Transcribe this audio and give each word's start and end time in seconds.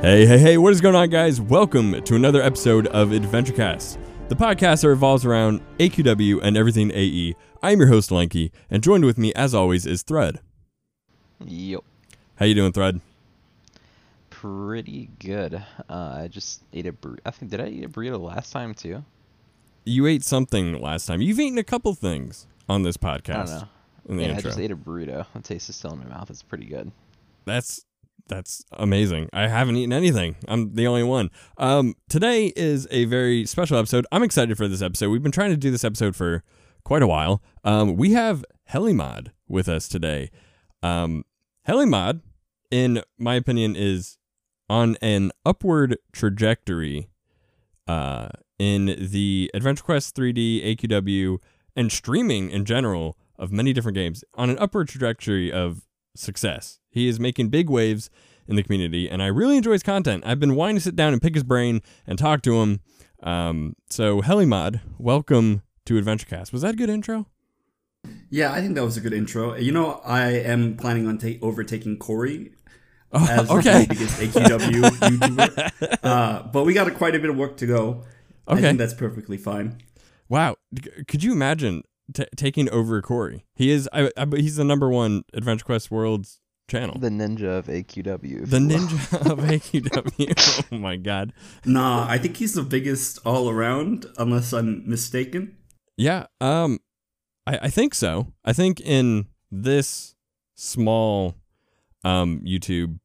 Hey, 0.00 0.26
hey, 0.26 0.38
hey, 0.38 0.58
what 0.58 0.72
is 0.72 0.80
going 0.80 0.94
on, 0.94 1.10
guys? 1.10 1.40
Welcome 1.40 2.04
to 2.04 2.14
another 2.14 2.40
episode 2.40 2.86
of 2.86 3.08
AdventureCast, 3.08 3.98
the 4.28 4.36
podcast 4.36 4.82
that 4.82 4.88
revolves 4.90 5.24
around 5.24 5.60
AQW 5.80 6.38
and 6.40 6.56
everything 6.56 6.92
AE. 6.92 7.34
I'm 7.64 7.80
your 7.80 7.88
host, 7.88 8.12
Lanky, 8.12 8.52
and 8.70 8.80
joined 8.80 9.04
with 9.04 9.18
me, 9.18 9.32
as 9.34 9.56
always, 9.56 9.86
is 9.86 10.04
Thread. 10.04 10.38
Yep. 11.44 11.80
How 12.36 12.46
you 12.46 12.54
doing, 12.54 12.70
Thread? 12.72 13.00
Pretty 14.30 15.10
good. 15.18 15.64
Uh, 15.90 16.20
I 16.22 16.28
just 16.28 16.62
ate 16.72 16.86
a 16.86 16.92
bur- 16.92 17.18
I 17.26 17.32
think 17.32 17.50
did 17.50 17.60
I 17.60 17.66
eat 17.66 17.84
a 17.84 17.88
burrito 17.88 18.20
last 18.20 18.52
time 18.52 18.74
too? 18.74 19.04
You 19.84 20.06
ate 20.06 20.22
something 20.22 20.80
last 20.80 21.06
time. 21.06 21.20
You've 21.20 21.40
eaten 21.40 21.58
a 21.58 21.64
couple 21.64 21.92
things 21.94 22.46
on 22.68 22.84
this 22.84 22.96
podcast. 22.96 23.30
I 23.34 23.44
don't 23.46 23.46
know. 23.46 23.68
In 24.10 24.16
the 24.18 24.22
yeah, 24.22 24.28
intro. 24.28 24.38
I 24.38 24.42
just 24.52 24.60
ate 24.60 24.70
a 24.70 24.76
burrito. 24.76 25.26
The 25.34 25.40
taste 25.40 25.68
is 25.68 25.74
still 25.74 25.92
in 25.92 25.98
my 25.98 26.04
mouth. 26.04 26.30
It's 26.30 26.44
pretty 26.44 26.66
good. 26.66 26.92
That's 27.46 27.84
that's 28.28 28.64
amazing. 28.72 29.28
I 29.32 29.48
haven't 29.48 29.76
eaten 29.76 29.92
anything. 29.92 30.36
I'm 30.46 30.74
the 30.74 30.86
only 30.86 31.02
one. 31.02 31.30
Um, 31.56 31.94
today 32.08 32.52
is 32.54 32.86
a 32.90 33.06
very 33.06 33.46
special 33.46 33.78
episode. 33.78 34.06
I'm 34.12 34.22
excited 34.22 34.56
for 34.56 34.68
this 34.68 34.82
episode. 34.82 35.10
We've 35.10 35.22
been 35.22 35.32
trying 35.32 35.50
to 35.50 35.56
do 35.56 35.70
this 35.70 35.84
episode 35.84 36.14
for 36.14 36.44
quite 36.84 37.02
a 37.02 37.06
while. 37.06 37.42
Um, 37.64 37.96
we 37.96 38.12
have 38.12 38.44
Helimod 38.70 39.32
with 39.48 39.68
us 39.68 39.88
today. 39.88 40.30
Um, 40.82 41.24
Helimod, 41.66 42.20
in 42.70 43.02
my 43.18 43.34
opinion, 43.34 43.74
is 43.74 44.18
on 44.68 44.96
an 45.00 45.32
upward 45.44 45.96
trajectory 46.12 47.08
uh, 47.86 48.28
in 48.58 49.08
the 49.10 49.50
Adventure 49.54 49.84
Quest 49.84 50.14
3D, 50.14 50.76
AQW, 50.76 51.38
and 51.74 51.90
streaming 51.90 52.50
in 52.50 52.64
general 52.64 53.16
of 53.38 53.52
many 53.52 53.72
different 53.72 53.96
games 53.96 54.24
on 54.34 54.50
an 54.50 54.58
upward 54.58 54.88
trajectory 54.88 55.50
of 55.50 55.86
success. 56.14 56.80
He 56.90 57.08
is 57.08 57.20
making 57.20 57.48
big 57.48 57.70
waves 57.70 58.10
in 58.48 58.56
the 58.56 58.62
community, 58.62 59.08
and 59.08 59.22
I 59.22 59.26
really 59.26 59.56
enjoy 59.56 59.72
his 59.72 59.82
content. 59.82 60.24
I've 60.26 60.40
been 60.40 60.54
wanting 60.56 60.76
to 60.76 60.80
sit 60.82 60.96
down 60.96 61.12
and 61.12 61.20
pick 61.22 61.34
his 61.34 61.44
brain 61.44 61.82
and 62.06 62.18
talk 62.18 62.42
to 62.42 62.60
him. 62.62 62.80
Um, 63.22 63.76
so, 63.90 64.22
Helimod, 64.22 64.80
welcome 64.98 65.62
to 65.86 66.00
AdventureCast. 66.00 66.52
Was 66.52 66.62
that 66.62 66.74
a 66.74 66.76
good 66.76 66.88
intro? 66.90 67.26
Yeah, 68.30 68.52
I 68.52 68.60
think 68.60 68.74
that 68.76 68.84
was 68.84 68.96
a 68.96 69.00
good 69.00 69.12
intro. 69.12 69.54
You 69.56 69.72
know, 69.72 70.00
I 70.04 70.28
am 70.30 70.76
planning 70.76 71.06
on 71.06 71.18
ta- 71.18 71.38
overtaking 71.42 71.98
Corey 71.98 72.52
Oh, 73.12 73.26
as 73.30 73.50
okay. 73.50 73.84
the 73.84 73.94
biggest 73.94 74.20
AQW 74.20 74.82
YouTuber. 74.82 75.98
Uh, 76.02 76.42
but 76.44 76.64
we 76.64 76.72
got 76.74 76.86
a, 76.88 76.90
quite 76.90 77.14
a 77.14 77.18
bit 77.18 77.28
of 77.30 77.36
work 77.36 77.56
to 77.58 77.66
go. 77.66 78.04
I 78.46 78.52
Okay. 78.52 78.62
think 78.62 78.78
that's 78.78 78.94
perfectly 78.94 79.36
fine. 79.36 79.78
Wow. 80.28 80.56
Could 81.06 81.22
you 81.22 81.32
imagine 81.32 81.82
t- 82.14 82.24
taking 82.36 82.70
over 82.70 83.00
Corey? 83.02 83.44
He 83.54 83.70
is. 83.70 83.88
I, 83.92 84.10
I, 84.16 84.26
he's 84.36 84.56
the 84.56 84.64
number 84.64 84.88
one 84.90 85.22
Adventure 85.34 85.64
Quest 85.64 85.90
World's 85.90 86.40
channel. 86.68 86.98
The 86.98 87.08
ninja 87.08 87.58
of 87.58 87.66
AQW. 87.66 88.48
The 88.48 88.58
ninja 88.58 89.30
of 89.30 89.38
AQW. 89.38 90.68
oh 90.72 90.78
my 90.78 90.96
god. 90.96 91.32
Nah, 91.64 92.06
I 92.08 92.18
think 92.18 92.36
he's 92.36 92.54
the 92.54 92.62
biggest 92.62 93.18
all 93.24 93.50
around, 93.50 94.06
unless 94.18 94.52
I'm 94.52 94.88
mistaken. 94.88 95.56
Yeah. 95.96 96.26
Um, 96.40 96.78
I, 97.46 97.58
I 97.62 97.68
think 97.68 97.94
so. 97.94 98.32
I 98.44 98.52
think 98.52 98.80
in 98.80 99.26
this 99.50 100.14
small, 100.54 101.34
um, 102.04 102.40
YouTube 102.44 103.00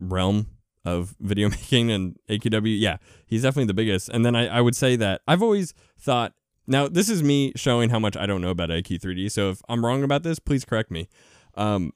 realm 0.00 0.48
of 0.84 1.14
video 1.20 1.48
making 1.50 1.90
and 1.90 2.16
AQW, 2.28 2.78
yeah, 2.78 2.96
he's 3.26 3.42
definitely 3.42 3.66
the 3.66 3.74
biggest. 3.74 4.08
And 4.08 4.24
then 4.24 4.34
I, 4.34 4.48
I 4.48 4.60
would 4.60 4.74
say 4.74 4.96
that 4.96 5.20
I've 5.28 5.42
always 5.42 5.74
thought. 5.98 6.32
Now 6.66 6.88
this 6.88 7.10
is 7.10 7.22
me 7.22 7.52
showing 7.56 7.90
how 7.90 7.98
much 7.98 8.16
I 8.16 8.24
don't 8.24 8.40
know 8.40 8.48
about 8.48 8.70
AQ3D. 8.70 9.30
So 9.30 9.50
if 9.50 9.60
I'm 9.68 9.84
wrong 9.84 10.02
about 10.02 10.22
this, 10.22 10.38
please 10.38 10.64
correct 10.64 10.90
me. 10.90 11.10
Um, 11.56 11.92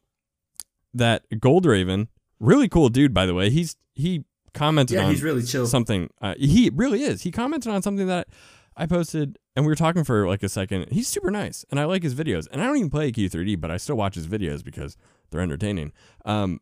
that 0.94 1.25
Gold 1.41 1.67
Raven, 1.67 2.08
really 2.41 2.69
cool 2.69 2.89
dude, 2.89 3.12
by 3.14 3.27
the 3.27 3.34
way. 3.34 3.50
He's 3.50 3.77
he 3.94 4.25
commented 4.55 4.97
Yeah, 4.97 5.05
on 5.05 5.11
he's 5.11 5.22
really 5.22 5.42
chill. 5.42 5.67
something. 5.67 6.11
Uh, 6.20 6.34
he 6.39 6.70
really 6.75 7.03
is. 7.03 7.22
He 7.22 7.31
commented 7.31 7.70
on 7.72 7.83
something 7.83 8.06
that 8.06 8.28
I 8.77 8.86
posted, 8.86 9.38
and 9.56 9.65
we 9.66 9.71
were 9.71 9.77
talking 9.77 10.04
for 10.04 10.27
like 10.27 10.43
a 10.43 10.48
second. 10.48 10.87
He's 10.91 11.09
super 11.09 11.31
nice, 11.31 11.65
and 11.71 11.78
I 11.81 11.84
like 11.84 12.03
his 12.03 12.15
videos. 12.15 12.47
And 12.50 12.60
I 12.62 12.66
don't 12.66 12.77
even 12.77 12.91
play 12.91 13.10
Q3D, 13.12 13.60
but 13.60 13.71
I 13.71 13.77
still 13.77 13.97
watch 13.97 14.15
his 14.15 14.27
videos 14.27 14.62
because 14.65 14.97
they're 15.31 15.41
entertaining. 15.41 15.93
Um, 16.25 16.60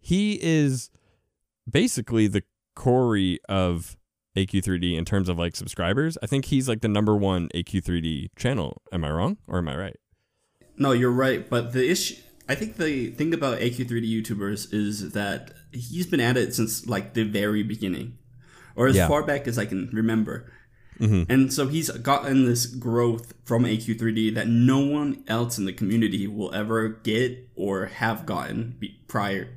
he 0.00 0.38
is 0.42 0.90
basically 1.70 2.26
the 2.26 2.42
Corey 2.74 3.38
of 3.48 3.96
AQ3D 4.36 4.96
in 4.98 5.04
terms 5.04 5.28
of 5.28 5.38
like 5.38 5.54
subscribers. 5.56 6.18
I 6.22 6.26
think 6.26 6.46
he's 6.46 6.68
like 6.68 6.80
the 6.80 6.88
number 6.88 7.16
one 7.16 7.48
AQ3D 7.54 8.30
channel. 8.36 8.82
Am 8.92 9.04
I 9.04 9.10
wrong 9.12 9.38
or 9.46 9.58
am 9.58 9.68
I 9.68 9.76
right? 9.76 9.96
No, 10.76 10.90
you're 10.92 11.10
right. 11.12 11.48
But 11.48 11.72
the 11.72 11.88
issue, 11.88 12.16
I 12.48 12.54
think 12.54 12.76
the 12.76 13.10
thing 13.10 13.32
about 13.32 13.58
AQ3D 13.60 14.22
YouTubers 14.22 14.72
is 14.72 15.12
that 15.12 15.52
he's 15.72 16.06
been 16.06 16.20
at 16.20 16.36
it 16.36 16.54
since 16.54 16.86
like 16.86 17.14
the 17.14 17.24
very 17.24 17.62
beginning, 17.62 18.18
or 18.76 18.86
as 18.86 18.96
Yeah. 18.96 19.08
far 19.08 19.22
back 19.22 19.46
as 19.48 19.58
I 19.58 19.64
can 19.66 19.88
remember. 19.92 20.52
Mhm. 21.00 21.26
And 21.28 21.52
so 21.52 21.66
he's 21.68 21.90
gotten 21.90 22.44
this 22.44 22.66
growth 22.66 23.34
from 23.44 23.64
AQ3D 23.64 24.30
that 24.34 24.46
no 24.46 24.78
one 24.78 25.24
else 25.26 25.58
in 25.58 25.64
the 25.64 25.72
community 25.72 26.26
will 26.28 26.52
ever 26.54 26.88
get 27.02 27.48
or 27.56 27.86
have 27.86 28.26
gotten 28.26 28.76
be- 28.78 29.00
prior. 29.08 29.48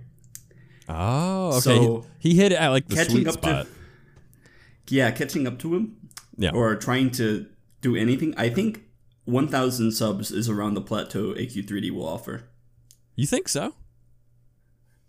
Oh, 0.89 1.49
okay. 1.49 1.59
So, 1.59 2.05
he, 2.19 2.29
he 2.31 2.35
hit 2.37 2.53
it 2.53 2.55
at 2.55 2.69
like 2.69 2.87
the 2.87 2.95
catching 2.95 3.15
sweet 3.15 3.27
up 3.27 3.33
spot. 3.35 3.67
to, 4.87 4.95
yeah, 4.95 5.11
catching 5.11 5.45
up 5.45 5.59
to 5.59 5.75
him 5.75 5.97
yeah. 6.37 6.51
or 6.51 6.75
trying 6.75 7.11
to 7.11 7.45
do 7.81 7.95
anything. 7.95 8.33
I 8.37 8.49
think 8.49 8.83
1,000 9.25 9.91
subs 9.91 10.31
is 10.31 10.47
around 10.49 10.73
the 10.75 10.81
plateau 10.81 11.33
AQ3D 11.35 11.91
will 11.91 12.07
offer. 12.07 12.45
You 13.17 13.28
think 13.28 13.50
so? 13.50 13.73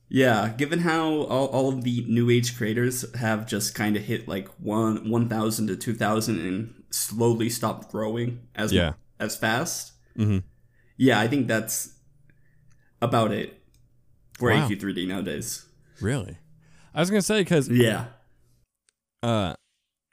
Yeah, 0.09 0.49
given 0.57 0.81
how 0.81 1.09
all, 1.25 1.47
all 1.49 1.69
of 1.69 1.85
the 1.85 2.05
new 2.09 2.31
age 2.31 2.57
creators 2.57 3.05
have 3.17 3.47
just 3.47 3.75
kind 3.75 3.97
of 3.97 4.03
hit 4.05 4.27
like 4.27 4.49
one 4.59 5.11
1,000 5.11 5.67
to 5.67 5.77
2,000 5.77 6.41
and 6.41 6.83
slowly 6.91 7.51
stopped 7.51 7.93
growing 7.93 8.49
as 8.55 8.73
Yeah. 8.73 8.95
as 9.21 9.37
fast. 9.37 9.93
Mhm. 10.17 10.45
Yeah, 10.97 11.21
I 11.21 11.29
think 11.29 11.47
that's 11.47 11.93
about 13.03 13.33
it 13.33 13.63
for 14.39 14.51
Wow. 14.51 14.67
AQ3D 14.67 15.07
nowadays. 15.07 15.67
Really? 16.01 16.39
I 16.95 17.01
was 17.01 17.11
gonna 17.11 17.21
say 17.23 17.41
because 17.43 17.69
Yeah. 17.69 18.07
uh 19.23 19.55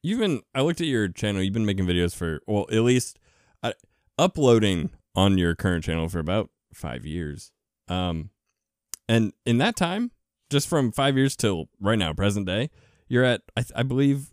you've 0.04 0.20
been 0.20 0.42
i 0.54 0.62
looked 0.62 0.82
at 0.82 0.88
your 0.88 1.08
channel 1.08 1.42
you've 1.42 1.54
been 1.54 1.66
making 1.66 1.86
videos 1.86 2.14
for 2.16 2.42
well 2.48 2.66
at 2.72 2.82
least 2.82 3.18
uh, 3.64 3.72
uploading 4.20 4.90
on 5.16 5.38
your 5.38 5.56
current 5.56 5.84
channel 5.84 6.10
for 6.10 6.20
about 6.20 6.50
five 6.74 7.06
years 7.06 7.52
um 7.88 8.30
and 9.08 9.34
in 9.46 9.58
that 9.58 9.76
time 9.76 10.12
just 10.50 10.68
from 10.68 10.92
five 10.92 11.16
years 11.18 11.36
till 11.36 11.70
right 11.80 12.00
now 12.00 12.14
present 12.14 12.46
day 12.46 12.70
you're 13.08 13.24
at 13.24 13.42
i, 13.56 13.62
th- 13.62 13.72
I 13.76 13.84
believe 13.84 14.32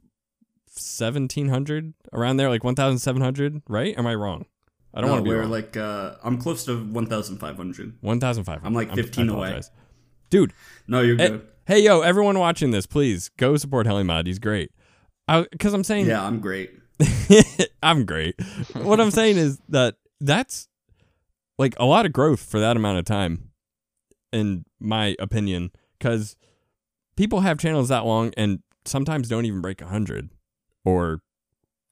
1700 0.75 1.93
around 2.13 2.37
there 2.39 2.49
like 2.49 2.65
1700 2.65 3.63
right 3.69 3.97
am 3.99 4.07
i 4.07 4.15
wrong 4.15 4.47
i 4.95 5.01
don't 5.01 5.09
no, 5.09 5.15
want 5.15 5.25
to 5.25 5.31
be 5.31 5.35
we're 5.35 5.43
wrong. 5.43 5.51
like 5.51 5.77
uh 5.77 6.15
I'm 6.23 6.39
close 6.39 6.65
to 6.67 6.77
1,500. 6.83 7.99
1500 8.01 8.61
I'm 8.65 8.75
like 8.75 8.91
I 8.91 8.95
15 8.95 9.29
away. 9.29 9.61
dude 10.31 10.53
No, 10.87 11.01
you're 11.01 11.17
good. 11.17 11.47
hey, 11.67 11.81
yo, 11.81 12.01
everyone 12.01 12.39
watching 12.39 12.71
this, 12.73 12.87
please 12.87 13.29
go 13.37 13.57
support 13.57 13.87
Helimod. 13.87 14.27
He's 14.27 14.39
great. 14.39 14.73
Because 15.29 15.73
I'm 15.75 15.85
saying, 15.85 16.07
yeah, 16.07 16.25
I'm 16.25 16.41
great. 16.41 16.73
I'm 17.83 18.05
great. 18.05 18.35
what 18.75 19.01
I'm 19.01 19.11
saying 19.11 19.37
is 19.37 19.59
that 19.69 19.95
that's 20.21 20.69
like 21.63 21.75
a 21.79 21.87
lot 21.87 22.05
of 22.05 22.13
growth 22.13 22.43
for 22.43 22.59
that 22.59 22.77
amount 22.77 22.99
of 22.99 23.05
time, 23.05 23.51
in 24.33 24.65
my 24.81 25.15
opinion. 25.21 25.71
Because 25.99 26.37
people 27.17 27.41
have 27.41 27.59
channels 27.59 27.89
that 27.89 28.05
long 28.05 28.33
and 28.37 28.59
sometimes 28.85 29.29
don't 29.29 29.45
even 29.45 29.61
break 29.61 29.81
a 29.81 29.87
hundred 29.87 30.31
or 30.85 31.23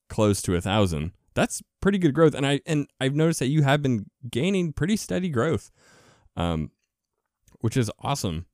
close 0.08 0.42
to 0.42 0.56
a 0.56 0.60
thousand. 0.60 1.12
That's 1.34 1.62
pretty 1.80 1.98
good 1.98 2.12
growth, 2.12 2.34
and 2.34 2.44
I 2.44 2.60
and 2.66 2.88
I've 3.00 3.14
noticed 3.14 3.38
that 3.38 3.46
you 3.46 3.62
have 3.62 3.80
been 3.80 4.06
gaining 4.28 4.72
pretty 4.72 4.96
steady 4.96 5.28
growth, 5.28 5.70
um, 6.36 6.72
which 7.60 7.76
is 7.76 7.90
awesome. 8.00 8.46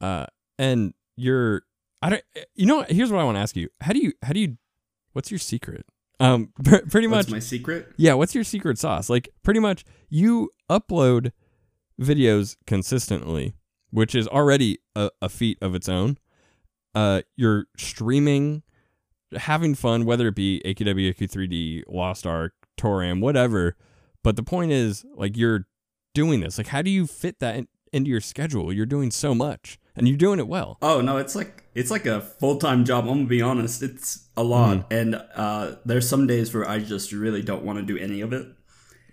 Uh, 0.00 0.26
and 0.58 0.92
you're 1.16 1.62
I 2.02 2.10
don't 2.10 2.24
you 2.56 2.66
know 2.66 2.84
here's 2.88 3.12
what 3.12 3.20
I 3.20 3.24
want 3.24 3.36
to 3.36 3.40
ask 3.40 3.54
you. 3.56 3.68
How 3.80 3.92
do 3.92 4.00
you 4.00 4.12
how 4.24 4.32
do 4.32 4.40
you 4.40 4.58
what's 5.12 5.30
your 5.30 5.38
secret? 5.38 5.86
Um 6.20 6.52
pr- 6.64 6.76
pretty 6.90 7.06
What's 7.06 7.28
much 7.28 7.32
my 7.32 7.38
secret? 7.38 7.92
yeah, 7.96 8.14
what's 8.14 8.34
your 8.34 8.44
secret 8.44 8.78
sauce? 8.78 9.08
Like 9.08 9.28
pretty 9.42 9.60
much 9.60 9.84
you 10.08 10.50
upload 10.70 11.32
videos 12.00 12.56
consistently, 12.66 13.54
which 13.90 14.14
is 14.14 14.26
already 14.28 14.78
a, 14.96 15.10
a 15.22 15.28
feat 15.28 15.58
of 15.62 15.74
its 15.74 15.88
own. 15.88 16.18
Uh 16.94 17.22
you're 17.36 17.66
streaming 17.76 18.62
having 19.36 19.74
fun 19.74 20.04
whether 20.06 20.28
it 20.28 20.34
be 20.34 20.62
AQW, 20.64 21.14
AQ3D, 21.14 21.82
Lost 21.88 22.26
Ark, 22.26 22.52
Toram, 22.76 23.20
whatever. 23.20 23.76
But 24.24 24.36
the 24.36 24.42
point 24.42 24.72
is 24.72 25.04
like 25.14 25.36
you're 25.36 25.66
doing 26.14 26.40
this. 26.40 26.58
Like 26.58 26.68
how 26.68 26.82
do 26.82 26.90
you 26.90 27.06
fit 27.06 27.38
that 27.40 27.56
in, 27.56 27.68
into 27.92 28.10
your 28.10 28.20
schedule? 28.20 28.72
You're 28.72 28.86
doing 28.86 29.10
so 29.10 29.34
much 29.34 29.78
and 29.94 30.08
you're 30.08 30.16
doing 30.16 30.38
it 30.38 30.48
well. 30.48 30.78
Oh 30.82 31.00
no, 31.00 31.16
it's 31.18 31.34
like 31.36 31.64
it's 31.78 31.90
like 31.90 32.06
a 32.06 32.20
full 32.40 32.56
time 32.58 32.84
job. 32.84 33.04
I'm 33.08 33.18
gonna 33.18 33.26
be 33.38 33.42
honest, 33.42 33.82
it's 33.82 34.08
a 34.36 34.42
lot, 34.42 34.76
Mm-hmm. 34.78 34.98
and 34.98 35.08
uh, 35.44 35.64
there's 35.88 36.08
some 36.08 36.26
days 36.26 36.52
where 36.54 36.66
I 36.68 36.78
just 36.94 37.12
really 37.12 37.42
don't 37.50 37.64
want 37.64 37.78
to 37.78 37.84
do 37.92 37.96
any 37.98 38.20
of 38.26 38.32
it. 38.32 38.46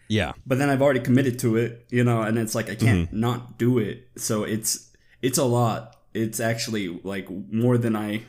Yeah. 0.08 0.34
But 0.46 0.58
then 0.60 0.70
I've 0.70 0.82
already 0.82 1.00
committed 1.00 1.40
to 1.40 1.56
it, 1.58 1.86
you 1.90 2.04
know, 2.04 2.22
and 2.22 2.38
it's 2.38 2.56
like 2.56 2.70
I 2.70 2.76
can't 2.76 3.08
Mm-hmm. 3.10 3.20
not 3.28 3.58
do 3.58 3.80
it. 3.80 4.08
So 4.18 4.44
it's 4.44 4.92
it's 5.22 5.38
a 5.38 5.46
lot, 5.46 5.96
it's 6.14 6.40
actually 6.40 7.00
like 7.04 7.28
more 7.52 7.78
than 7.78 7.96
I 7.96 8.24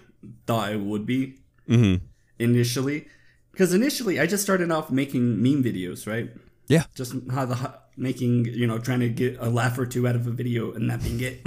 thought 0.47 0.73
it 0.73 0.81
would 0.81 1.05
be 1.07 1.21
Mm-hmm. 1.69 2.05
initially. 2.39 3.09
Because 3.53 3.73
initially, 3.73 4.21
I 4.21 4.27
just 4.27 4.43
started 4.43 4.71
off 4.71 4.91
making 4.91 5.43
meme 5.43 5.63
videos, 5.65 6.07
right? 6.07 6.29
Yeah. 6.69 6.85
Just 6.95 7.15
how 7.33 7.47
the 7.47 7.57
making, 7.97 8.45
you 8.53 8.67
know, 8.67 8.79
trying 8.79 9.01
to 9.01 9.09
get 9.09 9.39
a 9.41 9.49
laugh 9.49 9.79
or 9.79 9.87
two 9.87 10.07
out 10.09 10.15
of 10.15 10.27
a 10.27 10.31
video 10.31 10.73
and 10.77 10.91
that 10.91 11.03
being 11.03 11.21
it. 11.21 11.43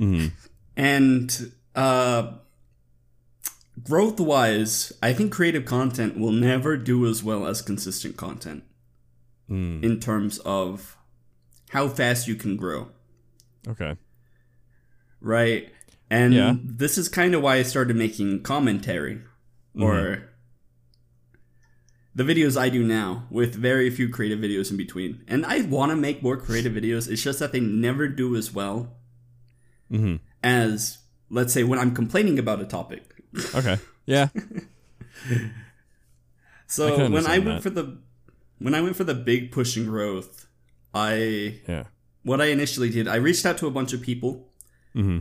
Mm-hmm. 0.00 0.26
And 0.76 1.52
uh, 1.74 2.32
growth 3.82 4.20
wise, 4.20 4.92
I 5.02 5.12
think 5.12 5.32
creative 5.32 5.64
content 5.64 6.18
will 6.18 6.32
never 6.32 6.76
do 6.76 7.06
as 7.06 7.22
well 7.22 7.46
as 7.46 7.62
consistent 7.62 8.16
content 8.16 8.64
Mm. 9.48 9.80
in 9.84 10.00
terms 10.00 10.38
of 10.40 10.96
how 11.70 11.86
fast 11.88 12.26
you 12.26 12.34
can 12.34 12.56
grow, 12.56 12.88
Okay. 13.68 13.96
right? 15.20 15.72
And 16.10 16.34
Yeah. 16.34 16.56
this 16.64 16.98
is 16.98 17.08
kind 17.08 17.32
of 17.32 17.42
why 17.42 17.56
I 17.58 17.62
started 17.62 17.94
making 17.96 18.42
commentary 18.42 19.20
or 19.78 20.30
the 22.12 22.24
videos 22.24 22.56
I 22.60 22.70
do 22.70 22.82
now 22.82 23.28
with 23.30 23.54
very 23.54 23.88
few 23.88 24.08
creative 24.08 24.40
videos 24.40 24.72
in 24.72 24.76
between. 24.76 25.22
And 25.28 25.46
I 25.46 25.60
want 25.62 25.90
to 25.90 25.96
make 25.96 26.24
more 26.24 26.36
creative 26.36 26.72
videos. 26.72 27.08
It's 27.08 27.22
just 27.22 27.38
that 27.38 27.52
they 27.52 27.60
never 27.60 28.08
do 28.08 28.34
as 28.36 28.52
well 28.52 28.96
Mm-hmm. 29.92 30.16
As, 30.42 30.98
let's 31.30 31.52
say, 31.52 31.64
when 31.64 31.78
I'm 31.78 31.94
complaining 31.94 32.38
about 32.38 32.60
a 32.60 32.64
topic. 32.64 33.02
Okay. 33.54 33.78
Yeah. 34.06 34.28
So 36.66 36.96
can 36.96 37.12
when 37.12 37.26
I 37.26 37.38
went 37.38 37.56
that. 37.58 37.62
for 37.62 37.70
the 37.70 37.98
when 38.58 38.74
I 38.74 38.80
went 38.80 38.96
for 38.96 39.04
the 39.04 39.14
big 39.14 39.52
push 39.52 39.76
and 39.76 39.86
growth, 39.86 40.46
I 40.94 41.60
Yeah. 41.68 41.84
what 42.22 42.40
I 42.40 42.46
initially 42.46 42.90
did, 42.90 43.06
I 43.08 43.16
reached 43.16 43.46
out 43.46 43.58
to 43.58 43.66
a 43.66 43.70
bunch 43.70 43.92
of 43.92 44.02
people 44.02 44.48
Mm-hmm. 44.94 45.18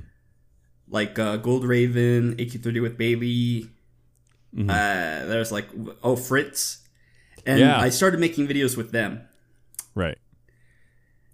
like 0.90 1.20
uh, 1.20 1.38
Gold 1.38 1.66
Raven, 1.66 2.36
AQ3D 2.38 2.82
with 2.82 2.98
Bailey. 2.98 3.70
Mhm. 4.56 4.70
Uh, 4.70 5.26
there's 5.28 5.52
like 5.52 5.68
oh 6.04 6.16
Fritz, 6.16 6.80
and 7.46 7.60
Yeah. 7.60 7.80
I 7.80 7.90
started 7.90 8.20
making 8.20 8.48
videos 8.48 8.78
with 8.78 8.92
them 8.92 9.22
Right. 9.94 10.18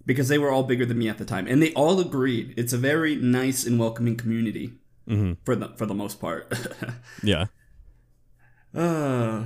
Because 0.05 0.27
they 0.27 0.37
were 0.37 0.51
all 0.51 0.63
bigger 0.63 0.85
than 0.85 0.97
me 0.97 1.07
at 1.09 1.17
the 1.17 1.25
time, 1.25 1.47
and 1.47 1.61
they 1.61 1.73
all 1.73 1.99
agreed 1.99 2.53
it's 2.57 2.73
a 2.73 2.77
very 2.77 3.15
nice 3.15 3.65
and 3.65 3.79
welcoming 3.79 4.15
community 4.15 4.73
Mm-hmm. 5.09 5.33
for 5.43 5.55
the 5.55 5.69
for 5.77 5.85
the 5.85 5.95
most 5.95 6.21
part. 6.21 6.53
Yeah. 7.23 7.45
uh, 8.75 9.43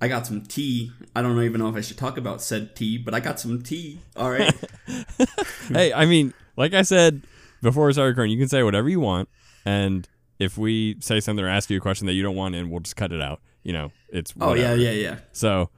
I 0.00 0.08
got 0.08 0.26
some 0.26 0.42
tea. 0.42 0.92
I 1.16 1.22
don't 1.22 1.40
even 1.42 1.60
know 1.60 1.68
if 1.68 1.74
I 1.74 1.80
should 1.80 1.96
talk 1.98 2.18
about 2.18 2.42
said 2.42 2.76
tea, 2.76 2.98
but 2.98 3.14
I 3.14 3.20
got 3.20 3.40
some 3.40 3.62
tea. 3.62 4.00
All 4.16 4.30
right. 4.30 4.52
hey, 5.68 5.92
I 5.92 6.04
mean, 6.04 6.34
like 6.56 6.74
I 6.74 6.82
said 6.82 7.22
before 7.62 7.86
we 7.86 7.92
started 7.92 8.10
recording, 8.10 8.32
you 8.32 8.38
can 8.38 8.48
say 8.48 8.62
whatever 8.62 8.88
you 8.88 9.00
want, 9.00 9.28
and 9.64 10.06
if 10.38 10.58
we 10.58 10.96
say 11.00 11.20
something 11.20 11.44
or 11.44 11.48
ask 11.48 11.70
you 11.70 11.78
a 11.78 11.80
question 11.80 12.06
that 12.06 12.12
you 12.12 12.22
don't 12.22 12.36
want 12.36 12.54
in, 12.54 12.70
we'll 12.70 12.80
just 12.80 12.96
cut 12.96 13.12
it 13.12 13.22
out. 13.22 13.40
You 13.62 13.72
know, 13.72 13.92
it's 14.10 14.34
oh 14.40 14.52
yeah, 14.54 14.74
yeah, 14.74 14.90
yeah, 14.90 15.16
So, 15.32 15.70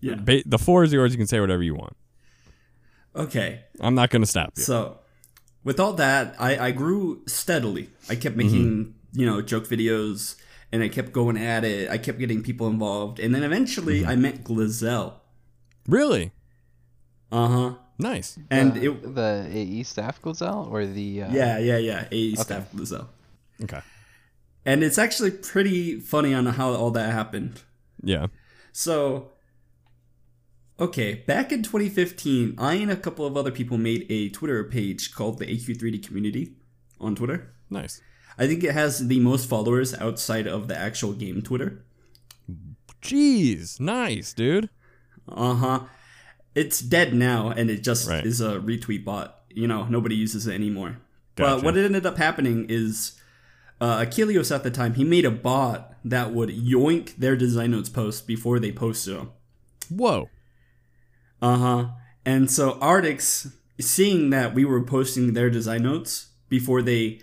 yeah. 0.00 0.14
ba- 0.14 0.42
the 0.46 0.58
floor 0.58 0.82
is 0.84 0.92
yours. 0.92 1.12
You 1.12 1.18
can 1.18 1.26
say 1.26 1.40
whatever 1.40 1.62
you 1.62 1.74
want. 1.74 1.94
Okay. 3.16 3.60
I'm 3.80 3.94
not 3.94 4.10
going 4.10 4.22
to 4.22 4.26
stop 4.28 4.52
you. 4.56 4.62
So, 4.62 4.98
with 5.62 5.78
all 5.80 5.92
that, 5.94 6.34
I, 6.38 6.58
I 6.68 6.70
grew 6.72 7.22
steadily. 7.26 7.88
I 8.08 8.16
kept 8.16 8.36
making, 8.36 8.94
you 9.12 9.24
know, 9.26 9.40
joke 9.40 9.66
videos 9.66 10.36
and 10.72 10.82
I 10.82 10.88
kept 10.88 11.12
going 11.12 11.36
at 11.36 11.64
it. 11.64 11.88
I 11.90 11.98
kept 11.98 12.18
getting 12.18 12.42
people 12.42 12.66
involved. 12.68 13.20
And 13.20 13.34
then 13.34 13.42
eventually 13.42 14.04
I 14.04 14.16
met 14.16 14.42
Glazelle. 14.44 15.14
Really 15.86 16.32
Uh 17.30 17.48
huh. 17.48 17.74
nice. 17.98 18.38
And 18.50 18.74
the, 18.74 18.90
it, 18.92 19.14
the 19.14 19.48
AE 19.52 19.82
staff 19.84 20.20
Glazelle 20.20 20.70
or 20.70 20.84
the 20.86 21.22
uh, 21.22 21.32
yeah, 21.32 21.58
yeah, 21.58 21.78
yeah. 21.78 22.08
AE 22.10 22.34
staff 22.34 22.70
Glazelle. 22.72 23.06
Okay. 23.62 23.80
And 24.66 24.82
it's 24.82 24.98
actually 24.98 25.30
pretty 25.30 26.00
funny 26.00 26.34
on 26.34 26.46
how 26.46 26.72
all 26.72 26.90
that 26.92 27.12
happened. 27.12 27.60
Yeah. 28.02 28.26
So, 28.72 29.30
okay, 30.78 31.14
back 31.26 31.52
in 31.52 31.62
2015, 31.62 32.54
I 32.58 32.74
and 32.74 32.90
a 32.90 32.96
couple 32.96 33.26
of 33.26 33.36
other 33.36 33.50
people 33.50 33.78
made 33.78 34.06
a 34.10 34.28
Twitter 34.30 34.62
page 34.64 35.14
called 35.14 35.38
the 35.38 35.46
AQ3D 35.46 36.04
Community 36.06 36.54
on 37.00 37.14
Twitter. 37.14 37.52
Nice. 37.70 38.00
I 38.38 38.46
think 38.46 38.64
it 38.64 38.72
has 38.72 39.06
the 39.08 39.20
most 39.20 39.48
followers 39.48 39.94
outside 39.94 40.46
of 40.46 40.66
the 40.68 40.76
actual 40.76 41.12
game 41.12 41.40
Twitter. 41.42 41.84
Jeez. 43.02 43.78
Nice, 43.80 44.32
dude. 44.32 44.68
Uh 45.28 45.54
huh. 45.54 45.80
It's 46.54 46.80
dead 46.80 47.14
now, 47.14 47.50
and 47.50 47.70
it 47.70 47.82
just 47.82 48.08
Right. 48.08 48.24
is 48.24 48.40
a 48.40 48.58
retweet 48.58 49.04
bot. 49.04 49.42
You 49.50 49.66
know, 49.66 49.86
nobody 49.86 50.14
uses 50.14 50.46
it 50.46 50.54
anymore. 50.54 50.98
Gotcha. 51.36 51.56
But 51.56 51.64
what 51.64 51.76
ended 51.76 52.06
up 52.06 52.16
happening 52.16 52.66
is 52.68 53.20
uh, 53.80 54.00
Achilleos 54.00 54.54
at 54.54 54.62
the 54.62 54.70
time 54.70 54.94
he 54.94 55.04
made 55.04 55.24
a 55.24 55.30
bot 55.30 55.94
that 56.04 56.32
would 56.32 56.50
yoink 56.50 57.16
their 57.16 57.36
design 57.36 57.72
notes 57.72 57.88
posts 57.88 58.20
before 58.20 58.58
they 58.60 58.70
posted 58.72 59.16
them. 59.16 59.30
Whoa. 59.88 60.28
Uh 61.44 61.56
huh. 61.58 61.86
And 62.24 62.50
so 62.50 62.74
Artix, 62.80 63.52
seeing 63.78 64.30
that 64.30 64.54
we 64.54 64.64
were 64.64 64.82
posting 64.82 65.34
their 65.34 65.50
design 65.50 65.82
notes 65.82 66.28
before 66.48 66.80
they 66.82 67.20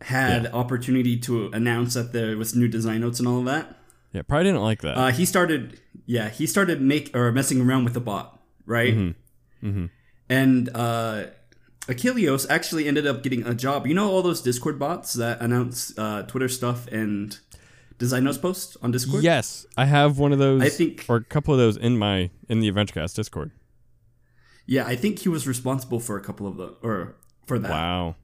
had 0.00 0.46
opportunity 0.52 1.16
to 1.18 1.46
announce 1.52 1.94
that 1.94 2.12
there 2.12 2.36
was 2.36 2.54
new 2.56 2.66
design 2.68 3.00
notes 3.02 3.18
and 3.20 3.28
all 3.28 3.38
of 3.38 3.44
that, 3.44 3.76
Yeah, 4.12 4.22
probably 4.22 4.44
didn't 4.46 4.62
like 4.62 4.80
that. 4.82 4.96
uh, 4.98 5.10
he 5.12 5.24
started. 5.24 5.78
Yeah, 6.06 6.28
he 6.28 6.46
started 6.46 6.80
make 6.80 7.14
or 7.14 7.30
messing 7.32 7.60
around 7.60 7.84
with 7.84 7.94
the 7.94 8.00
bot, 8.00 8.40
right? 8.66 8.94
mm-hmm. 9.62 9.86
And 10.28 10.68
uh, 10.74 11.24
Achilleos 11.86 12.46
actually 12.50 12.88
ended 12.88 13.06
up 13.06 13.22
getting 13.22 13.46
a 13.46 13.54
job. 13.54 13.86
You 13.86 13.94
know 13.94 14.10
all 14.10 14.22
those 14.22 14.40
Discord 14.42 14.78
bots 14.78 15.12
that 15.14 15.40
announce 15.40 15.96
uh, 15.98 16.22
Twitter 16.22 16.48
stuff 16.48 16.86
and 16.88 17.38
design 18.00 18.24
notes 18.24 18.38
posts 18.38 18.76
on 18.82 18.90
Discord. 18.90 19.22
Yes, 19.22 19.64
I 19.76 19.84
have 19.84 20.18
one 20.18 20.32
of 20.32 20.40
those. 20.40 20.62
I 20.62 20.68
think- 20.70 21.06
or 21.08 21.16
a 21.16 21.24
couple 21.24 21.54
of 21.54 21.58
those 21.60 21.76
in 21.76 21.96
my 21.96 22.30
in 22.48 22.58
the 22.58 22.68
AdventureCast 22.72 23.14
Discord. 23.14 23.52
Yeah, 24.66 24.84
I 24.86 24.96
think 24.96 25.20
he 25.20 25.28
was 25.28 25.46
responsible 25.46 26.00
for 26.00 26.16
a 26.16 26.20
couple 26.20 26.46
of 26.48 26.56
the 26.56 26.74
or 26.82 27.14
for 27.46 27.58
that. 27.60 27.70
Wow. 27.70 28.16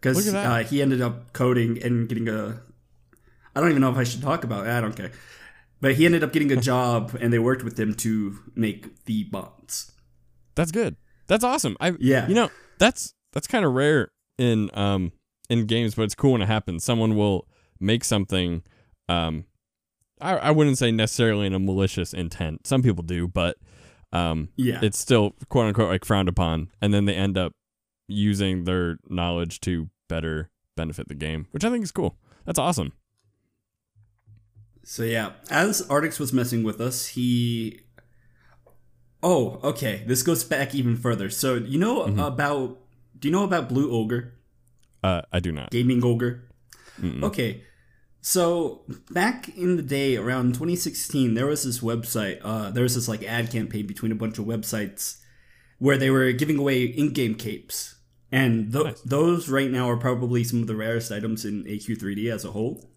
because 0.00 0.16
Look 0.18 0.34
at 0.34 0.42
that. 0.42 0.50
uh, 0.66 0.68
he 0.68 0.82
ended 0.82 1.00
up 1.00 1.32
coding 1.32 1.82
and 1.82 2.06
getting 2.08 2.28
a. 2.28 2.60
I 3.56 3.60
don't 3.60 3.70
even 3.70 3.80
know 3.80 3.90
if 3.90 3.96
I 3.96 4.04
should 4.04 4.20
talk 4.22 4.44
about 4.44 4.66
it. 4.66 4.70
I 4.70 4.80
don't 4.80 4.96
care. 4.96 5.12
But 5.80 5.94
he 5.96 6.06
ended 6.06 6.24
up 6.24 6.32
getting 6.32 6.50
a 6.52 6.56
job, 6.72 7.16
and 7.20 7.32
they 7.32 7.38
worked 7.38 7.62
with 7.62 7.78
him 7.78 7.94
to 7.96 8.38
make 8.54 9.04
the 9.04 9.24
bots. 9.24 9.92
That's 10.54 10.70
good. 10.72 10.96
That's 11.26 11.44
awesome. 11.44 11.76
I 11.80 11.94
Yeah. 11.98 12.26
You 12.28 12.34
know, 12.34 12.50
that's 12.78 13.14
that's 13.32 13.46
kind 13.46 13.64
of 13.64 13.72
rare 13.74 14.10
in 14.38 14.70
um 14.74 15.12
in 15.50 15.66
games, 15.66 15.94
but 15.94 16.02
it's 16.02 16.14
cool 16.14 16.32
when 16.32 16.42
it 16.42 16.46
happens. 16.46 16.82
Someone 16.84 17.14
will 17.16 17.46
make 17.78 18.04
something 18.04 18.62
um 19.08 19.44
I 20.20 20.36
I 20.36 20.50
wouldn't 20.50 20.78
say 20.78 20.90
necessarily 20.92 21.46
in 21.46 21.54
a 21.54 21.58
malicious 21.58 22.12
intent. 22.14 22.66
Some 22.66 22.82
people 22.82 23.02
do, 23.02 23.28
but 23.28 23.56
um 24.12 24.48
Yeah. 24.56 24.80
it's 24.82 24.98
still 24.98 25.34
quote 25.48 25.66
unquote 25.66 25.88
like 25.88 26.04
frowned 26.04 26.28
upon 26.28 26.68
and 26.80 26.92
then 26.94 27.04
they 27.04 27.14
end 27.14 27.36
up 27.36 27.52
using 28.08 28.64
their 28.64 28.98
knowledge 29.08 29.60
to 29.60 29.88
better 30.08 30.50
benefit 30.76 31.08
the 31.08 31.14
game, 31.14 31.46
which 31.52 31.64
I 31.64 31.70
think 31.70 31.82
is 31.84 31.92
cool. 31.92 32.16
That's 32.44 32.58
awesome. 32.58 32.92
So 34.84 35.02
yeah, 35.02 35.32
as 35.50 35.82
Artix 35.88 36.20
was 36.20 36.32
messing 36.32 36.62
with 36.62 36.80
us, 36.80 37.06
he. 37.06 37.80
Oh, 39.22 39.58
okay. 39.64 40.02
This 40.06 40.22
goes 40.22 40.44
back 40.44 40.74
even 40.74 40.96
further. 40.96 41.30
So 41.30 41.54
you 41.54 41.78
know 41.78 42.02
about? 42.02 42.78
Do 43.18 43.28
you 43.28 43.32
know 43.32 43.44
about 43.44 43.68
Blue 43.70 43.90
Ogre, 43.90 44.34
Uh 45.02 45.22
I 45.32 45.40
do 45.40 45.50
not. 45.52 45.70
Gaming 45.70 46.04
Ogre? 46.04 46.42
Mm-mm. 47.00 47.22
Okay. 47.22 47.62
So 48.26 48.84
back 49.10 49.50
in 49.54 49.76
the 49.76 49.82
day, 49.82 50.16
around 50.16 50.54
2016, 50.54 51.34
there 51.34 51.46
was 51.46 51.62
this 51.64 51.80
website. 51.80 52.38
Uh, 52.42 52.70
there 52.70 52.82
was 52.82 52.94
this 52.94 53.06
like 53.06 53.22
ad 53.22 53.50
campaign 53.52 53.86
between 53.86 54.12
a 54.12 54.14
bunch 54.14 54.38
of 54.38 54.46
websites 54.46 55.18
where 55.78 55.98
they 55.98 56.08
were 56.08 56.32
giving 56.32 56.56
away 56.58 56.84
in-game 56.84 57.34
capes, 57.34 57.96
and 58.32 58.72
th- 58.72 58.84
Nice. 58.86 59.00
those 59.02 59.50
right 59.50 59.70
now 59.70 59.90
are 59.90 59.98
probably 59.98 60.42
some 60.42 60.62
of 60.62 60.66
the 60.68 60.74
rarest 60.74 61.12
items 61.12 61.44
in 61.44 61.64
AQ3D 61.64 62.32
as 62.32 62.46
a 62.46 62.52
whole. 62.52 62.88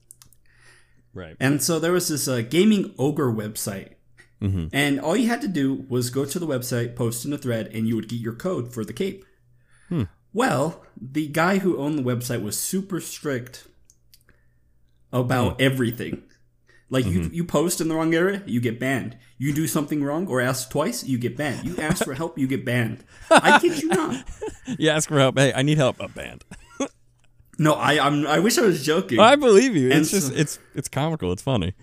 Right. 1.13 1.35
And 1.41 1.61
so 1.61 1.77
there 1.77 1.91
was 1.91 2.07
this 2.07 2.29
uh, 2.29 2.39
gaming 2.49 2.95
ogre 2.97 3.29
website, 3.29 3.95
Mhm. 4.41 4.69
and 4.71 4.97
all 4.97 5.17
you 5.17 5.27
had 5.27 5.41
to 5.41 5.49
do 5.49 5.85
was 5.89 6.09
go 6.09 6.23
to 6.23 6.39
the 6.39 6.47
website, 6.47 6.95
post 6.95 7.25
in 7.25 7.33
a 7.33 7.37
thread, 7.37 7.67
and 7.73 7.85
you 7.85 7.97
would 7.97 8.07
get 8.07 8.21
your 8.21 8.31
code 8.35 8.73
for 8.73 8.85
the 8.85 8.93
cape. 8.93 9.25
Hmm. 9.89 10.03
Well, 10.31 10.85
the 10.95 11.27
guy 11.27 11.57
who 11.57 11.77
owned 11.77 11.99
the 11.99 12.03
website 12.03 12.41
was 12.41 12.57
super 12.57 13.01
strict 13.01 13.67
about 15.11 15.59
everything. 15.61 16.23
Like 16.89 17.05
you, 17.05 17.29
you 17.33 17.43
post 17.43 17.81
in 17.81 17.89
the 17.89 17.95
wrong 17.95 18.13
area, 18.15 18.41
you 18.45 18.61
get 18.61 18.79
banned. 18.79 19.17
You 19.37 19.53
do 19.53 19.67
something 19.67 20.01
wrong 20.03 20.25
or 20.27 20.39
ask 20.39 20.69
twice, 20.69 21.03
you 21.03 21.17
get 21.17 21.35
banned. 21.35 21.67
You 21.67 21.75
ask 21.77 22.03
for 22.05 22.13
help, 22.13 22.37
you 22.37 22.47
get 22.47 22.63
banned. 22.63 23.03
I 23.29 23.59
kid 23.59 23.81
you 23.81 23.89
not. 23.89 24.25
You 24.79 24.89
ask 24.89 25.07
for 25.09 25.17
help. 25.17 25.37
Hey, 25.37 25.53
I 25.53 25.61
need 25.63 25.77
help. 25.77 25.99
A 25.99 26.07
band. 26.07 26.43
No, 27.59 27.73
I 27.73 27.97
I'm, 28.05 28.27
I 28.27 28.37
wish 28.37 28.59
I 28.59 28.61
was 28.61 28.85
joking. 28.85 29.19
I 29.19 29.35
believe 29.35 29.75
you. 29.75 29.89
And 29.89 30.01
It's 30.01 30.11
just 30.11 30.31
it's 30.31 30.59
it's 30.75 30.87
comical. 30.87 31.31
It's 31.31 31.41
funny. 31.41 31.73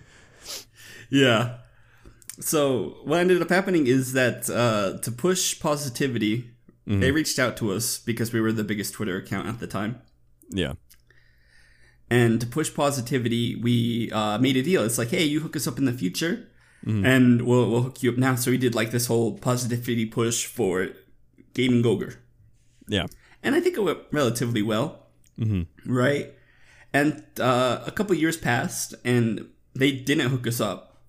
Yeah. 1.09 1.57
So 2.39 2.97
what 3.03 3.19
ended 3.19 3.41
up 3.41 3.49
happening 3.49 3.85
is 3.85 4.13
that 4.13 4.49
uh, 4.49 4.97
to 5.01 5.11
push 5.11 5.59
positivity, 5.59 6.51
Mhm. 6.87 6.99
They 7.01 7.11
reached 7.11 7.39
out 7.39 7.57
to 7.57 7.71
us 7.73 7.97
because 7.97 8.31
we 8.31 8.39
were 8.39 8.51
the 8.51 8.63
biggest 8.63 8.93
Twitter 8.93 9.17
account 9.17 9.47
at 9.47 9.59
the 9.59 9.65
time. 9.65 10.01
Yeah. 10.51 10.73
And 12.09 12.39
to 12.41 12.45
push 12.47 12.71
positivity, 12.73 13.55
we 13.55 14.11
uh, 14.11 14.37
made 14.37 14.55
a 14.57 14.61
deal. 14.63 14.83
It's 14.83 14.97
like, 14.99 15.09
hey, 15.09 15.23
you 15.23 15.39
hook 15.39 15.55
us 15.55 15.65
up 15.67 15.77
in 15.79 15.85
the 15.85 15.93
future, 15.93 16.47
and 16.85 17.41
we'll 17.41 17.67
we'll 17.71 17.81
hook 17.81 18.03
you 18.03 18.11
up 18.11 18.17
now. 18.17 18.35
So 18.35 18.51
we 18.51 18.59
did 18.59 18.75
like 18.75 18.91
this 18.91 19.07
whole 19.07 19.39
positivity 19.39 20.05
push 20.05 20.45
for 20.45 20.89
Gaming 21.55 21.83
Ogre, 21.85 22.19
Yeah. 22.87 23.07
and 23.41 23.55
I 23.55 23.59
think 23.59 23.75
it 23.75 23.81
went 23.81 23.99
relatively 24.11 24.61
well, 24.61 25.07
hmm 25.35 25.63
right? 25.85 26.31
And 26.93 27.23
uh, 27.39 27.81
a 27.87 27.91
couple 27.91 28.13
years 28.15 28.37
passed, 28.37 28.93
and 29.03 29.47
they 29.73 29.91
didn't 29.91 30.29
hook 30.29 30.45
us 30.45 30.61
up, 30.61 31.01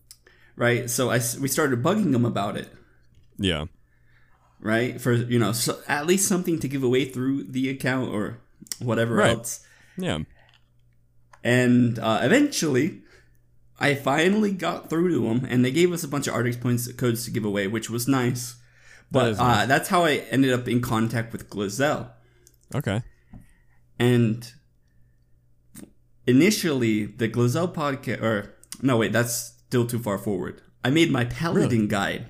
right? 0.56 0.88
So 0.88 1.10
I 1.10 1.20
we 1.40 1.48
started 1.48 1.82
bugging 1.82 2.12
them 2.12 2.24
about 2.24 2.56
it, 2.56 2.68
Yeah. 3.38 3.66
right? 4.60 4.98
For 4.98 5.12
you 5.12 5.38
know, 5.38 5.52
so 5.52 5.78
at 5.88 6.06
least 6.06 6.26
something 6.26 6.58
to 6.60 6.68
give 6.68 6.82
away 6.82 7.04
through 7.04 7.44
the 7.52 7.68
account 7.68 8.08
or 8.14 8.38
whatever 8.80 9.16
Right. 9.16 9.36
else. 9.36 9.60
Yeah. 9.98 10.20
And 11.46 11.98
uh, 12.00 12.20
eventually, 12.22 13.02
I 13.78 13.94
finally 13.94 14.50
got 14.50 14.90
through 14.90 15.10
to 15.10 15.20
them, 15.28 15.46
and 15.48 15.64
they 15.64 15.70
gave 15.70 15.92
us 15.92 16.02
a 16.02 16.08
bunch 16.08 16.26
of 16.26 16.34
Artix 16.34 16.60
points 16.60 16.90
codes 16.94 17.24
to 17.24 17.30
give 17.30 17.44
away, 17.44 17.68
which 17.68 17.88
was 17.88 18.08
nice. 18.08 18.56
But 19.12 19.28
is 19.28 19.38
nice. 19.38 19.62
uh, 19.62 19.66
that's 19.66 19.88
how 19.88 20.04
I 20.04 20.14
ended 20.34 20.52
up 20.52 20.66
in 20.66 20.80
contact 20.80 21.32
with 21.32 21.48
Glazelle. 21.48 22.10
Okay. 22.74 23.02
And 23.98 24.52
initially, 26.26 27.06
the 27.06 27.28
Glazelle 27.28 27.72
podcast, 27.72 28.22
or 28.22 28.54
no, 28.82 28.96
wait, 28.96 29.12
that's 29.12 29.54
still 29.68 29.86
too 29.86 29.98
far 30.00 30.18
forward. 30.18 30.62
I 30.84 30.90
made 30.90 31.10
my 31.10 31.24
Paladin 31.24 31.88
guide, 31.88 32.26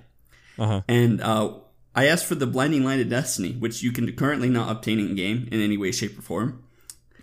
Uh 0.59 0.67
huh. 0.67 0.81
and 0.89 1.21
uh, 1.21 1.55
I 1.95 2.07
asked 2.07 2.27
for 2.27 2.35
the 2.35 2.47
Blinding 2.47 2.85
Light 2.85 3.01
of 3.01 3.09
Destiny, 3.09 3.53
which 3.53 3.83
you 3.83 3.93
can 3.93 4.11
currently 4.15 4.49
not 4.51 4.71
obtain 4.71 4.99
in 4.99 5.15
game 5.15 5.49
in 5.51 5.61
any 5.61 5.77
way, 5.77 5.93
shape, 5.93 6.19
or 6.19 6.23
form. 6.23 6.63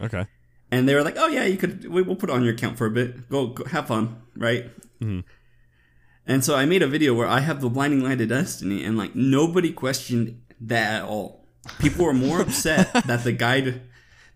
Okay. 0.02 0.26
And 0.74 0.88
they 0.90 0.96
were 0.96 1.04
like, 1.04 1.18
"Oh 1.18 1.28
yeah, 1.28 1.46
you 1.46 1.58
could. 1.58 1.86
we- 1.94 2.02
We'll 2.02 2.16
put 2.22 2.30
it 2.30 2.34
on 2.34 2.44
your 2.44 2.54
account 2.54 2.78
for 2.80 2.88
a 2.88 2.92
bit. 2.92 3.30
Go, 3.30 3.48
go 3.48 3.64
have 3.66 3.88
fun, 3.88 4.06
right?" 4.36 4.66
Mhm. 5.02 5.24
And 6.26 6.44
so 6.44 6.56
I 6.56 6.66
made 6.66 6.82
a 6.82 6.88
video 6.88 7.14
where 7.14 7.28
I 7.28 7.42
have 7.42 7.60
the 7.62 7.70
blinding 7.70 8.02
light 8.02 8.22
of 8.22 8.30
destiny, 8.30 8.84
and 8.86 8.98
like 8.98 9.14
nobody 9.16 9.72
questioned 9.72 10.42
that 10.62 11.02
at 11.02 11.04
all. 11.04 11.46
People 11.80 12.06
were 12.06 12.14
more 12.14 12.42
upset 12.42 12.92
that 13.08 13.24
the 13.24 13.34
guide 13.34 13.82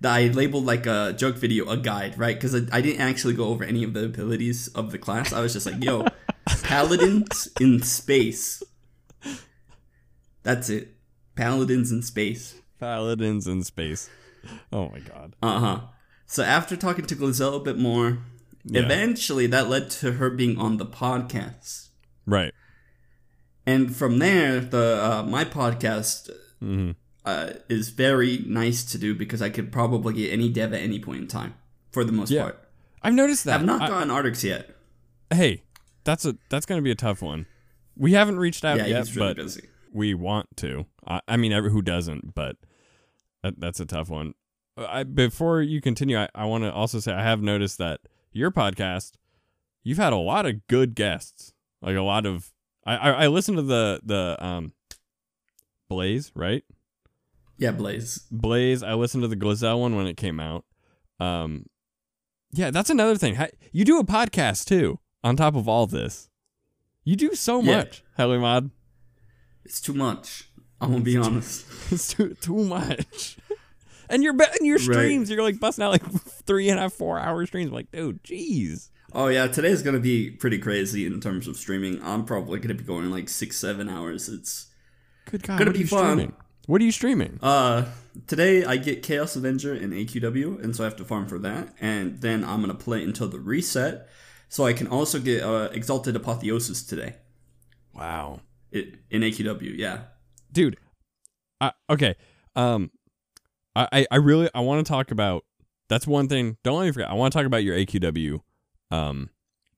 that 0.01 0.13
I 0.13 0.27
labeled 0.27 0.65
like 0.65 0.85
a 0.85 1.13
joke 1.17 1.37
video 1.37 1.65
a 1.69 1.77
guide, 1.77 2.19
right? 2.19 2.35
Because 2.37 2.53
I, 2.53 2.61
I 2.77 2.81
didn't 2.81 3.01
actually 3.01 3.33
go 3.33 3.45
over 3.45 3.63
any 3.63 3.83
of 3.83 3.93
the 3.93 4.05
abilities 4.05 4.67
of 4.79 4.91
the 4.91 4.99
class. 4.99 5.33
I 5.33 5.41
was 5.41 5.53
just 5.53 5.65
like, 5.65 5.81
"Yo, 5.83 6.05
paladins 6.63 7.49
in 7.59 7.81
space." 7.81 8.61
That's 10.43 10.69
it. 10.69 10.95
Paladins 11.35 11.91
in 11.91 12.01
space. 12.03 12.55
Paladins 12.79 13.47
in 13.47 13.63
space. 13.63 14.09
Oh 14.71 14.89
my 14.89 14.99
god. 14.99 15.35
Uh 15.41 15.59
huh. 15.59 15.79
So 16.27 16.43
after 16.43 16.75
talking 16.75 17.05
to 17.05 17.15
Glazelle 17.15 17.55
a 17.55 17.59
bit 17.63 17.77
more, 17.77 18.19
Yeah. 18.65 18.81
eventually 18.81 19.47
that 19.47 19.69
led 19.69 19.89
to 20.01 20.13
her 20.13 20.29
being 20.29 20.57
on 20.57 20.77
the 20.77 20.85
podcast, 20.85 21.87
Right. 22.25 22.53
and 23.65 23.95
from 23.95 24.19
there, 24.19 24.59
the 24.59 24.99
uh, 25.01 25.23
my 25.23 25.45
podcast 25.45 26.29
hmm 26.59 26.91
uh, 27.25 27.51
is 27.67 27.89
very 27.89 28.37
nice 28.47 28.85
to 28.85 28.97
do 28.97 29.13
because 29.13 29.41
I 29.41 29.49
could 29.49 29.69
probably 29.69 30.13
get 30.13 30.31
any 30.31 30.47
dev 30.49 30.71
at 30.73 30.81
any 30.81 30.97
point 30.97 31.21
in 31.23 31.27
time, 31.27 31.55
for 31.91 32.05
the 32.05 32.13
most 32.13 32.31
Yeah. 32.31 32.43
part. 32.43 32.69
I've 33.01 33.13
noticed 33.13 33.43
that. 33.45 33.59
I've 33.59 33.65
not 33.65 33.81
I- 33.81 33.87
gotten 33.89 34.09
Artix 34.09 34.43
yet. 34.43 34.75
hey, 35.31 35.63
that's 36.05 36.25
a 36.25 36.37
that's 36.49 36.65
gonna 36.65 36.81
be 36.81 36.91
a 36.91 36.95
tough 36.95 37.21
one. 37.21 37.45
We 37.97 38.13
haven't 38.13 38.37
reached 38.39 38.63
out 38.63 38.77
Yeah, 38.77 38.85
yet, 38.87 39.07
really 39.15 39.19
but 39.19 39.35
busy. 39.37 39.67
we 39.93 40.13
want 40.13 40.55
to. 40.57 40.85
I, 41.05 41.19
I 41.27 41.35
mean, 41.37 41.51
every, 41.51 41.69
who 41.71 41.81
doesn't? 41.81 42.33
But 42.35 42.55
that, 43.43 43.59
that's 43.59 43.79
a 43.81 43.85
tough 43.85 44.09
one. 44.09 44.33
I, 44.77 45.03
before 45.03 45.61
you 45.61 45.81
continue, 45.81 46.17
I, 46.19 46.29
I 46.35 46.45
want 46.45 46.63
to 46.63 46.71
also 46.71 46.99
say 46.99 47.11
I 47.13 47.23
have 47.23 47.41
noticed 47.41 47.77
that 47.79 48.01
your 48.31 48.51
podcast, 48.51 49.13
you've 49.83 49.97
had 49.97 50.13
a 50.13 50.17
lot 50.17 50.45
of 50.45 50.67
good 50.67 50.93
guests. 50.95 51.53
Like 51.81 51.95
a 51.95 52.01
lot 52.01 52.25
of, 52.25 52.51
I 52.85 52.95
I, 52.95 53.09
I 53.23 53.27
listened 53.27 53.57
to 53.57 53.63
the 53.63 53.99
the 54.03 54.37
um, 54.45 54.73
Blaze 55.89 56.31
right. 56.35 56.63
Yeah, 57.57 57.71
Blaze. 57.71 58.25
Blaze. 58.31 58.83
I 58.83 58.93
listened 58.93 59.23
to 59.23 59.27
the 59.27 59.35
Glazelle 59.35 59.79
one 59.79 59.95
when 59.95 60.05
it 60.07 60.15
came 60.17 60.39
out. 60.39 60.63
Um, 61.19 61.65
yeah, 62.51 62.69
that's 62.71 62.89
another 62.91 63.15
thing. 63.17 63.37
You 63.71 63.83
do 63.83 63.99
a 63.99 64.03
podcast 64.05 64.65
too. 64.65 64.99
On 65.23 65.35
top 65.35 65.55
of 65.55 65.67
all 65.67 65.87
this, 65.87 66.29
you 67.03 67.15
do 67.15 67.33
so 67.33 67.61
Yeah. 67.61 67.77
much, 67.77 68.03
Helimod. 68.19 68.69
It's 69.65 69.81
too 69.81 69.93
much. 69.93 70.49
I'm 70.79 70.91
gonna 70.91 71.03
be 71.03 71.17
honest. 71.17 71.65
It's 71.91 72.13
too 72.13 72.35
too 72.35 72.63
much. 72.63 73.37
And 74.09 74.23
you're 74.23 74.33
betting 74.33 74.65
your 74.65 74.77
Right. 74.77 74.83
streams. 74.83 75.29
You're 75.29 75.43
like 75.43 75.59
busting 75.59 75.83
out 75.83 75.91
like 75.91 76.03
three 76.45 76.69
and 76.69 76.79
a 76.79 76.83
half, 76.83 76.93
four 76.93 77.19
hour 77.19 77.45
streams. 77.45 77.67
I'm 77.69 77.73
like, 77.73 77.91
dude, 77.91 78.23
jeez. 78.23 78.89
Oh 79.13 79.27
yeah, 79.27 79.47
today's 79.47 79.81
gonna 79.81 79.99
be 79.99 80.29
pretty 80.31 80.57
crazy 80.59 81.05
in 81.05 81.19
terms 81.21 81.47
of 81.47 81.55
streaming. 81.57 82.01
I'm 82.03 82.25
probably 82.25 82.59
gonna 82.59 82.73
be 82.75 82.83
going 82.83 83.09
like 83.09 83.29
six, 83.29 83.57
seven 83.57 83.87
hours. 83.89 84.27
It's 84.29 84.67
Good 85.29 85.43
God, 85.43 85.59
Gonna 85.59 85.69
what 85.69 85.69
are 85.69 85.73
be 85.73 85.79
you 85.79 85.87
fun. 85.87 85.99
streaming? 86.17 86.33
What 86.67 86.81
are 86.81 86.85
you 86.85 86.91
streaming? 86.91 87.39
Uh, 87.41 87.85
today 88.27 88.65
I 88.65 88.75
get 88.77 89.01
Chaos 89.03 89.35
Avenger 89.37 89.73
and 89.73 89.93
AQW, 89.93 90.61
and 90.61 90.75
so 90.75 90.83
I 90.83 90.85
have 90.85 90.97
to 90.97 91.05
farm 91.05 91.27
for 91.27 91.39
that. 91.39 91.73
And 91.79 92.19
then 92.21 92.43
I'm 92.43 92.59
gonna 92.61 92.73
play 92.75 93.01
until 93.03 93.29
the 93.29 93.39
reset, 93.39 94.09
so 94.49 94.65
I 94.65 94.73
can 94.73 94.87
also 94.87 95.19
get 95.19 95.43
uh, 95.43 95.69
Exalted 95.71 96.15
Apotheosis 96.17 96.83
today 96.83 97.15
Wow, 97.93 98.41
it, 98.71 98.95
in 99.09 99.21
AQW. 99.21 99.77
Yeah, 99.77 99.99
dude. 100.51 100.77
I, 101.61 101.71
okay, 101.89 102.15
um, 102.55 102.91
I 103.77 104.07
I, 104.11 104.15
really 104.17 104.49
I 104.53 104.61
want 104.61 104.85
to 104.85 104.89
talk 104.89 105.11
about. 105.11 105.45
That's 105.89 106.05
one 106.05 106.27
thing. 106.27 106.57
Don't 106.63 106.79
let 106.79 106.85
me 106.85 106.91
forget. 106.91 107.09
I 107.09 107.13
want 107.13 107.31
to 107.31 107.37
talk 107.37 107.45
about 107.45 107.63
your 107.63 107.77
AQW, 107.77 108.41
um, 108.91 109.29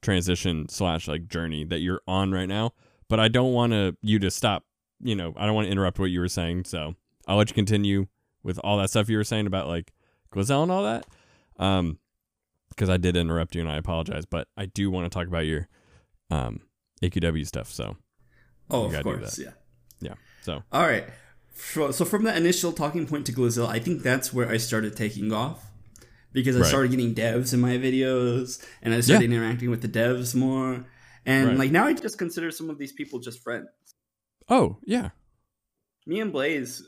transition 0.02 0.68
slash 0.68 1.08
like 1.08 1.28
journey 1.28 1.64
that 1.66 1.80
you're 1.80 2.02
on 2.08 2.32
right 2.32 2.48
now. 2.48 2.72
But 3.10 3.20
I 3.20 3.28
don't 3.28 3.54
want 3.54 3.74
to 3.74 3.96
you 4.02 4.20
to 4.20 4.32
stop. 4.32 4.64
You 5.02 5.16
know, 5.16 5.34
I 5.38 5.46
don't 5.46 5.56
want 5.56 5.68
to 5.68 5.72
interrupt 5.72 6.00
what 6.00 6.10
you 6.10 6.20
were 6.20 6.28
saying. 6.28 6.66
So 6.66 6.96
I'll 7.28 7.38
let 7.38 7.50
you 7.50 7.56
continue 7.56 8.08
with 8.44 8.60
all 8.64 8.78
that 8.78 8.90
stuff 8.90 9.10
you 9.10 9.18
were 9.18 9.24
saying 9.24 9.48
about 9.48 9.68
like 9.68 9.94
Glazelle 10.34 10.64
and 10.64 10.72
all 10.72 10.84
that. 10.84 11.06
Um, 11.58 12.00
because 12.70 12.90
I 12.90 12.98
did 12.98 13.18
interrupt 13.18 13.56
you 13.56 13.62
and 13.62 13.70
I 13.70 13.78
apologize. 13.78 14.26
But 14.26 14.48
I 14.56 14.66
do 14.66 14.90
want 14.90 15.06
to 15.06 15.16
talk 15.16 15.28
about 15.28 15.46
your 15.46 15.68
um 16.32 16.62
AQW 17.02 17.46
stuff. 17.46 17.72
So 17.72 17.98
oh 18.70 18.86
of 18.86 19.04
course, 19.04 19.38
yeah. 19.38 19.52
yeah. 20.02 20.14
So 20.42 20.64
All 20.72 20.84
right. 20.84 21.06
So, 21.62 21.92
so 21.92 22.06
from 22.06 22.24
that 22.24 22.38
initial 22.38 22.72
talking 22.72 23.06
point 23.06 23.26
to 23.28 23.32
Glazelle, 23.34 23.68
I 23.68 23.80
think 23.80 24.02
that's 24.02 24.34
where 24.34 24.50
I 24.50 24.58
started 24.58 24.96
taking 24.96 25.32
off 25.34 25.66
because 26.32 26.56
I 26.56 26.60
Right. 26.62 26.68
started 26.70 26.92
getting 26.92 27.14
devs 27.14 27.54
in 27.54 27.60
my 27.60 27.78
videos, 27.78 28.64
and 28.82 28.94
I 28.94 29.02
started 29.02 29.26
interacting 29.32 29.70
with 29.70 29.82
the 29.82 29.88
devs 29.90 30.34
more. 30.36 30.86
And 31.26 31.48
Right. 31.50 31.58
like 31.58 31.72
now, 31.72 31.86
I 31.86 31.94
just 31.94 32.18
consider 32.18 32.50
some 32.52 32.70
of 32.70 32.78
these 32.78 32.92
people 32.94 33.20
just 33.20 33.44
friends. 33.44 33.68
oh 34.48 34.78
yeah. 34.86 35.10
me 36.08 36.20
and 36.22 36.32
Blaze, 36.32 36.82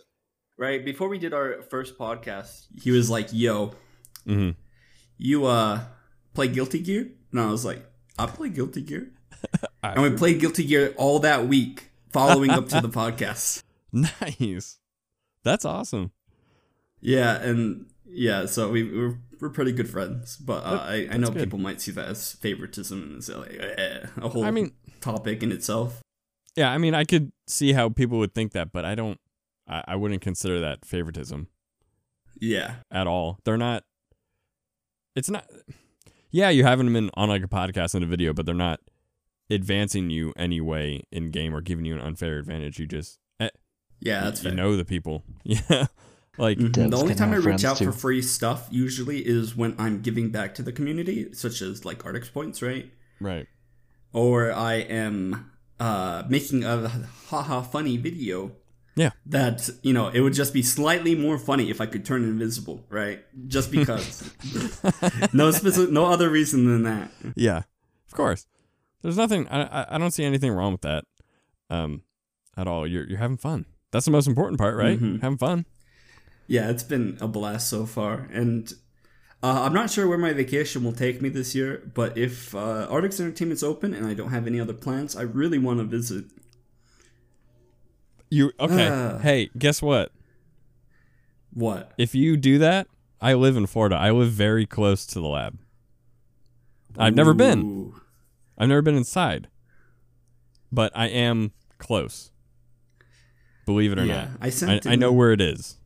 right 0.57 0.83
before 0.83 1.07
we 1.09 1.19
did 1.19 1.31
our 1.33 1.61
first 1.69 1.95
podcast, 1.97 2.65
he 2.81 2.89
was 2.91 3.07
like, 3.09 3.27
"Yo, 3.31 3.73
hmm 4.25 4.51
you 5.17 5.45
uh 5.45 5.81
play 6.33 6.47
Guilty 6.47 6.79
Gear?" 6.79 7.11
And 7.31 7.39
I 7.39 7.51
was 7.51 7.63
like, 7.65 7.85
"I 8.17 8.25
play 8.25 8.49
Guilty 8.49 8.81
Gear," 8.81 9.11
and 9.83 10.01
we 10.01 10.09
played 10.11 10.39
Guilty 10.39 10.63
Gear 10.65 10.93
all 10.97 11.19
that 11.19 11.47
week, 11.47 11.91
following 12.11 12.49
up 12.51 12.67
to 12.69 12.81
the 12.81 12.89
podcast. 13.01 13.61
Nice. 13.93 14.79
That's 15.43 15.65
awesome. 15.65 16.11
Yeah, 17.01 17.41
and 17.41 17.87
yeah, 18.05 18.45
so 18.45 18.69
we 18.69 18.83
we're, 18.83 19.17
we're 19.39 19.49
pretty 19.49 19.71
good 19.71 19.89
friends, 19.89 20.37
but 20.37 20.63
uh, 20.63 20.79
I 20.87 21.07
I 21.11 21.17
know 21.17 21.29
good. 21.31 21.43
people 21.43 21.59
might 21.59 21.81
see 21.81 21.91
that 21.91 22.07
as 22.07 22.33
favoritism 22.33 23.01
and 23.01 23.17
it's 23.17 23.29
like 23.29 23.57
eh, 23.59 24.05
a 24.17 24.29
whole 24.29 24.43
I 24.45 24.51
mean, 24.51 24.71
topic 25.01 25.41
in 25.43 25.51
itself. 25.51 26.01
yeah, 26.55 26.71
I 26.71 26.77
mean, 26.77 26.93
I 26.93 27.03
could 27.05 27.31
see 27.47 27.73
how 27.73 27.89
people 27.89 28.17
would 28.19 28.33
think 28.35 28.51
that, 28.53 28.71
but 28.71 28.85
I 28.85 28.93
don't. 28.95 29.19
I, 29.67 29.83
I 29.89 29.95
wouldn't 29.95 30.21
consider 30.21 30.59
that 30.59 30.85
favoritism 30.85 31.47
Yeah, 32.39 32.75
at 32.91 33.07
all. 33.07 33.39
They're 33.45 33.57
not. 33.57 33.83
It's 35.15 35.29
not. 35.29 35.45
Yeah, 36.29 36.49
you 36.49 36.63
having 36.63 36.85
them 36.85 36.95
in 36.95 37.09
on 37.15 37.29
like 37.29 37.43
a 37.43 37.47
podcast 37.47 37.95
and 37.95 38.03
a 38.03 38.07
video, 38.07 38.31
but 38.33 38.45
they're 38.45 38.55
not 38.55 38.79
advancing 39.49 40.09
you 40.09 40.33
anyway 40.37 41.01
in 41.11 41.29
game 41.31 41.53
or 41.53 41.61
giving 41.61 41.83
you 41.85 41.93
an 41.95 41.99
unfair 42.01 42.37
advantage. 42.37 42.79
You 42.79 42.87
just 42.87 43.17
eh, 43.17 43.20
yeah, 44.01 44.21
that's 44.25 44.43
you 44.43 44.49
fair. 44.49 44.57
know 44.57 44.75
the 44.75 44.85
people. 44.85 45.23
Yeah, 45.43 45.87
like 46.37 46.57
Mhm. 46.57 46.71
Devs 46.71 46.91
The 46.91 46.97
only 46.97 47.15
time 47.15 47.31
I 47.31 47.37
reach 47.37 47.63
out 47.65 47.77
too. 47.77 47.85
for 47.85 47.91
free 47.91 48.21
stuff 48.21 48.67
usually 48.71 49.19
is 49.19 49.55
when 49.55 49.75
I'm 49.77 50.01
giving 50.01 50.29
back 50.31 50.55
to 50.55 50.63
the 50.63 50.71
community, 50.71 51.33
such 51.33 51.61
as 51.61 51.83
like 51.85 51.99
Artix 52.03 52.31
points, 52.31 52.61
right? 52.61 52.91
right. 53.19 53.47
Or 54.13 54.51
I 54.51 54.75
am 54.75 55.51
uh, 55.79 56.23
making 56.29 56.63
a 56.63 56.87
haha 57.27 57.61
funny 57.61 57.97
video. 57.97 58.51
Yeah. 58.95 59.11
That 59.25 59.69
you 59.83 59.93
know, 59.93 60.09
it 60.09 60.19
would 60.21 60.33
just 60.33 60.53
be 60.53 60.61
slightly 60.61 61.15
more 61.15 61.37
funny 61.39 61.69
if 61.69 61.79
I 61.81 61.85
could 61.85 62.03
turn 62.05 62.23
invisible, 62.23 62.85
right? 62.89 63.23
Just 63.47 63.71
because. 63.77 64.33
no 65.33 65.51
specific, 65.51 65.91
no 65.91 66.05
other 66.07 66.29
reason 66.29 66.65
than 66.65 66.83
that. 66.83 67.11
Yeah, 67.35 67.63
of 68.07 68.13
course. 68.13 68.45
There's 69.01 69.17
nothing. 69.17 69.47
I, 69.47 69.63
I 69.63 69.95
I 69.95 69.97
don't 69.97 70.11
see 70.11 70.23
anything 70.25 70.51
wrong 70.51 70.73
with 70.73 70.81
that, 70.81 71.05
um, 71.69 72.03
at 72.57 72.67
all. 72.67 72.85
You're 72.85 73.07
you're 73.07 73.17
having 73.19 73.37
fun. 73.37 73.65
That's 73.91 74.05
the 74.05 74.11
most 74.11 74.27
important 74.27 74.57
part, 74.59 74.75
right? 74.75 74.99
Mhm. 74.99 75.21
Having 75.21 75.37
fun. 75.37 75.65
Yeah, 76.47 76.69
it's 76.69 76.83
been 76.83 77.17
a 77.21 77.27
blast 77.27 77.69
so 77.69 77.85
far, 77.85 78.27
and 78.31 78.73
uh, 79.43 79.63
I'm 79.63 79.73
not 79.73 79.89
sure 79.89 80.07
where 80.07 80.17
my 80.17 80.33
vacation 80.33 80.83
will 80.83 80.91
take 80.93 81.21
me 81.21 81.29
this 81.29 81.55
year. 81.55 81.89
But 81.93 82.17
if 82.17 82.53
uh, 82.53 82.87
Artix 82.89 83.19
Entertainment's 83.19 83.63
open 83.63 83.93
and 83.93 84.05
I 84.05 84.13
don't 84.13 84.29
have 84.31 84.47
any 84.47 84.59
other 84.59 84.73
plans, 84.73 85.15
I 85.15 85.21
really 85.21 85.57
want 85.57 85.79
to 85.79 85.85
visit. 85.85 86.25
You 88.29 88.51
okay? 88.59 88.87
Ah. 88.89 89.17
hey, 89.19 89.49
guess 89.57 89.81
what? 89.81 90.11
What? 91.53 91.91
If 91.97 92.15
you 92.15 92.37
do 92.37 92.57
that, 92.59 92.87
I 93.19 93.33
live 93.33 93.57
in 93.57 93.65
Florida. 93.65 93.95
I 93.97 94.11
live 94.11 94.31
very 94.31 94.65
close 94.65 95.05
to 95.07 95.19
the 95.19 95.27
lab. 95.27 95.57
I've 96.97 97.15
never 97.15 97.33
been. 97.33 97.93
I've 98.57 98.69
never 98.69 98.81
been 98.81 98.95
inside, 98.95 99.47
but 100.71 100.91
I 100.95 101.07
am 101.07 101.51
close. 101.77 102.31
Believe 103.65 103.91
it 103.91 103.99
or 103.99 104.05
Yeah, 104.05 104.29
I 104.41 104.45
not, 104.47 104.53
sent 104.53 104.87
I, 104.87 104.91
I 104.91 104.95
know 104.95 105.11
where 105.11 105.31
it 105.31 105.41
is. 105.41 105.77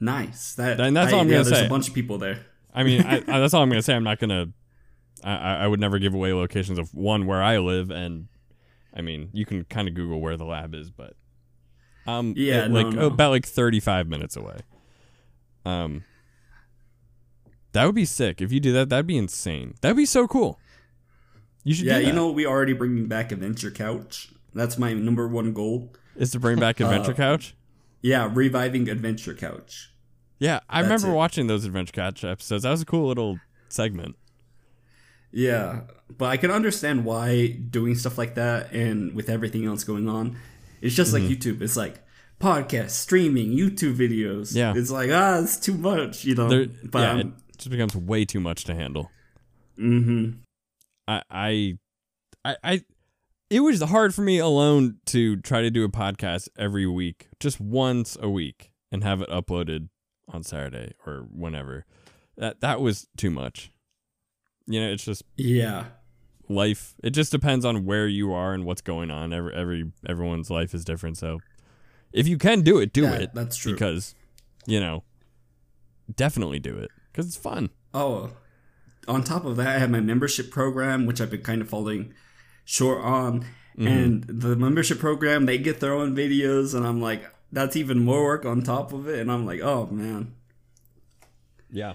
Nice. 0.00 0.54
That 0.54 0.80
And 0.80 0.96
that's 0.96 1.12
all 1.12 1.20
I- 1.20 1.22
I'm 1.22 1.28
yeah, 1.28 1.34
gonna 1.36 1.44
there's 1.44 1.48
say. 1.48 1.54
There's 1.60 1.66
a 1.66 1.70
bunch 1.70 1.88
of 1.88 1.94
people 1.94 2.18
there. 2.18 2.44
I 2.74 2.82
mean, 2.82 3.02
I, 3.02 3.16
I, 3.28 3.38
that's 3.40 3.54
all 3.54 3.62
I'm 3.62 3.68
gonna 3.68 3.82
say. 3.82 3.94
I'm 3.94 4.04
not 4.04 4.18
gonna. 4.18 4.48
I, 5.22 5.32
I 5.36 5.54
I 5.64 5.66
would 5.66 5.80
never 5.80 5.98
give 5.98 6.14
away 6.14 6.32
locations 6.32 6.78
of 6.78 6.92
one 6.94 7.26
where 7.26 7.42
I 7.42 7.58
live, 7.58 7.90
and 7.90 8.28
I 8.94 9.00
mean, 9.00 9.30
you 9.32 9.46
can 9.46 9.64
kind 9.64 9.88
of 9.88 9.94
Google 9.94 10.20
where 10.20 10.36
the 10.36 10.44
lab 10.44 10.74
is, 10.74 10.90
but 10.90 11.14
um, 12.06 12.34
Yeah, 12.36 12.66
no, 12.66 12.82
like 12.82 12.94
no. 12.94 13.06
about 13.06 13.30
like 13.30 13.46
35 13.46 14.08
minutes 14.08 14.36
away. 14.36 14.58
Um, 15.64 16.04
that 17.72 17.86
would 17.86 17.94
be 17.94 18.04
sick 18.04 18.40
if 18.42 18.52
you 18.52 18.60
do 18.60 18.72
that. 18.74 18.88
That'd 18.88 19.06
be 19.06 19.16
insane. 19.16 19.74
That'd 19.80 19.96
be 19.96 20.06
so 20.06 20.26
cool. 20.28 20.58
You 21.62 21.74
should. 21.74 21.86
Yeah, 21.86 21.98
you 21.98 22.12
know, 22.12 22.30
we 22.30 22.44
already 22.46 22.72
bringing 22.74 23.06
back 23.08 23.32
Adventure 23.32 23.70
Couch. 23.70 24.28
That's 24.52 24.76
my 24.76 24.92
number 24.92 25.26
one 25.26 25.52
goal. 25.52 25.92
Is 26.16 26.30
to 26.32 26.40
bring 26.40 26.58
back 26.58 26.80
Adventure 26.80 27.12
Uh, 27.12 27.14
Couch. 27.14 27.54
Yeah, 28.02 28.30
reviving 28.32 28.88
Adventure 28.88 29.34
Couch. 29.34 29.90
Yeah, 30.38 30.60
I 30.68 30.82
That's 30.82 30.90
remember 31.02 31.14
it. 31.14 31.16
watching 31.16 31.46
those 31.46 31.64
Adventure 31.64 31.92
Couch 31.92 32.24
episodes. 32.24 32.64
That 32.64 32.70
was 32.70 32.82
a 32.82 32.86
cool 32.86 33.06
little 33.08 33.38
segment. 33.68 34.16
Yeah, 35.32 35.80
but 36.16 36.26
I 36.26 36.36
can 36.36 36.50
understand 36.50 37.04
why 37.04 37.48
doing 37.48 37.94
stuff 37.96 38.18
like 38.18 38.34
that 38.36 38.72
and 38.72 39.14
with 39.14 39.28
everything 39.28 39.64
else 39.66 39.82
going 39.82 40.08
on, 40.08 40.36
it's 40.80 40.94
just 40.94 41.12
like 41.12 41.22
YouTube. 41.24 41.60
It's 41.60 41.76
like 41.76 42.00
podcast, 42.40 42.90
streaming, 42.90 43.50
YouTube 43.50 43.96
videos. 43.96 44.48
Mm-hmm. 44.50 44.58
Yeah. 44.58 44.74
it's 44.76 44.90
like 44.90 45.10
ah, 45.12 45.40
it's 45.40 45.56
too 45.56 45.74
much, 45.74 46.24
you 46.24 46.34
know. 46.36 46.48
There, 46.48 46.66
but 46.84 46.98
yeah, 47.00 47.18
it 47.20 47.26
just 47.56 47.70
becomes 47.70 47.96
way 47.96 48.24
too 48.24 48.40
much 48.40 48.64
to 48.64 48.74
handle. 48.74 49.10
mhm. 49.78 50.36
I, 51.08 51.22
I, 51.30 51.78
I, 52.44 52.56
I, 52.64 52.82
it 53.50 53.60
was 53.60 53.80
hard 53.82 54.14
for 54.14 54.22
me 54.22 54.38
alone 54.38 54.96
to 55.06 55.36
try 55.36 55.60
to 55.62 55.70
do 55.70 55.84
a 55.84 55.88
podcast 55.88 56.48
every 56.58 56.86
week, 56.86 57.28
just 57.40 57.60
once 57.60 58.16
a 58.20 58.28
week, 58.28 58.72
and 58.90 59.04
have 59.04 59.20
it 59.20 59.28
uploaded 59.28 59.88
on 60.28 60.42
Saturday 60.42 60.92
or 61.06 61.26
whenever. 61.30 61.84
That 62.36 62.60
that 62.60 62.80
was 62.80 63.06
too 63.16 63.30
much. 63.30 63.70
You 64.66 64.80
know, 64.80 64.90
it's 64.90 65.04
just 65.04 65.22
yeah, 65.36 65.84
life. 66.48 66.94
It 67.02 67.10
just 67.10 67.30
depends 67.30 67.64
on 67.64 67.84
where 67.84 68.08
you 68.08 68.32
are 68.32 68.54
and 68.54 68.64
what's 68.64 68.82
going 68.82 69.10
on. 69.10 69.32
Every 69.32 69.54
every 69.54 69.92
everyone's 70.08 70.50
life 70.50 70.74
is 70.74 70.84
different. 70.84 71.18
So, 71.18 71.38
if 72.12 72.26
you 72.26 72.38
can 72.38 72.62
do 72.62 72.78
it, 72.78 72.92
do 72.92 73.02
Yeah, 73.02 73.12
it. 73.14 73.34
that's 73.34 73.56
true. 73.56 73.72
Because, 73.72 74.14
you 74.66 74.80
know, 74.80 75.04
definitely 76.14 76.58
do 76.58 76.76
it 76.76 76.90
because 77.12 77.26
it's 77.26 77.36
fun. 77.36 77.70
Oh, 77.92 78.30
on 79.06 79.22
top 79.22 79.44
of 79.44 79.56
that, 79.56 79.76
I 79.76 79.78
have 79.78 79.90
my 79.90 80.00
membership 80.00 80.50
program, 80.50 81.06
which 81.06 81.20
I've 81.20 81.30
been 81.30 81.42
kind 81.42 81.60
of 81.60 81.68
falling 81.68 82.14
short 82.64 83.02
on. 83.04 83.40
Mm-hmm. 83.78 83.86
And 83.88 84.24
the 84.24 84.54
membership 84.56 84.98
program, 85.00 85.46
they 85.46 85.58
get 85.58 85.80
their 85.80 85.92
own 85.94 86.14
videos, 86.14 86.74
and 86.74 86.86
I'm 86.86 87.00
like, 87.00 87.24
that's 87.50 87.74
even 87.76 88.04
more 88.04 88.22
work 88.24 88.44
on 88.44 88.62
top 88.62 88.92
of 88.92 89.08
it. 89.08 89.18
And 89.20 89.30
I'm 89.32 89.44
like, 89.46 89.60
oh 89.62 89.86
man, 89.86 90.34
Yeah, 91.70 91.94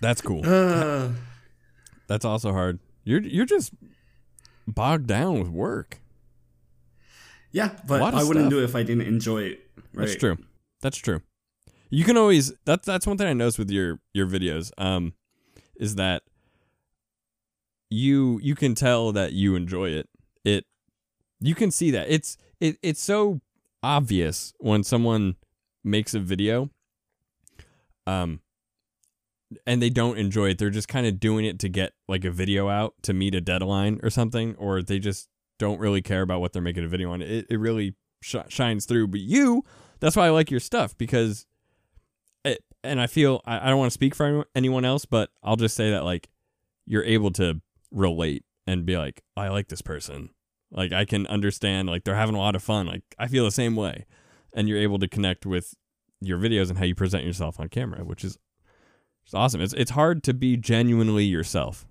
that's 0.00 0.20
cool. 0.20 0.42
uh, 0.44 1.10
That's 2.06 2.24
also 2.24 2.52
hard. 2.52 2.80
You're 3.04 3.22
you're 3.22 3.46
just 3.46 3.72
bogged 4.68 5.06
down 5.06 5.38
with 5.38 5.48
work. 5.48 6.00
yeah. 7.50 7.70
But 7.86 8.02
I 8.02 8.22
wouldn't 8.24 8.44
stuff. 8.46 8.50
do 8.50 8.60
it 8.60 8.64
if 8.64 8.76
I 8.76 8.82
didn't 8.82 9.06
enjoy 9.06 9.42
it. 9.42 9.70
Right? 9.94 10.06
That's 10.06 10.16
true. 10.16 10.36
That's 10.82 10.98
true. 10.98 11.22
You 11.88 12.04
can 12.04 12.16
always 12.18 12.52
that's 12.66 12.84
that's 12.84 13.06
one 13.06 13.16
thing 13.16 13.26
I 13.26 13.32
noticed 13.32 13.58
with 13.58 13.70
your 13.70 14.00
your 14.12 14.26
videos. 14.26 14.70
Um, 14.76 15.14
is 15.76 15.94
that 15.94 16.24
you 17.94 18.40
you 18.42 18.54
can 18.54 18.74
tell 18.74 19.12
that 19.12 19.32
you 19.32 19.54
enjoy 19.54 19.90
it. 19.90 20.08
It 20.44 20.64
you 21.40 21.54
can 21.54 21.70
see 21.70 21.90
that 21.92 22.06
it's 22.10 22.36
it 22.60 22.76
it's 22.82 23.02
so 23.02 23.40
obvious 23.82 24.52
when 24.58 24.82
someone 24.82 25.36
makes 25.82 26.14
a 26.14 26.20
video. 26.20 26.70
Um. 28.06 28.40
And 29.66 29.80
they 29.80 29.90
don't 29.90 30.18
enjoy 30.18 30.48
it. 30.50 30.58
They're 30.58 30.70
just 30.70 30.88
kind 30.88 31.06
of 31.06 31.20
doing 31.20 31.44
it 31.44 31.60
to 31.60 31.68
get 31.68 31.92
like 32.08 32.24
a 32.24 32.30
video 32.30 32.68
out 32.68 32.94
to 33.02 33.12
meet 33.12 33.36
a 33.36 33.40
deadline 33.40 34.00
or 34.02 34.10
something, 34.10 34.56
or 34.56 34.82
they 34.82 34.98
just 34.98 35.28
don't 35.58 35.78
really 35.78 36.02
care 36.02 36.22
about 36.22 36.40
what 36.40 36.52
they're 36.52 36.62
making 36.62 36.84
a 36.84 36.88
video 36.88 37.12
on. 37.12 37.22
It 37.22 37.46
it 37.48 37.58
really 37.60 37.94
sh- 38.20 38.48
shines 38.48 38.84
through. 38.84 39.08
But 39.08 39.20
you, 39.20 39.62
that's 40.00 40.16
why 40.16 40.26
I 40.26 40.30
like 40.30 40.50
your 40.50 40.58
stuff 40.60 40.96
because 40.98 41.46
it, 42.44 42.64
and 42.82 43.00
I 43.00 43.06
feel 43.06 43.42
I, 43.46 43.66
I 43.66 43.68
don't 43.68 43.78
want 43.78 43.92
to 43.92 43.94
speak 43.94 44.14
for 44.16 44.26
anyone- 44.26 44.46
anyone 44.56 44.84
else, 44.84 45.04
but 45.04 45.30
I'll 45.42 45.56
just 45.56 45.76
say 45.76 45.90
that 45.92 46.02
like 46.04 46.28
you're 46.86 47.04
able 47.04 47.30
to 47.32 47.60
relate 47.94 48.44
and 48.66 48.84
be 48.84 48.96
like, 48.98 49.22
I 49.36 49.48
like 49.48 49.68
this 49.68 49.82
person. 49.82 50.30
Like 50.70 50.92
I 50.92 51.04
can 51.04 51.26
understand 51.28 51.88
like 51.88 52.04
they're 52.04 52.14
having 52.16 52.34
a 52.34 52.38
lot 52.38 52.56
of 52.56 52.62
fun. 52.62 52.86
Like 52.86 53.02
I 53.18 53.28
feel 53.28 53.44
the 53.44 53.50
same 53.50 53.76
way. 53.76 54.06
And 54.54 54.68
you're 54.68 54.78
able 54.78 54.98
to 54.98 55.08
connect 55.08 55.46
with 55.46 55.74
your 56.20 56.38
videos 56.38 56.68
and 56.68 56.78
how 56.78 56.84
you 56.84 56.94
present 56.94 57.24
yourself 57.24 57.58
on 57.60 57.68
camera, 57.68 58.04
which 58.04 58.24
is 58.24 58.38
it's 59.24 59.34
awesome. 59.34 59.60
It's 59.60 59.72
it's 59.72 59.92
hard 59.92 60.22
to 60.24 60.34
be 60.34 60.56
genuinely 60.56 61.24
yourself. 61.24 61.86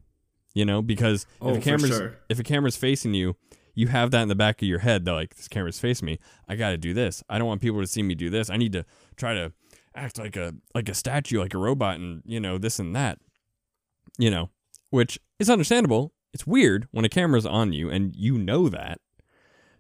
You 0.54 0.66
know, 0.66 0.82
because 0.82 1.26
Oh, 1.42 1.52
if 1.52 1.58
a 1.58 1.62
camera's 1.62 1.98
sure. 1.98 2.18
if 2.30 2.40
a 2.40 2.44
camera's 2.44 2.76
facing 2.78 3.14
you, 3.14 3.36
you 3.74 3.88
have 3.88 4.12
that 4.12 4.22
in 4.22 4.28
the 4.28 4.36
back 4.36 4.62
of 4.62 4.68
your 4.68 4.80
head. 4.80 5.04
They're 5.04 5.16
like, 5.16 5.36
this 5.36 5.48
camera's 5.48 5.80
facing 5.80 6.06
me. 6.06 6.20
I 6.48 6.56
got 6.56 6.70
to 6.70 6.78
do 6.78 6.94
this. 6.94 7.24
I 7.28 7.38
don't 7.40 7.48
want 7.48 7.62
people 7.62 7.82
to 7.82 7.88
see 7.88 8.04
me 8.04 8.14
do 8.16 8.30
this. 8.30 8.50
I 8.52 8.58
need 8.58 8.72
to 8.74 8.86
try 9.16 9.34
to 9.34 9.52
act 9.96 10.20
like 10.20 10.36
a 10.36 10.54
like 10.76 10.90
a 10.90 10.94
statue, 10.94 11.40
like 11.40 11.54
a 11.56 11.58
robot, 11.58 11.96
and 12.00 12.22
you 12.26 12.40
know 12.40 12.58
this 12.60 12.78
and 12.80 12.96
that. 12.96 13.18
You 14.20 14.30
know, 14.30 14.50
which 14.94 15.20
is 15.40 15.50
understandable. 15.50 16.14
It's 16.36 16.46
weird 16.46 16.88
when 16.92 17.04
a 17.04 17.10
camera's 17.10 17.48
on 17.48 17.74
you 17.74 17.90
and 17.90 18.16
you 18.16 18.38
know 18.38 18.70
that. 18.70 19.00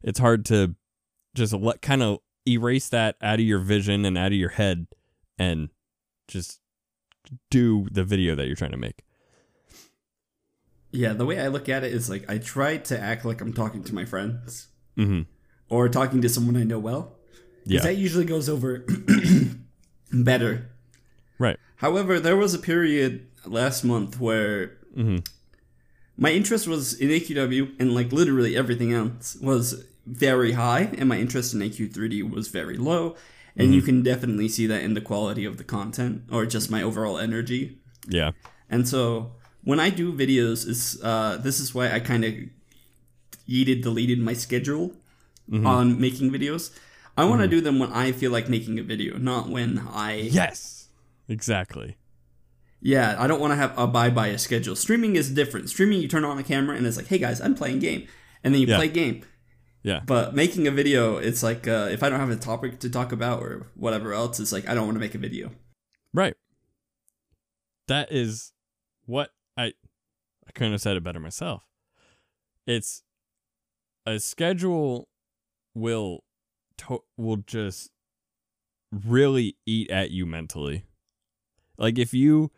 It's 0.01 0.17
hard 0.17 0.43
to 0.45 0.73
just 1.35 1.53
let 1.53 1.83
kind 1.83 2.01
of 2.01 2.17
erase 2.47 2.89
that 2.89 3.15
out 3.21 3.35
of 3.35 3.45
your 3.45 3.59
vision 3.59 4.05
and 4.05 4.17
out 4.17 4.31
of 4.31 4.39
your 4.39 4.49
head 4.49 4.87
and 5.37 5.69
just 6.27 6.59
do 7.51 7.87
the 7.91 8.03
video 8.03 8.33
that 8.33 8.47
you're 8.47 8.55
trying 8.55 8.71
to 8.71 8.77
make. 8.77 9.03
Yeah, 10.91 11.13
the 11.13 11.27
way 11.27 11.39
I 11.39 11.47
look 11.47 11.69
at 11.69 11.83
it 11.83 11.93
is 11.93 12.09
like 12.09 12.27
I 12.27 12.39
try 12.39 12.77
to 12.77 12.99
act 12.99 13.23
like 13.23 13.39
I'm 13.39 13.53
talking 13.53 13.83
to 13.83 13.93
my 13.95 14.05
friends 14.05 14.67
Mm-hmm. 14.97 15.21
or 15.69 15.89
talking 15.89 16.21
to 16.21 16.29
someone 16.29 16.57
I 16.57 16.63
know 16.63 16.79
well. 16.79 17.17
Yeah. 17.65 17.81
That 17.81 17.97
usually 17.97 18.25
goes 18.25 18.49
over 18.49 18.83
better. 20.11 20.71
Right. 21.37 21.57
However, 21.77 22.19
there 22.19 22.35
was 22.37 22.53
a 22.55 22.59
period 22.59 23.27
last 23.45 23.83
month 23.83 24.19
where 24.19 24.77
Mm-hmm. 24.95 25.17
my 26.17 26.31
interest 26.31 26.67
was 26.67 26.93
in 26.93 27.09
AQW 27.09 27.73
and 27.79 27.93
like 27.95 28.11
literally 28.11 28.55
everything 28.55 28.93
else 28.93 29.35
was 29.41 29.85
very 30.05 30.51
high, 30.53 30.89
and 30.97 31.07
my 31.09 31.17
interest 31.17 31.53
in 31.53 31.61
AQ3D 31.61 32.29
was 32.29 32.47
very 32.49 32.77
low. 32.77 33.15
And 33.55 33.67
Mm-hmm. 33.67 33.73
you 33.75 33.81
can 33.83 34.03
definitely 34.03 34.49
see 34.49 34.65
that 34.67 34.81
in 34.81 34.93
the 34.95 35.01
quality 35.01 35.45
of 35.45 35.57
the 35.57 35.63
content 35.63 36.23
or 36.31 36.45
just 36.47 36.71
my 36.71 36.81
overall 36.81 37.17
energy. 37.19 37.77
Yeah. 38.07 38.31
And 38.69 38.87
so 38.87 39.31
when 39.63 39.79
I 39.79 39.89
do 39.91 40.11
videos, 40.11 40.67
is 40.67 40.99
uh, 41.03 41.37
this 41.37 41.59
is 41.59 41.73
why 41.75 41.91
I 41.91 41.99
kind 41.99 42.25
of 42.25 42.33
yeeted 43.47 43.81
deleted 43.83 44.19
my 44.19 44.33
schedule 44.33 44.93
Mm-hmm. 45.51 45.67
on 45.67 45.99
making 45.99 46.31
videos. 46.31 46.71
I 47.17 47.25
want 47.25 47.41
to 47.41 47.49
do 47.49 47.59
them 47.59 47.77
when 47.77 47.91
I 47.91 48.13
feel 48.13 48.31
like 48.31 48.47
making 48.47 48.79
a 48.79 48.81
video, 48.83 49.17
not 49.17 49.49
when 49.49 49.77
I. 49.91 50.13
Yes. 50.31 50.87
Exactly. 51.27 51.97
Yeah, 52.85 53.15
I 53.17 53.27
don't 53.27 53.39
want 53.39 53.51
to 53.51 53.55
have 53.55 53.73
abide 53.77 54.13
by 54.13 54.27
a 54.27 54.37
schedule. 54.37 54.75
Streaming 54.75 55.15
is 55.15 55.31
different. 55.31 55.69
Streaming, 55.69 56.01
you 56.01 56.07
turn 56.09 56.25
on 56.25 56.37
a 56.37 56.43
camera 56.43 56.75
and 56.75 56.85
it's 56.85 56.97
like, 56.97 57.07
"Hey 57.07 57.17
guys, 57.17 57.39
I'm 57.39 57.55
playing 57.55 57.79
game," 57.79 58.07
and 58.43 58.53
then 58.53 58.59
you 58.61 58.67
Yeah. 58.67 58.75
play 58.75 58.89
game. 58.89 59.23
Yeah. 59.83 60.01
But 60.05 60.35
making 60.35 60.67
a 60.67 60.71
video, 60.71 61.15
it's 61.17 61.41
like 61.43 61.65
uh, 61.67 61.87
if 61.91 62.03
I 62.03 62.09
don't 62.09 62.19
have 62.19 62.29
a 62.29 62.35
topic 62.35 62.79
to 62.79 62.89
talk 62.89 63.11
about 63.13 63.41
or 63.41 63.67
whatever 63.75 64.13
else, 64.13 64.39
it's 64.39 64.51
like 64.51 64.67
I 64.67 64.73
don't 64.73 64.85
want 64.85 64.95
to 64.95 64.99
make 64.99 65.15
a 65.15 65.17
video. 65.17 65.51
Right. 66.13 66.35
That 67.87 68.11
is 68.11 68.51
what 69.05 69.31
I 69.57 69.73
I 70.47 70.51
couldn't 70.53 70.73
have 70.73 70.81
said 70.81 70.97
it 70.97 71.03
better 71.03 71.19
myself. 71.19 71.63
It's 72.67 73.03
a 74.05 74.19
schedule 74.19 75.07
will 75.73 76.23
to, 76.79 76.99
will 77.17 77.37
just 77.37 77.91
really 78.91 79.55
eat 79.65 79.89
at 79.89 80.11
you 80.11 80.25
mentally. 80.25 80.83
Like 81.77 81.97
if 81.97 82.13
you 82.13 82.51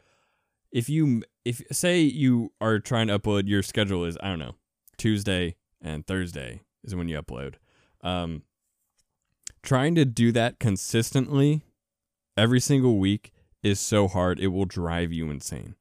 if 0.75 0.89
you 0.89 1.23
if 1.45 1.61
say 1.71 2.01
you 2.01 2.51
are 2.59 2.79
trying 2.79 3.07
to 3.07 3.17
upload 3.17 3.47
your 3.47 3.63
schedule 3.63 4.03
is 4.03 4.17
I 4.21 4.27
don't 4.27 4.39
know, 4.39 4.55
Tuesday 4.97 5.55
and 5.81 6.05
Thursday 6.05 6.61
is 6.83 6.93
when 6.93 7.07
you 7.07 7.19
upload. 7.19 7.55
Um 8.03 8.43
trying 9.63 9.95
to 9.95 10.03
do 10.03 10.33
that 10.33 10.59
consistently 10.59 11.63
every 12.37 12.59
single 12.59 12.99
week 12.99 13.31
is 13.63 13.79
so 13.79 14.09
hard 14.09 14.37
it 14.37 14.49
will 14.49 14.65
drive 14.65 15.13
you 15.13 15.31
insane. 15.31 15.75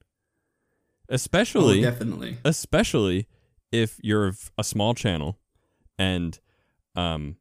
Especially 1.08 1.84
oh, 1.84 1.90
definitely. 1.90 2.38
especially 2.44 3.26
if 3.72 3.98
you're 4.00 4.32
a 4.56 4.62
small 4.62 4.94
channel 4.94 5.40
and 5.98 6.38
um 6.94 7.36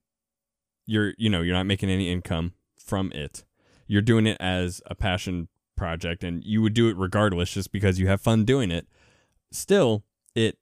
you're 0.88 1.14
you 1.20 1.30
know 1.30 1.44
you're 1.44 1.56
not 1.56 1.68
making 1.68 1.92
any 1.92 2.12
income 2.12 2.54
from 2.76 3.12
it 3.12 3.46
you're 3.86 4.02
doing 4.02 4.26
it 4.26 4.38
as 4.40 4.82
a 4.88 4.96
passion 4.96 5.48
project 5.76 6.24
and 6.24 6.44
you 6.44 6.62
would 6.62 6.74
do 6.74 6.88
it 6.90 6.98
regardless 6.98 7.52
just 7.52 7.72
because 7.72 8.00
you 8.00 8.08
have 8.08 8.22
fun 8.22 8.46
doing 8.46 8.72
it. 8.72 8.88
Still 9.52 10.04
it 10.36 10.58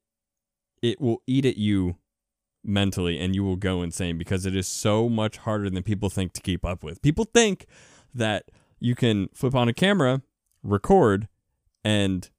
it 0.81 0.99
will 0.99 1.21
eat 1.27 1.45
at 1.45 1.57
you 1.57 1.97
mentally 2.63 3.19
and 3.19 3.35
you 3.35 3.43
will 3.43 3.55
go 3.55 3.81
insane 3.81 4.17
because 4.17 4.45
it 4.45 4.55
is 4.55 4.67
so 4.67 5.09
much 5.09 5.37
harder 5.37 5.69
than 5.69 5.83
people 5.83 6.09
think 6.09 6.33
to 6.33 6.41
keep 6.41 6.65
up 6.65 6.83
with. 6.83 7.01
People 7.01 7.25
think 7.25 7.65
that 8.13 8.45
you 8.79 8.95
can 8.95 9.29
flip 9.33 9.55
on 9.55 9.67
a 9.67 9.73
camera 9.73 10.21
record 10.63 11.27
and 11.83 12.29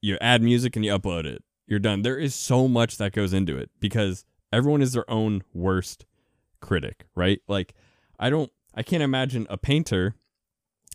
you 0.00 0.18
add 0.20 0.42
music 0.42 0.76
and 0.76 0.84
you 0.84 0.96
upload 0.96 1.24
it. 1.24 1.42
You're 1.66 1.78
done. 1.78 2.02
There 2.02 2.18
is 2.18 2.34
so 2.34 2.68
much 2.68 2.98
that 2.98 3.12
goes 3.12 3.32
into 3.32 3.56
it 3.56 3.70
because 3.80 4.24
everyone 4.52 4.82
is 4.82 4.92
their 4.92 5.08
own 5.10 5.42
worst 5.54 6.04
critic 6.60 7.06
right? 7.14 7.40
Like 7.48 7.74
i 8.22 8.30
don't 8.30 8.50
i 8.74 8.82
can't 8.82 9.02
imagine 9.02 9.46
a 9.50 9.58
painter 9.58 10.14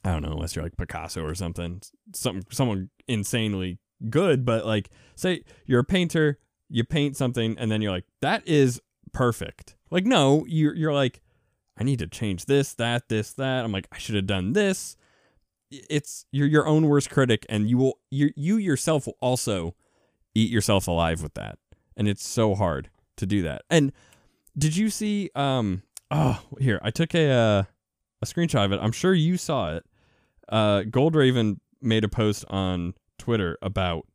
I 0.03 0.11
don't 0.11 0.21
know, 0.21 0.31
unless 0.31 0.55
you're 0.55 0.63
like 0.63 0.77
Picasso 0.77 1.23
or 1.23 1.35
something, 1.35 1.81
some 2.13 2.41
someone 2.51 2.89
insanely 3.07 3.79
good, 4.09 4.45
but 4.45 4.65
like 4.65 4.89
say 5.15 5.43
you're 5.65 5.79
a 5.81 5.85
painter, 5.85 6.39
you 6.69 6.83
paint 6.83 7.17
something 7.17 7.57
and 7.57 7.71
then 7.71 7.81
you're 7.81 7.91
like 7.91 8.05
that 8.21 8.47
is 8.47 8.81
perfect. 9.13 9.75
Like 9.89 10.05
no, 10.05 10.45
you're 10.47 10.75
you're 10.75 10.93
like 10.93 11.21
I 11.79 11.83
need 11.83 11.99
to 11.99 12.07
change 12.07 12.45
this, 12.45 12.73
that, 12.75 13.07
this, 13.09 13.33
that. 13.33 13.63
I'm 13.63 13.71
like 13.71 13.87
I 13.91 13.97
should 13.97 14.15
have 14.15 14.27
done 14.27 14.53
this. 14.53 14.95
It's 15.69 16.25
you're 16.31 16.47
your 16.47 16.67
own 16.67 16.87
worst 16.87 17.09
critic 17.09 17.45
and 17.49 17.69
you 17.69 17.77
will 17.77 17.99
you 18.09 18.31
you 18.35 18.57
yourself 18.57 19.07
will 19.07 19.17
also 19.19 19.75
eat 20.35 20.51
yourself 20.51 20.87
alive 20.87 21.21
with 21.21 21.33
that. 21.33 21.57
And 21.95 22.07
it's 22.07 22.25
so 22.25 22.55
hard 22.55 22.89
to 23.17 23.25
do 23.25 23.41
that. 23.41 23.63
And 23.69 23.91
did 24.57 24.77
you 24.77 24.89
see 24.89 25.31
um 25.35 25.83
oh, 26.11 26.41
here, 26.59 26.79
I 26.81 26.91
took 26.91 27.13
a 27.13 27.29
uh, 27.29 27.63
a 28.21 28.25
screenshot 28.25 28.65
of 28.65 28.71
it. 28.71 28.79
I'm 28.81 28.91
sure 28.91 29.13
you 29.13 29.37
saw 29.37 29.75
it 29.75 29.85
uh, 30.49 30.81
Goldraven 30.81 31.59
made 31.81 32.03
a 32.03 32.09
post 32.09 32.45
on 32.49 32.93
Twitter 33.17 33.57
about 33.61 34.05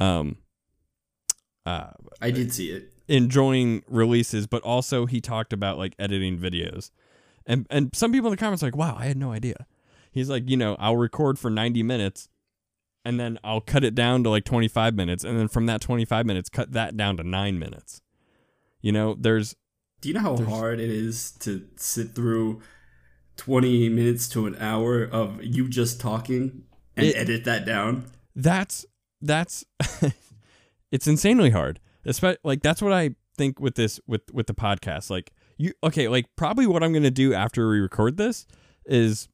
um 0.00 0.36
uh 1.66 1.90
I 2.20 2.30
did 2.30 2.52
see 2.52 2.70
it. 2.70 2.92
enjoying 3.08 3.82
releases, 3.88 4.46
but 4.46 4.62
also 4.62 5.06
he 5.06 5.20
talked 5.20 5.52
about 5.52 5.78
like 5.78 5.94
editing 5.98 6.38
videos. 6.38 6.90
And 7.46 7.66
and 7.70 7.94
some 7.94 8.12
people 8.12 8.28
in 8.28 8.32
the 8.32 8.36
comments 8.36 8.62
are 8.62 8.66
like, 8.66 8.76
"Wow, 8.76 8.96
I 8.98 9.06
had 9.06 9.16
no 9.16 9.32
idea." 9.32 9.66
He's 10.10 10.28
like, 10.28 10.48
"You 10.48 10.56
know, 10.56 10.76
I'll 10.78 10.96
record 10.96 11.38
for 11.38 11.50
90 11.50 11.82
minutes 11.82 12.28
and 13.04 13.18
then 13.18 13.38
I'll 13.42 13.60
cut 13.60 13.82
it 13.84 13.94
down 13.94 14.22
to 14.24 14.30
like 14.30 14.44
25 14.44 14.94
minutes 14.94 15.24
and 15.24 15.38
then 15.38 15.48
from 15.48 15.66
that 15.66 15.80
25 15.80 16.24
minutes 16.24 16.48
cut 16.48 16.72
that 16.72 16.96
down 16.96 17.16
to 17.16 17.24
9 17.24 17.58
minutes." 17.58 18.00
You 18.80 18.92
know, 18.92 19.14
there's 19.18 19.56
Do 20.00 20.08
you 20.08 20.14
know 20.14 20.20
how 20.20 20.36
hard 20.36 20.80
it 20.80 20.90
is 20.90 21.32
to 21.40 21.66
sit 21.76 22.14
through 22.14 22.60
20 23.36 23.88
minutes 23.88 24.28
to 24.30 24.46
an 24.46 24.56
hour 24.58 25.04
of 25.04 25.42
you 25.42 25.68
just 25.68 26.00
talking 26.00 26.62
and 26.96 27.06
It- 27.06 27.16
edit 27.16 27.44
that 27.44 27.64
down? 27.64 28.06
that's 28.34 28.84
that's 29.20 29.64
it's 30.90 31.06
insanely 31.06 31.50
hard. 31.50 31.78
Especially 32.04 32.38
like 32.44 32.62
that's 32.62 32.82
what 32.82 32.92
i 32.92 33.14
think 33.36 33.60
with 33.60 33.74
this 33.76 34.00
with 34.06 34.22
with 34.32 34.46
the 34.46 34.54
podcast. 34.54 35.10
Like 35.10 35.32
you 35.58 35.72
okay 35.84 36.08
like 36.08 36.26
probably 36.36 36.66
what 36.66 36.82
i'm 36.82 36.92
gonna 36.92 37.10
do 37.10 37.32
after 37.34 37.68
we 37.68 37.78
record 37.78 38.16
this 38.16 38.46
is 38.86 39.28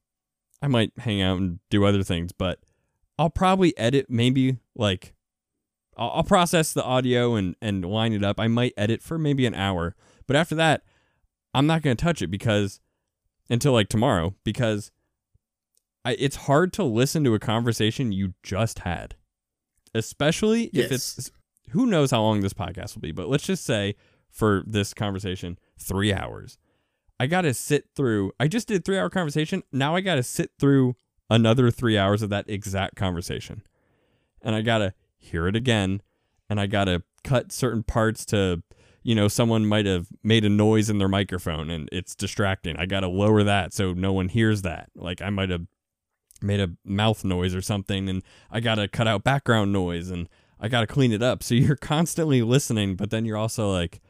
i 0.60 0.66
might 0.66 0.92
hang 0.98 1.22
out 1.22 1.38
and 1.38 1.58
do 1.70 1.84
other 1.84 2.02
things 2.02 2.32
but 2.32 2.58
i'll 3.18 3.30
probably 3.30 3.76
edit 3.78 4.06
maybe 4.10 4.58
like 4.74 5.14
i'll, 5.96 6.10
I'll 6.16 6.24
process 6.24 6.72
the 6.72 6.82
audio 6.84 7.34
and 7.36 7.54
and 7.62 7.84
line 7.84 8.12
it 8.12 8.22
up. 8.24 8.38
I 8.40 8.48
might 8.48 8.74
edit 8.76 9.00
for 9.00 9.16
maybe 9.16 9.46
an 9.46 9.54
hour 9.54 9.94
but 10.26 10.36
after 10.36 10.54
that 10.56 10.82
i'm 11.54 11.66
not 11.66 11.80
gonna 11.82 11.94
touch 11.94 12.20
it 12.20 12.26
because 12.28 12.80
until 13.50 13.72
like 13.72 13.88
tomorrow 13.88 14.34
because 14.44 14.90
I, 16.04 16.12
it's 16.18 16.36
hard 16.36 16.72
to 16.74 16.84
listen 16.84 17.24
to 17.24 17.34
a 17.34 17.38
conversation 17.38 18.12
you 18.12 18.34
just 18.42 18.80
had, 18.80 19.16
especially 19.94 20.70
if 20.72 20.92
it's 20.92 21.30
who 21.70 21.86
knows 21.86 22.10
how 22.10 22.22
long 22.22 22.40
this 22.40 22.54
podcast 22.54 22.94
will 22.94 23.02
be. 23.02 23.12
But 23.12 23.28
let's 23.28 23.44
just 23.44 23.64
say 23.64 23.94
for 24.30 24.62
this 24.66 24.94
conversation, 24.94 25.58
three 25.78 26.12
hours. 26.12 26.58
I 27.20 27.26
got 27.26 27.42
to 27.42 27.52
sit 27.52 27.86
through. 27.96 28.32
I 28.38 28.48
just 28.48 28.68
did 28.68 28.84
three 28.84 28.98
hour 28.98 29.10
conversation. 29.10 29.62
Now 29.72 29.96
I 29.96 30.00
got 30.00 30.14
to 30.16 30.22
sit 30.22 30.52
through 30.58 30.94
another 31.28 31.70
three 31.70 31.98
hours 31.98 32.22
of 32.22 32.30
that 32.30 32.48
exact 32.48 32.96
conversation, 32.96 33.62
and 34.40 34.54
I 34.54 34.62
got 34.62 34.78
to 34.78 34.94
hear 35.16 35.48
it 35.48 35.56
again, 35.56 36.00
and 36.48 36.60
I 36.60 36.66
got 36.66 36.84
to 36.84 37.02
cut 37.24 37.52
certain 37.52 37.82
parts 37.82 38.24
to 38.26 38.62
you 39.02 39.14
know, 39.14 39.28
someone 39.28 39.66
might 39.66 39.86
have 39.86 40.08
made 40.22 40.44
a 40.44 40.48
noise 40.48 40.90
in 40.90 40.98
their 40.98 41.08
microphone 41.08 41.70
and 41.70 41.88
it's 41.92 42.14
distracting. 42.14 42.76
I 42.76 42.86
got 42.86 43.00
to 43.00 43.08
lower 43.08 43.42
that 43.44 43.72
so 43.72 43.92
no 43.92 44.12
one 44.12 44.28
hears 44.28 44.62
that. 44.62 44.90
Like 44.94 45.22
I 45.22 45.30
might 45.30 45.50
have 45.50 45.66
made 46.42 46.60
a 46.60 46.70
mouth 46.84 47.24
noise 47.24 47.54
or 47.54 47.62
something 47.62 48.08
and 48.08 48.22
I 48.50 48.60
got 48.60 48.76
to 48.76 48.88
cut 48.88 49.08
out 49.08 49.24
background 49.24 49.72
noise 49.72 50.10
and 50.10 50.28
I 50.60 50.68
got 50.68 50.80
to 50.80 50.86
clean 50.86 51.12
it 51.12 51.22
up. 51.22 51.42
So 51.42 51.54
you're 51.54 51.76
constantly 51.76 52.42
listening, 52.42 52.96
but 52.96 53.10
then 53.10 53.24
you're 53.24 53.36
also 53.36 53.70
like, 53.70 54.00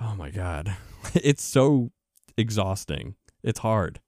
oh 0.00 0.14
my 0.16 0.30
God, 0.30 0.76
it's 1.14 1.42
so 1.42 1.92
exhausting. 2.36 3.14
It's 3.42 3.60
hard. 3.60 4.00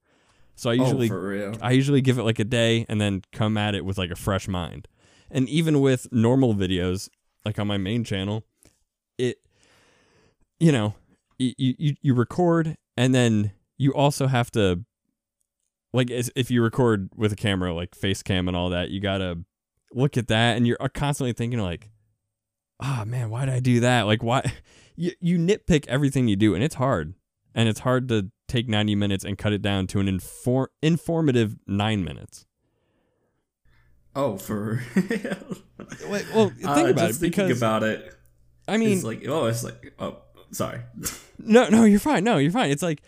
So 0.55 0.71
I 0.71 0.77
oh, 0.79 0.83
usually 0.83 1.11
oh. 1.11 1.53
I 1.63 1.71
usually 1.71 2.01
give 2.01 2.19
it 2.19 2.25
like 2.25 2.41
a 2.41 2.45
day 2.45 2.85
and 2.89 3.01
then 3.01 3.23
come 3.33 3.57
at 3.57 3.77
it 3.77 3.85
with 3.85 3.97
like 3.97 4.11
a 4.11 4.17
fresh 4.17 4.49
mind. 4.49 4.89
And 5.31 5.49
even 5.49 5.81
with 5.81 6.09
normal 6.11 6.55
videos, 6.55 7.09
like 7.45 7.59
on 7.59 7.69
my 7.69 7.77
main 7.77 8.03
channel, 8.03 8.45
you 10.61 10.73
know, 10.73 10.95
you 11.39 11.53
you, 11.59 11.95
you 12.03 12.15
record 12.15 12.77
and 12.97 13.15
then 13.15 13.53
you 13.77 13.93
also 13.95 14.27
have 14.27 14.51
to, 14.53 14.85
like, 15.93 16.11
if 16.11 16.51
you 16.51 16.63
record 16.63 17.11
with 17.15 17.33
a 17.33 17.37
camera, 17.37 17.73
like 17.73 17.95
face 17.95 18.23
cam 18.23 18.49
and 18.49 18.57
all 18.57 18.71
that, 18.71 18.91
you 18.91 19.01
gotta 19.01 19.39
look 19.93 20.17
at 20.17 20.29
that 20.29 20.57
and 20.57 20.67
you're 20.67 20.77
constantly 20.95 21.33
thinking 21.33 21.61
like, 21.61 21.91
ah 22.81 23.05
man, 23.07 23.31
why 23.31 23.45
did 23.45 23.55
I 23.55 23.61
do 23.61 23.81
that? 23.81 24.03
Like, 24.03 24.23
why? 24.23 24.43
You 25.01 25.13
you 25.21 25.39
nitpick 25.39 25.87
everything 25.87 26.27
you 26.27 26.35
do 26.35 26.57
and 26.57 26.65
it's 26.65 26.75
hard, 26.75 27.15
and 27.55 27.69
it's 27.69 27.79
hard 27.79 28.09
to 28.09 28.33
take 28.49 28.69
90 28.69 28.97
minutes 28.97 29.25
and 29.25 29.39
cut 29.39 29.53
it 29.53 29.63
down 29.63 29.87
to 29.89 30.01
an 30.01 30.09
infor- 30.09 30.67
informative 30.83 31.55
nine 31.69 32.03
minutes. 32.03 32.47
oh, 34.17 34.37
for. 34.39 34.83
Wait, 34.97 36.27
well, 36.35 36.49
think 36.51 36.67
Uh, 36.67 36.87
about 36.87 36.97
just 36.97 37.19
it 37.19 37.21
thinking 37.21 37.47
because 37.47 37.59
about 37.59 37.85
it. 37.85 38.13
I 38.67 38.77
mean, 38.77 38.91
it's 38.91 39.05
like, 39.05 39.25
oh, 39.29 39.47
it's 39.47 39.63
like, 39.63 39.95
oh, 40.01 40.17
sorry. 40.51 40.81
no, 41.39 41.69
no, 41.69 41.85
you're 41.85 42.01
fine. 42.01 42.25
No, 42.25 42.39
you're 42.39 42.53
fine. 42.53 42.71
It's 42.71 42.83
like, 42.83 43.03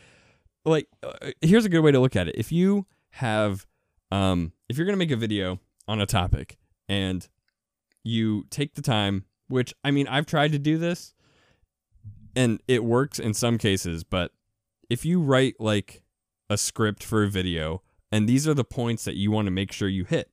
like, 0.64 0.88
uh, 1.02 1.30
here's 1.40 1.64
a 1.64 1.68
good 1.68 1.80
way 1.80 1.92
to 1.92 2.00
look 2.00 2.16
at 2.16 2.28
it. 2.28 2.34
If 2.36 2.52
you 2.52 2.86
have, 3.10 3.66
um, 4.10 4.52
if 4.68 4.76
you're 4.76 4.86
gonna 4.86 4.96
make 4.96 5.10
a 5.10 5.16
video 5.16 5.58
on 5.88 6.00
a 6.00 6.06
topic 6.06 6.58
and 6.88 7.26
you 8.04 8.44
take 8.50 8.74
the 8.74 8.82
time, 8.82 9.24
which 9.48 9.74
I 9.84 9.90
mean, 9.90 10.06
I've 10.08 10.26
tried 10.26 10.52
to 10.52 10.58
do 10.58 10.78
this, 10.78 11.14
and 12.36 12.60
it 12.68 12.84
works 12.84 13.18
in 13.18 13.34
some 13.34 13.58
cases, 13.58 14.04
but 14.04 14.32
if 14.88 15.04
you 15.04 15.20
write 15.20 15.56
like 15.58 16.02
a 16.48 16.56
script 16.56 17.02
for 17.02 17.22
a 17.22 17.28
video 17.28 17.82
and 18.12 18.28
these 18.28 18.46
are 18.46 18.54
the 18.54 18.64
points 18.64 19.04
that 19.04 19.16
you 19.16 19.30
want 19.30 19.46
to 19.46 19.50
make 19.50 19.72
sure 19.72 19.88
you 19.88 20.04
hit, 20.04 20.30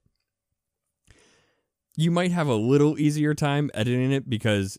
you 1.95 2.11
might 2.11 2.31
have 2.31 2.47
a 2.47 2.55
little 2.55 2.99
easier 2.99 3.33
time 3.33 3.71
editing 3.73 4.11
it 4.11 4.29
because 4.29 4.77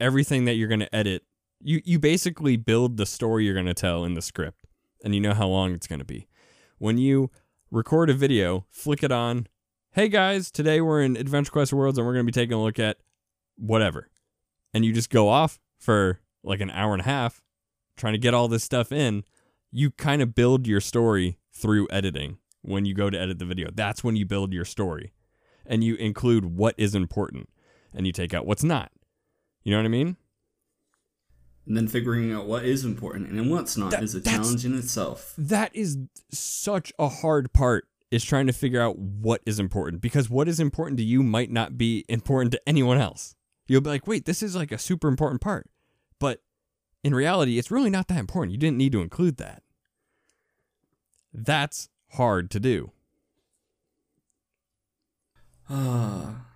everything 0.00 0.44
that 0.44 0.54
you're 0.54 0.68
going 0.68 0.80
to 0.80 0.94
edit, 0.94 1.22
you, 1.60 1.80
you 1.84 1.98
basically 1.98 2.56
build 2.56 2.96
the 2.96 3.06
story 3.06 3.44
you're 3.44 3.54
going 3.54 3.66
to 3.66 3.74
tell 3.74 4.04
in 4.04 4.14
the 4.14 4.22
script 4.22 4.66
and 5.04 5.14
you 5.14 5.20
know 5.20 5.34
how 5.34 5.46
long 5.46 5.72
it's 5.72 5.86
going 5.86 5.98
to 5.98 6.04
be. 6.04 6.28
When 6.78 6.98
you 6.98 7.30
record 7.70 8.10
a 8.10 8.14
video, 8.14 8.66
flick 8.70 9.02
it 9.02 9.12
on. 9.12 9.46
Hey 9.92 10.08
guys, 10.08 10.50
today 10.50 10.80
we're 10.80 11.02
in 11.02 11.16
Adventure 11.16 11.52
Quest 11.52 11.72
Worlds 11.72 11.98
and 11.98 12.06
we're 12.06 12.12
going 12.12 12.26
to 12.26 12.32
be 12.32 12.40
taking 12.40 12.54
a 12.54 12.62
look 12.62 12.78
at 12.78 12.98
whatever. 13.56 14.10
And 14.74 14.84
you 14.84 14.92
just 14.92 15.10
go 15.10 15.28
off 15.28 15.58
for 15.78 16.20
like 16.42 16.60
an 16.60 16.70
hour 16.70 16.92
and 16.92 17.00
a 17.00 17.06
half 17.06 17.42
trying 17.96 18.12
to 18.12 18.18
get 18.18 18.34
all 18.34 18.48
this 18.48 18.64
stuff 18.64 18.92
in. 18.92 19.24
You 19.72 19.90
kind 19.90 20.22
of 20.22 20.34
build 20.34 20.66
your 20.66 20.80
story 20.80 21.38
through 21.52 21.88
editing 21.90 22.38
when 22.62 22.84
you 22.84 22.94
go 22.94 23.10
to 23.10 23.18
edit 23.18 23.38
the 23.38 23.44
video. 23.46 23.70
That's 23.72 24.04
when 24.04 24.16
you 24.16 24.26
build 24.26 24.52
your 24.52 24.64
story 24.64 25.12
and 25.64 25.82
you 25.82 25.94
include 25.96 26.44
what 26.44 26.74
is 26.76 26.94
important 26.94 27.48
and 27.94 28.06
you 28.06 28.12
take 28.12 28.34
out 28.34 28.46
what's 28.46 28.64
not. 28.64 28.92
You 29.62 29.72
know 29.72 29.78
what 29.78 29.86
I 29.86 29.88
mean? 29.88 30.16
And 31.66 31.76
then 31.76 31.88
figuring 31.88 32.32
out 32.32 32.46
what 32.46 32.64
is 32.64 32.84
important 32.84 33.28
and 33.30 33.50
what's 33.50 33.76
not 33.76 33.90
That- 33.90 34.02
is 34.04 34.14
a 34.14 34.20
challenge 34.20 34.64
in 34.64 34.78
itself. 34.78 35.34
That 35.36 35.74
is 35.74 35.98
such 36.30 36.92
a 36.98 37.08
hard 37.08 37.52
part 37.52 37.88
is 38.10 38.24
trying 38.24 38.46
to 38.46 38.52
figure 38.52 38.80
out 38.80 38.98
what 38.98 39.42
is 39.44 39.58
important 39.58 40.00
because 40.00 40.30
what 40.30 40.46
is 40.48 40.60
important 40.60 40.96
to 40.98 41.04
you 41.04 41.22
might 41.24 41.50
not 41.50 41.76
be 41.76 42.04
important 42.08 42.52
to 42.52 42.60
anyone 42.68 42.98
else. 42.98 43.34
You'll 43.66 43.80
be 43.80 43.90
like, 43.90 44.06
"Wait, 44.06 44.26
this 44.26 44.42
is 44.44 44.54
like 44.54 44.70
a 44.70 44.78
super 44.78 45.08
important 45.08 45.40
part." 45.40 45.68
But 46.20 46.40
in 47.02 47.14
reality, 47.14 47.58
it's 47.58 47.70
really 47.70 47.90
not 47.90 48.06
that 48.08 48.18
important. 48.18 48.52
You 48.52 48.58
didn't 48.58 48.78
need 48.78 48.92
to 48.92 49.00
include 49.02 49.38
that. 49.38 49.64
That's 51.34 51.88
hard 52.12 52.50
to 52.52 52.60
do. 52.60 52.92
Ah, 55.68 56.46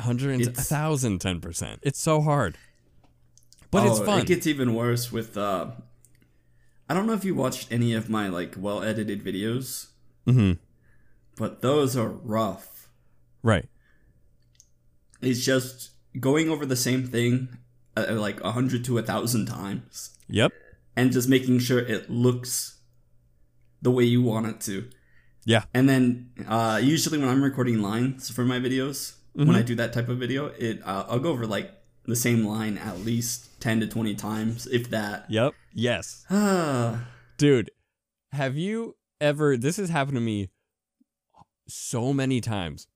hundred 0.00 0.30
and 0.32 0.42
ten 0.44 0.52
percent. 0.52 0.56
Hundred 0.56 0.56
and 0.56 0.58
a 0.58 0.62
thousand 0.62 1.18
ten 1.20 1.40
percent. 1.40 1.80
It's 1.82 1.98
so 2.00 2.20
hard, 2.20 2.56
but 3.70 3.86
it's 3.86 4.00
Oh, 4.00 4.04
fun. 4.04 4.20
It 4.20 4.26
gets 4.26 4.46
even 4.46 4.74
worse 4.74 5.10
with. 5.12 5.36
uh 5.36 5.70
I 6.88 6.94
don't 6.94 7.06
know 7.06 7.14
if 7.14 7.24
you 7.24 7.34
watched 7.34 7.72
any 7.72 7.94
of 7.94 8.08
my 8.08 8.28
like 8.28 8.54
well 8.56 8.82
edited 8.82 9.24
videos, 9.24 9.88
hmm 10.24 10.52
but 11.36 11.60
those 11.60 11.96
are 11.96 12.08
rough. 12.08 12.88
Right. 13.42 13.68
It's 15.20 15.44
just 15.44 15.90
going 16.20 16.48
over 16.48 16.64
the 16.66 16.76
same 16.76 17.06
thing 17.06 17.58
uh, 17.96 18.06
like 18.14 18.40
a 18.42 18.52
hundred 18.52 18.84
to 18.84 18.98
a 18.98 19.02
thousand 19.02 19.46
times, 19.46 20.16
Yep. 20.28 20.52
and 20.94 21.12
just 21.12 21.28
making 21.28 21.58
sure 21.60 21.78
it 21.78 22.08
looks 22.10 22.76
the 23.82 23.90
way 23.90 24.04
you 24.04 24.22
want 24.22 24.46
it 24.46 24.60
to. 24.62 24.88
Yeah. 25.44 25.64
And 25.74 25.88
then 25.88 26.30
uh, 26.46 26.80
usually 26.82 27.18
when 27.18 27.28
I'm 27.28 27.42
recording 27.42 27.80
lines 27.82 28.30
for 28.30 28.44
my 28.44 28.58
videos, 28.58 29.14
when 29.44 29.54
I 29.54 29.62
do 29.62 29.74
that 29.76 29.92
type 29.92 30.08
of 30.08 30.18
video, 30.18 30.46
it 30.46 30.80
uh, 30.84 31.04
I'll 31.08 31.18
go 31.18 31.30
over 31.30 31.46
like 31.46 31.70
the 32.04 32.16
same 32.16 32.46
line 32.46 32.78
at 32.78 33.00
least 33.00 33.60
ten 33.60 33.80
to 33.80 33.86
twenty 33.86 34.14
times, 34.14 34.66
if 34.66 34.90
that. 34.90 35.26
Yep. 35.28 35.54
Yes. 35.72 36.24
Ah, 36.30 37.06
Dude, 37.38 37.70
have 38.32 38.56
you 38.56 38.96
ever 39.20 39.56
this 39.56 39.76
has 39.76 39.90
happened 39.90 40.16
to 40.16 40.20
me 40.20 40.48
so 41.68 42.12
many 42.12 42.40
times. 42.40 42.86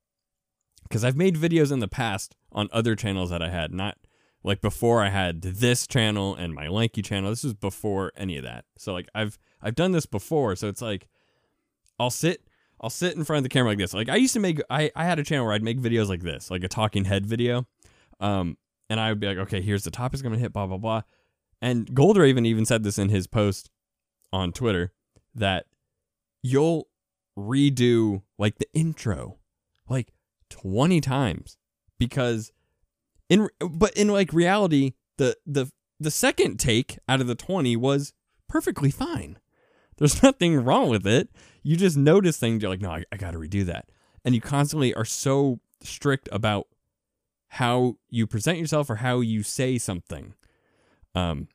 Cuz 0.91 1.05
I've 1.05 1.17
made 1.17 1.37
videos 1.37 1.71
in 1.71 1.81
the 1.81 1.89
past 1.89 2.35
on 2.53 2.69
other 2.73 2.97
channels 2.97 3.31
that 3.31 3.43
I 3.43 3.51
had, 3.51 3.73
not 3.73 3.99
like 4.43 4.61
before 4.61 5.03
I 5.03 5.11
had 5.11 5.43
this 5.43 5.87
channel 5.87 6.35
and 6.35 6.55
my 6.55 6.69
lanky 6.69 7.03
channel. 7.03 7.31
This 7.31 7.45
was 7.45 7.55
before 7.55 8.13
any 8.17 8.37
of 8.37 8.45
that. 8.45 8.65
So 8.79 8.93
like 8.93 9.09
I've 9.15 9.39
I've 9.61 9.75
done 9.75 9.93
this 9.93 10.07
before, 10.07 10.57
so 10.57 10.69
it's 10.69 10.83
like 10.83 11.09
I'll 11.99 12.11
sit 12.11 12.49
I'll 12.81 12.91
sit 12.91 13.15
in 13.15 13.25
front 13.25 13.39
of 13.39 13.43
the 13.43 13.49
camera 13.51 13.71
like 13.71 13.79
this. 13.79 13.93
Like 13.93 14.09
I 14.09 14.17
used 14.17 14.35
to 14.35 14.41
make 14.41 14.61
I 14.71 14.91
I 14.97 15.05
had 15.05 15.19
a 15.19 15.25
channel 15.25 15.47
where 15.47 15.55
I'd 15.55 15.63
make 15.63 15.79
videos 15.79 16.09
like 16.09 16.23
this, 16.23 16.51
like 16.51 16.65
a 16.65 16.69
talking 16.69 17.05
head 17.05 17.27
video. 17.27 17.67
Um 18.21 18.57
and 18.89 18.99
I 18.99 19.11
would 19.11 19.21
be 19.21 19.27
like, 19.27 19.39
okay, 19.39 19.61
here's 19.61 19.85
the 19.85 19.91
topics 19.91 20.23
I'm 20.23 20.31
gonna 20.31 20.39
hit, 20.39 20.53
blah 20.53 20.67
blah 20.67 20.79
blah. 20.79 21.03
And 21.63 21.87
Goldraven 21.89 22.47
even 22.47 22.65
said 22.65 22.83
this 22.83 22.99
in 22.99 23.11
his 23.11 23.27
post 23.27 23.71
on 24.33 24.53
Twitter 24.53 24.93
that 25.35 25.67
you'll 26.43 26.89
redo 27.39 28.23
like 28.39 28.59
the 28.59 28.67
intro 28.73 29.39
like 29.89 30.13
20 30.51 31.01
times 31.01 31.57
because 31.99 32.53
in 33.29 33.49
but 33.61 33.95
in 33.95 34.09
like 34.09 34.33
reality 34.33 34.93
the 35.17 35.37
the 35.47 35.71
the 35.99 36.11
second 36.11 36.59
take 36.59 36.99
out 37.09 37.21
of 37.21 37.27
the 37.27 37.35
20 37.35 37.77
was 37.77 38.13
perfectly 38.49 38.91
fine 38.91 39.39
there's 39.99 40.23
nothing 40.25 40.63
wrong 40.63 40.89
with 40.89 41.07
it 41.07 41.29
you 41.63 41.77
just 41.77 41.97
notice 41.97 42.37
things 42.37 42.63
you're 42.63 42.71
like 42.71 42.81
no 42.81 42.91
I, 42.91 43.05
I 43.13 43.17
gotta 43.17 43.39
redo 43.39 43.65
that. 43.67 43.89
And 44.25 44.35
you 44.35 44.41
constantly 44.41 44.95
are 44.95 45.05
so 45.05 45.61
strict 45.83 46.29
about 46.31 46.69
how 47.49 47.97
you 48.11 48.27
present 48.27 48.59
yourself 48.59 48.91
or 48.91 48.97
how 48.97 49.21
you 49.21 49.43
say 49.43 49.79
something 49.79 50.35
um 51.15 51.49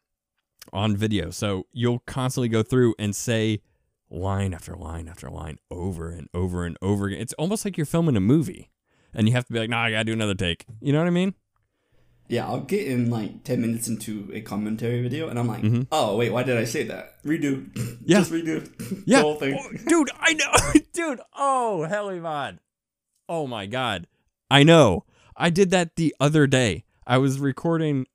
on 0.74 0.96
video. 0.98 1.30
So 1.30 1.68
you'll 1.72 2.00
constantly 2.00 2.50
go 2.50 2.64
through 2.64 2.96
and 2.98 3.16
say 3.16 3.62
line 4.10 4.54
after 4.54 4.76
line 4.76 5.08
after 5.08 5.30
line 5.30 5.60
over 5.70 6.10
and 6.10 6.28
over 6.34 6.66
and 6.66 6.78
over 6.82 7.08
again. 7.08 7.22
It's 7.22 7.34
almost 7.34 7.66
like 7.66 7.78
you're 7.78 7.86
filming 7.86 8.16
a 8.16 8.22
movie 8.22 8.72
and 9.14 9.28
you 9.28 9.34
have 9.34 9.46
to 9.46 9.54
be 9.54 9.60
like 9.60 9.70
no 9.70 9.78
i 9.78 9.92
gotta 9.92 10.06
do 10.06 10.14
another 10.14 10.36
take. 10.36 10.66
You 10.82 10.94
know 10.94 11.00
what 11.00 11.08
i 11.08 11.12
mean 11.12 11.36
yeah. 12.28 12.46
I'll 12.48 12.62
get 12.62 12.88
in 12.88 13.10
like 13.10 13.44
ten 13.44 13.62
minutes 13.62 13.88
into 13.88 14.30
a 14.34 14.42
commentary 14.42 15.02
video, 15.02 15.28
and 15.30 15.38
I'm 15.40 15.48
like, 15.48 15.62
Mhm. 15.64 15.88
oh 15.92 16.16
wait, 16.18 16.32
why 16.32 16.44
did 16.44 16.58
I 16.58 16.64
say 16.66 16.84
that? 16.84 17.22
Redo. 17.24 17.66
Yeah. 18.06 18.20
Just 18.20 18.32
redo. 18.32 18.70
Yeah. 19.06 19.18
The 19.18 19.24
whole 19.24 19.36
thing. 19.36 19.58
Oh, 19.60 19.70
dude, 19.88 20.10
I 20.20 20.34
know. 20.34 20.52
dude, 20.94 21.22
oh, 21.36 21.88
Hellyman. 21.90 22.60
Oh 23.28 23.48
my 23.48 23.66
god. 23.66 24.08
I 24.52 24.64
know. 24.64 25.06
I 25.36 25.50
did 25.50 25.72
that 25.72 25.96
the 25.96 26.16
other 26.20 26.48
day. 26.48 26.84
I 27.08 27.18
was 27.18 27.40
recording 27.40 28.06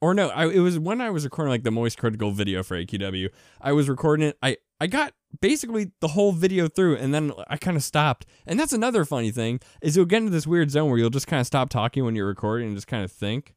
or 0.00 0.14
no, 0.14 0.28
I, 0.28 0.46
it 0.48 0.60
was 0.60 0.78
when 0.78 1.00
I 1.00 1.10
was 1.10 1.24
recording 1.24 1.50
like 1.50 1.64
the 1.64 1.70
Moist 1.70 1.98
Critical 1.98 2.30
video 2.30 2.62
for 2.62 2.76
AQW. 2.76 3.28
I 3.60 3.72
was 3.72 3.88
recording 3.88 4.28
it. 4.28 4.38
I 4.42 4.56
I 4.80 4.86
got 4.86 5.12
basically 5.40 5.92
the 6.00 6.08
whole 6.08 6.32
video 6.32 6.68
through 6.68 6.96
and 6.96 7.14
then 7.14 7.32
I 7.48 7.56
kind 7.56 7.76
of 7.76 7.82
stopped. 7.82 8.26
And 8.46 8.58
that's 8.58 8.72
another 8.72 9.04
funny 9.04 9.30
thing 9.30 9.60
is 9.82 9.96
you'll 9.96 10.06
get 10.06 10.18
into 10.18 10.30
this 10.30 10.46
weird 10.46 10.70
zone 10.70 10.88
where 10.88 10.98
you'll 10.98 11.10
just 11.10 11.26
kind 11.26 11.40
of 11.40 11.46
stop 11.46 11.68
talking 11.68 12.04
when 12.04 12.14
you're 12.14 12.26
recording 12.26 12.68
and 12.68 12.76
just 12.76 12.86
kind 12.86 13.04
of 13.04 13.12
think. 13.12 13.54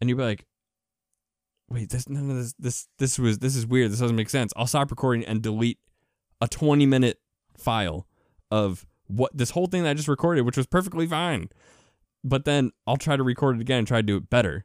And 0.00 0.08
you'll 0.08 0.18
be 0.18 0.24
like, 0.24 0.46
wait, 1.68 1.90
this 1.90 2.08
none 2.08 2.30
of 2.30 2.36
this 2.36 2.54
this 2.58 2.88
this 2.98 3.18
was 3.18 3.38
this 3.38 3.56
is 3.56 3.66
weird. 3.66 3.90
This 3.90 4.00
doesn't 4.00 4.16
make 4.16 4.30
sense. 4.30 4.52
I'll 4.56 4.66
stop 4.66 4.90
recording 4.90 5.24
and 5.24 5.42
delete 5.42 5.78
a 6.40 6.48
20 6.48 6.86
minute 6.86 7.18
file 7.56 8.06
of 8.50 8.86
what 9.08 9.36
this 9.36 9.50
whole 9.50 9.66
thing 9.66 9.82
that 9.82 9.90
I 9.90 9.94
just 9.94 10.08
recorded, 10.08 10.42
which 10.42 10.56
was 10.56 10.66
perfectly 10.66 11.06
fine. 11.06 11.48
But 12.24 12.44
then 12.44 12.72
I'll 12.86 12.96
try 12.96 13.16
to 13.16 13.22
record 13.22 13.56
it 13.56 13.60
again 13.60 13.78
and 13.78 13.86
try 13.86 13.98
to 13.98 14.06
do 14.06 14.16
it 14.16 14.30
better. 14.30 14.64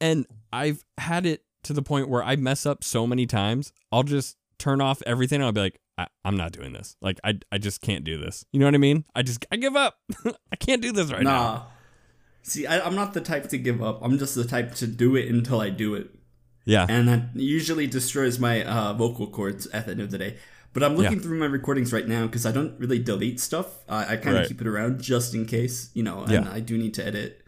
And 0.00 0.26
I've 0.52 0.84
had 0.98 1.26
it 1.26 1.44
to 1.64 1.72
the 1.72 1.82
point 1.82 2.08
where 2.08 2.22
I 2.22 2.36
mess 2.36 2.64
up 2.64 2.82
so 2.82 3.06
many 3.06 3.26
times, 3.26 3.72
I'll 3.92 4.02
just 4.02 4.36
turn 4.60 4.80
off 4.80 5.02
everything 5.06 5.42
I'll 5.42 5.50
be 5.52 5.60
like, 5.60 5.80
I, 5.98 6.06
I'm 6.24 6.36
not 6.36 6.52
doing 6.52 6.72
this. 6.72 6.96
Like 7.02 7.18
I 7.24 7.40
I 7.50 7.58
just 7.58 7.80
can't 7.80 8.04
do 8.04 8.16
this. 8.18 8.44
You 8.52 8.60
know 8.60 8.66
what 8.66 8.74
I 8.74 8.78
mean? 8.78 9.04
I 9.14 9.22
just 9.22 9.44
I 9.50 9.56
give 9.56 9.74
up. 9.74 9.96
I 10.52 10.56
can't 10.56 10.80
do 10.82 10.92
this 10.92 11.10
right 11.12 11.22
now. 11.22 11.30
nah. 11.42 11.62
See, 12.42 12.66
I, 12.66 12.80
I'm 12.86 12.94
not 12.94 13.12
the 13.14 13.20
type 13.20 13.48
to 13.48 13.58
give 13.58 13.82
up. 13.82 14.00
I'm 14.02 14.18
just 14.18 14.34
the 14.34 14.44
type 14.44 14.74
to 14.76 14.86
do 14.86 15.16
it 15.16 15.28
until 15.28 15.60
I 15.60 15.70
do 15.70 15.94
it. 15.94 16.10
Yeah. 16.66 16.86
and 16.88 17.08
that 17.08 17.22
usually 17.34 17.86
destroys 17.86 18.38
my 18.38 18.62
uh, 18.64 18.92
vocal 18.92 19.26
cords 19.26 19.66
at 19.68 19.86
the 19.86 19.92
end 19.92 20.00
of 20.02 20.10
the 20.10 20.18
day. 20.18 20.36
But 20.72 20.84
I'm 20.84 20.94
looking 20.94 21.14
Yeah. 21.18 21.22
through 21.24 21.38
my 21.38 21.46
recordings 21.46 21.92
right 21.92 22.06
now 22.06 22.26
because 22.26 22.46
I 22.46 22.52
don't 22.52 22.78
really 22.78 22.98
delete 23.00 23.40
stuff. 23.40 23.66
I, 23.88 24.12
I 24.12 24.16
kind 24.16 24.36
of 24.36 24.42
Right. 24.42 24.48
keep 24.48 24.60
it 24.60 24.66
around 24.68 25.00
just 25.02 25.34
in 25.34 25.46
case, 25.46 25.90
you 25.94 26.02
know. 26.04 26.20
And 26.22 26.30
Yeah. 26.32 26.50
I 26.52 26.60
do 26.60 26.78
need 26.78 26.94
to 26.94 27.04
edit 27.04 27.39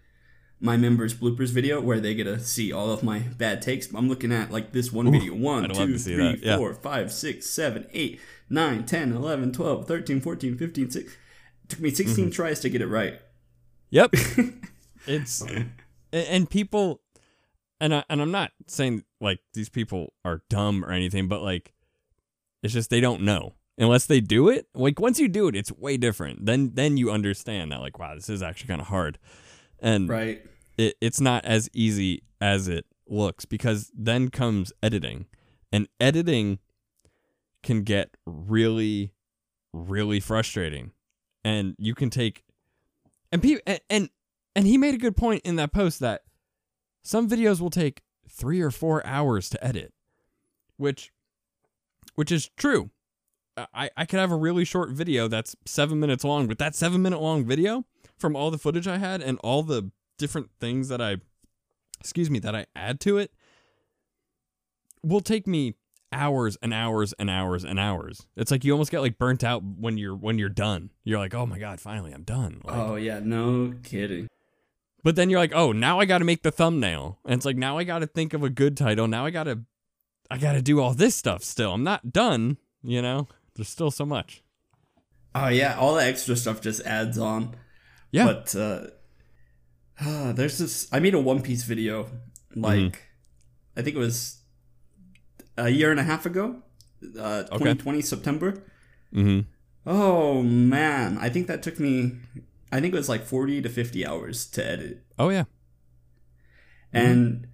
my 0.62 0.77
members 0.77 1.12
bloopers 1.12 1.51
video 1.51 1.81
where 1.81 1.98
they 2.01 2.14
get 2.14 2.25
to 2.25 2.38
see 2.40 2.72
all 2.72 2.90
of 2.90 3.03
my 3.03 3.18
bad 3.18 3.61
takes. 3.61 3.92
I'm 3.92 4.09
looking 4.09 4.33
at 4.33 4.51
like 4.51 4.72
this 4.72 4.92
one 4.92 5.11
video: 5.11 5.35
one, 5.35 5.68
two, 5.68 5.98
three. 5.98 6.40
Yeah. 6.42 6.57
four, 6.57 6.72
five, 6.72 7.12
six, 7.12 7.51
seven, 7.51 7.87
eight, 7.92 8.20
nine, 8.48 8.85
10, 8.87 9.12
11, 9.12 9.53
12, 9.53 9.87
13, 9.88 10.20
14, 10.20 10.57
15, 10.57 10.90
16. 10.90 11.12
It 11.12 11.68
took 11.68 11.81
me 11.81 11.90
16 11.90 12.25
Mm-hmm. 12.27 12.31
tries 12.31 12.61
to 12.61 12.70
get 12.70 12.81
it 12.81 12.87
right. 12.87 13.18
Yep. 13.90 14.14
it's 15.07 15.42
and- 15.42 15.72
and 16.12 16.48
people 16.51 17.01
and 17.81 17.94
I 17.94 18.05
and 18.09 18.20
I'm 18.22 18.31
not 18.31 18.53
saying 18.68 19.05
like 19.20 19.40
these 19.55 19.68
people 19.68 20.12
are 20.25 20.42
dumb 20.48 20.85
or 20.85 20.92
anything, 20.92 21.27
but 21.29 21.42
like 21.42 21.72
it's 22.62 22.72
just 22.72 22.88
they 22.90 23.01
don't 23.01 23.22
know. 23.22 23.55
Unless 23.79 24.07
they 24.07 24.20
do 24.20 24.48
it. 24.51 24.68
Like 24.75 25.01
once 25.01 25.18
you 25.18 25.27
do 25.27 25.48
it, 25.48 25.57
it's 25.57 25.72
way 25.72 25.96
different. 25.96 26.46
Then 26.46 26.72
then 26.75 26.96
you 26.98 27.11
understand 27.11 27.72
that 27.72 27.81
like 27.81 27.98
wow, 27.98 28.14
this 28.14 28.29
is 28.29 28.42
actually 28.42 28.68
kind 28.68 28.81
of 28.81 28.87
hard. 28.88 29.18
And 29.81 30.09
Right. 30.09 30.44
It, 30.82 30.96
it's 31.00 31.20
not 31.20 31.44
as 31.44 31.68
easy 31.72 32.22
as 32.40 32.68
it 32.68 32.86
looks 33.06 33.44
because 33.44 33.90
then 33.94 34.28
comes 34.28 34.72
editing. 34.82 35.26
And 35.72 35.88
editing 36.00 36.58
can 37.62 37.82
get 37.82 38.16
really 38.26 39.12
really 39.72 40.20
frustrating. 40.20 40.92
And 41.44 41.74
you 41.78 41.94
can 41.94 42.10
take 42.10 42.44
and 43.30 43.42
people 43.42 43.62
and, 43.66 43.80
and 43.88 44.10
and 44.54 44.66
he 44.66 44.76
made 44.76 44.94
a 44.94 44.98
good 44.98 45.16
point 45.16 45.42
in 45.44 45.56
that 45.56 45.72
post 45.72 46.00
that 46.00 46.22
some 47.02 47.28
videos 47.28 47.60
will 47.60 47.70
take 47.70 48.02
3 48.28 48.60
or 48.60 48.70
4 48.70 49.04
hours 49.06 49.48
to 49.50 49.64
edit, 49.64 49.92
which 50.76 51.10
which 52.14 52.30
is 52.30 52.50
true. 52.56 52.90
I, 53.56 53.90
I 53.96 54.04
could 54.06 54.18
have 54.18 54.32
a 54.32 54.36
really 54.36 54.64
short 54.64 54.90
video 54.90 55.28
that's 55.28 55.54
seven 55.66 56.00
minutes 56.00 56.24
long, 56.24 56.46
but 56.46 56.58
that 56.58 56.74
seven 56.74 57.02
minute 57.02 57.20
long 57.20 57.44
video 57.44 57.84
from 58.18 58.34
all 58.34 58.50
the 58.50 58.58
footage 58.58 58.88
I 58.88 58.98
had 58.98 59.20
and 59.20 59.38
all 59.42 59.62
the 59.62 59.90
different 60.22 60.48
things 60.61 60.88
that 60.88 61.02
I, 61.02 61.16
excuse 62.00 62.30
me, 62.30 62.38
that 62.38 62.54
I 62.54 62.64
add 62.74 63.00
to 63.00 63.18
it 63.18 63.32
will 65.02 65.20
take 65.20 65.46
me 65.46 65.74
hours 66.12 66.56
and 66.62 66.72
hours 66.72 67.12
and 67.18 67.28
hours 67.28 67.64
and 67.64 67.78
hours. 67.80 68.26
It's 68.37 68.50
like 68.50 68.64
you 68.64 68.72
almost 68.72 68.90
get 68.92 69.00
like 69.00 69.18
burnt 69.18 69.42
out 69.42 69.62
when 69.64 69.98
you're 69.98 70.14
when 70.14 70.38
you're 70.38 70.48
done. 70.48 70.90
You're 71.04 71.18
like, 71.18 71.35
oh 71.35 71.44
my 71.46 71.58
god, 71.58 71.80
finally 71.80 72.12
I'm 72.12 72.22
done. 72.22 72.61
Like, 72.64 72.76
Oh 72.76 72.94
yeah, 72.96 73.18
no 73.22 73.74
kidding. 73.82 74.28
but 75.02 75.16
then 75.16 75.28
you're 75.30 75.40
like, 75.40 75.54
oh, 75.54 75.72
now 75.72 75.98
I 75.98 76.04
got 76.04 76.18
to 76.18 76.24
make 76.24 76.42
the 76.42 76.52
thumbnail, 76.52 77.18
and 77.24 77.35
it's 77.35 77.44
like 77.46 77.56
now 77.56 77.78
I 77.78 77.85
got 77.85 77.98
to 78.00 78.06
think 78.06 78.32
of 78.35 78.42
a 78.44 78.50
good 78.50 78.76
title. 78.76 79.08
Now 79.08 79.26
I 79.26 79.30
got 79.30 79.44
to, 79.44 79.61
I 80.30 80.38
got 80.38 80.52
to 80.52 80.62
do 80.62 80.80
all 80.80 80.94
this 80.94 81.16
stuff. 81.16 81.42
Still, 81.42 81.72
I'm 81.74 81.82
not 81.85 82.12
done. 82.12 82.58
You 82.82 83.02
know, 83.02 83.26
there's 83.56 83.68
still 83.68 83.90
so 83.90 84.04
much. 84.06 84.42
Oh 85.35 85.48
yeah, 85.48 85.76
all 85.78 85.94
the 85.94 86.04
extra 86.04 86.37
stuff 86.37 86.61
just 86.61 86.82
adds 86.82 87.18
on. 87.18 87.56
Yeah. 88.12 88.26
But 88.26 88.54
uh, 88.54 88.87
there's 90.32 90.58
this. 90.58 90.88
I 90.92 91.00
made 91.00 91.14
a 91.14 91.18
One 91.20 91.42
Piece 91.42 91.64
video, 91.64 92.06
like 92.54 92.78
Mm-hmm. 92.78 93.00
I 93.78 93.82
think 93.82 93.96
it 93.96 93.98
was 94.00 94.40
a 95.56 95.70
year 95.70 95.90
and 95.90 95.98
a 95.98 96.02
half 96.02 96.26
ago, 96.26 96.62
uh, 97.18 97.44
2020 97.44 98.02
September. 98.02 98.62
mm-hmm. 99.12 99.40
Oh 99.86 100.42
man, 100.42 101.18
I 101.18 101.28
think 101.28 101.46
that 101.46 101.62
took 101.62 101.80
me. 101.80 102.16
I 102.70 102.80
think 102.80 102.94
it 102.94 102.96
was 102.96 103.08
like 103.08 103.24
40 103.24 103.62
to 103.62 103.68
50 103.68 104.06
hours 104.06 104.46
to 104.52 104.64
edit, 104.66 105.04
Oh 105.18 105.28
yeah. 105.28 105.44
And 106.92 107.46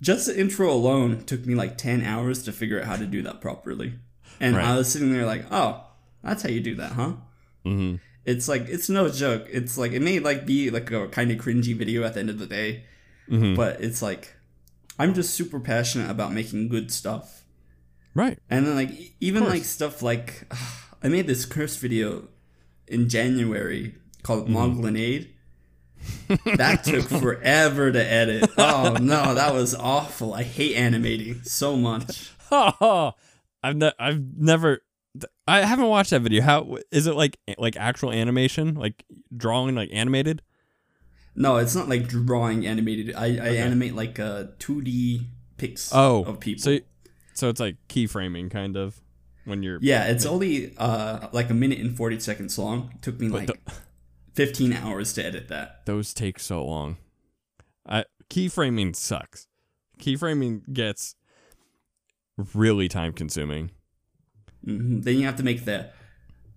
just 0.00 0.26
the 0.26 0.38
intro 0.38 0.70
alone 0.72 1.24
took 1.24 1.44
me 1.46 1.54
like 1.54 1.76
10 1.78 2.02
hours 2.02 2.42
to 2.44 2.52
figure 2.52 2.80
out 2.80 2.86
how 2.86 2.96
to 2.96 3.06
do 3.06 3.22
that 3.22 3.40
properly. 3.40 3.94
And 4.40 4.56
Right. 4.56 4.64
I 4.66 4.76
was 4.76 4.88
sitting 4.90 5.12
there 5.12 5.26
like, 5.26 5.44
oh, 5.50 5.84
that's 6.22 6.42
how 6.42 6.48
you 6.48 6.60
do 6.60 6.74
that, 6.76 6.92
huh? 6.92 7.12
Mm-hmm. 7.66 7.96
It's 8.28 8.48
like, 8.48 8.68
it's 8.68 8.88
no 8.88 9.08
joke. 9.08 9.46
It's 9.50 9.78
like, 9.78 9.92
it 9.92 10.02
may 10.02 10.18
like 10.20 10.46
be 10.46 10.70
like 10.70 10.90
a 10.90 11.08
kind 11.08 11.30
of 11.30 11.38
cringy 11.38 11.76
video 11.76 12.04
at 12.04 12.14
the 12.14 12.20
end 12.20 12.30
of 12.30 12.38
the 12.38 12.46
day, 12.46 12.84
Mm-hmm. 13.30 13.54
but 13.56 13.80
it's 13.80 14.00
like, 14.02 14.34
I'm 14.98 15.14
just 15.14 15.34
super 15.34 15.60
passionate 15.60 16.10
about 16.10 16.32
making 16.32 16.68
good 16.68 16.90
stuff. 16.90 17.44
Right. 18.14 18.38
And 18.50 18.66
then 18.66 18.74
like 18.74 18.90
even 19.20 19.44
like 19.44 19.64
stuff 19.64 20.02
like 20.02 20.52
I 21.02 21.08
made 21.08 21.26
this 21.26 21.44
curse 21.46 21.76
video 21.76 22.28
in 22.86 23.08
January 23.08 23.94
called 24.22 24.48
Mm-hmm. 24.48 26.56
That 26.56 26.84
took 26.84 27.04
forever 27.20 27.92
to 27.92 28.02
edit. 28.02 28.50
Oh 28.58 28.96
no, 29.00 29.34
that 29.34 29.54
was 29.54 29.74
awful. 29.74 30.34
I 30.34 30.42
hate 30.42 30.76
animating 30.76 31.42
so 31.44 31.76
much. 31.76 32.30
I've 32.50 33.76
ne- 33.76 33.92
I've 33.98 34.22
never 34.36 34.80
I 35.46 35.60
haven't 35.64 35.86
watched 35.88 36.10
that 36.10 36.20
video. 36.22 36.42
How 36.42 36.78
is 36.90 37.06
it 37.06 37.14
like 37.14 37.38
like 37.58 37.76
actual 37.76 38.12
animation, 38.12 38.74
like 38.74 39.04
drawing 39.36 39.74
like 39.74 39.90
animated? 39.92 40.42
No, 41.34 41.56
it's 41.56 41.74
not 41.74 41.88
like 41.88 42.08
drawing 42.08 42.66
animated. 42.66 43.14
I, 43.14 43.26
I 43.26 43.48
animate 43.56 43.94
like 43.94 44.18
uh, 44.18 44.46
2D 44.58 45.26
pics 45.56 45.90
Oh, 45.94 46.24
of 46.24 46.40
people. 46.40 46.62
So 46.62 46.78
so 47.34 47.48
it's 47.48 47.60
like 47.60 47.76
keyframing 47.88 48.50
kind 48.50 48.76
of 48.76 49.00
when 49.44 49.62
you're 49.62 49.78
yeah, 49.80 50.06
it's 50.06 50.26
only 50.26 50.74
uh, 50.76 51.28
like 51.32 51.48
a 51.50 51.54
minute 51.54 51.78
and 51.78 51.96
40 51.96 52.18
seconds 52.20 52.58
long. 52.58 52.90
It 52.96 53.02
took 53.02 53.20
me 53.20 53.28
like 53.28 53.50
15 54.34 54.72
hours 54.72 55.12
to 55.14 55.24
edit 55.24 55.48
that. 55.48 55.86
those 55.86 56.12
take 56.12 56.38
so 56.40 56.64
long. 56.64 56.96
I 57.88 58.04
keyframing 58.28 58.94
sucks. 58.96 59.46
Keyframing 60.00 60.72
gets 60.72 61.14
really 62.54 62.88
time 62.88 63.12
consuming. 63.12 63.70
Hmm 64.68 65.00
Then 65.00 65.16
you 65.18 65.24
have 65.26 65.36
to 65.36 65.42
make 65.42 65.64
the. 65.64 65.90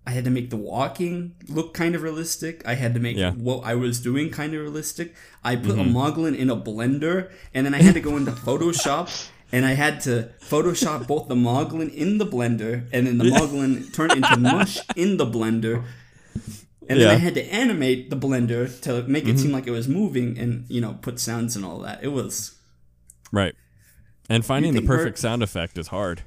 I 0.04 0.10
had 0.10 0.24
to 0.24 0.30
make 0.30 0.50
the 0.50 0.56
walking 0.56 1.36
look 1.48 1.74
kind 1.74 1.94
of 1.94 2.02
realistic. 2.02 2.62
I 2.66 2.74
had 2.74 2.92
to 2.94 3.00
make 3.00 3.16
Yeah. 3.16 3.30
Mm-hmm. 3.30 3.44
what 3.44 3.64
I 3.64 3.74
was 3.76 4.00
doing 4.00 4.30
kind 4.30 4.52
of 4.54 4.60
realistic. 4.60 5.14
I 5.44 5.54
put 5.54 5.78
a 5.78 5.84
Moglin 5.84 6.34
in 6.36 6.50
a 6.50 6.56
blender, 6.56 7.30
and 7.54 7.64
then 7.64 7.72
I 7.74 7.80
had 7.82 7.94
to 7.94 8.00
go 8.00 8.16
into 8.16 8.32
Photoshop, 8.48 9.06
and 9.52 9.64
I 9.64 9.74
had 9.74 10.00
to 10.02 10.30
Photoshop 10.40 11.06
both 11.06 11.28
the 11.28 11.36
Moglin 11.36 11.88
in 11.94 12.18
the 12.18 12.26
blender, 12.26 12.72
and 12.92 13.06
then 13.06 13.18
the 13.18 13.24
Moglin 13.30 13.92
turned 13.94 14.12
into 14.12 14.36
mush 14.40 14.78
in 14.96 15.18
the 15.18 15.26
blender. 15.26 15.84
And 16.88 17.00
then 17.00 17.08
I 17.08 17.14
had 17.26 17.34
to 17.34 17.44
animate 17.54 18.10
the 18.10 18.16
blender 18.16 18.66
to 18.82 19.04
make 19.04 19.22
it 19.24 19.28
Mm-hmm. 19.28 19.36
seem 19.38 19.52
like 19.52 19.68
it 19.68 19.70
was 19.70 19.86
moving, 19.86 20.36
and 20.36 20.64
you 20.68 20.80
know, 20.80 20.98
put 21.00 21.20
sounds 21.20 21.54
and 21.54 21.64
all 21.64 21.78
that. 21.86 22.02
It 22.02 22.08
was, 22.12 22.58
Right. 23.30 23.54
And 24.28 24.44
finding 24.44 24.74
the 24.74 24.82
perfect 24.82 25.18
sound 25.20 25.42
effect 25.44 25.78
is 25.78 25.88
hard. 25.88 26.22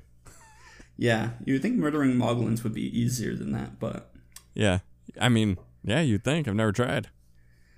Yeah. 0.98 1.32
You 1.44 1.54
would 1.54 1.62
think 1.62 1.76
murdering 1.76 2.14
Moglins 2.14 2.64
would 2.64 2.74
be 2.74 2.98
easier 2.98 3.36
than 3.36 3.52
that, 3.52 3.80
but 3.80 4.12
Yeah. 4.54 4.80
I 5.20 5.30
mean, 5.30 5.58
yeah, 5.84 6.02
you'd 6.02 6.24
think. 6.24 6.48
I've 6.48 6.56
never 6.56 6.72
tried. 6.72 7.10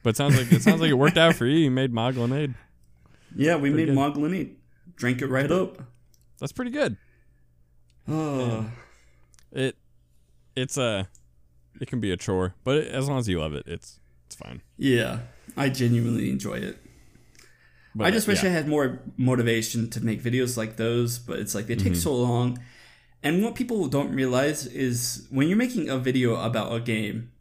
But 0.03 0.11
it 0.11 0.17
sounds 0.17 0.37
like 0.37 0.51
it 0.51 0.61
sounds 0.61 0.79
like 0.79 0.89
it 0.89 0.93
worked 0.93 1.17
out 1.17 1.35
for 1.35 1.45
you. 1.45 1.57
You 1.57 1.71
made 1.71 1.91
Moglinade. 1.91 2.55
yeah, 3.35 3.57
we 3.57 3.69
made 3.69 3.87
good. 3.87 3.97
Moglinade. 3.97 4.55
Drank 4.95 5.21
it 5.21 5.27
right 5.27 5.51
up. 5.51 5.83
That's 6.39 6.51
pretty 6.51 6.71
good. 6.71 6.97
Oh, 8.07 8.69
It 9.51 9.75
it's 10.55 10.77
a 10.77 11.09
it 11.81 11.87
can 11.87 11.99
be 11.99 12.11
a 12.11 12.17
chore, 12.17 12.55
but 12.63 12.77
it, 12.77 12.87
as 12.87 13.09
long 13.09 13.19
as 13.19 13.27
you 13.27 13.39
love 13.39 13.53
it, 13.53 13.65
it's 13.67 13.99
it's 14.25 14.35
fine. 14.35 14.61
yeah. 14.77 15.19
I 15.55 15.69
genuinely 15.69 16.29
enjoy 16.29 16.55
it. 16.55 16.77
But 17.95 18.05
I 18.05 18.11
just 18.11 18.27
wish 18.27 18.43
yeah. 18.43 18.49
I 18.49 18.53
had 18.53 18.67
more 18.67 18.99
motivation 19.17 19.89
to 19.89 20.01
make 20.01 20.21
videos 20.21 20.55
like 20.55 20.75
those, 20.77 21.17
but 21.17 21.39
it's 21.39 21.55
like 21.55 21.65
they 21.65 21.75
take 21.75 21.93
mm-hmm. 21.93 22.01
so 22.01 22.15
long. 22.15 22.59
And 23.27 23.43
what 23.43 23.55
people 23.55 23.89
don't 23.89 24.15
realize 24.15 24.65
is 24.67 25.27
when 25.29 25.49
you're 25.49 25.57
making 25.57 25.89
a 25.89 25.97
video 25.97 26.37
about 26.39 26.71
a 26.71 26.79
game, 26.79 27.33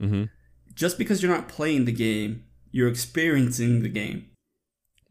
Mhm. 0.00 0.30
just 0.74 0.96
because 0.96 1.22
you're 1.22 1.30
not 1.30 1.46
playing 1.46 1.84
the 1.84 1.92
game, 1.92 2.44
you're 2.70 2.88
experiencing 2.88 3.82
the 3.82 3.90
game. 3.90 4.30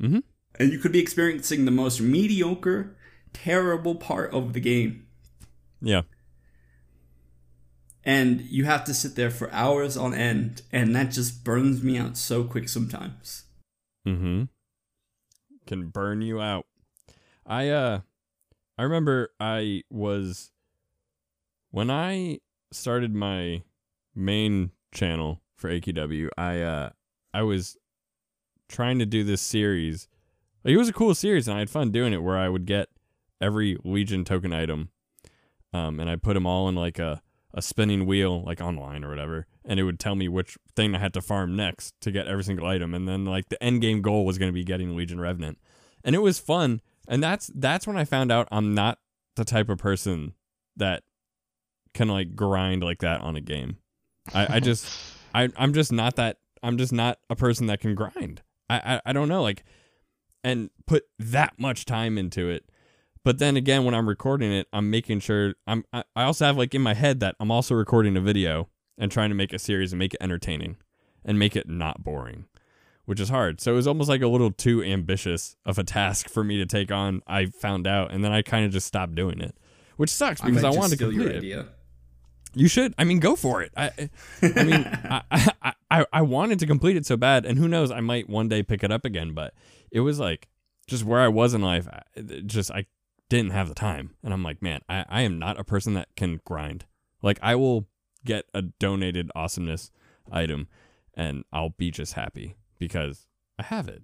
Mhm. 0.01 0.23
And 0.55 0.71
you 0.71 0.79
could 0.79 0.91
be 0.91 0.97
experiencing 0.97 1.65
the 1.65 1.71
most 1.71 2.01
mediocre, 2.01 2.97
terrible 3.33 3.93
part 3.93 4.33
of 4.33 4.53
the 4.53 4.59
game. 4.59 5.05
Yeah. 5.79 6.01
And 8.03 8.41
you 8.41 8.65
have 8.65 8.83
to 8.85 8.95
sit 8.95 9.13
there 9.13 9.29
for 9.29 9.53
hours 9.53 9.95
on 9.95 10.15
end, 10.15 10.63
and 10.71 10.95
that 10.95 11.11
just 11.11 11.43
burns 11.43 11.83
me 11.83 11.99
out 11.99 12.17
so 12.17 12.43
quick 12.43 12.67
sometimes. 12.67 13.43
Mm-hmm. 14.07 14.45
Can 15.67 15.89
burn 15.89 16.23
you 16.23 16.41
out. 16.41 16.65
I 17.45 17.69
uh 17.69 18.01
I 18.77 18.83
remember 18.83 19.29
I 19.39 19.83
was 19.89 20.51
when 21.71 21.89
I 21.89 22.39
started 22.71 23.13
my 23.13 23.63
main 24.13 24.71
channel 24.93 25.41
for 25.55 25.69
AQW, 25.69 26.29
I 26.38 26.61
uh 26.61 26.89
I 27.33 27.43
was 27.43 27.77
trying 28.67 28.99
to 28.99 29.05
do 29.05 29.23
this 29.23 29.41
series. 29.41 30.07
Like, 30.63 30.73
it 30.73 30.77
was 30.77 30.89
a 30.89 30.93
cool 30.93 31.13
series 31.13 31.47
and 31.47 31.55
I 31.55 31.59
had 31.59 31.69
fun 31.69 31.91
doing 31.91 32.13
it 32.13 32.23
where 32.23 32.38
I 32.38 32.49
would 32.49 32.65
get 32.65 32.89
every 33.39 33.77
Legion 33.83 34.23
token 34.25 34.53
item 34.53 34.89
um 35.73 35.99
and 35.99 36.09
I 36.09 36.15
put 36.15 36.33
them 36.33 36.45
all 36.47 36.67
in 36.69 36.75
like 36.75 36.99
a 36.99 37.21
a 37.53 37.61
spinning 37.61 38.05
wheel 38.05 38.43
like 38.43 38.59
online 38.59 39.03
or 39.05 39.09
whatever 39.09 39.47
and 39.63 39.79
it 39.79 39.83
would 39.83 39.99
tell 39.99 40.15
me 40.15 40.27
which 40.27 40.57
thing 40.75 40.93
I 40.93 40.99
had 40.99 41.13
to 41.13 41.21
farm 41.21 41.55
next 41.55 41.93
to 42.01 42.11
get 42.11 42.27
every 42.27 42.43
single 42.43 42.67
item 42.67 42.93
and 42.93 43.07
then 43.07 43.23
like 43.25 43.47
the 43.49 43.61
end 43.63 43.81
game 43.81 44.01
goal 44.01 44.25
was 44.25 44.38
going 44.38 44.49
to 44.49 44.53
be 44.53 44.65
getting 44.65 44.95
Legion 44.95 45.21
Revenant. 45.21 45.57
And 46.03 46.15
it 46.15 46.19
was 46.19 46.38
fun 46.38 46.81
and 47.08 47.24
that's 47.24 47.52
that's 47.56 47.88
when 47.88 47.98
I 47.98 48.06
found 48.06 48.32
out 48.32 48.48
I'm 48.52 48.74
not 48.74 49.00
the 49.36 49.46
type 49.46 49.70
of 49.70 49.78
person 49.78 50.34
that 50.78 51.04
can 51.94 52.08
like 52.08 52.36
grind 52.36 52.84
like 52.84 53.00
that 53.00 53.22
on 53.22 53.36
a 53.36 53.41
game. 53.41 53.78
I, 54.34 54.56
I 54.56 54.60
just 54.60 54.88
I 55.34 55.50
I'm 55.58 55.74
just 55.74 55.91
not 55.91 56.15
that 56.15 56.38
I'm 56.63 56.78
just 56.78 56.94
not 56.94 57.20
a 57.30 57.36
person 57.36 57.68
that 57.68 57.80
can 57.80 57.96
grind. 57.96 58.41
I, 58.70 58.96
I 58.96 59.02
I 59.08 59.13
don't 59.13 59.30
know 59.30 59.41
like 59.41 59.63
and 60.44 60.70
put 60.86 61.04
that 61.20 61.54
much 61.58 61.86
time 61.86 62.18
into 62.18 62.50
it. 62.50 62.70
But 63.24 63.39
then 63.39 63.58
again, 63.58 63.84
when 63.86 63.96
I'm 63.96 64.08
recording 64.08 64.52
it, 64.54 64.68
I'm 64.72 64.91
making 64.91 65.20
sure 65.20 65.56
I'm. 65.65 65.84
I 65.91 66.04
I 66.15 66.24
also 66.24 66.46
have 66.46 66.58
like 66.58 66.76
in 66.76 66.82
my 66.82 66.94
head 66.94 67.20
that 67.22 67.36
I'm 67.39 67.50
also 67.50 67.74
recording 67.74 68.15
a 68.15 68.22
video 68.22 68.70
and 68.98 69.12
trying 69.12 69.30
to 69.30 69.36
make 69.36 69.52
a 69.52 69.60
series 69.60 69.91
and 69.91 70.00
make 70.00 70.13
it 70.13 70.22
entertaining 70.22 70.78
and 71.26 71.39
make 71.39 71.56
it 71.56 71.68
not 71.68 72.04
boring, 72.04 72.46
which 73.06 73.20
is 73.20 73.30
hard. 73.30 73.62
So 73.62 73.74
it 73.74 73.76
was 73.76 73.88
almost 73.88 74.10
like 74.10 74.22
a 74.22 74.28
little 74.28 74.52
too 74.52 74.84
ambitious 74.84 75.56
of 75.65 75.78
a 75.78 75.84
task 75.84 76.30
for 76.30 76.44
me 76.44 76.58
to 76.58 76.65
take 76.65 76.91
on. 76.91 77.22
I 77.28 77.46
found 77.48 77.88
out, 77.88 78.12
and 78.12 78.24
then 78.24 78.32
I 78.32 78.41
kind 78.41 78.65
of 78.65 78.72
just 78.72 78.88
stopped 78.88 79.15
doing 79.15 79.39
it, 79.39 79.56
which 79.98 80.10
sucks 80.10 80.41
because 80.41 80.63
I, 80.63 80.70
just 80.70 80.78
wanted 80.78 80.98
to 80.98 81.06
complete 81.06 81.44
it. 81.44 81.68
You 82.54 82.68
should. 82.68 82.94
I 82.98 83.04
mean, 83.04 83.20
go 83.20 83.36
for 83.36 83.62
it. 83.62 83.72
I, 83.76 83.91
I 84.41 84.63
mean, 84.63 84.74
I, 85.10 85.22
I, 85.62 85.74
I, 85.91 86.06
I 86.13 86.22
wanted 86.22 86.60
to 86.60 86.68
complete 86.68 86.96
it 86.96 87.06
so 87.06 87.18
bad, 87.18 87.46
and 87.46 87.58
who 87.58 87.68
knows, 87.68 87.91
I 87.91 88.00
might 88.00 88.30
one 88.30 88.48
day 88.48 88.63
pick 88.63 88.84
it 88.84 88.91
up 88.91 89.06
again. 89.06 89.34
But 89.34 89.54
it 89.91 90.00
was 90.00 90.20
like 90.20 90.48
just 90.88 91.04
where 91.04 91.20
I 91.20 91.28
was 91.28 91.54
in 91.54 91.62
life. 91.62 91.88
Just 92.46 92.72
I 92.72 92.86
didn't 93.30 93.52
have 93.52 93.68
the 93.68 93.76
time, 93.76 94.15
and 94.24 94.34
I'm 94.34 94.44
like, 94.44 94.62
man, 94.62 94.82
I, 94.88 95.06
I 95.10 95.22
am 95.22 95.38
not 95.38 95.60
a 95.60 95.63
person 95.63 95.94
that 95.96 96.15
can 96.15 96.39
grind. 96.46 96.86
Like 97.22 97.39
I 97.41 97.56
will 97.56 97.88
get 98.24 98.46
a 98.54 98.62
donated 98.62 99.32
awesomeness 99.36 99.91
item, 100.32 100.70
and 101.13 101.44
I'll 101.52 101.72
be 101.78 101.91
just 101.91 102.13
happy 102.13 102.56
because 102.79 103.27
I 103.59 103.63
have 103.63 103.88
it. 103.88 104.03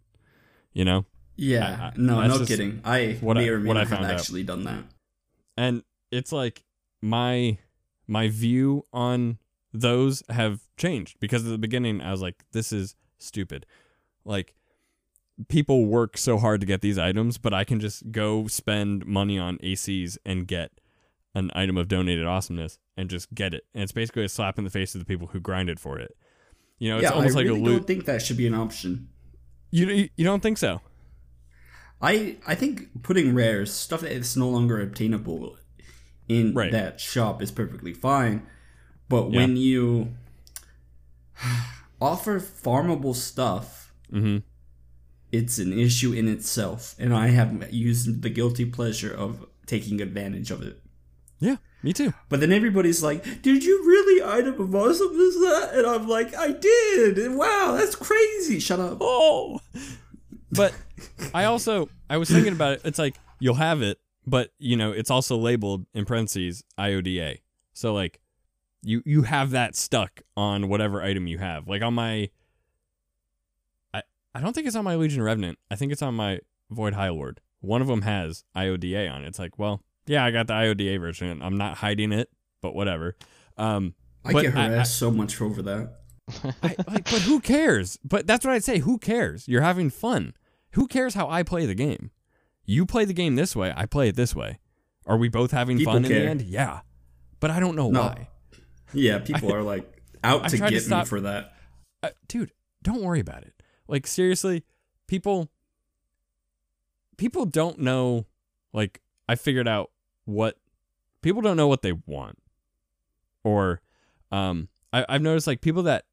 You 0.74 0.86
know, 0.86 1.06
Yeah, 1.36 1.78
I- 1.82 1.86
I- 1.88 1.94
no, 2.28 2.46
kidding. 2.46 2.82
I 2.86 3.18
what 3.22 3.36
may 3.38 3.46
I- 3.46 3.50
or 3.50 3.60
may 3.60 3.74
not 3.74 3.80
have 3.88 3.90
found 3.90 4.06
out. 4.06 4.12
actually 4.12 4.44
done 4.44 4.64
that. 4.66 4.84
and 5.58 5.84
it's 6.12 6.32
like 6.32 6.64
my 7.02 7.58
my 8.08 8.28
view 8.30 8.86
on 8.94 9.38
those 9.74 10.22
have 10.30 10.62
changed 10.78 11.18
because 11.20 11.46
at 11.46 11.50
the 11.52 11.58
beginning 11.58 12.02
I 12.02 12.12
was 12.12 12.22
like 12.22 12.44
this 12.52 12.72
is 12.74 12.96
stupid 13.20 13.66
like 14.26 14.54
people 15.48 15.86
work 15.86 16.18
so 16.18 16.38
hard 16.38 16.60
to 16.62 16.68
get 16.68 16.82
these 16.82 16.98
items 16.98 17.38
but 17.38 17.54
I 17.54 17.64
can 17.64 17.80
just 17.80 18.12
go 18.12 18.48
spend 18.48 19.06
money 19.06 19.40
on 19.40 19.58
ACs 19.60 20.18
and 20.26 20.48
get 20.48 20.72
an 21.34 21.50
item 21.56 21.78
of 21.78 21.88
donated 21.88 22.26
awesomeness 22.26 22.80
and 22.98 23.10
just 23.10 23.34
get 23.34 23.54
it 23.54 23.66
and 23.74 23.84
it's 23.84 23.92
basically 23.94 24.26
a 24.26 24.30
slap 24.30 24.58
in 24.58 24.64
the 24.66 24.70
face 24.70 24.94
of 24.94 25.00
the 25.00 25.06
people 25.06 25.28
who 25.28 25.40
grinded 25.40 25.80
for 25.80 25.98
it 26.00 26.16
you 26.82 26.90
know 26.90 26.98
it's 26.98 27.04
yeah, 27.06 27.16
almost 27.18 27.36
I 27.36 27.40
like 27.40 27.48
really 27.48 27.62
a 27.62 27.66
don't 27.74 27.86
think 27.88 28.06
that 28.10 28.20
should 28.26 28.38
be 28.44 28.48
an 28.48 28.58
option. 28.66 28.92
you 29.78 29.86
you 30.18 30.26
don't 30.30 30.42
think 30.46 30.58
so 30.58 30.82
I 32.02 32.38
I 32.48 32.56
think 32.62 33.04
putting 33.08 33.28
rares 33.42 33.70
stuff 33.86 34.02
that 34.02 34.12
is 34.12 34.36
no 34.36 34.50
longer 34.50 34.82
obtainable 34.82 35.44
in 36.28 36.46
Right. 36.62 36.72
that 36.72 37.00
shop 37.00 37.36
is 37.46 37.52
perfectly 37.52 37.94
fine, 37.94 38.38
but 39.14 39.24
Yeah. 39.30 39.38
when 39.40 39.52
you 39.68 39.84
offer 42.02 42.40
farmable 42.40 43.16
stuff, 43.16 43.94
mhm 44.12 44.44
it's 45.32 45.60
an 45.60 45.72
issue 45.72 46.12
in 46.12 46.28
itself, 46.28 46.94
and 47.00 47.14
I 47.14 47.28
have 47.28 47.72
used 47.72 48.22
the 48.22 48.30
guilty 48.30 48.66
pleasure 48.66 49.14
of 49.14 49.46
taking 49.66 50.02
advantage 50.02 50.52
of 50.52 50.62
it. 50.62 50.76
yeah 51.40 51.58
me 51.84 51.94
too 51.94 52.14
But 52.30 52.40
then 52.40 52.52
everybody's 52.52 53.02
like, 53.02 53.24
"Did 53.42 53.64
you 53.64 53.84
really 53.86 54.24
item 54.24 54.60
a 54.62 54.66
boss 54.66 55.00
of 55.00 55.12
awesomeness 55.12 55.36
that?" 55.36 55.72
And 55.76 55.88
I'm 55.88 56.08
like, 56.08 56.36
"I 56.36 56.52
did. 56.52 57.18
And 57.18 57.38
Wow, 57.38 57.76
that's 57.78 57.96
crazy." 57.96 58.60
Shut 58.60 58.80
up. 58.80 58.98
oh 59.02 59.60
But 60.52 60.74
I 61.34 61.46
also 61.46 61.90
I 62.10 62.18
was 62.18 62.30
thinking 62.30 62.54
about 62.54 62.74
it. 62.74 62.82
It's 62.84 63.00
like 63.00 63.18
you'll 63.40 63.56
have 63.56 63.82
it, 63.82 64.00
but 64.26 64.52
you 64.60 64.76
know 64.76 64.92
it's 64.92 65.10
also 65.10 65.38
labeled 65.38 65.86
in 65.94 66.06
parentheses 66.06 66.64
IODA. 66.78 67.40
So 67.74 67.94
like 67.94 68.20
you 68.84 69.02
you 69.06 69.24
have 69.24 69.52
that 69.52 69.76
stuck 69.76 70.22
on 70.36 70.68
whatever 70.68 71.02
item 71.02 71.28
you 71.28 71.38
have. 71.38 71.68
Like 71.68 71.82
on 71.82 71.94
my 71.94 72.30
I 73.94 74.04
I 74.36 74.42
don't 74.42 74.54
think 74.54 74.68
it's 74.68 74.76
on 74.76 74.84
my 74.84 74.96
Legion 74.96 75.24
Revenant. 75.24 75.58
I 75.70 75.76
think 75.76 75.92
it's 75.92 76.02
on 76.02 76.16
my 76.16 76.40
Void 76.70 76.94
High 76.94 77.10
Lord. 77.10 77.42
One 77.60 77.82
of 77.82 77.88
them 77.88 78.02
has 78.02 78.44
IODA 78.56 79.12
on 79.12 79.24
it. 79.24 79.28
It's 79.28 79.40
like, 79.40 79.60
well, 79.60 79.84
yeah, 80.08 80.24
I 80.26 80.32
got 80.32 80.48
the 80.48 80.54
IODA 80.54 81.00
version. 81.00 81.42
I'm 81.42 81.58
not 81.58 81.78
hiding 81.78 82.12
it, 82.12 82.30
but 82.62 82.74
whatever. 82.76 83.16
Um 83.58 83.94
I 84.24 84.34
But 84.34 84.42
get 84.44 84.56
I- 84.56 84.68
harassed 84.70 84.98
so 84.98 85.10
much 85.12 85.42
over 85.42 85.62
that. 85.64 85.98
I, 86.64 86.76
like, 86.88 87.04
but 87.06 87.22
who 87.24 87.40
cares? 87.42 87.98
But 88.04 88.26
that's 88.28 88.46
what 88.46 88.54
I'd 88.54 88.64
say. 88.64 88.78
Who 88.80 88.98
cares? 89.00 89.48
You're 89.48 89.64
having 89.64 89.90
fun. 89.90 90.34
Who 90.74 90.88
cares 90.88 91.14
how 91.16 91.28
I 91.28 91.44
play 91.44 91.66
the 91.66 91.74
game? 91.76 92.12
You 92.64 92.86
play 92.86 93.04
the 93.06 93.14
game 93.14 93.36
this 93.36 93.56
way. 93.56 93.74
I 93.76 93.86
play 93.86 94.08
it 94.10 94.16
this 94.16 94.34
way. 94.36 94.60
Are 95.06 95.18
we 95.18 95.28
both 95.28 95.52
having 95.52 95.78
People 95.78 95.94
fun 95.94 96.06
in 96.06 96.12
the 96.12 96.18
end? 96.22 96.42
Yeah. 96.44 96.82
But 97.42 97.50
I 97.52 97.60
don't 97.60 97.76
know 97.76 97.90
No. 97.90 98.02
why. 98.04 98.30
Yeah, 98.94 99.20
people 99.20 99.52
are 99.54 99.64
like 99.64 100.02
out 100.24 100.48
to 100.50 100.58
tried 100.58 100.70
to 100.70 100.80
get 100.80 100.88
me 100.90 101.06
for 101.06 101.22
that. 101.22 101.54
Uh, 102.04 102.10
dude, 102.28 102.52
don't 102.84 103.02
worry 103.02 103.20
about 103.20 103.42
it. 103.44 103.54
Like 103.88 104.06
seriously, 104.08 104.64
people 105.08 105.50
people 107.18 107.46
don't 107.46 107.80
know 107.80 108.26
like 108.74 109.02
I 109.32 109.36
figured 109.36 109.66
out 109.66 109.92
what 110.26 110.58
people 111.22 111.42
don't 111.42 111.56
know 111.56 111.70
what 111.70 111.84
they 111.84 111.94
want. 111.94 112.38
Or 113.46 113.82
um 114.30 114.68
I, 114.92 115.06
I've 115.08 115.22
noticed 115.22 115.48
like 115.48 115.62
people 115.62 115.84
that 115.84 116.04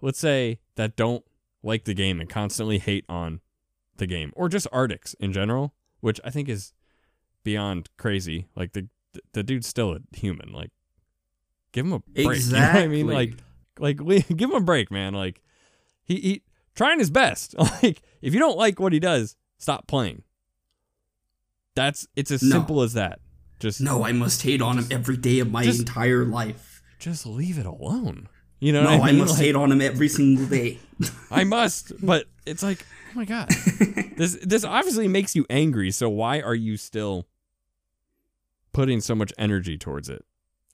let's 0.00 0.20
say 0.20 0.60
that 0.76 0.94
don't 0.94 1.24
like 1.64 1.84
the 1.84 1.94
game 1.94 2.20
and 2.20 2.30
constantly 2.30 2.78
hate 2.78 3.04
on 3.08 3.40
the 3.96 4.06
game 4.06 4.32
or 4.36 4.48
just 4.48 4.70
Artix 4.70 5.16
in 5.18 5.32
general, 5.32 5.74
which 5.98 6.20
I 6.24 6.30
think 6.30 6.48
is 6.48 6.72
beyond 7.42 7.88
crazy. 7.96 8.46
Like 8.54 8.72
the 8.72 8.86
the 9.32 9.42
dude's 9.42 9.66
still 9.66 9.92
a 9.92 10.16
human. 10.16 10.52
Like 10.52 10.70
give 11.72 11.86
him 11.86 11.92
a 11.94 11.98
break. 11.98 12.38
You 12.46 12.52
know 12.52 12.60
what 12.60 12.76
I 12.76 12.86
mean? 12.86 13.08
Like 13.08 13.34
like 13.80 13.96
give 14.28 14.50
him 14.50 14.54
a 14.54 14.60
break, 14.60 14.92
man. 14.92 15.12
Like 15.12 15.42
he, 16.04 16.20
he 16.20 16.42
trying 16.76 17.00
his 17.00 17.10
best. 17.10 17.56
Like 17.82 18.00
if 18.22 18.32
you 18.32 18.38
don't 18.38 18.56
like 18.56 18.78
what 18.78 18.92
he 18.92 19.00
does, 19.00 19.34
stop 19.58 19.88
playing. 19.88 20.22
That's 21.78 22.06
it's 22.16 22.30
as 22.30 22.42
No. 22.42 22.56
simple 22.56 22.82
as 22.82 22.92
that. 22.94 23.20
Just 23.60 23.80
No, 23.80 24.04
I 24.04 24.12
must 24.12 24.42
hate 24.42 24.60
on 24.60 24.78
him 24.78 24.86
every 24.90 25.16
day 25.16 25.38
of 25.38 25.50
my 25.50 25.62
just- 25.64 25.78
entire 25.80 26.24
life. 26.24 26.82
just 26.98 27.24
leave 27.26 27.58
it 27.58 27.66
alone. 27.66 28.28
You 28.60 28.72
know 28.72 28.82
No, 28.82 28.90
I 29.02 29.10
I 29.10 29.12
must 29.12 29.34
Like, 29.34 29.42
hate 29.42 29.54
on 29.54 29.70
him 29.70 29.80
every 29.80 30.08
single 30.08 30.46
day. 30.46 30.80
I 31.30 31.44
must, 31.44 31.92
but 32.04 32.26
it's 32.44 32.62
like, 32.64 32.84
oh 33.12 33.14
my 33.14 33.24
god, 33.24 33.48
this 34.16 34.36
this 34.42 34.64
obviously 34.64 35.06
makes 35.06 35.36
you 35.36 35.46
angry. 35.48 35.92
So 35.92 36.08
why 36.08 36.40
are 36.40 36.56
you 36.56 36.76
still 36.76 37.28
putting 38.72 39.00
so 39.00 39.14
much 39.14 39.32
energy 39.38 39.78
towards 39.78 40.08
it? 40.08 40.24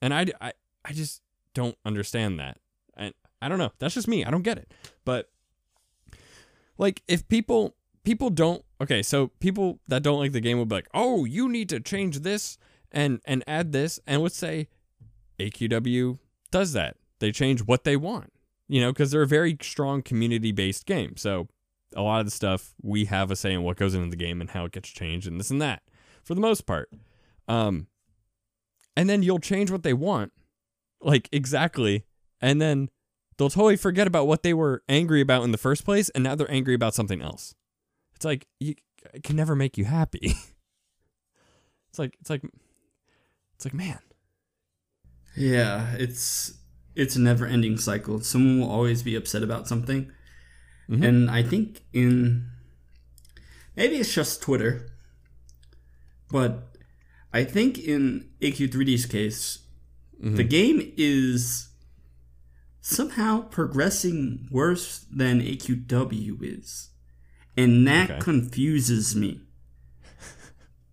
And 0.01 0.11
I, 0.13 0.25
I, 0.41 0.53
I 0.83 0.93
just 0.93 1.21
don't 1.53 1.77
understand 1.85 2.39
that. 2.39 2.57
And 2.97 3.13
I 3.39 3.47
don't 3.49 3.59
know. 3.59 3.71
That's 3.77 3.93
just 3.93 4.07
me. 4.07 4.25
I 4.25 4.31
don't 4.31 4.41
get 4.41 4.57
it. 4.57 4.73
But 5.05 5.29
like, 6.79 7.03
if 7.07 7.27
people 7.27 7.75
people 8.03 8.31
don't 8.31 8.64
okay, 8.81 9.01
so 9.01 9.27
people 9.39 9.79
that 9.87 10.03
don't 10.03 10.19
like 10.19 10.31
the 10.31 10.41
game 10.41 10.57
will 10.57 10.65
be 10.65 10.75
like, 10.75 10.89
oh, 10.93 11.25
you 11.25 11.49
need 11.49 11.69
to 11.69 11.79
change 11.79 12.19
this 12.19 12.57
and 12.91 13.21
and 13.25 13.43
add 13.47 13.71
this, 13.71 13.99
and 14.07 14.21
let's 14.21 14.37
say 14.37 14.67
AQW 15.39 16.19
does 16.51 16.73
that. 16.73 16.97
They 17.19 17.31
change 17.31 17.61
what 17.61 17.83
they 17.83 17.95
want 17.95 18.31
you 18.67 18.81
know, 18.81 18.91
because 18.91 19.11
they're 19.11 19.21
a 19.21 19.27
very 19.27 19.57
strong 19.61 20.01
community 20.01 20.51
based 20.51 20.85
game. 20.85 21.17
So 21.17 21.47
a 21.95 22.01
lot 22.01 22.19
of 22.19 22.25
the 22.25 22.31
stuff 22.31 22.73
we 22.81 23.05
have 23.05 23.31
a 23.31 23.35
say 23.35 23.53
in 23.53 23.63
what 23.63 23.77
goes 23.77 23.93
into 23.93 24.09
the 24.09 24.15
game 24.15 24.41
and 24.41 24.49
how 24.49 24.65
it 24.65 24.71
gets 24.71 24.89
changed 24.89 25.27
and 25.27 25.39
this 25.39 25.51
and 25.51 25.61
that 25.61 25.83
for 26.23 26.35
the 26.35 26.41
most 26.41 26.65
part. 26.65 26.89
Um, 27.47 27.87
and 28.97 29.09
then 29.09 29.23
you'll 29.23 29.39
change 29.39 29.69
what 29.69 29.83
they 29.83 29.93
want, 29.93 30.31
like 31.01 31.29
exactly, 31.31 32.05
and 32.41 32.61
then 32.61 32.89
they'll 33.37 33.49
totally 33.49 33.75
forget 33.75 34.07
about 34.07 34.25
what 34.25 34.41
they 34.41 34.53
were 34.53 34.83
angry 34.87 35.21
about 35.21 35.43
in 35.43 35.51
the 35.51 35.57
first 35.57 35.85
place, 35.85 36.09
and 36.09 36.23
now 36.23 36.33
they're 36.33 36.51
angry 36.51 36.73
about 36.73 36.95
something 36.95 37.21
else. 37.21 37.55
It's 38.25 38.31
like 38.31 38.47
you 38.59 38.73
it 39.13 39.21
can 39.23 39.35
never 39.35 39.55
make 39.55 39.77
you 39.77 39.85
happy. 39.85 40.33
it's 41.89 41.99
like 41.99 42.17
it's 42.19 42.29
like 42.31 42.41
it's 43.55 43.65
like 43.65 43.73
man, 43.75 43.99
yeah, 45.37 45.93
it's 45.99 46.57
it's 46.95 47.15
a 47.15 47.21
never 47.21 47.45
ending 47.45 47.77
cycle. 47.77 48.19
Someone 48.21 48.61
will 48.61 48.71
always 48.71 49.03
be 49.03 49.15
upset 49.15 49.43
about 49.43 49.67
something. 49.67 50.11
Mhm. 50.89 51.03
And 51.07 51.29
I 51.29 51.43
think 51.43 51.83
in 51.93 52.49
maybe 53.75 53.97
it's 53.97 54.11
just 54.11 54.41
Twitter, 54.41 54.89
but 56.31 56.75
I 57.31 57.43
think 57.43 57.77
in 57.77 58.29
AQ3D's 58.41 59.05
case, 59.05 59.59
Mm-hmm. 60.15 60.35
the 60.37 60.43
game 60.45 60.93
is 60.97 61.67
somehow 62.79 63.41
progressing 63.41 64.47
worse 64.49 65.05
than 65.13 65.41
AQW 65.41 66.37
is. 66.41 66.89
And 67.57 67.87
that 67.87 68.09
Okay. 68.11 68.19
confuses 68.19 69.15
me. 69.15 69.41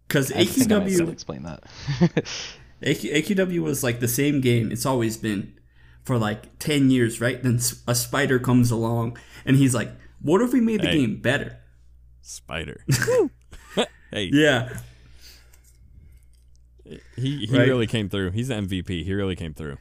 Because 0.06 0.30
I 0.32 0.44
think 0.44 0.70
I 0.70 0.78
might 0.78 0.86
be 0.86 0.92
AQW, 0.96 1.12
explain 1.12 1.42
that. 1.44 1.62
AQ, 2.82 3.14
AQW 3.14 3.60
was 3.60 3.82
like 3.82 4.00
the 4.00 4.08
same 4.08 4.40
game. 4.40 4.70
It's 4.70 4.84
always 4.86 5.16
been 5.16 5.54
for 6.04 6.18
like 6.18 6.58
10 6.58 6.90
years, 6.90 7.20
right? 7.20 7.42
Then 7.42 7.58
a 7.88 7.94
spider 7.94 8.38
comes 8.38 8.70
along 8.70 9.16
and 9.46 9.56
he's 9.56 9.74
like, 9.74 9.90
what 10.20 10.40
if 10.42 10.52
we 10.52 10.60
made 10.60 10.82
the 10.82 10.88
Hey. 10.88 10.98
game 10.98 11.20
better? 11.20 11.58
spider. 12.20 12.84
hey, 14.12 14.30
Yeah. 14.32 14.78
he 17.16 17.46
he 17.46 17.56
Right. 17.56 17.68
really 17.68 17.86
came 17.86 18.08
through. 18.08 18.30
He's 18.32 18.48
the 18.48 18.54
MVP. 18.54 19.02
He 19.04 19.14
really 19.14 19.36
came 19.36 19.54
through. 19.54 19.78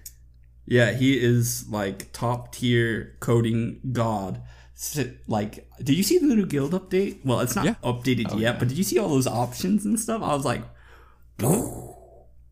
Yeah, 0.66 0.92
he 0.94 1.20
is 1.20 1.68
like 1.70 2.12
top 2.14 2.54
tier 2.54 3.16
coding 3.20 3.80
god. 3.92 4.42
S- 4.82 5.06
Like, 5.28 5.70
did 5.78 5.96
you 5.96 6.02
see 6.04 6.18
the 6.18 6.26
new 6.26 6.46
guild 6.46 6.72
update? 6.72 7.24
Well, 7.24 7.40
it's 7.42 7.56
not 7.56 7.66
Yeah. 7.66 7.76
updated 7.84 8.28
oh, 8.32 8.38
yet, 8.40 8.58
but 8.58 8.68
did 8.68 8.78
you 8.78 8.84
see 8.84 8.98
all 8.98 9.10
those 9.10 9.28
options 9.28 9.86
and 9.86 10.00
stuff? 10.00 10.22
I 10.24 10.34
was 10.34 10.44
like, 10.46 10.64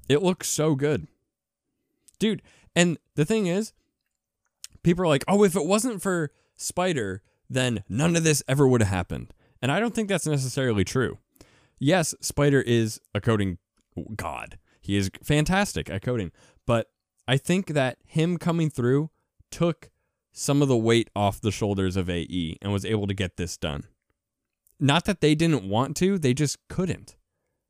It 0.08 0.22
looks 0.22 0.48
so 0.48 0.76
good. 0.76 1.08
Dude, 2.20 2.42
and 2.76 2.98
the 3.16 3.26
thing 3.26 3.48
is, 3.48 3.74
people 4.84 5.04
are 5.04 5.08
like, 5.08 5.24
oh, 5.28 5.44
if 5.44 5.56
it 5.56 5.66
wasn't 5.66 6.02
for 6.02 6.32
Spider, 6.56 7.22
then 7.50 7.84
none 7.88 8.16
of 8.16 8.24
this 8.24 8.44
ever 8.48 8.68
would 8.68 8.82
have 8.82 8.90
happened. 8.90 9.34
And 9.62 9.72
I 9.72 9.80
don't 9.80 9.94
think 9.96 10.10
that's 10.10 10.28
necessarily 10.28 10.84
true. 10.84 11.18
Yes, 11.80 12.14
Spider 12.22 12.62
is 12.62 13.00
a 13.16 13.22
coding 13.22 13.58
god. 14.16 14.58
He 14.82 14.98
is 14.98 15.10
fantastic 15.24 15.90
at 15.90 16.02
coding. 16.02 16.32
But 16.66 16.90
I 17.28 17.38
think 17.38 17.68
that 17.68 17.98
him 18.06 18.38
coming 18.38 18.70
through 18.70 19.10
took 19.52 19.90
some 20.40 20.62
of 20.62 20.70
the 20.70 20.78
weight 20.78 21.10
off 21.18 21.42
the 21.42 21.52
shoulders 21.52 21.98
of 21.98 22.10
AE 22.10 22.58
and 22.62 22.72
was 22.72 22.86
able 22.86 23.08
to 23.08 23.14
get 23.14 23.36
this 23.36 23.58
done. 23.58 23.84
Not 24.80 25.04
that 25.04 25.20
they 25.20 25.36
didn't 25.36 25.68
want 25.68 25.98
to, 25.98 26.18
they 26.18 26.34
just 26.34 26.66
couldn't. 26.70 27.18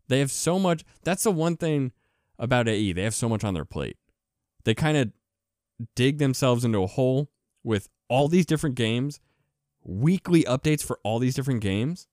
They 0.08 0.20
have 0.20 0.30
so 0.30 0.60
much. 0.60 0.84
That's 1.04 1.24
the 1.24 1.32
one 1.32 1.58
thing 1.58 1.94
about 2.38 2.68
AE. 2.68 2.94
They 2.94 3.02
have 3.02 3.16
so 3.16 3.28
much 3.28 3.44
on 3.44 3.56
their 3.56 3.66
plate. 3.66 3.98
They 4.66 4.76
kind 4.76 4.98
of 4.98 5.12
dig 5.96 6.20
themselves 6.20 6.64
into 6.64 6.84
a 6.84 6.88
hole 6.88 7.32
with 7.64 7.90
all 8.08 8.28
these 8.28 8.46
different 8.46 8.76
games, 8.76 9.20
weekly 9.84 10.44
updates 10.44 10.84
for 10.84 11.00
all 11.04 11.18
these 11.18 11.34
different 11.34 11.62
games. 11.62 12.08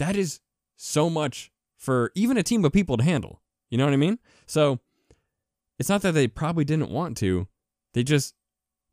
That 0.00 0.16
is 0.16 0.40
so 0.76 1.08
much 1.08 1.52
for 1.76 2.10
even 2.16 2.36
a 2.36 2.42
team 2.42 2.64
of 2.64 2.72
people 2.72 2.96
to 2.96 3.04
handle. 3.04 3.42
You 3.70 3.78
know 3.78 3.84
what 3.84 3.94
I 3.94 3.98
mean? 3.98 4.18
So 4.44 4.80
it's 5.78 5.88
not 5.88 6.02
that 6.02 6.14
they 6.14 6.26
probably 6.26 6.64
didn't 6.64 6.90
want 6.90 7.16
to, 7.18 7.46
they 7.92 8.02
just 8.02 8.34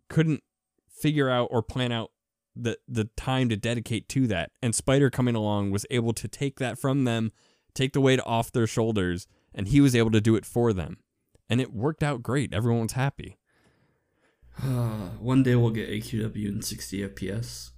couldn't 0.07 0.43
figure 1.01 1.29
out 1.29 1.47
or 1.51 1.61
plan 1.61 1.91
out 1.91 2.11
the 2.55 2.77
the 2.87 3.05
time 3.15 3.49
to 3.49 3.55
dedicate 3.55 4.09
to 4.09 4.27
that. 4.27 4.51
And 4.61 4.75
Spider 4.75 5.09
coming 5.09 5.35
along 5.35 5.71
was 5.71 5.85
able 5.89 6.13
to 6.13 6.27
take 6.27 6.59
that 6.59 6.77
from 6.77 7.05
them, 7.05 7.31
take 7.73 7.93
the 7.93 8.01
weight 8.01 8.19
off 8.25 8.51
their 8.51 8.67
shoulders, 8.67 9.27
and 9.53 9.67
he 9.67 9.81
was 9.81 9.95
able 9.95 10.11
to 10.11 10.21
do 10.21 10.35
it 10.35 10.45
for 10.45 10.73
them. 10.73 10.97
And 11.49 11.59
it 11.59 11.73
worked 11.73 12.03
out 12.03 12.23
great. 12.23 12.53
Everyone 12.53 12.83
was 12.83 12.93
happy. 12.93 13.37
one 15.19 15.43
day 15.43 15.55
we'll 15.55 15.71
get 15.71 15.89
AQW 15.89 16.47
in 16.47 16.61
60 16.61 17.07
FPS. 17.09 17.71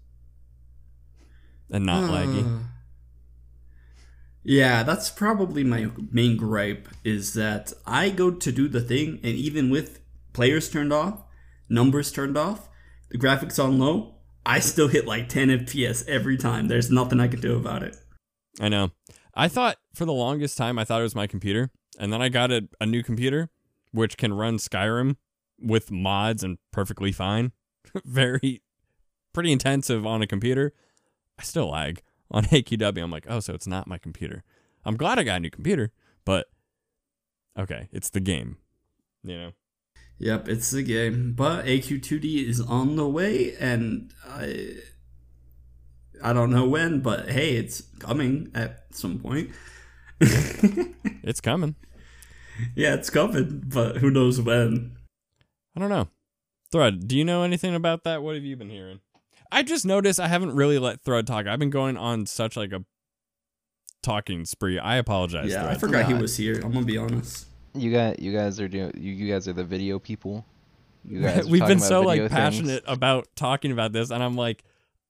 And 1.69 1.85
not 1.85 2.09
laggy. 2.09 2.45
Uh, 2.45 2.63
Yeah, 4.45 4.83
that's 4.83 5.09
probably 5.09 5.63
my 5.63 5.89
main 6.11 6.35
gripe 6.35 6.89
is 7.05 7.33
that 7.33 7.71
I 7.85 8.09
go 8.09 8.29
to 8.29 8.51
do 8.51 8.67
the 8.67 8.81
thing, 8.81 9.21
and 9.23 9.35
even 9.35 9.69
with 9.69 10.01
players 10.33 10.69
turned 10.69 10.91
off, 10.91 11.23
numbers 11.69 12.11
turned 12.11 12.37
off, 12.37 12.67
the 13.13 13.19
graphics 13.19 13.63
on 13.63 13.79
low, 13.79 14.15
I 14.45 14.59
still 14.59 14.89
hit 14.89 15.05
like 15.07 15.29
10 15.29 15.47
FPS 15.47 16.05
every 16.09 16.35
time. 16.35 16.67
There's 16.67 16.91
nothing 16.91 17.21
I 17.21 17.29
can 17.29 17.39
do 17.39 17.55
about 17.55 17.83
it. 17.83 17.95
I 18.59 18.67
know. 18.67 18.91
I 19.33 19.47
thought 19.47 19.77
for 19.95 20.03
the 20.03 20.11
longest 20.13 20.57
time 20.57 20.77
I 20.77 20.83
thought 20.83 20.99
it 20.99 21.03
was 21.03 21.15
my 21.15 21.27
computer, 21.27 21.69
and 21.97 22.11
then 22.11 22.21
I 22.21 22.29
got 22.29 22.51
a, 22.51 22.67
a 22.81 22.85
new 22.85 23.01
computer 23.03 23.49
which 23.91 24.17
can 24.17 24.33
run 24.33 24.57
Skyrim 24.57 25.17
with 25.59 25.91
mods 25.91 26.43
and 26.43 26.57
perfectly 26.71 27.11
fine. 27.11 27.51
Very 28.03 28.63
pretty 29.33 29.51
intensive 29.51 30.05
on 30.05 30.21
a 30.23 30.27
computer. 30.27 30.73
I 31.39 31.43
still 31.43 31.69
lag. 31.69 32.01
on 32.31 32.43
AQW. 32.45 33.01
I'm 33.01 33.11
like, 33.11 33.27
oh, 33.29 33.39
so 33.39 33.53
it's 33.53 33.67
not 33.67 33.87
my 33.87 33.99
computer. 33.99 34.43
I'm 34.83 34.97
glad 34.97 35.19
I 35.19 35.23
got 35.23 35.37
a 35.37 35.39
new 35.39 35.51
computer, 35.51 35.91
but 36.25 36.47
okay, 37.57 37.87
it's 37.91 38.09
the 38.09 38.19
game. 38.19 38.57
You 39.23 39.37
know. 39.37 39.51
Yep, 40.19 40.47
it's 40.47 40.71
the 40.71 40.83
game. 40.83 41.33
But 41.33 41.65
AQ2D 41.65 42.47
is 42.47 42.61
on 42.61 42.95
the 42.95 43.07
way, 43.07 43.55
and 43.59 44.13
I 44.27 44.75
I 46.23 46.31
don't 46.31 46.51
know 46.51 46.65
when, 46.65 47.01
but 47.01 47.29
hey, 47.29 47.57
it's 47.57 47.81
coming 47.99 48.49
at 48.55 48.85
some 48.91 49.19
point. 49.19 49.51
it's 50.21 51.41
coming. 51.41 51.75
Yeah, 52.75 52.93
it's 52.93 53.09
coming, 53.09 53.63
but 53.65 53.97
who 53.97 54.09
knows 54.09 54.39
when? 54.39 54.95
I 55.75 55.79
don't 55.79 55.89
know. 55.89 56.07
Thread, 56.71 57.07
do 57.07 57.17
you 57.17 57.25
know 57.25 57.43
anything 57.43 57.75
about 57.75 58.03
that? 58.05 58.23
What 58.23 58.35
have 58.35 58.43
you 58.43 58.55
been 58.55 58.69
hearing? 58.69 59.01
I 59.51 59.63
just 59.63 59.85
noticed 59.85 60.19
I 60.19 60.27
haven't 60.27 60.55
really 60.55 60.79
let 60.79 61.01
Thread 61.03 61.27
talk. 61.27 61.45
I've 61.45 61.59
been 61.59 61.69
going 61.69 61.97
on 61.97 62.25
such 62.25 62.55
like 62.55 62.71
a 62.71 62.85
talking 64.01 64.45
spree. 64.45 64.79
I 64.79 64.95
apologize. 64.95 65.51
Yeah, 65.51 65.63
Thread. 65.63 65.75
I 65.75 65.79
forgot 65.79 66.05
he 66.05 66.13
was 66.13 66.37
here. 66.37 66.61
I'm 66.63 66.71
gonna 66.71 66.85
be 66.85 66.97
honest. 66.97 67.47
You 67.75 67.91
guys, 67.91 68.17
you 68.19 68.31
guys 68.31 68.59
are 68.59 68.67
doing. 68.67 68.91
You, 68.95 69.11
you 69.13 69.31
guys 69.33 69.47
are 69.47 69.53
the 69.53 69.63
video 69.63 69.99
people. 69.99 70.45
You 71.05 71.21
guys. 71.23 71.47
We've 71.47 71.65
been 71.65 71.79
so 71.79 72.01
like 72.01 72.19
things. 72.19 72.31
passionate 72.31 72.83
about 72.87 73.27
talking 73.35 73.71
about 73.71 73.93
this, 73.93 74.11
and 74.11 74.23
I'm 74.23 74.35
like, 74.35 74.63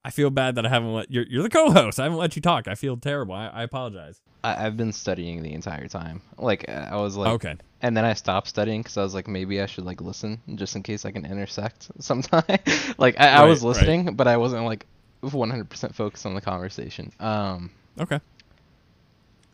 I 0.06 0.10
feel 0.10 0.30
bad 0.30 0.56
that 0.56 0.66
I 0.66 0.70
haven't 0.70 0.94
let 0.94 1.12
you're 1.12 1.26
you're 1.28 1.44
the 1.44 1.50
co-host. 1.50 2.00
I 2.00 2.04
haven't 2.04 2.18
let 2.20 2.36
you 2.36 2.42
talk. 2.42 2.68
I 2.68 2.76
feel 2.76 2.98
terrible. 2.98 3.36
I, 3.36 3.48
I 3.48 3.64
apologize. 3.64 4.22
I, 4.44 4.66
I've 4.66 4.76
been 4.78 4.92
studying 4.92 5.42
the 5.44 5.54
entire 5.54 5.88
time. 5.88 6.22
Like 6.38 6.68
I 6.70 6.96
was 6.98 7.16
like, 7.16 7.34
okay. 7.34 7.56
and 7.82 7.96
then 7.96 8.04
I 8.06 8.14
stopped 8.14 8.48
studying 8.48 8.82
because 8.82 8.98
I 8.98 9.04
was 9.04 9.14
like, 9.14 9.28
maybe 9.28 9.62
I 9.62 9.66
should 9.66 9.86
like 9.86 10.02
listen 10.02 10.42
just 10.56 10.76
in 10.76 10.84
case 10.84 11.06
I 11.06 11.12
can 11.12 11.26
intersect 11.26 11.90
sometime. 12.00 12.44
like 12.98 13.20
I, 13.20 13.28
I 13.28 13.42
Right, 13.42 13.50
was 13.50 13.62
right. 13.62 13.70
listening, 13.70 14.16
but 14.16 14.28
I 14.28 14.38
wasn't 14.38 14.66
like 14.66 14.86
100% 15.24 15.96
focused 15.96 16.26
on 16.26 16.34
the 16.36 16.42
conversation. 16.42 17.12
Um, 17.20 17.72
Okay. 18.00 18.20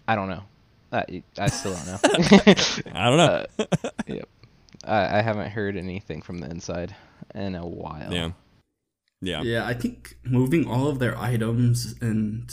I 0.07 0.15
don't 0.15 0.29
know. 0.29 0.43
I, 0.91 1.23
I 1.37 1.47
still 1.49 1.73
don't 1.75 1.87
know. 1.87 1.99
I 2.93 3.09
don't 3.09 3.17
know. 3.17 3.45
Uh, 3.59 3.65
yep. 4.07 4.29
I, 4.83 5.19
I 5.19 5.21
haven't 5.21 5.51
heard 5.51 5.75
anything 5.77 6.21
from 6.21 6.39
the 6.39 6.49
inside 6.49 6.95
in 7.35 7.55
a 7.55 7.65
while. 7.67 8.11
yeah. 8.13 8.31
Yeah. 9.21 9.41
Yeah, 9.41 9.67
I 9.67 9.73
think 9.73 10.15
moving 10.23 10.65
all 10.65 10.87
of 10.87 10.99
their 10.99 11.17
items 11.17 11.93
and 12.01 12.49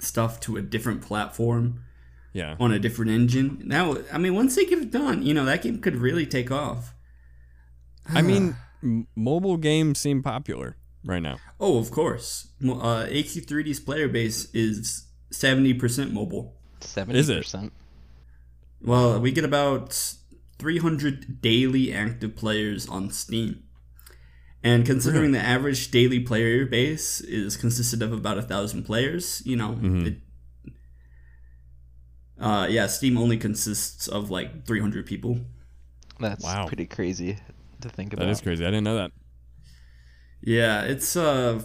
stuff 0.00 0.40
to 0.40 0.56
a 0.56 0.62
different 0.62 1.02
platform 1.02 1.84
Yeah. 2.32 2.56
on 2.58 2.72
a 2.72 2.78
different 2.78 3.10
engine. 3.10 3.60
Now, 3.64 3.98
I 4.10 4.16
mean, 4.18 4.34
once 4.34 4.56
they 4.56 4.64
get 4.64 4.78
it 4.78 4.90
done, 4.90 5.22
you 5.22 5.34
know, 5.34 5.44
that 5.44 5.60
game 5.62 5.78
could 5.80 5.96
really 5.96 6.24
take 6.26 6.50
off. 6.50 6.94
I 8.08 8.22
mean, 8.22 8.56
m- 8.82 9.06
mobile 9.14 9.58
games 9.58 9.98
seem 10.00 10.22
popular 10.22 10.76
right 11.04 11.22
now. 11.22 11.36
Oh, 11.60 11.78
of 11.78 11.90
course. 11.90 12.48
Uh, 12.64 13.04
AQ3D's 13.06 13.78
player 13.78 14.08
base 14.08 14.46
is 14.54 15.06
70% 15.32 16.12
mobile. 16.12 16.56
Seventy 16.82 17.18
Is 17.18 17.28
it? 17.28 17.38
percent. 17.38 17.72
Well, 18.80 19.20
we 19.20 19.30
get 19.32 19.44
about 19.44 19.92
300 20.58 21.40
daily 21.40 21.92
active 21.92 22.36
players 22.36 22.86
on 22.88 23.10
Steam. 23.10 23.62
And 24.64 24.84
considering 24.86 25.32
the 25.32 25.40
average 25.40 25.90
daily 25.90 26.20
player 26.20 26.66
base 26.66 27.20
is 27.20 27.56
consisted 27.56 28.00
of 28.02 28.12
about 28.12 28.38
a 28.38 28.42
thousand 28.42 28.84
players, 28.84 29.42
you 29.44 29.56
know, 29.56 29.74
Mhm. 29.74 30.06
it, 30.06 30.72
uh, 32.38 32.66
yeah, 32.70 32.86
Steam 32.86 33.18
only 33.18 33.36
consists 33.38 34.08
of 34.08 34.30
like 34.30 34.66
300 34.66 35.06
people. 35.06 35.40
That's 36.20 36.44
Wow. 36.44 36.66
pretty 36.66 36.86
crazy 36.86 37.38
to 37.80 37.88
think 37.88 38.12
about. 38.12 38.26
That 38.26 38.30
is 38.30 38.40
crazy. 38.40 38.64
I 38.64 38.68
didn't 38.68 38.84
know 38.84 38.96
that. 38.96 39.12
Yeah, 40.40 40.82
it's 40.82 41.16
uh 41.16 41.62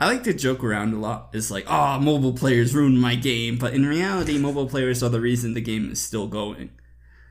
I 0.00 0.06
like 0.06 0.24
to 0.24 0.34
joke 0.34 0.64
around 0.64 0.92
a 0.92 0.98
lot. 0.98 1.30
It's 1.32 1.50
like, 1.50 1.64
oh, 1.68 1.98
mobile 2.00 2.32
players 2.32 2.74
ruined 2.74 3.00
my 3.00 3.14
game, 3.14 3.56
but 3.58 3.74
in 3.74 3.86
reality, 3.86 4.38
mobile 4.38 4.68
players 4.68 5.02
are 5.02 5.08
the 5.08 5.20
reason 5.20 5.54
the 5.54 5.60
game 5.60 5.90
is 5.92 6.00
still 6.02 6.26
going. 6.26 6.70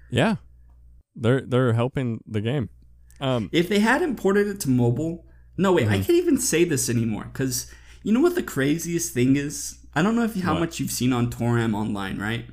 Yeah. 0.09 0.35
They're 1.15 1.41
they're 1.41 1.73
helping 1.73 2.21
the 2.25 2.41
game. 2.41 2.69
Um 3.19 3.49
If 3.51 3.69
they 3.69 3.79
hadn't 3.79 4.15
ported 4.15 4.47
it 4.47 4.59
to 4.61 4.69
mobile, 4.69 5.25
no 5.57 5.73
wait, 5.73 5.87
I 5.87 5.97
Mhm. 5.99 6.05
can't 6.05 6.17
even 6.17 6.37
say 6.37 6.63
this 6.63 6.89
anymore 6.89 7.25
because 7.31 7.67
you 8.03 8.11
know 8.13 8.21
what 8.21 8.35
the 8.35 8.43
craziest 8.43 9.13
thing 9.13 9.35
is? 9.35 9.77
I 9.93 10.01
don't 10.01 10.15
know 10.15 10.23
if 10.23 10.35
you, 10.35 10.41
how 10.43 10.53
What? 10.53 10.59
much 10.61 10.79
you've 10.79 10.91
seen 10.91 11.13
on 11.13 11.29
Toram 11.29 11.75
online, 11.75 12.17
right? 12.17 12.45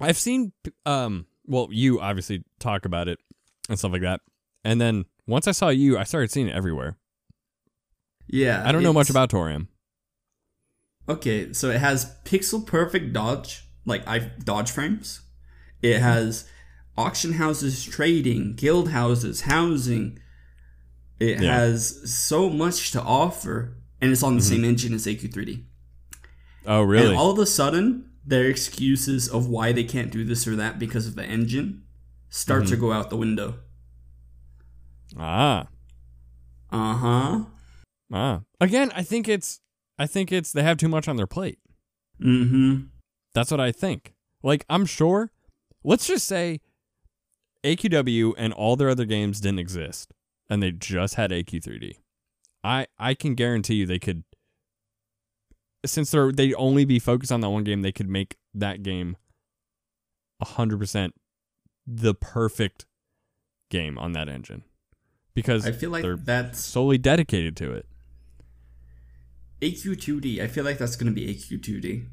I've 0.00 0.16
seen 0.16 0.52
um 0.86 1.26
well 1.46 1.68
you 1.70 2.00
obviously 2.00 2.44
talk 2.58 2.84
about 2.84 3.08
it 3.08 3.18
and 3.68 3.78
stuff 3.78 3.92
like 3.92 4.02
that. 4.02 4.20
And 4.64 4.80
then 4.80 5.04
once 5.26 5.46
I 5.46 5.52
saw 5.52 5.68
you, 5.68 5.98
I 5.98 6.04
started 6.04 6.30
seeing 6.30 6.48
it 6.48 6.54
everywhere. 6.54 6.96
Yeah, 8.26 8.62
I 8.66 8.72
don't 8.72 8.82
know 8.82 8.92
much 8.92 9.10
about 9.10 9.30
Toram. 9.30 9.68
Okay, 11.08 11.52
so 11.52 11.70
it 11.70 11.80
has 11.80 12.16
pixel 12.24 12.66
perfect 12.66 13.12
dodge, 13.12 13.64
like 13.84 14.06
I 14.08 14.18
dodge 14.18 14.70
frames. 14.70 15.20
It 15.82 16.00
has 16.00 16.48
auction 16.96 17.34
houses 17.34 17.84
trading, 17.84 18.54
guild 18.54 18.90
houses, 18.90 19.42
housing. 19.42 20.18
It 21.20 21.40
Yeah. 21.42 21.54
has 21.54 22.10
so 22.10 22.48
much 22.48 22.90
to 22.92 23.02
offer, 23.02 23.76
and 24.00 24.10
it's 24.10 24.22
on 24.22 24.36
the 24.36 24.42
same 24.42 24.64
engine 24.64 24.94
as 24.94 25.06
AQ3D. 25.06 25.64
Oh 26.66 26.82
really? 26.82 27.08
And 27.08 27.16
all 27.16 27.30
of 27.30 27.38
a 27.38 27.46
sudden, 27.46 28.10
their 28.24 28.46
excuses 28.46 29.28
of 29.28 29.46
why 29.46 29.72
they 29.72 29.84
can't 29.84 30.10
do 30.10 30.24
this 30.24 30.46
or 30.48 30.56
that 30.56 30.78
because 30.78 31.06
of 31.06 31.14
the 31.14 31.24
engine 31.24 31.82
start 32.30 32.66
to 32.68 32.76
go 32.76 32.92
out 32.92 33.10
the 33.10 33.16
window. 33.18 33.56
ah. 35.18 35.66
Uh 36.72 36.94
huh. 36.96 37.44
Ah. 38.14 38.42
Again, 38.60 38.92
I 38.94 39.02
think 39.02 39.28
it's 39.28 39.60
I 39.98 40.06
think 40.06 40.30
it's 40.30 40.52
they 40.52 40.62
have 40.62 40.76
too 40.76 40.88
much 40.88 41.08
on 41.08 41.16
their 41.16 41.26
plate. 41.26 41.58
Mm 42.22 42.48
hmm. 42.48 42.80
That's 43.34 43.50
what 43.50 43.60
I 43.60 43.72
think. 43.72 44.14
Like, 44.42 44.64
I'm 44.70 44.86
sure. 44.86 45.32
Let's 45.82 46.06
just 46.06 46.26
say 46.26 46.60
AQW 47.64 48.34
and 48.38 48.52
all 48.52 48.76
their 48.76 48.88
other 48.88 49.04
games 49.04 49.40
didn't 49.40 49.58
exist, 49.58 50.14
and 50.48 50.62
they 50.62 50.70
just 50.70 51.16
had 51.16 51.30
AQ3D. 51.32 51.96
I 52.62 52.86
I 52.98 53.14
can 53.14 53.34
guarantee 53.34 53.74
you 53.74 53.86
they 53.86 53.98
could, 53.98 54.22
since 55.84 56.12
they're 56.12 56.30
they'd 56.30 56.54
only 56.54 56.84
be 56.84 57.00
focused 57.00 57.32
on 57.32 57.40
that 57.40 57.50
one 57.50 57.64
game, 57.64 57.82
they 57.82 57.92
could 57.92 58.08
make 58.08 58.36
that 58.54 58.82
game 58.82 59.16
hundred 60.42 60.78
percent 60.78 61.14
the 61.86 62.14
perfect 62.14 62.84
game 63.70 63.98
on 63.98 64.12
that 64.12 64.28
engine 64.28 64.62
because 65.34 65.66
I 65.66 65.72
feel 65.72 65.88
like 65.90 66.02
they're 66.02 66.16
that's 66.16 66.60
solely 66.60 66.98
dedicated 66.98 67.56
to 67.56 67.72
it. 67.72 67.86
AQ2D. 69.60 70.40
I 70.40 70.46
feel 70.48 70.64
like 70.64 70.78
that's 70.78 70.96
going 70.96 71.12
to 71.12 71.20
be 71.20 71.34
AQ2D. 71.34 72.06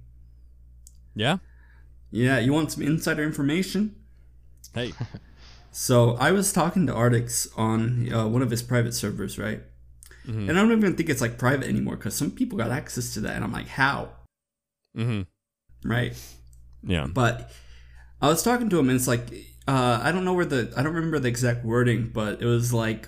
Yeah. 1.16 1.38
Yeah, 2.12 2.39
you 2.39 2.54
want 2.54 2.72
some 2.72 2.84
insider 2.84 3.24
information? 3.24 3.96
Hey. 4.74 4.94
So 5.72 6.16
I 6.18 6.34
was 6.34 6.52
talking 6.52 6.86
to 6.88 6.94
Artix 6.94 7.48
on 7.58 8.12
uh, 8.12 8.28
one 8.28 8.42
of 8.42 8.50
his 8.52 8.62
private 8.62 8.94
servers, 8.94 9.39
right? 9.39 9.62
Mhm. 10.28 10.50
And 10.50 10.52
I 10.52 10.62
don't 10.62 10.74
even 10.74 10.96
think 10.96 11.10
it's 11.10 11.22
like 11.22 11.38
private 11.38 11.68
anymore 11.68 11.96
because 11.96 12.14
some 12.14 12.32
people 12.32 12.58
got 12.58 12.72
access 12.72 13.14
to 13.14 13.22
that, 13.22 13.36
and 13.36 13.44
I'm 13.46 13.54
like, 13.54 13.70
how? 13.70 14.10
Mm-hmm. 14.98 15.89
Right? 15.89 16.14
Yeah. 16.84 17.08
But 17.08 17.52
I 18.22 18.28
was 18.28 18.44
talking 18.44 18.70
to 18.70 18.80
him, 18.80 18.89
and 18.89 18.98
it's 18.98 19.08
like, 19.08 19.32
uh, 19.66 20.02
I 20.04 20.12
don't 20.12 20.26
know 20.26 20.34
where 20.34 20.44
the, 20.46 20.74
I 20.76 20.84
don't 20.84 20.94
remember 20.94 21.20
the 21.20 21.30
exact 21.30 21.64
wording, 21.64 22.12
but 22.14 22.42
it 22.42 22.46
was 22.46 22.74
like, 22.74 23.08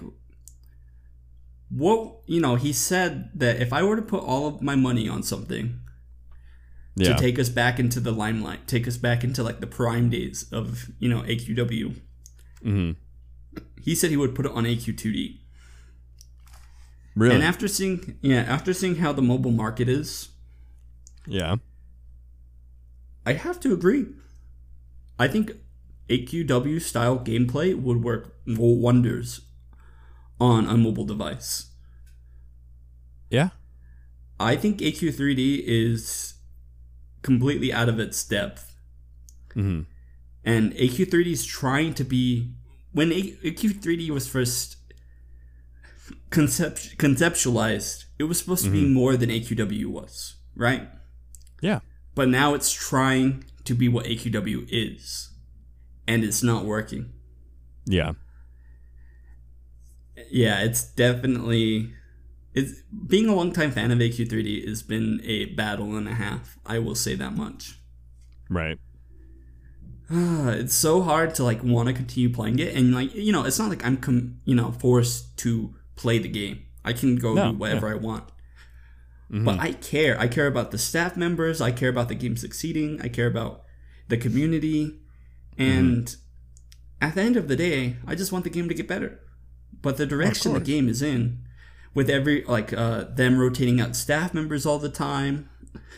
what, 1.76 2.20
you 2.28 2.40
know, 2.40 2.56
he 2.56 2.72
said 2.72 3.32
that 3.34 3.62
if 3.62 3.74
I 3.74 3.84
were 3.84 3.96
to 3.96 4.02
put 4.02 4.24
all 4.24 4.48
of 4.48 4.62
my 4.62 4.76
money 4.76 5.10
on 5.10 5.24
something 5.24 5.80
Yeah. 6.96 7.14
to 7.14 7.20
take 7.20 7.40
us 7.40 7.50
back 7.50 7.80
into 7.80 8.00
the 8.00 8.12
limelight, 8.12 8.68
take 8.68 8.88
us 8.88 8.98
back 8.98 9.24
into 9.24 9.42
like 9.44 9.60
the 9.60 9.68
prime 9.68 10.10
days 10.10 10.46
of, 10.52 10.92
you 11.00 11.10
know, 11.10 11.22
AQW, 11.24 11.96
hmm 12.62 12.92
he 13.82 13.96
said 13.96 14.10
he 14.10 14.18
would 14.18 14.34
put 14.34 14.46
it 14.46 14.52
on 14.54 14.64
AQ2D. 14.64 15.40
Really? 17.16 17.36
And 17.36 17.44
after 17.44 17.68
seeing, 17.68 18.18
yeah, 18.22 18.42
after 18.42 18.74
seeing 18.74 18.96
how 18.96 19.12
the 19.12 19.22
mobile 19.22 19.52
market 19.52 19.90
is, 19.90 20.30
yeah. 21.28 21.58
I 23.26 23.34
have 23.34 23.60
to 23.62 23.74
agree. 23.74 24.06
I 25.20 25.28
think 25.28 25.52
AQW 26.10 26.82
style 26.82 27.20
gameplay 27.20 27.76
would 27.80 28.04
work 28.04 28.36
wonders 28.48 29.42
on 30.40 30.68
a 30.68 30.78
mobile 30.78 31.06
device. 31.06 31.68
Yeah. 33.30 33.50
I 34.40 34.56
think 34.56 34.80
AQ3D 34.80 35.64
is 35.66 36.34
completely 37.22 37.72
out 37.72 37.90
of 37.90 38.00
its 38.00 38.24
depth. 38.26 38.76
hmm 39.54 39.82
And 40.44 40.74
AQ3D 40.74 41.28
is 41.28 41.46
trying 41.46 41.94
to 41.96 42.04
be. 42.04 42.54
When 42.92 43.10
AQ3D 43.10 44.10
was 44.10 44.28
first 44.28 44.76
concept- 46.30 46.98
conceptualized, 46.98 48.06
it 48.20 48.26
was 48.26 48.38
supposed 48.40 48.66
to 48.66 48.72
be 48.72 48.86
more 48.86 49.16
than 49.18 49.30
AQW 49.30 49.86
was, 49.88 50.36
right? 50.56 50.88
Yeah. 51.62 51.80
But 52.14 52.30
now 52.30 52.54
it's 52.54 52.72
trying 52.72 53.46
to 53.64 53.74
be 53.74 53.88
what 53.90 54.06
AQW 54.06 54.68
is. 54.70 55.32
And 56.08 56.24
it's 56.24 56.44
not 56.44 56.66
working. 56.66 57.14
Yeah. 57.86 58.14
Yeah, 60.30 60.61
it's 60.61 60.84
definitely 60.84 61.93
it's 62.53 62.82
being 63.07 63.28
a 63.28 63.36
longtime 63.36 63.72
fan 63.72 63.91
of 63.91 63.99
AQ3D 63.99 64.68
has 64.68 64.84
been 64.84 65.22
a 65.24 65.45
battle 65.45 65.95
and 65.95 66.07
a 66.07 66.14
half. 66.14 66.57
I 66.66 66.80
will 66.80 66.95
say 66.95 67.16
that 67.16 67.36
much. 67.36 67.80
Right. 68.49 68.78
it's 70.09 70.76
so 70.76 71.01
hard 71.01 71.34
to 71.36 71.43
like 71.43 71.64
want 71.64 71.88
to 71.88 71.93
continue 71.93 72.32
playing 72.32 72.59
it, 72.59 72.76
and 72.76 72.93
like 72.93 73.14
you 73.16 73.32
know, 73.32 73.43
it's 73.45 73.57
not 73.57 73.70
like 73.70 73.84
I'm 73.86 73.97
com- 73.97 74.39
you 74.45 74.55
know 74.55 74.72
forced 74.72 75.38
to 75.38 75.74
play 75.95 76.20
the 76.20 76.28
game. 76.28 76.64
I 76.86 76.93
can 76.93 77.16
go 77.16 77.34
No, 77.34 77.51
do 77.51 77.57
whatever 77.57 77.89
I 77.89 77.95
want. 77.95 78.26
Mm-hmm. 79.32 79.45
But 79.45 79.59
I 79.59 79.72
care. 79.72 80.20
I 80.20 80.28
care 80.28 80.47
about 80.47 80.72
the 80.72 80.78
staff 80.78 81.18
members. 81.18 81.61
I 81.61 81.72
care 81.72 81.89
about 81.89 82.09
the 82.09 82.16
game 82.16 82.38
succeeding. 82.38 83.01
I 83.01 83.07
care 83.07 83.28
about 83.28 83.64
the 84.09 84.18
community. 84.18 84.99
Mm-hmm. 85.57 85.61
And 85.61 86.16
at 87.01 87.16
the 87.16 87.22
end 87.22 87.38
of 87.38 87.47
the 87.47 87.55
day, 87.55 87.95
I 88.05 88.16
just 88.16 88.32
want 88.32 88.43
the 88.43 88.49
game 88.51 88.68
to 88.68 88.76
get 88.76 88.88
better. 88.88 89.22
But 89.84 89.98
the 89.98 90.08
direction 90.08 90.54
the 90.54 90.60
game 90.60 90.90
is 90.90 91.04
in, 91.04 91.40
with 91.94 92.10
every 92.10 92.44
like 92.46 92.74
uh, 92.74 93.04
them 93.04 93.38
rotating 93.38 93.80
out 93.80 93.96
staff 93.96 94.34
members 94.34 94.66
all 94.66 94.80
the 94.80 94.90
time, 94.90 95.50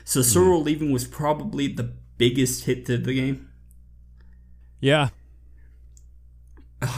so 0.03 0.21
Sorrel 0.21 0.61
leaving 0.61 0.91
was 0.91 1.07
probably 1.07 1.67
the 1.67 1.93
biggest 2.17 2.65
hit 2.65 2.85
to 2.87 2.97
the 2.97 3.13
game. 3.13 3.49
Yeah. 4.81 5.09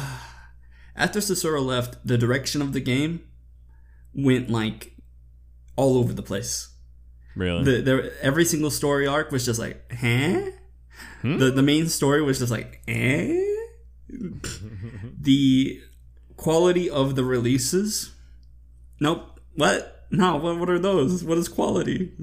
After 0.96 1.22
Cicero 1.22 1.62
left, 1.62 1.98
the 2.04 2.18
direction 2.18 2.62
of 2.62 2.74
the 2.74 2.80
game 2.80 3.22
went 4.16 4.50
like 4.50 4.96
all 5.76 5.98
over 5.98 6.14
the 6.14 6.24
place. 6.24 6.70
Really. 7.36 7.64
The, 7.64 7.82
there, 7.82 8.12
every 8.22 8.46
single 8.46 8.72
story 8.72 9.06
arc 9.06 9.32
was 9.32 9.46
just 9.46 9.60
like, 9.60 9.92
huh? 9.92 10.52
The 11.24 11.52
the 11.52 11.62
main 11.62 11.88
story 11.90 12.22
was 12.22 12.40
just 12.40 12.52
like, 12.52 12.82
eh? 12.88 13.44
the 14.10 15.82
quality 16.38 16.90
of 16.90 17.16
the 17.16 17.24
releases, 17.24 18.14
nope. 19.00 19.40
What? 19.56 20.06
No. 20.10 20.38
What? 20.38 20.58
What 20.60 20.70
are 20.70 20.80
those? 20.80 21.24
What 21.24 21.38
is 21.38 21.50
quality? 21.50 22.14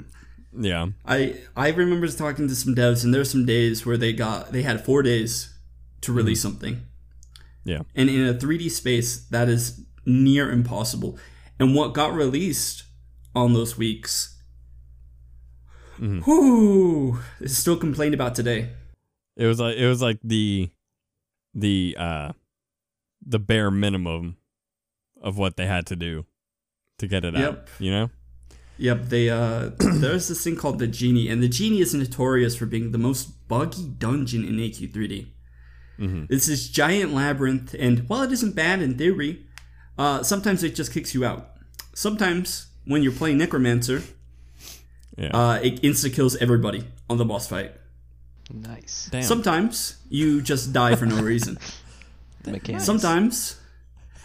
yeah. 0.59 0.87
I 1.05 1.41
I 1.57 1.69
remember 1.71 2.09
talking 2.09 2.49
to 2.49 2.55
some 2.55 2.75
devs, 2.75 3.05
and 3.05 3.13
there 3.13 3.21
were 3.21 3.27
some 3.27 3.45
days 3.45 3.85
where 3.85 3.97
they 3.97 4.13
got 4.13 4.53
they 4.53 4.63
had 4.63 4.85
four 4.85 5.03
days 5.03 5.53
to 6.03 6.13
release 6.13 6.41
something. 6.41 6.83
Yeah. 7.65 7.81
And 7.95 8.11
in 8.11 8.27
a 8.27 8.35
3D 8.35 8.71
space, 8.71 9.25
that 9.29 9.49
is 9.49 9.81
near 10.05 10.51
impossible. 10.53 11.19
And 11.59 11.75
what 11.75 11.95
got 11.95 12.13
released 12.13 12.85
on 13.35 13.55
those 13.55 13.79
weeks, 13.79 14.39
whoo, 15.99 17.19
is 17.41 17.57
still 17.57 17.77
complained 17.77 18.13
about 18.13 18.35
today. 18.35 18.71
It 19.37 19.47
was 19.47 19.59
like 19.59 19.77
it 19.77 19.89
was 19.89 20.03
like 20.03 20.19
the 20.23 20.71
the 21.55 21.97
uh 21.99 22.33
the 23.27 23.39
bare 23.39 23.71
minimum 23.71 24.37
of 25.23 25.39
what 25.39 25.57
they 25.57 25.67
had 25.67 25.87
to 25.87 25.97
do 25.97 26.27
to 26.99 27.07
get 27.07 27.25
it 27.25 27.35
out. 27.35 27.41
Yep. 27.41 27.69
You 27.79 27.91
know? 27.91 28.11
Yep, 28.79 29.05
they 29.09 29.31
uh 29.31 29.71
there's 29.79 30.29
this 30.29 30.43
thing 30.43 30.57
called 30.57 30.79
the 30.79 30.87
Genie, 30.89 31.29
and 31.29 31.43
the 31.43 31.49
Genie 31.49 31.81
is 31.81 31.95
notorious 31.95 32.57
for 32.57 32.67
being 32.67 32.91
the 32.93 32.99
most 32.99 33.47
buggy 33.49 33.87
dungeon 33.99 34.45
in 34.45 34.57
AQ3D. 34.57 35.29
It's 36.29 36.47
this 36.49 36.69
giant 36.69 37.15
labyrinth, 37.15 37.73
and 37.79 38.09
while 38.09 38.23
it 38.23 38.33
isn't 38.33 38.57
bad 38.57 38.83
in 38.83 38.99
theory, 38.99 39.47
uh, 39.97 40.25
sometimes 40.25 40.65
it 40.65 40.75
just 40.75 40.93
kicks 40.93 41.15
you 41.15 41.25
out. 41.25 41.51
Sometimes 41.95 42.67
when 42.85 43.03
you're 43.05 43.13
playing 43.13 43.39
Necromancer, 43.39 44.03
Yeah. 45.17 45.29
uh, 45.29 45.61
it 45.63 45.83
insta 45.83 46.13
kills 46.13 46.35
everybody 46.37 46.83
on 47.09 47.19
the 47.19 47.25
boss 47.25 47.47
fight. 47.47 47.73
Nice. 48.53 49.09
Damn. 49.13 49.23
Sometimes 49.23 49.99
you 50.11 50.43
just 50.43 50.73
die 50.73 50.97
for 50.97 51.07
no 51.07 51.23
reason. 51.23 51.59
Mechanics. 52.53 52.85
Sometimes 52.85 53.61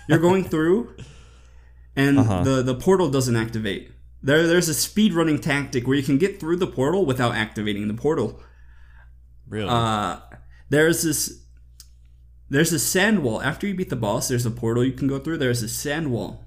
you're 0.07 0.19
going 0.19 0.43
through 0.43 0.95
and 1.95 2.19
Uh-huh. 2.19 2.43
the, 2.43 2.61
the 2.63 2.75
portal 2.75 3.09
doesn't 3.09 3.35
activate. 3.35 3.91
There 4.21 4.45
there's 4.47 4.67
a 4.69 4.73
speed 4.73 5.13
running 5.13 5.39
tactic 5.39 5.87
where 5.87 5.95
you 5.95 6.03
can 6.03 6.17
get 6.17 6.39
through 6.39 6.57
the 6.57 6.67
portal 6.67 7.05
without 7.05 7.35
activating 7.35 7.87
the 7.87 7.93
portal. 7.93 8.41
really? 9.47 9.69
Uh 9.69 10.19
there's 10.69 11.03
this 11.03 11.45
there's 12.49 12.73
a 12.73 12.79
sand 12.79 13.23
wall. 13.23 13.41
After 13.41 13.67
you 13.67 13.75
beat 13.75 13.89
the 13.89 13.95
boss, 13.95 14.27
there's 14.27 14.45
a 14.45 14.51
portal 14.51 14.83
you 14.83 14.91
can 14.93 15.07
go 15.07 15.19
through. 15.19 15.37
There's 15.37 15.61
a 15.63 15.69
sand 15.69 16.11
wall. 16.11 16.45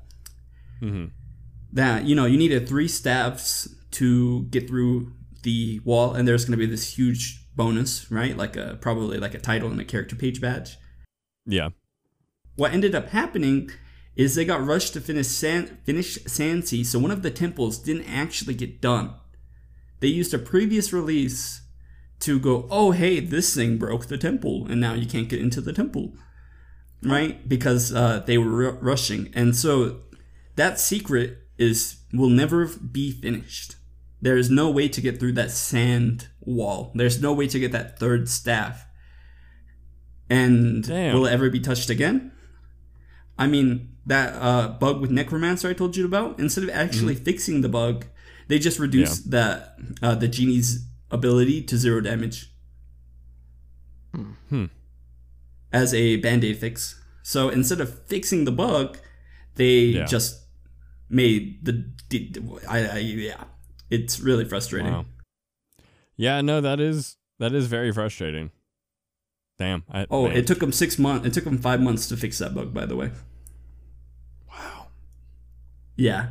That, 1.72 2.04
you 2.04 2.14
know, 2.14 2.26
you 2.26 2.36
needed 2.36 2.68
three 2.68 2.88
staffs 2.88 3.68
to 3.92 4.42
get 4.50 4.68
through 4.68 5.12
the 5.42 5.80
wall, 5.84 6.12
and 6.14 6.26
there's 6.28 6.44
gonna 6.44 6.56
be 6.56 6.66
this 6.66 6.98
huge 6.98 7.46
bonus, 7.56 8.10
right? 8.10 8.36
Like 8.36 8.56
a 8.56 8.76
probably 8.80 9.18
like 9.18 9.34
a 9.34 9.38
title 9.38 9.70
and 9.70 9.80
a 9.80 9.84
character 9.84 10.16
page 10.16 10.40
badge. 10.40 10.76
Yeah. 11.46 11.70
What 12.56 12.72
ended 12.72 12.94
up 12.94 13.08
happening 13.08 13.70
is 14.14 14.34
they 14.34 14.44
got 14.44 14.64
rushed 14.64 14.92
to 14.92 15.00
finish 15.00 15.28
San, 15.28 15.78
finish 15.84 16.18
Sandsea, 16.18 16.84
so 16.84 16.98
one 16.98 17.10
of 17.10 17.22
the 17.22 17.30
temples 17.30 17.78
didn't 17.78 18.04
actually 18.04 18.54
get 18.54 18.80
done. 18.80 19.14
They 20.00 20.08
used 20.08 20.34
a 20.34 20.38
previous 20.38 20.92
release 20.92 21.62
to 22.20 22.38
go, 22.38 22.66
oh 22.70 22.90
hey, 22.90 23.20
this 23.20 23.54
thing 23.54 23.78
broke 23.78 24.06
the 24.06 24.18
temple, 24.18 24.66
and 24.68 24.80
now 24.80 24.94
you 24.94 25.06
can't 25.06 25.28
get 25.28 25.40
into 25.40 25.60
the 25.60 25.72
temple, 25.72 26.12
right? 27.02 27.48
Because 27.48 27.92
uh, 27.92 28.22
they 28.26 28.36
were 28.38 28.50
ru- 28.50 28.78
rushing, 28.80 29.30
and 29.34 29.56
so 29.56 30.00
that 30.56 30.78
secret 30.78 31.38
is 31.58 31.96
will 32.12 32.28
never 32.28 32.66
be 32.66 33.10
finished. 33.10 33.76
There 34.20 34.36
is 34.36 34.50
no 34.50 34.70
way 34.70 34.88
to 34.88 35.00
get 35.00 35.18
through 35.18 35.32
that 35.32 35.50
sand 35.50 36.28
wall. 36.40 36.92
There's 36.94 37.20
no 37.20 37.32
way 37.32 37.48
to 37.48 37.58
get 37.58 37.72
that 37.72 37.98
third 37.98 38.28
staff. 38.28 38.86
And 40.32 40.84
Damn. 40.84 41.14
will 41.14 41.26
it 41.26 41.32
ever 41.32 41.50
be 41.50 41.60
touched 41.60 41.90
again? 41.90 42.32
I 43.38 43.46
mean, 43.46 43.96
that 44.06 44.34
uh, 44.40 44.68
bug 44.68 45.00
with 45.00 45.10
Necromancer 45.10 45.68
I 45.68 45.74
told 45.74 45.96
you 45.96 46.04
about, 46.06 46.38
instead 46.38 46.64
of 46.64 46.70
actually 46.70 47.14
fixing 47.14 47.60
the 47.60 47.68
bug, 47.68 48.06
they 48.48 48.58
just 48.58 48.78
reduced 48.78 49.30
that 49.30 49.76
uh, 50.02 50.14
the 50.14 50.28
genie's 50.28 50.86
ability 51.10 51.62
to 51.64 51.76
zero 51.76 52.00
damage. 52.00 52.50
Hmm. 54.14 54.66
As 55.72 55.92
a 55.94 56.16
band-aid 56.16 56.58
fix. 56.58 57.00
So 57.22 57.48
instead 57.48 57.80
of 57.80 58.06
fixing 58.06 58.44
the 58.44 58.52
bug, 58.52 58.98
they 59.56 59.78
Yeah. 59.84 60.06
just 60.06 60.44
made 61.08 61.64
the 61.64 61.84
I, 62.68 62.78
I 62.86 62.98
yeah. 62.98 63.44
It's 63.90 64.20
really 64.20 64.44
frustrating. 64.46 64.92
Wow. 64.92 65.04
Yeah, 66.16 66.40
no, 66.40 66.60
that 66.60 66.80
is 66.80 67.16
that 67.38 67.52
is 67.54 67.66
very 67.66 67.92
frustrating. 67.92 68.50
Damn. 69.58 69.84
I, 69.90 70.06
Oh, 70.10 70.26
it 70.26 70.46
took 70.46 70.58
them 70.58 70.72
six 70.72 70.98
months. 70.98 71.26
It 71.26 71.32
took 71.32 71.44
them 71.44 71.58
five 71.58 71.80
months 71.80 72.08
to 72.08 72.16
fix 72.16 72.38
that 72.38 72.54
bug. 72.54 72.72
By 72.74 72.86
the 72.86 72.96
way. 72.96 73.10
wow. 74.48 74.86
Yeah. 75.96 76.28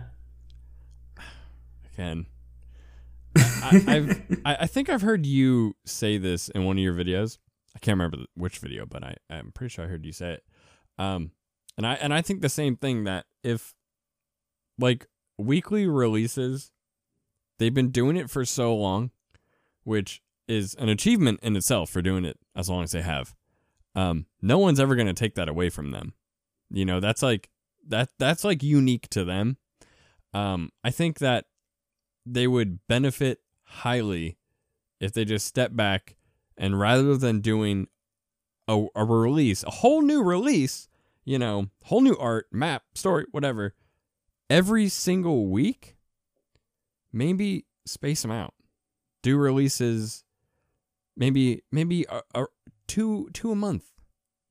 Again. 1.93 2.25
I, 3.37 3.83
I've 3.87 4.21
I, 4.45 4.57
I 4.61 4.67
think 4.67 4.89
I've 4.89 5.01
heard 5.01 5.25
you 5.25 5.75
say 5.85 6.17
this 6.17 6.49
in 6.49 6.65
one 6.65 6.77
of 6.77 6.83
your 6.83 6.93
videos. 6.93 7.37
I 7.75 7.79
can't 7.79 7.95
remember 7.95 8.17
which 8.35 8.57
video, 8.57 8.85
but 8.85 9.03
I 9.03 9.15
I'm 9.29 9.51
pretty 9.53 9.71
sure 9.71 9.85
I 9.85 9.87
heard 9.87 10.05
you 10.05 10.11
say 10.11 10.33
it. 10.33 10.43
Um, 10.97 11.31
and 11.77 11.87
I 11.87 11.93
and 11.93 12.13
I 12.13 12.21
think 12.21 12.41
the 12.41 12.49
same 12.49 12.75
thing 12.75 13.05
that 13.05 13.25
if 13.43 13.73
like 14.77 15.07
weekly 15.37 15.87
releases, 15.87 16.71
they've 17.59 17.73
been 17.73 17.91
doing 17.91 18.17
it 18.17 18.29
for 18.29 18.43
so 18.43 18.75
long, 18.75 19.11
which 19.83 20.21
is 20.47 20.75
an 20.75 20.89
achievement 20.89 21.39
in 21.43 21.55
itself 21.55 21.89
for 21.89 22.01
doing 22.01 22.25
it 22.25 22.37
as 22.55 22.69
long 22.69 22.83
as 22.83 22.91
they 22.91 23.01
have. 23.01 23.35
Um, 23.95 24.25
no 24.41 24.57
one's 24.57 24.79
ever 24.79 24.95
going 24.95 25.07
to 25.07 25.13
take 25.13 25.35
that 25.35 25.49
away 25.49 25.69
from 25.69 25.91
them. 25.91 26.13
You 26.69 26.85
know, 26.85 26.99
that's 26.99 27.21
like 27.21 27.49
that 27.87 28.09
that's 28.17 28.43
like 28.43 28.63
unique 28.63 29.09
to 29.09 29.25
them. 29.25 29.57
Um, 30.33 30.71
I 30.83 30.91
think 30.91 31.19
that 31.19 31.45
they 32.25 32.47
would 32.47 32.79
benefit 32.87 33.39
highly 33.63 34.37
if 34.99 35.11
they 35.11 35.25
just 35.25 35.47
step 35.47 35.75
back 35.75 36.15
and 36.57 36.79
rather 36.79 37.17
than 37.17 37.41
doing 37.41 37.87
a, 38.67 38.85
a 38.95 39.03
release, 39.03 39.63
a 39.63 39.71
whole 39.71 40.01
new 40.01 40.23
release, 40.23 40.87
you 41.25 41.39
know, 41.39 41.67
whole 41.83 42.01
new 42.01 42.15
art, 42.17 42.47
map, 42.51 42.83
story, 42.93 43.25
whatever, 43.31 43.73
every 44.49 44.87
single 44.87 45.47
week, 45.47 45.95
maybe 47.11 47.65
space 47.85 48.21
them 48.21 48.31
out. 48.31 48.53
Do 49.23 49.37
releases, 49.37 50.23
maybe 51.15 51.63
maybe 51.71 52.05
a, 52.09 52.21
a, 52.33 52.45
two 52.87 53.29
two 53.33 53.51
a 53.51 53.55
month. 53.55 53.85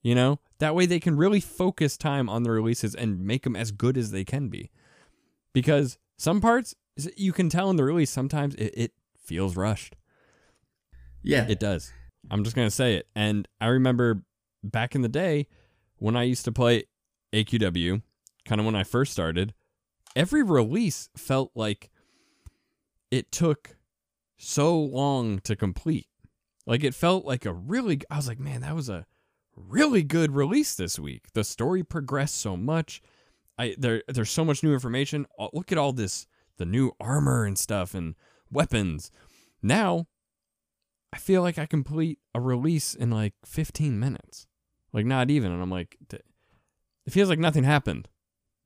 You 0.03 0.15
know, 0.15 0.41
that 0.59 0.75
way 0.75 0.87
they 0.87 1.01
can 1.01 1.17
really 1.17 1.41
focus 1.41 1.99
time 1.99 2.29
on 2.29 2.43
the 2.43 2.51
releases 2.51 2.95
and 2.95 3.25
make 3.25 3.43
them 3.43 3.55
as 3.55 3.71
good 3.71 3.99
as 3.99 4.13
they 4.13 4.25
can 4.25 4.49
be. 4.49 4.71
Because 5.53 5.99
some 6.17 6.41
parts 6.41 6.75
you 7.17 7.33
can 7.33 7.49
tell 7.49 7.71
in 7.71 7.77
the 7.77 7.85
release 7.85 8.11
sometimes 8.11 8.55
it, 8.55 8.73
it 8.77 8.93
feels 9.19 9.57
rushed. 9.57 9.97
Yeah. 11.23 11.47
It 11.49 11.61
does. 11.61 11.93
I'm 12.31 12.45
just 12.45 12.57
gonna 12.57 12.71
say 12.71 12.95
it. 12.95 13.09
And 13.15 13.47
I 13.61 13.67
remember 13.67 14.23
back 14.63 14.95
in 14.95 15.03
the 15.03 15.09
day 15.09 15.47
when 15.99 16.17
I 16.17 16.23
used 16.23 16.45
to 16.47 16.53
play 16.53 16.85
AQW, 17.33 18.03
kind 18.45 18.61
of 18.61 18.65
when 18.65 18.75
I 18.75 18.85
first 18.85 19.13
started, 19.13 19.55
every 20.17 20.43
release 20.43 21.09
felt 21.17 21.51
like 21.55 21.91
it 23.11 23.31
took 23.31 23.77
so 24.39 24.79
long 24.79 25.41
to 25.41 25.55
complete. 25.55 26.07
Like 26.67 26.85
it 26.85 26.95
felt 26.95 27.25
like 27.25 27.45
a 27.47 27.53
really 27.53 28.01
I 28.11 28.17
was 28.17 28.29
like, 28.29 28.39
man, 28.39 28.61
that 28.63 28.75
was 28.75 28.89
a 28.89 29.07
really 29.57 30.03
good 30.03 30.33
release 30.33 30.75
this 30.75 30.99
week. 30.99 31.33
The 31.33 31.45
story 31.45 31.83
progressed 31.83 32.37
so 32.37 32.57
much. 32.57 33.03
I 33.59 33.75
there 33.79 34.03
there's 34.09 34.31
so 34.31 34.45
much 34.45 34.63
new 34.63 34.73
information. 34.73 35.27
Look 35.53 35.73
at 35.73 35.79
all 35.79 35.93
this 35.93 36.27
the 36.57 36.67
new 36.67 36.93
armor 37.01 37.45
and 37.45 37.59
stuff 37.59 37.95
and 37.95 38.15
weapons. 38.51 39.11
Now 39.63 40.07
I 41.13 41.19
feel 41.19 41.43
like 41.43 41.59
I 41.59 41.67
complete 41.67 42.19
a 42.35 42.41
release 42.41 42.95
in 42.95 43.11
like 43.11 43.35
15 43.45 43.99
minutes. 43.99 44.47
Like 44.93 45.07
not 45.07 45.31
even 45.31 45.53
and 45.53 45.63
I'm 45.63 45.71
like 45.71 45.97
it 46.13 47.13
feels 47.13 47.29
like 47.29 47.39
nothing 47.39 47.65
happened. 47.65 48.09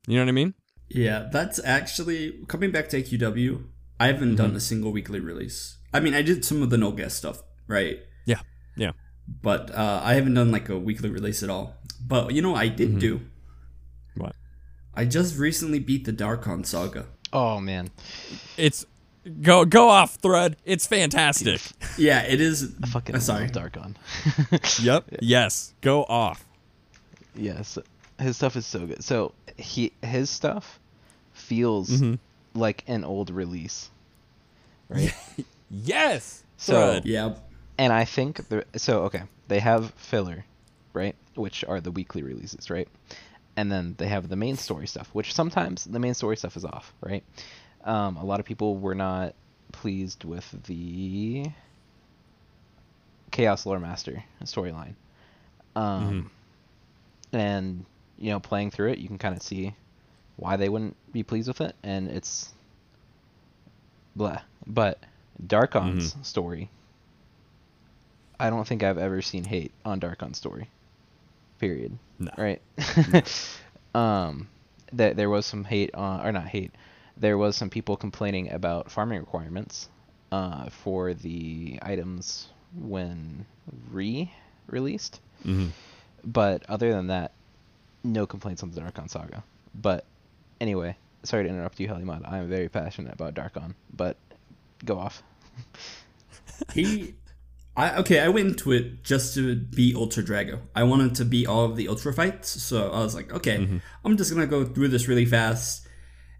You 0.06 0.16
know 0.16 0.22
what 0.22 0.28
I 0.28 0.32
mean? 0.32 0.54
Yeah, 0.88 1.28
that's 1.32 1.60
actually 1.64 2.44
coming 2.46 2.70
back 2.70 2.88
to 2.90 3.02
AQW. 3.02 3.64
I 3.98 4.08
haven't 4.08 4.36
done 4.36 4.48
mm-hmm. 4.48 4.56
a 4.56 4.60
single 4.60 4.92
weekly 4.92 5.20
release. 5.20 5.78
I 5.92 6.00
mean, 6.00 6.14
I 6.14 6.22
did 6.22 6.44
some 6.44 6.62
of 6.62 6.70
the 6.70 6.76
Nulgath 6.76 7.12
stuff, 7.12 7.42
right? 7.68 7.98
Yeah. 8.26 8.40
Yeah. 8.76 8.92
But 9.42 9.70
uh, 9.70 10.00
I 10.04 10.14
haven't 10.14 10.34
done 10.34 10.50
like 10.50 10.68
a 10.68 10.78
weekly 10.78 11.10
release 11.10 11.42
at 11.42 11.50
all. 11.50 11.76
But 12.06 12.32
you 12.34 12.42
know, 12.42 12.52
what 12.52 12.60
I 12.62 12.68
did 12.68 12.98
do. 12.98 13.20
What? 14.16 14.34
I 14.94 15.04
just 15.06 15.38
recently 15.38 15.78
beat 15.78 16.04
the 16.04 16.12
Darkon 16.12 16.64
Saga. 16.66 17.06
Oh 17.32 17.58
man, 17.60 17.90
It's 18.56 18.84
go 19.42 19.64
go 19.64 19.88
off 19.88 20.16
thread. 20.16 20.56
It's 20.64 20.86
fantastic. 20.86 21.60
Yeah, 21.98 22.22
it 22.22 22.40
is. 22.40 22.74
I 22.82 22.86
fucking 22.88 23.14
uh, 23.16 23.20
sorry. 23.20 23.48
love 23.48 23.52
Darkon. 23.52 23.94
yep. 24.84 25.04
Yes. 25.20 25.72
Go 25.80 26.04
off. 26.04 26.44
yes, 27.34 27.78
his 28.18 28.36
stuff 28.36 28.56
is 28.56 28.66
so 28.66 28.86
good. 28.86 29.02
So 29.02 29.32
he 29.56 29.92
his 30.02 30.28
stuff 30.30 30.78
feels 31.32 31.88
Mhm. 31.90 32.18
like 32.54 32.84
an 32.86 33.04
old 33.04 33.30
release, 33.30 33.90
right? 34.88 35.14
Yes. 35.70 36.42
So- 36.56 37.00
Yeah, 37.04 37.34
and 37.78 37.92
I 37.92 38.04
think 38.04 38.48
the 38.48 38.64
so 38.76 39.02
okay, 39.04 39.22
they 39.48 39.60
have 39.60 39.90
filler, 39.94 40.44
right, 40.92 41.14
which 41.34 41.64
are 41.64 41.80
the 41.80 41.90
weekly 41.90 42.22
releases, 42.22 42.70
right, 42.70 42.88
and 43.56 43.70
then 43.70 43.94
they 43.98 44.08
have 44.08 44.28
the 44.28 44.36
main 44.36 44.56
story 44.56 44.86
stuff, 44.86 45.08
which 45.12 45.34
sometimes 45.34 45.84
the 45.84 45.98
main 45.98 46.14
story 46.14 46.36
stuff 46.36 46.56
is 46.56 46.64
off, 46.64 46.92
right. 47.00 47.24
Um, 47.84 48.16
a 48.16 48.24
lot 48.24 48.40
of 48.40 48.46
people 48.46 48.76
were 48.76 48.94
not 48.94 49.34
pleased 49.72 50.24
with 50.24 50.48
the 50.66 51.46
Chaos 53.30 53.66
Lore 53.66 53.80
Master 53.80 54.24
storyline, 54.44 54.94
um, 55.76 56.30
and 57.32 57.84
you 58.18 58.30
know, 58.30 58.40
playing 58.40 58.70
through 58.70 58.92
it, 58.92 58.98
you 58.98 59.08
can 59.08 59.18
kind 59.18 59.36
of 59.36 59.42
see 59.42 59.74
why 60.36 60.56
they 60.56 60.68
wouldn't 60.68 60.96
be 61.12 61.22
pleased 61.22 61.48
with 61.48 61.60
it, 61.60 61.74
and 61.82 62.08
it's 62.08 62.52
blah. 64.14 64.40
But 64.66 64.98
Darkon's 65.44 66.14
story 66.26 66.70
I 68.38 68.50
don't 68.50 68.66
think 68.66 68.82
I've 68.82 68.98
ever 68.98 69.22
seen 69.22 69.44
hate 69.44 69.72
on 69.84 70.00
Darkon 70.00 70.34
story. 70.34 70.68
Period. 71.58 71.98
No. 72.18 72.30
Right. 72.36 72.62
um, 73.94 74.48
that 74.92 75.16
there 75.16 75.30
was 75.30 75.46
some 75.46 75.64
hate 75.64 75.94
on, 75.94 76.26
or 76.26 76.32
not 76.32 76.46
hate. 76.46 76.72
There 77.16 77.38
was 77.38 77.56
some 77.56 77.70
people 77.70 77.96
complaining 77.96 78.50
about 78.50 78.90
farming 78.90 79.20
requirements, 79.20 79.88
uh, 80.32 80.68
for 80.70 81.14
the 81.14 81.78
items 81.82 82.48
when 82.74 83.46
re-released. 83.90 85.20
Mhm. 85.44 85.70
But 86.24 86.68
other 86.68 86.90
than 86.92 87.08
that, 87.08 87.32
no 88.02 88.26
complaints 88.26 88.62
on 88.62 88.70
the 88.70 88.80
Darkon 88.80 89.08
saga. 89.08 89.44
But 89.74 90.04
anyway, 90.60 90.96
sorry 91.22 91.44
to 91.44 91.48
interrupt 91.50 91.78
you, 91.78 91.88
Helimod. 91.88 92.22
I 92.28 92.38
am 92.38 92.48
very 92.48 92.68
passionate 92.68 93.12
about 93.12 93.34
Darkon, 93.34 93.74
but 93.94 94.16
go 94.84 94.98
off. 94.98 95.22
he. 96.72 97.14
I 97.76 97.96
okay. 97.98 98.20
I 98.20 98.28
went 98.28 98.48
into 98.48 98.72
it 98.72 99.02
just 99.02 99.34
to 99.34 99.56
be 99.56 99.94
Ultra 99.96 100.22
Drago. 100.22 100.60
I 100.74 100.84
wanted 100.84 101.14
to 101.16 101.24
beat 101.24 101.46
all 101.46 101.64
of 101.64 101.76
the 101.76 101.88
Ultra 101.88 102.12
fights, 102.12 102.62
so 102.62 102.90
I 102.90 103.00
was 103.00 103.14
like, 103.14 103.32
okay, 103.32 103.80
I'm 104.04 104.16
just 104.16 104.32
gonna 104.32 104.46
go 104.46 104.64
through 104.64 104.88
this 104.88 105.08
really 105.08 105.26
fast. 105.26 105.86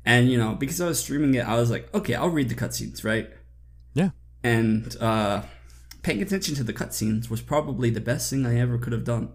And 0.04 0.30
you 0.30 0.38
know, 0.38 0.54
because 0.54 0.80
I 0.80 0.86
was 0.86 1.00
streaming 1.00 1.34
it, 1.34 1.46
I 1.46 1.56
was 1.56 1.70
like, 1.70 1.92
okay, 1.94 2.14
I'll 2.14 2.28
read 2.28 2.50
the 2.50 2.54
cutscenes, 2.54 3.04
right? 3.04 3.30
Yeah. 3.94 4.10
And 4.42 4.96
uh, 5.00 5.42
paying 6.02 6.22
attention 6.22 6.54
to 6.56 6.64
the 6.64 6.72
cutscenes 6.72 7.30
was 7.30 7.40
probably 7.40 7.90
the 7.90 8.00
best 8.00 8.30
thing 8.30 8.46
I 8.46 8.58
ever 8.60 8.78
could 8.78 8.92
have 8.92 9.04
done. 9.04 9.32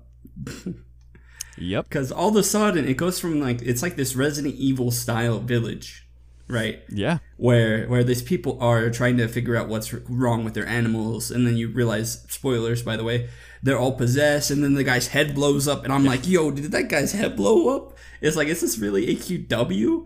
Yep. 1.58 1.86
Because 1.90 2.12
all 2.12 2.30
of 2.30 2.36
a 2.38 2.44
sudden, 2.44 2.88
it 2.88 2.96
goes 2.96 3.20
from 3.20 3.42
like 3.42 3.62
it's 3.62 3.82
like 3.82 3.98
this 3.98 4.16
Resident 4.16 4.56
Evil 4.56 4.92
style 4.92 5.40
village, 5.40 6.08
right? 6.50 6.82
Yeah. 6.90 7.20
where 7.38 7.86
where 7.88 8.04
these 8.04 8.22
people 8.24 8.58
are 8.60 8.90
trying 8.90 9.18
to 9.18 9.28
figure 9.28 9.56
out 9.56 9.70
what's 9.70 9.94
wrong 9.94 10.44
with 10.44 10.56
their 10.56 10.66
animals 10.68 11.30
and 11.32 11.46
then 11.48 11.56
you 11.56 11.70
realize 11.70 12.26
spoilers 12.28 12.82
by 12.84 12.98
the 12.98 13.04
way 13.04 13.30
they're 13.64 13.78
all 13.78 13.94
possessed 13.94 14.50
and 14.52 14.64
then 14.64 14.74
the 14.74 14.84
guy's 14.84 15.10
head 15.10 15.36
blows 15.36 15.68
up 15.68 15.84
and 15.84 15.94
i'm 15.94 16.04
like 16.06 16.28
yo 16.28 16.50
did 16.52 16.72
that 16.72 16.88
guy's 16.90 17.12
head 17.14 17.36
blow 17.36 17.76
up 17.76 17.96
it's 18.20 18.36
like 18.36 18.48
is 18.48 18.62
this 18.62 18.78
really 18.80 19.16
aqw 19.16 20.06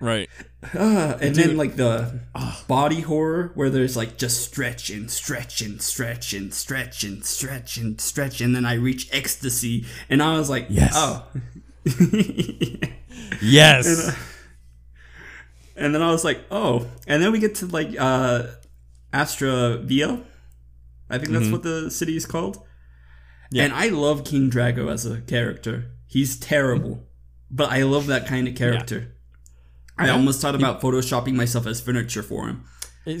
Right. 0.00 0.30
uh, 0.74 1.18
and 1.20 1.34
then 1.34 1.56
like 1.56 1.74
the 1.76 2.20
body 2.68 3.00
horror 3.00 3.50
where 3.54 3.68
there's 3.68 3.96
like 3.96 4.16
just 4.16 4.42
stretch 4.44 4.90
and 4.90 5.10
stretch 5.10 5.60
and 5.60 5.82
stretch 5.82 6.32
and 6.32 6.54
stretch 6.54 7.02
and 7.04 7.24
stretch 7.24 7.76
and 7.76 8.00
stretch 8.00 8.40
and 8.40 8.54
then 8.54 8.64
i 8.64 8.74
reach 8.74 9.08
ecstasy 9.12 9.84
and 10.08 10.22
i 10.22 10.38
was 10.38 10.48
like 10.48 10.66
Yes. 10.70 10.92
oh 10.96 11.26
Yes. 13.42 13.86
And 14.08 14.16
then 15.94 16.02
I 16.02 16.10
was 16.10 16.24
like, 16.24 16.44
oh. 16.50 16.86
And 17.06 17.22
then 17.22 17.32
we 17.32 17.38
get 17.38 17.56
to 17.56 17.66
like 17.66 17.88
uh 17.98 18.46
Astravia. 19.12 20.24
I 21.10 21.18
think 21.18 21.30
that's 21.30 21.48
what 21.48 21.62
the 21.62 21.90
city 21.90 22.16
is 22.16 22.26
called. 22.26 22.62
Yeah. 23.50 23.64
And 23.64 23.72
I 23.72 23.88
love 23.88 24.24
King 24.24 24.50
Drago 24.50 24.92
as 24.92 25.06
a 25.06 25.20
character. 25.22 25.92
He's 26.06 26.38
terrible. 26.38 27.06
But 27.50 27.70
I 27.70 27.82
love 27.82 28.06
that 28.08 28.26
kind 28.26 28.46
of 28.46 28.54
character. 28.54 29.14
Yeah. 29.98 30.06
I 30.06 30.08
almost 30.10 30.42
thought 30.42 30.54
about 30.54 30.80
photoshopping 30.80 31.34
myself 31.34 31.66
as 31.66 31.80
furniture 31.80 32.22
for 32.22 32.46
him. 32.46 32.64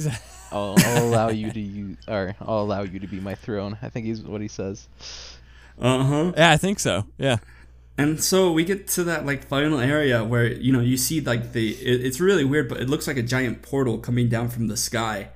I'll, 0.52 0.74
I'll 0.78 1.04
allow 1.04 1.28
you 1.28 1.50
to 1.50 1.60
use, 1.60 1.96
or 2.06 2.34
I'll 2.40 2.60
allow 2.60 2.82
you 2.82 3.00
to 3.00 3.06
be 3.06 3.20
my 3.20 3.34
throne. 3.34 3.76
I 3.82 3.88
think 3.88 4.06
he's 4.06 4.22
what 4.22 4.40
he 4.40 4.48
says. 4.48 4.86
Uh-huh. 5.80 6.32
yeah, 6.36 6.50
I 6.50 6.56
think 6.56 6.80
so. 6.80 7.04
Yeah. 7.18 7.38
And 7.98 8.22
so 8.22 8.52
we 8.52 8.64
get 8.64 8.86
to 8.94 9.02
that 9.04 9.26
like 9.26 9.48
final 9.48 9.80
area 9.80 10.22
where 10.22 10.46
you 10.46 10.72
know 10.72 10.80
you 10.80 10.96
see 10.96 11.20
like 11.20 11.52
the 11.52 11.72
it, 11.72 12.06
it's 12.06 12.20
really 12.20 12.44
weird, 12.44 12.68
but 12.68 12.80
it 12.80 12.88
looks 12.88 13.08
like 13.08 13.16
a 13.16 13.22
giant 13.22 13.60
portal 13.62 13.98
coming 13.98 14.28
down 14.28 14.48
from 14.50 14.68
the 14.68 14.76
sky, 14.76 15.30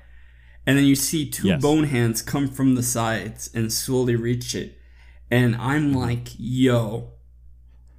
and 0.64 0.78
then 0.78 0.84
you 0.84 0.94
see 0.94 1.28
two 1.28 1.48
Yes. 1.48 1.60
bone 1.60 1.84
hands 1.84 2.22
come 2.22 2.46
from 2.48 2.76
the 2.76 2.82
sides 2.84 3.50
and 3.52 3.72
slowly 3.72 4.14
reach 4.14 4.54
it, 4.54 4.78
and 5.28 5.56
I'm 5.56 5.92
like, 5.92 6.28
yo, 6.38 7.10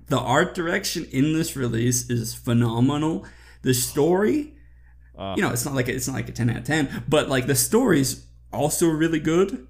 the 0.07 0.19
art 0.19 0.55
direction 0.55 1.07
in 1.11 1.33
this 1.33 1.57
release 1.57 2.09
is 2.09 2.33
phenomenal. 2.33 3.25
The 3.63 3.73
story, 3.73 4.53
Uh, 5.17 5.33
you 5.35 5.41
know, 5.43 5.51
it's 5.51 5.65
not 5.65 5.75
like 5.75 5.89
a, 5.89 5.93
it's 5.93 6.07
not 6.07 6.15
like 6.15 6.29
a 6.29 6.31
ten 6.31 6.49
out 6.49 6.57
of 6.57 6.63
ten, 6.63 7.03
but 7.09 7.27
like 7.27 7.47
the 7.47 7.55
story's 7.55 8.25
also 8.53 8.87
really 8.87 9.19
good. 9.19 9.67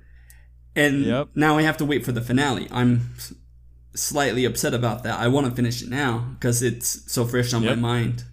And 0.75 1.05
Yep. 1.05 1.29
now 1.35 1.57
I 1.57 1.63
have 1.63 1.77
to 1.77 1.85
wait 1.85 2.05
for 2.05 2.11
the 2.11 2.21
finale. 2.21 2.67
I'm 2.71 3.15
slightly 3.95 4.45
upset 4.45 4.73
about 4.73 5.03
that. 5.03 5.19
I 5.19 5.27
want 5.27 5.47
to 5.47 5.53
finish 5.55 5.81
it 5.81 5.89
now 5.89 6.19
because 6.39 6.61
it's 6.63 7.11
so 7.11 7.25
fresh 7.25 7.53
on 7.53 7.63
Yep. 7.63 7.77
my 7.77 7.81
mind. 7.81 8.23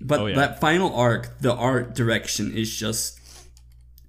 But 0.00 0.20
Oh, 0.20 0.26
yeah. 0.26 0.36
that 0.36 0.60
final 0.60 0.94
arc, 0.94 1.38
the 1.40 1.52
art 1.54 1.94
direction 1.94 2.52
is 2.56 2.74
just 2.74 3.18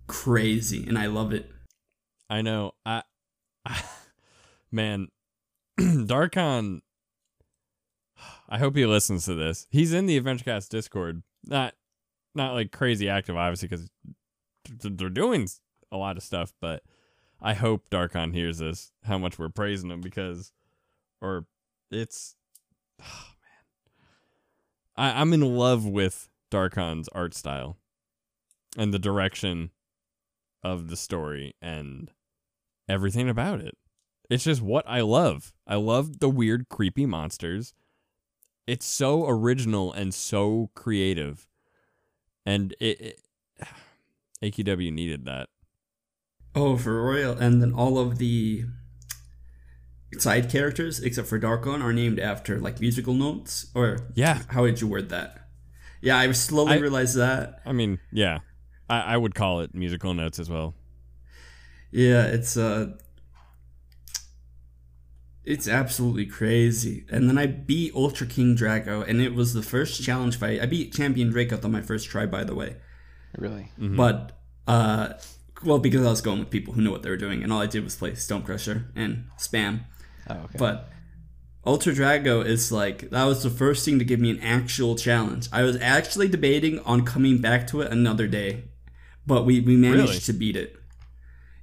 crazy, 0.08 0.86
and 0.88 0.98
I 0.98 1.08
love 1.08 1.34
it. 1.34 1.50
I 2.30 2.42
know. 2.42 2.74
I, 2.86 3.04
I 3.66 3.84
man, 4.72 5.10
Darkon. 5.80 6.82
I 8.50 8.58
hope 8.58 8.76
he 8.76 8.86
listens 8.86 9.26
to 9.26 9.36
this. 9.36 9.66
He's 9.70 9.94
in 9.94 10.06
the 10.06 10.20
AdventureCast 10.20 10.70
Discord. 10.70 11.24
Not, 11.46 11.74
not 12.36 12.54
like 12.54 12.72
crazy 12.72 13.10
active, 13.10 13.36
obviously, 13.38 13.68
because 13.70 13.90
they're 14.70 15.10
doing 15.10 15.48
a 15.92 15.98
lot 15.98 16.18
of 16.18 16.24
stuff. 16.24 16.54
But 16.62 16.84
I 17.42 17.54
hope 17.54 17.90
Darkon 17.90 18.34
hears 18.34 18.60
this. 18.60 18.92
How 19.04 19.18
much 19.18 19.40
we're 19.40 19.50
praising 19.50 19.90
him 19.90 20.02
because, 20.02 20.52
or 21.22 21.46
it's, 21.90 22.36
oh 23.02 23.32
man, 24.98 25.14
I, 25.16 25.22
I'm 25.22 25.34
in 25.34 25.42
love 25.42 25.86
with 25.86 26.30
Darkon's 26.52 27.10
art 27.10 27.34
style, 27.34 27.78
and 28.78 28.94
the 28.94 29.00
direction 29.00 29.72
of 30.64 30.90
the 30.90 30.98
story 30.98 31.56
and 31.62 32.12
everything 32.88 33.30
about 33.30 33.62
it. 33.62 33.78
It's 34.30 34.44
just 34.44 34.62
what 34.62 34.86
I 34.88 35.02
love. 35.02 35.54
I 35.68 35.76
love 35.76 36.20
the 36.20 36.30
weird, 36.30 36.70
creepy 36.70 37.06
monsters. 37.06 37.74
It's 38.68 38.86
so 38.86 39.28
original 39.28 39.92
and 39.92 40.14
so 40.14 40.70
creative. 40.76 41.48
And 42.46 42.74
it, 42.80 43.02
it 43.02 43.22
AQW 44.44 44.92
needed 44.94 45.26
that. 45.26 45.50
Oh, 46.54 46.76
for 46.78 47.02
Royal, 47.04 47.38
and 47.38 47.62
then 47.62 47.74
all 47.74 47.98
of 47.98 48.18
the 48.18 48.66
side 50.18 50.50
characters, 50.50 51.00
except 51.00 51.28
for 51.28 51.40
Darkon, 51.40 51.82
are 51.82 51.94
named 51.94 52.20
after 52.20 52.60
like 52.60 52.80
musical 52.82 53.14
notes. 53.14 53.68
Or 53.74 54.00
Yeah. 54.14 54.42
how 54.50 54.66
did 54.66 54.82
you 54.82 54.88
word 54.88 55.10
that? 55.10 55.48
Yeah, 56.02 56.18
I 56.18 56.32
slowly 56.34 56.74
I- 56.74 56.78
realized 56.80 57.16
that. 57.18 57.62
I 57.66 57.72
mean, 57.72 58.00
yeah. 58.12 58.40
I, 58.90 59.14
I 59.14 59.18
would 59.18 59.34
call 59.36 59.62
it 59.62 59.74
musical 59.74 60.14
notes 60.14 60.40
as 60.40 60.50
well. 60.50 60.74
Yeah, 61.92 62.24
it's 62.26 62.58
uh, 62.58 62.98
It's 65.44 65.68
absolutely 65.68 66.26
crazy. 66.28 67.06
And 67.10 67.28
then 67.30 67.38
I 67.38 67.48
beat 67.48 67.96
Ultra 67.96 68.28
King 68.28 68.56
Drago, 68.56 69.08
and 69.08 69.20
it 69.22 69.34
was 69.34 69.54
the 69.54 69.64
first 69.64 70.04
challenge 70.04 70.38
fight. 70.38 70.62
I 70.62 70.66
beat 70.68 70.94
Champion 70.94 71.32
Drakath 71.34 71.66
on 71.66 71.72
my 71.72 71.82
first 71.82 72.10
try, 72.10 72.26
by 72.26 72.44
the 72.44 72.54
way. 72.54 72.76
Really? 73.38 73.72
But, 73.78 74.38
uh, 74.68 75.14
well, 75.64 75.80
because 75.80 76.06
I 76.06 76.10
was 76.10 76.22
going 76.22 76.40
with 76.40 76.50
people 76.50 76.74
who 76.74 76.82
knew 76.82 76.92
what 76.92 77.04
they 77.04 77.10
were 77.10 77.18
doing, 77.18 77.44
and 77.44 77.52
all 77.54 77.62
I 77.62 77.68
did 77.68 77.84
was 77.84 77.96
play 77.96 78.16
Stone 78.16 78.44
Crusher 78.44 78.86
and 78.96 79.26
spam. 79.40 79.82
Oh, 80.30 80.36
okay. 80.36 80.58
But 80.58 80.90
Ultra 81.66 81.94
Drago 81.94 82.44
is 82.46 82.72
like 82.72 83.10
that 83.12 83.26
was 83.26 83.44
the 83.44 83.50
first 83.50 83.86
thing 83.86 84.00
to 84.00 84.06
give 84.06 84.20
me 84.20 84.30
an 84.32 84.40
actual 84.40 84.96
challenge. 84.96 85.48
I 85.52 85.64
was 85.64 85.78
actually 85.82 86.28
debating 86.28 86.80
on 86.80 87.06
coming 87.06 87.38
back 87.40 87.68
to 87.68 87.82
it 87.82 87.92
another 87.92 88.28
day, 88.28 88.64
but 89.28 89.46
we 89.46 89.60
we 89.60 89.76
managed 89.76 90.08
Really? 90.10 90.20
to 90.20 90.34
beat 90.34 90.56
it. 90.56 90.76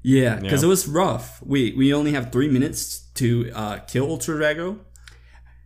Yeah, 0.03 0.37
because 0.37 0.63
Yeah. 0.63 0.67
it 0.67 0.71
was 0.71 0.87
rough. 0.89 1.43
We 1.45 1.73
we 1.73 1.93
only 1.93 2.13
have 2.13 2.31
three 2.31 2.49
minutes 2.49 2.99
to 3.15 3.51
uh, 3.53 3.79
kill 3.79 4.07
Ultra 4.09 4.37
Drago, 4.37 4.79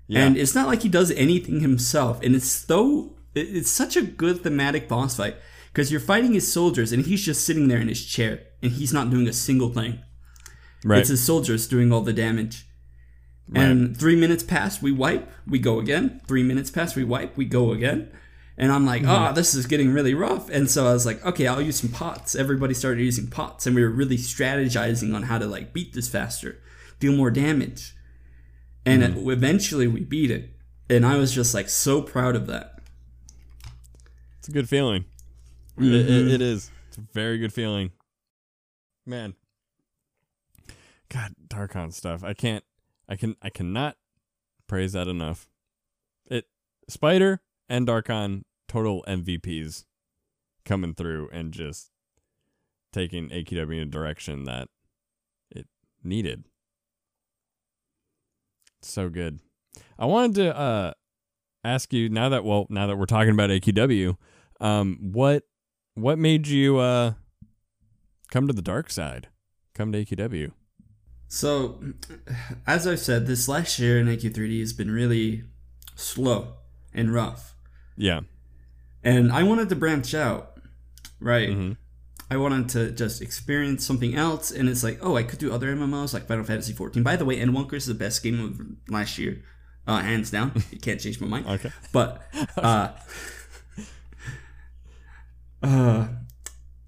Yeah. 0.09 0.25
and 0.25 0.37
it's 0.39 0.55
not 0.55 0.67
like 0.67 0.83
he 0.83 0.89
does 0.89 1.11
anything 1.13 1.61
himself. 1.61 2.21
And 2.23 2.35
it's 2.35 2.49
so 2.51 3.17
it- 3.35 3.49
it's 3.57 3.71
such 3.71 3.97
a 3.97 4.03
good 4.03 4.43
thematic 4.43 4.89
boss 4.89 5.17
fight 5.17 5.37
because 5.73 5.91
you're 5.91 6.01
fighting 6.01 6.35
his 6.35 6.53
soldiers, 6.53 6.93
and 6.93 7.07
he's 7.07 7.25
just 7.25 7.45
sitting 7.45 7.69
there 7.69 7.81
in 7.81 7.89
his 7.89 8.05
chair, 8.05 8.41
and 8.63 8.73
he's 8.73 8.93
not 8.93 9.11
doing 9.11 9.27
a 9.27 9.33
single 9.33 9.71
thing. 9.71 10.01
right. 10.85 11.01
It's 11.01 11.09
his 11.09 11.25
soldiers 11.25 11.67
doing 11.67 11.93
all 11.93 12.03
the 12.03 12.13
damage. 12.13 12.67
Right. 13.49 13.63
And 13.65 13.97
three 13.97 14.17
minutes 14.17 14.43
pass, 14.45 14.81
we 14.83 14.93
wipe, 14.93 15.31
we 15.47 15.59
go 15.59 15.79
again. 15.81 16.21
Three 16.27 16.43
minutes 16.43 16.71
pass, 16.71 16.95
we 16.95 17.05
wipe, 17.05 17.37
we 17.37 17.45
go 17.45 17.73
again. 17.73 18.11
And 18.57 18.71
I'm 18.71 18.85
like, 18.87 19.03
Mm-hmm. 19.03 19.31
oh, 19.31 19.33
this 19.33 19.55
is 19.55 19.67
getting 19.67 19.93
really 19.93 20.15
rough. 20.15 20.49
And 20.51 20.71
so 20.71 20.87
I 20.87 20.93
was 20.93 21.05
like, 21.07 21.25
okay, 21.25 21.47
I'll 21.47 21.61
use 21.61 21.81
some 21.81 21.91
pots. 21.91 22.35
Everybody 22.37 22.75
started 22.75 23.03
using 23.03 23.27
pots, 23.29 23.67
and 23.67 23.75
we 23.75 23.83
were 23.83 23.91
really 23.91 24.17
strategizing 24.19 25.15
on 25.15 25.25
how 25.25 25.39
to 25.39 25.47
like 25.47 25.73
beat 25.73 25.93
this 25.95 26.09
faster, 26.09 26.59
deal 27.01 27.13
more 27.17 27.31
damage. 27.31 27.95
And 28.87 29.03
Mm-hmm. 29.03 29.29
it- 29.29 29.33
eventually 29.33 29.87
we 29.87 30.01
beat 30.01 30.31
it. 30.31 30.51
And 30.91 31.07
I 31.07 31.17
was 31.17 31.33
just 31.35 31.55
like 31.55 31.69
so 31.69 32.03
proud 32.03 32.37
of 32.37 32.47
that. 32.49 32.81
It's 34.39 34.49
a 34.49 34.53
good 34.53 34.69
feeling. 34.69 35.05
It, 35.79 35.95
it, 35.95 36.29
it 36.29 36.43
is. 36.43 36.71
It's 36.89 36.99
a 36.99 37.03
very 37.13 37.39
good 37.39 37.53
feeling. 37.53 37.93
Man. 39.07 39.35
God, 41.09 41.35
Darkon 41.49 41.93
stuff. 41.93 42.23
I 42.25 42.35
can't. 42.35 42.65
I 43.09 43.17
can. 43.17 43.37
I 43.43 43.51
cannot 43.51 43.97
praise 44.67 44.93
that 44.93 45.09
enough. 45.09 45.49
It 46.27 46.47
Spider 46.89 47.41
and 47.69 47.87
Darkon 47.87 48.43
total 48.69 49.05
MVPs 49.07 49.85
coming 50.65 50.95
through 50.95 51.29
and 51.33 51.53
just 51.53 51.91
taking 52.93 53.29
AQW 53.31 53.83
in 53.83 53.89
a 53.89 53.91
direction 53.91 54.45
that 54.45 54.69
it 55.51 55.67
needed. 56.03 56.45
So 58.83 59.09
good. 59.09 59.41
I 59.99 60.07
wanted 60.07 60.35
to 60.37 60.57
uh 60.57 60.93
ask 61.65 61.93
you 61.93 62.09
now 62.09 62.29
that 62.29 62.45
well 62.45 62.67
now 62.69 62.87
that 62.87 62.97
we're 62.97 63.07
talking 63.07 63.33
about 63.33 63.51
AQW, 63.51 64.17
um, 64.61 64.99
what 65.13 65.45
what 65.95 66.19
made 66.19 66.47
you 66.47 66.79
uh 66.79 67.15
come 68.31 68.47
to 68.47 68.53
the 68.53 68.63
dark 68.63 68.91
side? 68.91 69.29
Come 69.75 69.93
to 69.93 70.05
AQW. 70.05 70.53
So, 71.29 71.83
as 72.67 72.87
I've 72.87 73.01
said, 73.01 73.27
this 73.27 73.49
last 73.49 73.79
year 73.79 73.99
in 73.99 74.07
AQ3D 74.07 74.61
has 74.61 74.75
been 74.75 74.91
really 74.91 75.45
slow 75.95 76.55
and 76.93 77.13
rough. 77.13 77.55
Yeah. 77.97 78.21
And 79.03 79.33
I 79.33 79.43
wanted 79.43 79.71
to 79.71 79.77
branch 79.77 80.15
out, 80.15 80.59
right? 81.21 81.49
Mhm. 81.49 81.77
I 82.31 82.37
wanted 82.37 82.69
to 82.71 82.91
just 82.93 83.21
experience 83.23 83.85
something 83.85 84.15
else, 84.15 84.51
and 84.51 84.69
it's 84.69 84.83
like, 84.83 84.99
oh, 85.03 85.17
I 85.17 85.23
could 85.23 85.39
do 85.39 85.53
other 85.53 85.75
MMOs 85.75 86.15
like 86.15 86.27
Final 86.27 86.45
Fantasy 86.45 86.73
14. 86.73 87.03
By 87.03 87.17
the 87.17 87.25
way, 87.25 87.39
Endwalker 87.39 87.75
is 87.75 87.87
the 87.87 87.95
best 87.95 88.23
game 88.23 88.41
of 88.41 88.93
last 88.93 89.19
year, 89.19 89.43
uh, 89.87 90.01
hands 90.03 90.31
down. 90.31 90.53
You 90.71 90.79
can't 90.81 91.01
change 91.01 91.21
my 91.21 91.27
mind. 91.27 91.47
Okay. 91.47 91.71
But 91.93 92.23
uh, 92.57 92.89
uh, 95.63 96.09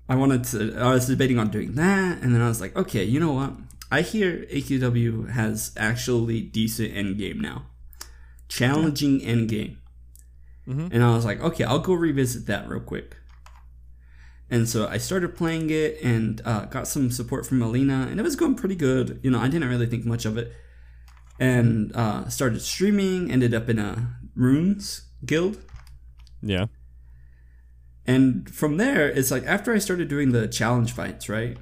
I 0.08 0.16
wanted 0.16 0.44
to. 0.44 0.76
I 0.78 0.92
was 0.92 1.06
debating 1.06 1.38
on 1.38 1.48
doing 1.50 1.74
that, 1.74 2.20
and 2.22 2.34
then 2.34 2.40
I 2.42 2.48
was 2.48 2.60
like, 2.60 2.76
okay, 2.76 3.04
you 3.04 3.20
know 3.20 3.32
what? 3.32 3.52
I 3.90 4.02
hear 4.02 4.44
AQW 4.52 5.30
has 5.30 5.72
actually 5.76 6.40
decent 6.40 6.94
end 6.96 7.16
game 7.18 7.40
now, 7.40 7.66
challenging 8.48 9.22
end 9.22 9.48
game, 9.48 9.78
Mhm. 10.66 10.88
and 10.92 11.02
I 11.02 11.14
was 11.14 11.24
like, 11.24 11.40
okay, 11.40 11.64
I'll 11.64 11.78
go 11.78 11.94
revisit 11.94 12.46
that 12.46 12.68
real 12.68 12.80
quick. 12.80 13.16
And 14.50 14.68
so 14.68 14.86
I 14.86 14.98
started 14.98 15.36
playing 15.36 15.70
it 15.70 15.98
and 16.02 16.40
uh, 16.44 16.66
got 16.66 16.86
some 16.86 17.10
support 17.10 17.46
from 17.46 17.62
Alina, 17.62 18.08
and 18.10 18.20
it 18.20 18.22
was 18.22 18.36
going 18.36 18.54
pretty 18.56 18.76
good. 18.76 19.20
You 19.22 19.30
know, 19.30 19.38
I 19.40 19.48
didn't 19.48 19.68
really 19.68 19.86
think 19.86 20.04
much 20.04 20.24
of 20.26 20.36
it, 20.36 20.52
and 21.40 21.90
uh, 21.94 22.28
started 22.28 22.60
streaming. 22.60 23.30
Ended 23.30 23.54
up 23.54 23.68
in 23.68 23.78
a 23.78 24.16
runes 24.34 25.02
guild, 25.24 25.58
Yeah. 26.42 26.66
And 28.06 28.48
from 28.50 28.76
there, 28.76 29.08
it's 29.08 29.30
like 29.30 29.44
after 29.44 29.72
I 29.72 29.78
started 29.78 30.08
doing 30.08 30.32
the 30.32 30.46
challenge 30.46 30.92
fights, 30.92 31.28
right? 31.28 31.56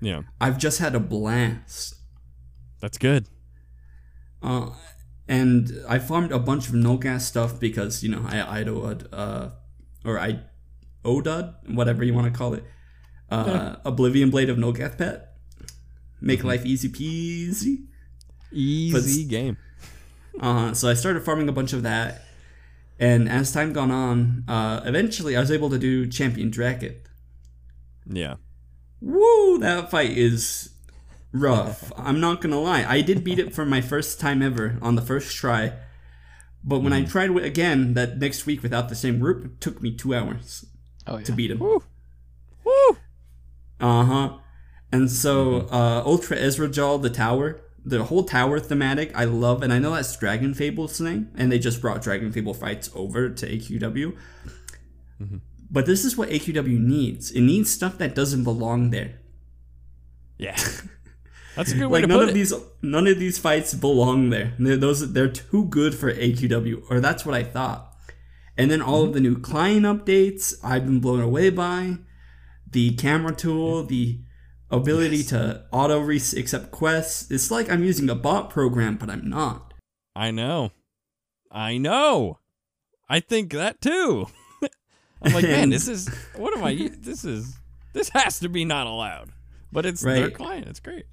Yeah. 0.00 0.22
I've 0.40 0.58
just 0.58 0.78
had 0.78 0.94
a 0.94 1.00
blast. 1.00 1.94
That's 2.80 2.98
good. 2.98 3.28
Uh, 4.42 4.70
and 5.26 5.72
I 5.88 5.98
farmed 5.98 6.32
a 6.32 6.38
bunch 6.38 6.68
of 6.68 6.74
Nulgath 6.74 7.22
stuff 7.22 7.58
because 7.58 8.02
you 8.02 8.10
know 8.10 8.26
I 8.26 8.60
idled 8.60 9.08
uh 9.10 9.50
or 10.04 10.18
I 10.18 10.40
odud 11.02 11.54
whatever 11.74 12.04
you 12.04 12.12
want 12.12 12.30
to 12.30 12.38
call 12.38 12.52
it 12.52 12.64
uh 13.30 13.76
Oblivion 13.86 14.28
Blade 14.28 14.50
of 14.50 14.58
Nulgath 14.58 14.98
Pet 14.98 15.34
make 16.20 16.42
life 16.42 16.64
easy 16.64 16.88
peasy. 16.88 17.86
Easy 18.52 19.24
game. 19.24 19.56
Uh, 20.40 20.72
so 20.74 20.88
I 20.88 20.94
started 20.94 21.24
farming 21.24 21.48
a 21.48 21.52
bunch 21.52 21.72
of 21.72 21.82
that, 21.84 22.22
and 22.98 23.28
as 23.28 23.52
time 23.52 23.72
gone 23.72 23.90
on, 23.90 24.44
uh, 24.48 24.80
eventually 24.84 25.36
I 25.36 25.40
was 25.40 25.50
able 25.50 25.70
to 25.70 25.78
do 25.78 26.06
Champion 26.06 26.50
Drakath. 26.50 27.06
Yeah. 28.06 28.36
Woo! 29.00 29.58
That 29.58 29.90
fight 29.90 30.16
is 30.16 30.70
rough. 31.32 31.92
I'm 31.96 32.20
not 32.20 32.40
gonna 32.40 32.60
lie. 32.60 32.84
I 32.88 33.00
did 33.00 33.24
beat 33.24 33.38
it 33.38 33.54
for 33.54 33.64
my 33.66 33.80
first 33.80 34.20
time 34.20 34.42
ever 34.42 34.78
on 34.80 34.94
the 34.94 35.02
first 35.02 35.34
try. 35.36 35.72
But 36.62 36.80
when 36.80 36.92
I 36.94 37.04
tried 37.04 37.30
it 37.30 37.44
again 37.44 37.92
that 37.94 38.18
next 38.18 38.46
week 38.46 38.62
without 38.62 38.88
the 38.88 38.94
same 38.94 39.18
group, 39.18 39.44
it 39.44 39.60
took 39.60 39.82
me 39.82 39.94
two 39.94 40.14
hours 40.14 40.64
Oh 41.06 41.18
yeah. 41.18 41.24
to 41.24 41.32
beat 41.32 41.50
him. 41.50 41.58
Woo. 41.58 41.82
Woo. 42.64 42.96
Uh 43.80 44.04
huh. 44.04 44.36
And 44.90 45.10
so, 45.10 45.66
uh, 45.70 46.02
Ultra 46.06 46.36
Ezrajal, 46.38 47.02
the 47.02 47.10
tower, 47.10 47.60
the 47.84 48.04
whole 48.04 48.24
tower 48.24 48.58
thematic, 48.58 49.14
I 49.14 49.24
love, 49.24 49.62
and 49.62 49.72
I 49.72 49.78
know 49.78 49.94
that's 49.94 50.16
Dragon 50.16 50.54
Fable's 50.54 50.98
thing, 50.98 51.28
and 51.36 51.52
they 51.52 51.58
just 51.58 51.80
brought 51.80 52.02
Dragon 52.02 52.32
Fable 52.32 52.54
fights 52.54 52.90
over 52.94 53.28
to 53.28 53.46
AQW. 53.46 54.16
Mm-hmm. 55.20 55.36
But 55.70 55.86
this 55.86 56.04
is 56.04 56.16
what 56.16 56.30
AQW 56.30 56.78
needs. 56.78 57.30
It 57.30 57.42
needs 57.42 57.70
stuff 57.70 57.98
that 57.98 58.14
doesn't 58.14 58.44
belong 58.44 58.90
there. 58.90 59.20
Yeah. 60.38 60.56
That's 61.56 61.72
a 61.72 61.76
good 61.76 61.86
way 61.86 62.00
like 62.00 62.02
to 62.02 62.08
none 62.08 62.18
put 62.18 62.24
of 62.24 62.30
it. 62.30 62.34
these 62.34 62.52
none 62.82 63.06
of 63.06 63.18
these 63.20 63.38
fights 63.38 63.74
belong 63.74 64.30
there. 64.30 64.54
They're, 64.58 64.76
those 64.76 65.12
they're 65.12 65.28
too 65.28 65.66
good 65.66 65.94
for 65.94 66.12
AQW, 66.12 66.90
or 66.90 66.98
that's 66.98 67.24
what 67.24 67.36
I 67.36 67.44
thought. 67.44 67.96
And 68.56 68.72
then 68.72 68.82
all 68.82 69.02
of 69.02 69.10
mm-hmm. 69.10 69.14
the 69.14 69.20
new 69.20 69.38
client 69.38 69.86
updates, 69.86 70.54
I've 70.64 70.84
been 70.84 70.98
blown 70.98 71.20
away 71.20 71.50
by 71.50 71.98
the 72.68 72.94
camera 72.96 73.32
tool, 73.36 73.84
the 73.84 74.18
ability 74.70 75.22
to 75.24 75.64
auto 75.70 76.00
re- 76.00 76.16
accept 76.16 76.70
quests. 76.70 77.30
It's 77.30 77.50
like 77.50 77.70
I'm 77.70 77.84
using 77.84 78.08
a 78.10 78.14
bot 78.14 78.50
program, 78.50 78.96
but 78.96 79.10
I'm 79.10 79.28
not. 79.28 79.74
I 80.16 80.30
know. 80.30 80.72
I 81.50 81.78
know. 81.78 82.38
I 83.08 83.20
think 83.20 83.52
that 83.52 83.80
too. 83.80 84.26
I'm 85.22 85.32
like, 85.32 85.44
man, 85.44 85.70
this 85.70 85.88
is 85.88 86.08
what 86.36 86.56
am 86.56 86.64
I? 86.64 86.90
This 86.98 87.24
is 87.24 87.56
this 87.92 88.08
has 88.10 88.40
to 88.40 88.48
be 88.48 88.64
not 88.64 88.86
allowed. 88.86 89.30
But 89.72 89.86
it's 89.86 90.02
their 90.02 90.30
client. 90.30 90.68
It's 90.68 90.80
great. 90.80 91.06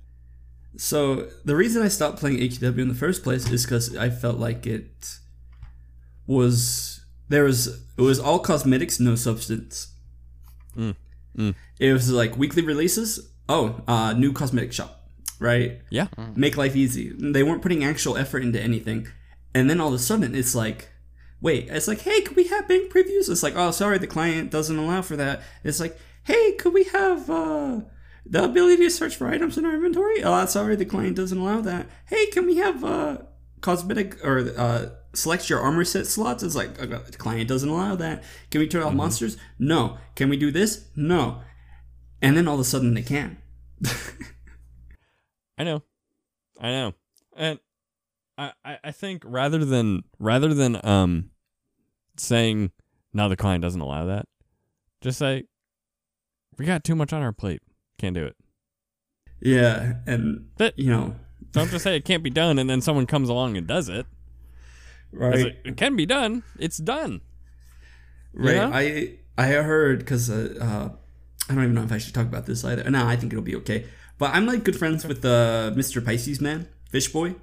So 0.77 1.27
the 1.43 1.55
reason 1.55 1.81
I 1.81 1.87
stopped 1.87 2.19
playing 2.19 2.37
AQW 2.37 2.79
in 2.79 2.87
the 2.87 2.93
first 2.93 3.23
place 3.23 3.49
is 3.49 3.65
because 3.65 3.95
I 3.97 4.09
felt 4.09 4.37
like 4.37 4.65
it 4.65 5.17
was 6.27 7.03
there 7.27 7.43
was 7.43 7.67
it 7.97 8.01
was 8.01 8.19
all 8.19 8.39
cosmetics, 8.39 8.99
no 8.99 9.15
substance. 9.15 9.93
Mm. 10.77 10.95
Mm. 11.37 11.55
It 11.79 11.91
was 11.93 12.11
like 12.11 12.37
weekly 12.37 12.61
releases. 12.61 13.30
Oh, 13.53 13.81
uh, 13.87 14.13
new 14.13 14.31
cosmetic 14.31 14.71
shop, 14.71 14.91
right? 15.39 15.81
Yeah. 15.89 16.07
Make 16.35 16.55
life 16.55 16.75
easy. 16.75 17.11
They 17.35 17.43
weren't 17.43 17.61
putting 17.61 17.83
actual 17.83 18.15
effort 18.17 18.43
into 18.43 18.61
anything, 18.61 19.07
and 19.53 19.69
then 19.69 19.81
all 19.81 19.89
of 19.89 19.93
a 19.93 19.99
sudden 19.99 20.35
it's 20.35 20.55
like. 20.55 20.87
Wait, 21.43 21.67
it's 21.69 21.87
like, 21.87 22.01
hey, 22.01 22.21
could 22.21 22.35
we 22.35 22.47
have 22.49 22.67
bank 22.67 22.93
previews? 22.93 23.27
It's 23.27 23.41
like, 23.41 23.55
oh, 23.55 23.71
sorry, 23.71 23.97
the 23.97 24.05
client 24.05 24.51
doesn't 24.51 24.77
allow 24.77 25.01
for 25.01 25.15
that. 25.15 25.41
It's 25.63 25.79
like, 25.79 25.97
hey, 26.23 26.51
could 26.53 26.71
we 26.71 26.83
have 26.83 27.27
uh, 27.31 27.79
the 28.27 28.43
ability 28.43 28.83
to 28.83 28.91
search 28.91 29.15
for 29.15 29.27
items 29.27 29.57
in 29.57 29.65
our 29.65 29.73
inventory? 29.73 30.23
Oh, 30.23 30.45
sorry, 30.45 30.75
the 30.75 30.85
client 30.85 31.15
doesn't 31.15 31.37
allow 31.39 31.59
that. 31.61 31.87
Hey, 32.05 32.27
can 32.27 32.45
we 32.45 32.57
have 32.57 32.83
uh, 32.83 33.17
cosmetic 33.59 34.23
or 34.23 34.53
uh, 34.55 34.89
select 35.13 35.49
your 35.49 35.61
armor 35.61 35.83
set 35.83 36.05
slots? 36.05 36.43
It's 36.43 36.55
like, 36.55 36.79
uh, 36.79 36.85
the 36.85 37.17
client 37.17 37.49
doesn't 37.49 37.67
allow 37.67 37.95
that. 37.95 38.23
Can 38.51 38.61
we 38.61 38.67
turn 38.67 38.83
off 38.83 38.93
monsters? 38.93 39.35
No. 39.57 39.97
Can 40.13 40.29
we 40.29 40.37
do 40.37 40.51
this? 40.51 40.89
No. 40.95 41.41
And 42.21 42.37
then 42.37 42.47
all 42.47 42.53
of 42.53 42.61
a 42.61 42.65
sudden 42.65 42.93
they 42.93 43.01
can. 43.01 43.40
I 45.57 45.63
know. 45.63 45.83
I 46.59 46.69
know. 46.71 46.93
And 47.35 47.59
I, 48.37 48.51
I 48.65 48.77
I 48.85 48.91
think 48.91 49.23
rather 49.25 49.63
than 49.65 50.03
rather 50.19 50.53
than 50.53 50.79
um 50.85 51.31
saying 52.17 52.71
no, 53.13 53.27
the 53.29 53.35
client 53.37 53.61
doesn't 53.61 53.81
allow 53.81 54.05
that, 54.05 54.25
just 55.01 55.19
say 55.19 55.43
we 56.57 56.65
got 56.65 56.83
too 56.83 56.95
much 56.95 57.13
on 57.13 57.21
our 57.21 57.31
plate. 57.33 57.61
Can't 57.97 58.15
do 58.15 58.25
it. 58.25 58.35
Yeah, 59.41 59.95
and 60.05 60.49
That- 60.57 60.77
you 60.77 60.89
know, 60.91 61.15
Don't 61.51 61.69
just 61.71 61.83
say 61.83 61.95
it 61.95 62.05
can't 62.05 62.23
be 62.23 62.29
done 62.29 62.59
and 62.59 62.69
then 62.69 62.81
someone 62.81 63.05
comes 63.07 63.27
along 63.29 63.57
and 63.57 63.65
does 63.67 63.89
it. 63.89 64.05
right? 65.11 65.45
Like, 65.45 65.57
It 65.65 65.77
can 65.77 65.95
be 65.95 66.05
done. 66.05 66.43
It's 66.59 66.77
done. 66.77 67.21
Right. 68.33 68.55
Yeah? 68.55 68.69
I 68.71 69.17
I 69.37 69.47
heard 69.47 69.99
because 69.99 70.29
uh, 70.29 70.55
uh, 70.61 70.95
I 71.51 71.55
don't 71.55 71.63
even 71.65 71.75
know 71.75 71.83
if 71.83 71.91
I 71.91 71.97
should 71.97 72.13
talk 72.13 72.27
about 72.27 72.45
this 72.45 72.63
either. 72.63 72.89
No, 72.89 73.05
I 73.05 73.17
think 73.17 73.33
it'll 73.33 73.43
be 73.43 73.55
okay. 73.57 73.85
But 74.17 74.33
I'm 74.33 74.45
like 74.45 74.63
good 74.63 74.77
friends 74.77 75.05
with 75.05 75.25
uh, 75.25 75.71
Mr. 75.75 76.03
Pisces 76.03 76.39
man, 76.39 76.67
Fish 76.89 77.11
Boy. 77.11 77.35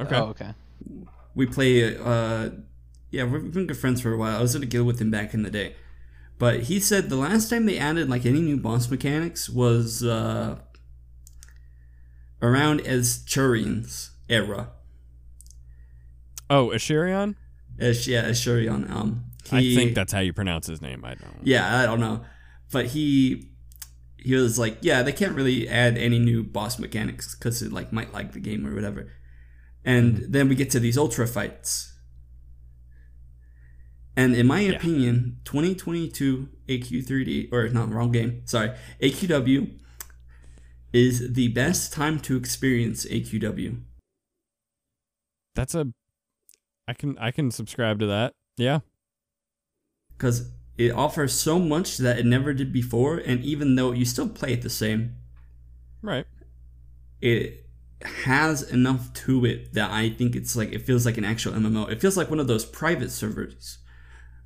Okay. 0.00 0.16
Oh, 0.16 0.26
okay. 0.28 0.54
We 1.34 1.46
play. 1.46 1.96
Uh, 1.98 2.50
yeah, 3.10 3.24
we've 3.24 3.52
been 3.52 3.66
good 3.66 3.76
friends 3.76 4.00
for 4.00 4.12
a 4.12 4.16
while. 4.16 4.38
I 4.38 4.40
was 4.40 4.54
in 4.54 4.62
a 4.62 4.66
guild 4.66 4.86
with 4.86 5.00
him 5.00 5.10
back 5.10 5.34
in 5.34 5.42
the 5.42 5.50
day. 5.50 5.76
But 6.38 6.60
he 6.64 6.80
said 6.80 7.10
the 7.10 7.16
last 7.16 7.50
time 7.50 7.66
they 7.66 7.78
added 7.78 8.08
like 8.08 8.24
any 8.24 8.40
new 8.40 8.56
boss 8.56 8.90
mechanics 8.90 9.48
was 9.48 10.02
uh, 10.02 10.58
around 12.40 12.80
as 12.80 13.18
Churian's 13.26 14.12
era. 14.28 14.70
Oh, 16.48 16.68
Ashirion? 16.68 17.36
As 17.78 18.08
yeah, 18.08 18.22
as 18.22 18.40
Shurian. 18.40 18.90
Um, 18.90 19.26
I 19.52 19.60
think 19.60 19.94
that's 19.94 20.12
how 20.12 20.20
you 20.20 20.32
pronounce 20.32 20.66
his 20.66 20.80
name. 20.80 21.04
I 21.04 21.14
don't. 21.14 21.36
yeah 21.42 21.80
i 21.80 21.84
don't 21.84 22.00
know 22.00 22.24
but 22.74 22.86
he 22.86 23.50
he 24.18 24.34
was 24.34 24.58
like 24.58 24.76
yeah 24.80 25.02
they 25.02 25.12
can't 25.12 25.36
really 25.36 25.68
add 25.68 25.96
any 25.96 26.18
new 26.18 26.42
boss 26.42 26.78
mechanics 26.78 27.34
because 27.34 27.62
it 27.62 27.72
like 27.72 27.92
might 27.92 28.12
like 28.12 28.32
the 28.32 28.40
game 28.40 28.66
or 28.66 28.74
whatever 28.74 29.12
and 29.84 30.14
mm-hmm. 30.14 30.32
then 30.32 30.48
we 30.48 30.54
get 30.54 30.68
to 30.70 30.80
these 30.80 30.98
ultra 30.98 31.26
fights 31.26 31.94
and 34.16 34.34
in 34.34 34.46
my 34.46 34.60
opinion 34.60 35.38
2022 35.44 36.48
aq3d 36.68 37.52
or 37.52 37.68
not 37.68 37.90
wrong 37.90 38.10
game 38.10 38.42
sorry 38.44 38.72
aqw 39.00 39.78
is 40.92 41.32
the 41.34 41.48
best 41.48 41.92
time 41.92 42.18
to 42.18 42.36
experience 42.36 43.06
aqw 43.06 43.82
That's 45.54 45.74
a. 45.74 45.86
I 46.86 46.94
can 46.94 47.16
I 47.18 47.30
can 47.30 47.50
subscribe 47.50 48.00
to 48.00 48.06
that. 48.06 48.34
Yeah. 48.56 48.80
because 50.16 50.50
it 50.76 50.90
offers 50.92 51.32
so 51.32 51.58
much 51.58 51.98
that 51.98 52.18
it 52.18 52.26
never 52.26 52.52
did 52.52 52.72
before 52.72 53.18
and 53.18 53.44
even 53.44 53.76
though 53.76 53.92
you 53.92 54.04
still 54.04 54.28
play 54.28 54.52
it 54.52 54.62
the 54.62 54.70
same 54.70 55.14
Right. 56.02 56.26
it 57.20 57.66
has 58.02 58.62
enough 58.62 59.12
to 59.14 59.44
it 59.46 59.72
that 59.74 59.90
I 59.90 60.10
think 60.10 60.36
it's 60.36 60.54
like 60.56 60.72
it 60.72 60.82
feels 60.82 61.06
like 61.06 61.16
an 61.16 61.24
actual 61.24 61.52
MMO. 61.54 61.90
It 61.90 62.00
feels 62.00 62.16
like 62.18 62.28
one 62.28 62.40
of 62.40 62.46
those 62.46 62.64
private 62.66 63.10
servers 63.10 63.78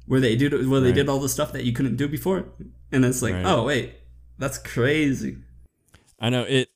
where 0.06 0.20
they 0.20 0.36
did 0.36 0.52
where 0.68 0.80
they 0.80 0.88
Right. 0.88 0.94
did 0.94 1.08
all 1.08 1.18
the 1.18 1.28
stuff 1.28 1.52
that 1.52 1.64
you 1.64 1.72
couldn't 1.72 1.96
do 1.96 2.06
before, 2.08 2.44
and 2.92 3.04
it's 3.04 3.20
like, 3.20 3.34
Right. 3.34 3.44
oh 3.44 3.64
wait, 3.64 3.94
that's 4.38 4.58
crazy. 4.58 5.38
I 6.20 6.30
know 6.30 6.42
it. 6.44 6.70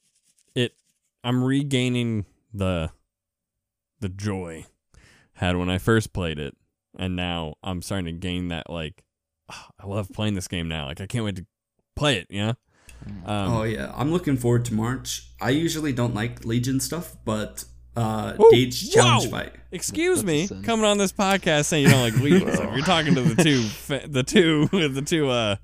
It. 0.55 0.75
I'm 1.23 1.43
regaining 1.45 2.27
the. 2.53 2.91
The 4.01 4.09
joy 4.09 4.67
had 5.35 5.57
when 5.57 5.71
I 5.71 5.79
first 5.79 6.13
played 6.13 6.41
it, 6.41 6.57
and 6.99 7.15
now 7.15 7.55
I'm 7.63 7.81
starting 7.83 8.07
to 8.07 8.13
gain 8.13 8.49
that 8.49 8.69
like. 8.69 9.05
"Ah, 9.53 9.69
I 9.81 9.87
love 9.87 10.09
playing 10.13 10.35
this 10.35 10.49
game 10.49 10.69
now. 10.69 10.87
Like 10.87 11.01
I 11.01 11.07
can't 11.07 11.25
wait 11.25 11.37
to 11.37 11.47
play 11.97 12.17
it. 12.17 12.27
Yeah. 12.31 12.55
Um, 13.25 13.53
oh 13.53 13.63
yeah, 13.65 13.93
I'm 13.95 14.13
looking 14.13 14.37
forward 14.37 14.65
to 14.67 14.75
March. 14.75 15.29
I 15.41 15.51
usually 15.51 15.93
don't 15.93 16.15
like 16.15 16.45
Legion 16.45 16.81
stuff, 16.81 17.17
but 17.25 17.65
uh, 17.97 18.35
Ooh, 18.41 18.51
Dage 18.51 18.91
challenge 18.91 19.25
whoa! 19.25 19.31
fight. 19.31 19.53
Excuse 19.71 20.23
That's 20.23 20.51
me, 20.51 20.63
coming 20.63 20.85
on 20.85 20.99
this 20.99 21.13
podcast 21.13 21.67
saying 21.67 21.85
you 21.85 21.91
don't 21.91 22.01
like 22.03 22.17
Legion 22.21 22.53
stuff. 22.53 22.75
You're 22.75 22.85
talking 22.85 23.15
to 23.15 23.23
the 23.23 23.43
two, 23.43 23.63
fa- 23.63 24.07
the 24.07 24.23
two, 24.23 24.67
the 24.73 25.03
two, 25.03 25.29
uh, 25.29 25.57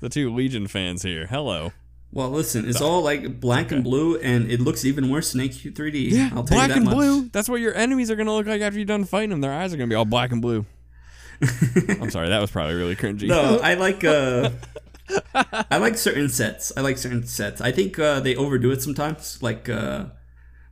the 0.00 0.08
two 0.08 0.34
Legion 0.34 0.66
fans 0.66 1.02
here. 1.02 1.26
Hello. 1.26 1.72
Well, 2.12 2.30
listen, 2.30 2.68
it's 2.68 2.80
all 2.80 3.02
like 3.02 3.40
black 3.40 3.72
and 3.72 3.82
blue, 3.82 4.16
and 4.18 4.50
it 4.50 4.60
looks 4.60 4.84
even 4.84 5.10
worse 5.10 5.32
than 5.32 5.40
AQ3D. 5.42 6.32
I'll 6.32 6.44
tell 6.44 6.56
black 6.56 6.68
you 6.68 6.74
that 6.74 6.76
and 6.76 6.84
much. 6.84 6.94
blue. 6.94 7.28
That's 7.30 7.48
what 7.48 7.60
your 7.60 7.74
enemies 7.74 8.08
are 8.10 8.16
gonna 8.16 8.32
look 8.32 8.46
like 8.46 8.62
after 8.62 8.78
you're 8.78 8.86
done 8.86 9.04
fighting 9.04 9.30
them. 9.30 9.40
Their 9.40 9.52
eyes 9.52 9.74
are 9.74 9.76
gonna 9.76 9.88
be 9.88 9.96
all 9.96 10.04
black 10.04 10.30
and 10.30 10.40
blue. 10.40 10.64
I'm 12.00 12.10
sorry, 12.10 12.28
that 12.28 12.40
was 12.40 12.50
probably 12.50 12.74
really 12.74 12.96
cringy. 12.96 13.28
No, 13.28 13.58
I 13.62 13.74
like 13.74 14.04
uh 14.04 14.50
I 15.44 15.78
like 15.78 15.96
certain 15.96 16.28
sets. 16.28 16.72
I 16.76 16.80
like 16.80 16.98
certain 16.98 17.26
sets. 17.26 17.60
I 17.60 17.72
think 17.72 17.98
uh 17.98 18.20
they 18.20 18.36
overdo 18.36 18.70
it 18.70 18.82
sometimes. 18.82 19.42
Like 19.42 19.68
uh 19.68 20.06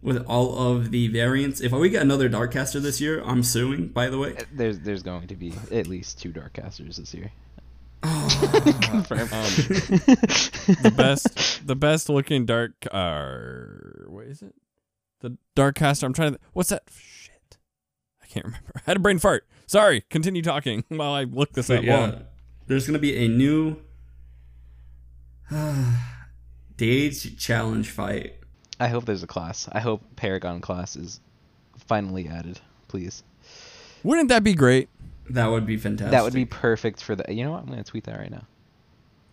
with 0.03 0.25
all 0.27 0.59
of 0.59 0.91
the 0.91 1.09
variants. 1.09 1.61
If 1.61 1.73
we 1.73 1.89
get 1.89 2.03
another 2.03 2.29
Darkcaster 2.29 2.81
this 2.83 3.01
year, 3.01 3.23
I'm 3.25 3.43
suing, 3.43 3.89
by 3.89 4.09
the 4.09 4.19
way. 4.19 4.37
There's 4.53 4.81
there's 4.81 5.03
going 5.03 5.29
to 5.29 5.37
be 5.37 5.55
at 5.71 5.87
least 5.87 6.21
two 6.21 6.33
Darkcasters 6.33 6.97
this 6.97 7.15
year. 7.15 7.33
Um, 8.05 8.29
the 10.83 10.93
best, 10.97 11.67
the 11.67 11.77
best 11.77 12.09
looking 12.09 12.45
dark. 12.47 12.73
Uh, 12.91 14.09
what 14.09 14.27
is 14.27 14.43
it? 14.43 14.57
The 15.21 15.37
dark 15.55 15.77
caster. 15.77 16.05
I'm 16.07 16.13
trying 16.13 16.33
to. 16.35 16.41
What's 16.53 16.71
that? 16.71 16.83
Shit, 16.91 17.59
I 18.21 18.27
can't 18.27 18.45
remember. 18.45 18.73
I 18.77 18.81
had 18.87 18.97
a 18.97 19.01
brain 19.01 19.21
fart. 19.21 19.47
Sorry. 19.67 20.03
Continue 20.11 20.43
talking 20.43 20.85
while 20.89 21.13
I 21.13 21.25
look 21.25 21.53
this 21.53 21.71
up. 21.71 21.83
yeah. 21.83 21.99
Long. 21.99 22.25
There's 22.67 22.87
gonna 22.87 22.99
be 22.99 23.17
a 23.25 23.29
new 23.29 23.77
Dage 26.77 27.39
challenge 27.39 27.91
fight. 27.91 28.37
I 28.81 28.89
hope 28.89 29.05
there's 29.05 29.23
a 29.23 29.27
class. 29.27 29.69
I 29.73 29.81
hope 29.81 30.03
Paragon 30.17 30.61
class 30.61 30.97
is 30.97 31.21
finally 31.87 32.29
added. 32.29 32.61
Please. 32.89 33.23
Wouldn't 34.03 34.29
that 34.31 34.43
be 34.43 34.55
great? 34.55 34.89
That 35.31 35.47
would 35.51 35.67
be 35.67 35.77
fantastic. 35.77 36.11
That 36.13 36.25
would 36.25 36.33
be 36.33 36.45
perfect 36.45 37.03
for 37.03 37.15
the. 37.15 37.25
You 37.33 37.45
know 37.45 37.53
what? 37.53 37.61
I'm 37.63 37.67
gonna 37.69 37.85
tweet 37.85 38.05
that 38.05 38.19
right 38.19 38.31
now. 38.31 38.45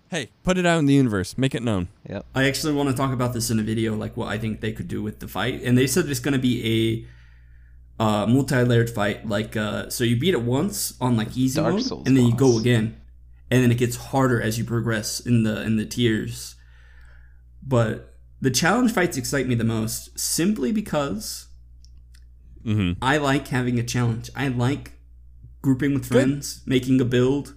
Hey, 0.09 0.29
put 0.43 0.57
it 0.57 0.65
out 0.65 0.79
in 0.79 0.85
the 0.87 0.93
universe. 0.93 1.37
Make 1.37 1.53
it 1.53 1.61
known. 1.61 1.87
Yep. 2.09 2.25
I 2.33 2.45
actually 2.47 2.73
want 2.73 2.89
to 2.89 2.95
talk 2.95 3.13
about 3.13 3.33
this 3.33 3.51
in 3.51 3.59
a 3.59 3.63
video, 3.63 3.95
like 3.95 4.17
what 4.17 4.27
I 4.27 4.39
think 4.39 4.59
they 4.59 4.71
could 4.71 4.87
do 4.87 5.03
with 5.03 5.19
the 5.19 5.27
fight. 5.27 5.61
And 5.63 5.77
they 5.77 5.85
said 5.85 6.09
it's 6.09 6.19
going 6.19 6.33
to 6.33 6.39
be 6.39 6.65
a 6.65 7.05
uh, 7.99 8.25
multi-layered 8.27 8.89
fight. 8.89 9.27
Like, 9.27 9.55
uh, 9.57 9.89
so 9.89 10.03
you 10.03 10.17
beat 10.17 10.33
it 10.33 10.41
once 10.41 10.93
on 11.01 11.17
like 11.17 11.35
easy 11.37 11.59
Dark 11.59 11.73
mode, 11.75 11.83
Souls 11.83 12.07
and 12.07 12.15
then 12.17 12.25
you 12.25 12.35
go 12.35 12.57
again, 12.57 12.99
and 13.51 13.61
then 13.63 13.71
it 13.71 13.77
gets 13.77 13.95
harder 13.97 14.41
as 14.41 14.57
you 14.57 14.63
progress 14.63 15.19
in 15.19 15.43
the 15.43 15.61
in 15.63 15.75
the 15.77 15.85
tiers. 15.85 16.55
But 17.61 18.15
the 18.41 18.51
challenge 18.51 18.93
fights 18.93 19.17
excite 19.17 19.47
me 19.47 19.55
the 19.55 19.63
most, 19.63 20.17
simply 20.19 20.71
because 20.71 21.45
Mm-hmm. 22.65 23.01
I 23.01 23.17
like 23.17 23.47
having 23.47 23.79
a 23.79 23.83
challenge. 23.83 24.29
I 24.35 24.49
like 24.49 24.91
grouping 25.61 25.93
with 25.93 26.05
friends, 26.05 26.61
making 26.65 26.99
a 26.99 27.05
build, 27.05 27.55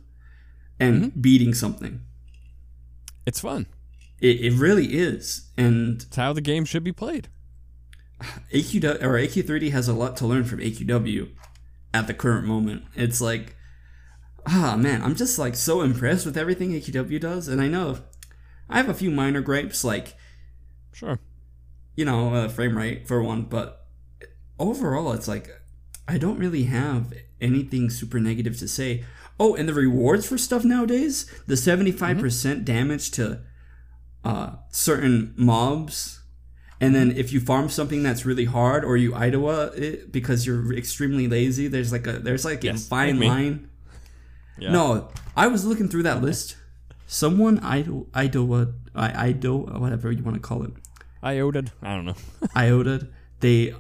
and 0.79 1.03
Mm-hmm. 1.07 1.21
beating 1.21 1.55
something. 1.55 2.03
It's 3.27 3.41
fun. 3.41 3.67
It, 4.21 4.41
it 4.41 4.53
really 4.55 4.95
is, 4.95 5.51
and 5.57 6.01
It's 6.03 6.17
how 6.17 6.33
the 6.33 6.41
game 6.41 6.65
should 6.65 6.85
be 6.85 6.93
played. 6.93 7.29
AQ 8.53 9.03
or 9.03 9.15
AQ3D 9.15 9.71
has 9.73 9.89
a 9.89 9.93
lot 9.95 10.17
to 10.19 10.27
learn 10.27 10.45
from 10.45 10.61
AQW 10.61 11.31
at 11.95 12.07
the 12.07 12.15
current 12.15 12.47
moment. 12.47 12.85
It's 12.95 13.21
like, 13.21 13.57
ah 14.47 14.77
man, 14.77 15.03
I'm 15.03 15.15
just 15.15 15.39
like 15.39 15.55
so 15.55 15.83
impressed 15.83 16.27
with 16.27 16.37
everything 16.37 16.73
AQW 16.73 17.21
does, 17.21 17.49
and 17.49 17.61
I 17.61 17.69
know 17.69 17.99
I 18.69 18.77
have 18.79 18.89
a 18.89 18.95
few 18.95 19.11
minor 19.11 19.41
gripes, 19.41 19.85
like 19.85 20.17
Sure. 20.93 21.19
you 21.97 22.05
know 22.05 22.35
uh, 22.35 22.49
frame 22.49 22.77
rate 22.77 23.07
for 23.09 23.23
one, 23.23 23.43
but 23.43 23.87
overall, 24.59 25.13
it's 25.13 25.29
like 25.29 25.51
I 26.09 26.19
don't 26.19 26.39
really 26.39 26.65
have 26.65 27.13
anything 27.41 27.91
super 27.91 28.21
negative 28.21 28.59
to 28.59 28.69
say. 28.69 29.05
Oh, 29.41 29.55
and 29.55 29.69
the 29.69 29.75
rewards 29.75 30.27
for 30.29 30.39
stuff 30.39 30.65
nowadays, 30.65 31.25
the 31.47 31.55
75% 31.55 32.65
damage 32.65 33.11
to 33.13 33.41
uh, 34.25 34.57
certain 34.71 35.35
mobs 35.37 36.22
and 36.83 36.95
then 36.97 37.17
if 37.17 37.33
you 37.33 37.39
farm 37.39 37.69
something 37.69 38.03
that's 38.03 38.27
really 38.27 38.45
hard 38.45 38.85
or 38.85 38.97
you 38.97 39.15
Idaho 39.15 39.71
it 39.71 40.11
because 40.11 40.45
you're 40.45 40.75
extremely 40.75 41.29
lazy, 41.29 41.69
there's 41.69 41.93
like 41.93 42.09
a 42.09 42.15
there's 42.15 42.45
like 42.45 42.65
a 42.65 42.77
fine 42.77 43.21
line. 43.21 43.71
Yeah. 44.59 44.73
No, 44.73 45.09
I 45.37 45.47
was 45.47 45.65
looking 45.65 45.89
through 45.89 46.03
that 46.03 46.21
list. 46.21 46.57
Someone 47.07 47.61
Idaho 47.61 48.09
Idaho 48.13 48.73
I 48.97 49.29
Idaho 49.29 49.79
whatever 49.79 50.11
you 50.11 50.25
want 50.25 50.35
to 50.35 50.41
call 50.41 50.65
it. 50.65 50.73
I 51.23 51.39
owed 51.39 51.55
it. 51.55 51.71
I 51.83 51.95
don't 51.95 52.05
know. 52.05 52.17
Iota, 52.57 53.07
they 53.39 53.75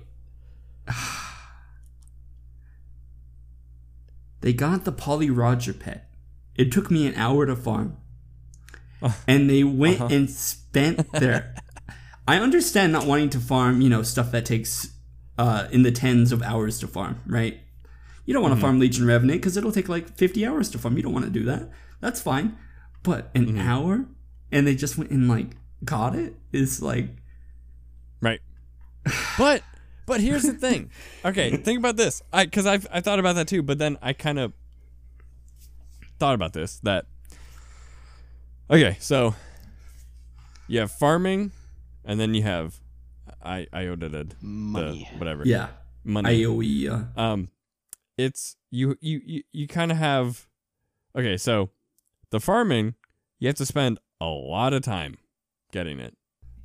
they 4.43 4.53
got 4.53 4.85
the 4.85 4.93
Polly 4.93 5.29
Roger 5.29 5.75
pet. 5.75 6.09
It 6.55 6.71
took 6.71 6.89
me 6.89 7.09
an 7.09 7.15
hour 7.17 7.47
to 7.47 7.57
farm. 7.57 7.97
And 9.27 9.51
they 9.51 9.65
went 9.65 10.01
uh-huh. 10.01 10.15
and 10.15 10.31
spent 10.31 11.11
their 11.11 11.57
I 12.27 12.39
understand 12.39 12.93
not 12.93 13.07
wanting 13.07 13.31
to 13.31 13.41
farm, 13.41 13.81
you 13.81 13.89
know, 13.89 14.03
stuff 14.03 14.31
that 14.33 14.47
takes 14.47 14.93
uh, 15.39 15.67
in 15.73 15.83
the 15.83 15.91
tens 15.91 16.33
of 16.33 16.43
hours 16.43 16.79
to 16.81 16.87
farm, 16.87 17.21
right? 17.27 17.59
You 18.25 18.35
don't 18.35 18.43
want 18.43 18.55
to 18.55 18.61
farm 18.61 18.79
Legion 18.79 19.07
Revenant 19.07 19.41
because 19.41 19.57
it'll 19.57 19.73
take 19.73 19.89
like 19.89 20.17
50 20.17 20.47
hours 20.47 20.71
to 20.71 20.79
farm. 20.79 20.97
You 20.97 21.03
don't 21.03 21.13
want 21.13 21.25
to 21.25 21.31
do 21.31 21.45
that. 21.45 21.71
That's 22.01 22.21
fine. 22.21 22.57
But 23.03 23.31
an 23.35 23.59
hour 23.59 24.07
and 24.53 24.67
they 24.67 24.77
just 24.77 24.97
went 24.97 25.11
and 25.11 25.29
like 25.29 25.57
got 25.85 26.15
it 26.15 26.37
is 26.53 26.81
like 26.81 27.09
Right. 28.21 28.41
But 29.39 29.63
But 30.07 30.21
here's 30.21 30.43
the 30.43 30.53
thing. 30.53 30.91
Okay, 31.25 31.57
think 31.57 31.79
about 31.79 31.97
this. 31.97 32.23
I 32.33 32.45
because 32.45 32.67
I 32.67 32.75
I 32.93 33.01
thought 33.01 33.19
about 33.19 33.35
that 33.35 33.49
too, 33.49 33.63
but 33.63 33.79
then 33.79 33.99
I 34.01 34.13
kind 34.13 34.39
of 34.39 34.53
thought 36.19 36.35
about 36.35 36.53
this 36.53 36.79
that. 36.85 37.07
Okay, 38.71 38.97
so 39.01 39.35
you 40.69 40.79
have 40.81 40.93
farming, 40.93 41.51
and 42.05 42.19
then 42.21 42.35
you 42.35 42.43
have 42.43 42.81
I 43.43 43.67
IOTA 43.73 44.27
Money. 44.41 45.09
the 45.13 45.19
whatever 45.19 45.43
Yeah. 45.47 45.69
money. 46.05 46.43
IOE. 46.43 47.17
Um, 47.17 47.49
it's 48.19 48.57
you 48.71 48.97
you 49.01 49.21
you, 49.25 49.43
you 49.53 49.69
kind 49.69 49.91
of 49.91 49.99
have. 49.99 50.47
Okay, 51.17 51.37
so 51.37 51.71
the 52.31 52.41
farming, 52.41 52.95
you 53.39 53.49
have 53.49 53.57
to 53.57 53.67
spend 53.67 53.99
a 54.21 54.27
lot 54.27 54.73
of 54.73 54.83
time 54.83 55.19
getting 55.73 55.99
it 56.01 56.17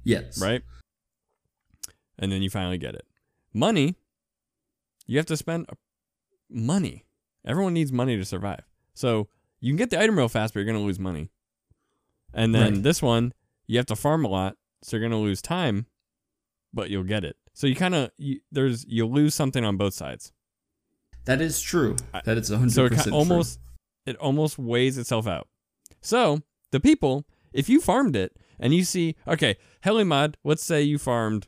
yes. 0.04 0.42
right? 0.42 0.62
And 2.20 2.32
then 2.32 2.42
you 2.42 2.50
finally 2.50 2.78
get 2.78 2.96
it. 2.96 3.06
Money, 3.54 3.96
you 5.06 5.18
have 5.18 5.26
to 5.28 5.38
spend 5.38 5.68
money. 6.50 7.06
Everyone 7.46 7.74
needs 7.74 7.92
money 7.92 8.16
to 8.18 8.26
survive. 8.26 8.64
So 8.94 9.28
you 9.60 9.72
can 9.72 9.78
get 9.78 9.90
the 9.90 10.00
item 10.00 10.18
real 10.18 10.30
fast, 10.30 10.54
but 10.54 10.60
you're 10.62 10.66
going 10.66 10.78
to 10.78 10.84
lose 10.86 11.00
money. 11.00 11.30
And 12.34 12.54
then 12.54 12.74
Right. 12.76 12.84
this 12.84 13.02
one, 13.02 13.34
you 13.68 13.78
have 13.78 13.86
to 13.88 13.96
farm 13.96 14.26
a 14.26 14.28
lot, 14.28 14.58
so 14.84 14.96
you're 14.98 15.02
going 15.08 15.12
to 15.20 15.26
lose 15.26 15.42
time, 15.42 15.86
but 16.74 16.90
you'll 16.90 17.04
get 17.04 17.24
it. 17.24 17.38
So 17.54 17.66
you 17.68 17.76
kind 17.76 17.96
of 17.96 18.12
you, 18.18 18.40
there's 18.52 18.86
you 18.88 19.06
lose 19.06 19.34
something 19.34 19.66
on 19.66 19.78
both 19.78 19.94
sides. 19.94 20.32
That 21.26 21.42
is 21.42 21.60
true. 21.60 21.96
That 22.24 22.38
is 22.38 22.50
100% 22.50 22.72
So 22.72 22.86
it 22.86 22.94
true. 22.94 23.12
almost 23.12 23.60
it 24.06 24.16
almost 24.18 24.58
weighs 24.58 24.98
itself 24.98 25.28
out. 25.28 25.48
So 26.02 26.42
the 26.72 26.80
people, 26.80 27.26
if 27.52 27.68
you 27.68 27.82
farmed 27.82 28.16
it 28.16 28.38
and 28.60 28.74
you 28.74 28.84
see, 28.84 29.16
okay, 29.28 29.58
Helimod, 29.84 30.36
let's 30.44 30.64
say 30.64 30.82
you 30.82 30.98
farmed, 30.98 31.48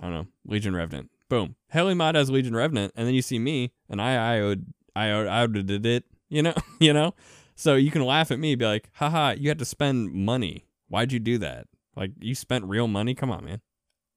I 0.00 0.04
don't 0.04 0.14
know, 0.14 0.26
Legion 0.46 0.76
Revenant. 0.76 1.10
Boom, 1.28 1.56
Helimod 1.72 2.14
has 2.14 2.30
Legion 2.30 2.54
Revenant, 2.54 2.92
and 2.94 3.06
then 3.06 3.14
you 3.14 3.22
see 3.22 3.38
me 3.38 3.72
and 3.88 4.00
I 4.00 4.38
I 4.38 4.56
I 4.94 5.42
I 5.42 5.46
did 5.46 5.86
it. 5.86 6.04
You 6.28 6.42
know, 6.42 6.54
you 6.80 6.92
know. 6.92 7.14
So 7.56 7.76
you 7.76 7.90
can 7.90 8.02
laugh 8.04 8.30
at 8.30 8.38
me, 8.38 8.54
be 8.56 8.64
like, 8.64 8.90
haha, 8.94 9.34
you 9.38 9.48
had 9.48 9.58
to 9.60 9.64
spend 9.64 10.12
money. 10.12 10.66
Why'd 10.88 11.12
you 11.12 11.20
do 11.20 11.38
that? 11.38 11.66
Like 11.96 12.12
you 12.20 12.34
spent 12.34 12.64
real 12.64 12.88
money. 12.88 13.14
Come 13.14 13.30
on, 13.30 13.44
man. 13.44 13.60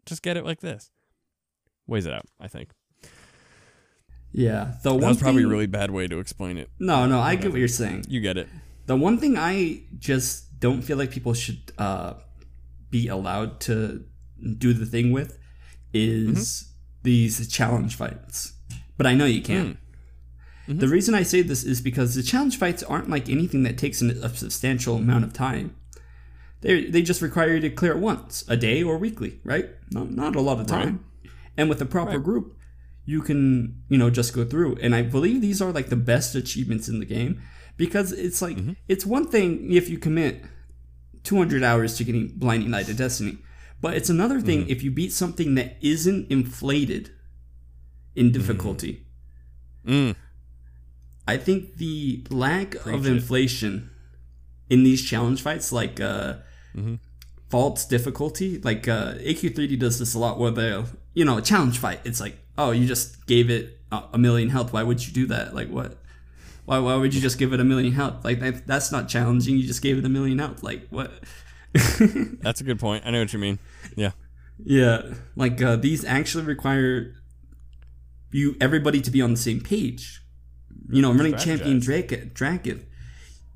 Just 0.06 0.22
get 0.22 0.38
it 0.38 0.46
like 0.46 0.62
this. 0.62 0.90
Weighs 1.88 2.06
it 2.06 2.14
out, 2.14 2.26
I 2.40 2.48
think. 2.48 2.72
Yeah. 4.32 4.74
The 4.84 4.92
one 4.92 5.02
That 5.02 5.08
was 5.08 5.18
probably 5.18 5.44
a 5.44 5.48
really 5.48 5.68
bad 5.68 5.92
way 5.92 6.08
to 6.08 6.20
explain 6.20 6.58
it. 6.58 6.70
No, 6.80 7.06
no, 7.06 7.20
I 7.20 7.36
get 7.36 7.52
what 7.52 7.60
you're 7.60 7.68
saying. 7.68 8.06
You 8.08 8.22
get 8.22 8.38
it. 8.38 8.48
The 8.86 8.96
one 8.96 9.18
thing 9.18 9.38
I 9.38 9.82
just 9.98 10.60
don't 10.60 10.82
feel 10.82 10.98
like 10.98 11.12
people 11.12 11.34
should 11.34 11.72
uh, 11.78 12.14
be 12.90 13.08
allowed 13.08 13.60
to 13.62 14.04
do 14.58 14.74
the 14.74 14.86
thing 14.86 15.12
with 15.12 15.38
is 15.94 16.38
Mm-hmm. 16.64 16.74
these 17.04 17.48
challenge 17.48 17.96
fights. 17.96 18.54
But 18.98 19.08
I 19.08 19.14
know 19.14 19.26
you 19.26 19.42
can. 19.42 19.78
Mm. 20.68 20.80
The 20.80 20.88
reason 20.88 21.16
I 21.16 21.24
say 21.24 21.42
this 21.42 21.64
is 21.64 21.80
because 21.80 22.16
the 22.16 22.24
challenge 22.24 22.58
fights 22.58 22.84
aren't 22.84 23.10
like 23.10 23.30
anything 23.30 23.64
that 23.64 23.78
takes 23.78 24.02
an, 24.02 24.12
a 24.12 24.30
substantial 24.30 24.98
amount 24.98 25.24
of 25.24 25.32
time. 25.32 25.76
They 26.62 26.86
they 26.86 27.01
just 27.01 27.22
require 27.22 27.53
you 27.55 27.60
to 27.62 27.70
clear 27.70 27.91
it 27.93 27.99
once 27.99 28.43
a 28.47 28.58
day 28.58 28.82
or 28.84 28.97
weekly, 28.97 29.39
right? 29.43 29.70
Not 29.91 30.12
not 30.12 30.36
a 30.36 30.41
lot 30.41 30.60
of 30.60 30.68
time. 30.68 31.05
And 31.58 31.70
with 31.70 31.80
the 31.80 31.86
proper 31.86 32.12
Right. 32.18 32.24
group, 32.24 32.55
you 33.05 33.22
can 33.22 33.84
you 33.89 33.97
know 33.97 34.10
just 34.10 34.34
go 34.34 34.43
through. 34.45 34.78
And 34.82 34.93
I 34.95 35.01
believe 35.03 35.41
these 35.41 35.62
are 35.62 35.72
like 35.72 35.89
the 35.89 35.95
best 35.95 36.36
achievements 36.36 36.88
in 36.89 36.99
the 36.99 37.05
game 37.05 37.41
because 37.78 38.12
it's 38.12 38.41
like 38.41 38.58
Mm-hmm. 38.58 38.74
it's 38.88 39.05
one 39.05 39.28
thing 39.28 39.72
if 39.72 39.88
you 39.89 39.97
commit 39.99 40.43
200 41.24 41.62
hours 41.64 41.95
to 41.97 42.03
getting 42.03 42.28
blinding 42.36 42.72
light 42.72 42.89
of 42.89 42.97
destiny 42.97 43.38
but 43.82 43.93
it's 43.95 44.10
another 44.10 44.39
thing 44.41 44.62
Mm-hmm. 44.62 44.72
if 44.72 44.82
you 44.84 44.89
beat 44.91 45.12
something 45.12 45.55
that 45.55 45.78
isn't 45.82 46.32
inflated 46.32 47.12
in 48.16 48.32
difficulty 48.32 49.03
Mm. 49.86 50.16
i 51.28 51.38
think 51.38 51.78
the 51.78 52.26
lack 52.30 52.76
of 52.76 52.82
Preach 52.84 53.05
it. 53.05 53.12
inflation 53.12 53.89
in 54.70 54.84
these 54.84 55.03
challenge 55.03 55.41
fights 55.41 55.72
like 55.72 55.99
uh 56.01 56.36
Mm-hmm. 56.78 56.96
false 57.50 57.86
difficulty 57.86 58.60
like 58.60 58.88
uh 58.88 59.14
aq3d 59.16 59.80
does 59.80 59.98
this 59.98 60.14
a 60.14 60.20
lot 60.20 60.38
where 60.38 60.52
they 60.52 60.84
you 61.16 61.26
know 61.26 61.40
a 61.40 61.42
challenge 61.42 61.80
fight 61.80 62.00
it's 62.04 62.22
like 62.22 62.38
oh 62.58 62.70
you 62.70 62.86
just 62.86 63.26
gave 63.26 63.50
it 63.50 63.80
a, 63.92 64.18
million 64.18 64.50
health 64.50 64.74
why 64.74 64.84
would 64.84 65.06
you 65.06 65.12
do 65.12 65.26
that 65.28 65.56
like 65.56 65.70
what 65.70 65.98
why, 66.66 66.78
why 66.78 66.96
would 66.96 67.16
you 67.16 67.22
just 67.22 67.40
give 67.40 67.54
it 67.54 67.60
a 67.60 67.64
million 67.64 67.94
health 67.94 68.24
like 68.24 68.40
that, 68.42 68.68
that's 68.68 68.92
not 68.92 69.08
challenging 69.08 69.58
you 69.58 69.66
just 69.66 69.82
gave 69.82 69.98
it 69.98 70.06
a 70.06 70.10
million 70.10 70.38
health 70.38 70.62
like 70.62 70.88
what 70.90 71.12
That's 72.42 72.62
a 72.62 72.64
good 72.64 72.80
point. 72.80 73.06
I 73.06 73.12
know 73.12 73.20
what 73.20 73.34
you 73.34 73.40
mean. 73.40 73.60
Yeah. 73.96 74.12
Yeah, 74.64 75.14
like 75.36 75.62
uh, 75.62 75.76
these 75.76 76.04
actually 76.04 76.46
require 76.46 77.14
you 78.32 78.56
everybody 78.60 79.02
to 79.02 79.12
be 79.12 79.22
on 79.22 79.32
the 79.32 79.38
same 79.38 79.62
page. 79.62 80.22
You 80.90 81.02
know, 81.02 81.14
running 81.14 81.38
champion 81.38 81.80
Drake 81.80 82.34
Dragon, 82.34 82.88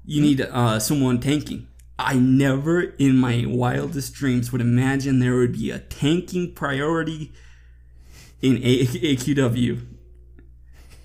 you 0.06 0.22
need 0.22 0.42
uh, 0.42 0.80
someone 0.80 1.20
tanking. 1.20 1.68
I 2.06 2.16
never 2.16 2.82
in 2.82 3.18
my 3.18 3.45
wildest 3.47 4.14
dreams 4.14 4.52
would 4.52 4.62
imagine 4.62 5.20
there 5.20 5.36
would 5.36 5.54
be 5.54 5.72
a 5.72 5.80
tanking 5.80 6.54
priority 6.54 7.32
in 8.41 8.58
a- 8.58 8.86
AQW. 8.86 9.86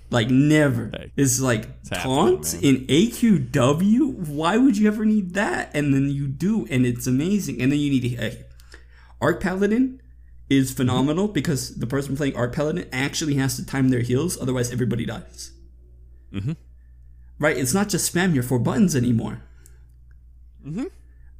Like 0.09 0.29
never. 0.29 0.89
Hey, 0.93 1.11
it's 1.17 1.39
like 1.41 1.83
taunt 1.83 2.53
in 2.61 2.85
AQW. 2.87 4.29
Why 4.29 4.57
would 4.57 4.77
you 4.77 4.87
ever 4.87 5.03
need 5.03 5.33
that? 5.33 5.71
And 5.73 5.93
then 5.93 6.09
you 6.09 6.27
do, 6.27 6.65
and 6.69 6.85
it's 6.85 7.07
amazing. 7.07 7.61
And 7.61 7.71
then 7.71 7.79
you 7.79 7.89
need 7.91 8.17
a 8.19 8.45
ArchPaladin 9.21 9.99
is 10.49 10.71
phenomenal 10.71 11.27
because 11.27 11.75
the 11.75 11.87
person 11.87 12.15
playing 12.15 12.33
ArchPaladin 12.33 12.87
actually 12.93 13.35
has 13.35 13.57
to 13.57 13.65
time 13.65 13.89
their 13.89 13.99
heals, 13.99 14.39
otherwise 14.39 14.71
everybody 14.71 15.05
dies. 15.05 15.51
Mhm. 16.33 16.55
Right? 17.37 17.57
It's 17.57 17.73
not 17.73 17.89
just 17.89 18.13
spam 18.13 18.33
your 18.33 18.43
four 18.43 18.59
buttons 18.59 18.95
anymore. 18.95 19.41
Mhm. 20.67 20.89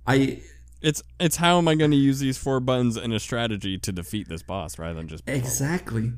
I 0.05 0.41
It's 0.81 1.03
it's 1.19 1.35
how 1.37 1.57
am 1.57 1.67
I 1.67 1.75
going 1.75 1.91
to 1.91 1.97
use 1.97 2.19
these 2.19 2.37
four 2.37 2.59
buttons 2.59 2.97
in 2.97 3.11
a 3.11 3.19
strategy 3.19 3.77
to 3.79 3.91
defeat 3.91 4.29
this 4.29 4.43
boss 4.43 4.77
rather 4.79 4.93
than 4.95 5.07
just 5.07 5.23
exactly. 5.27 6.13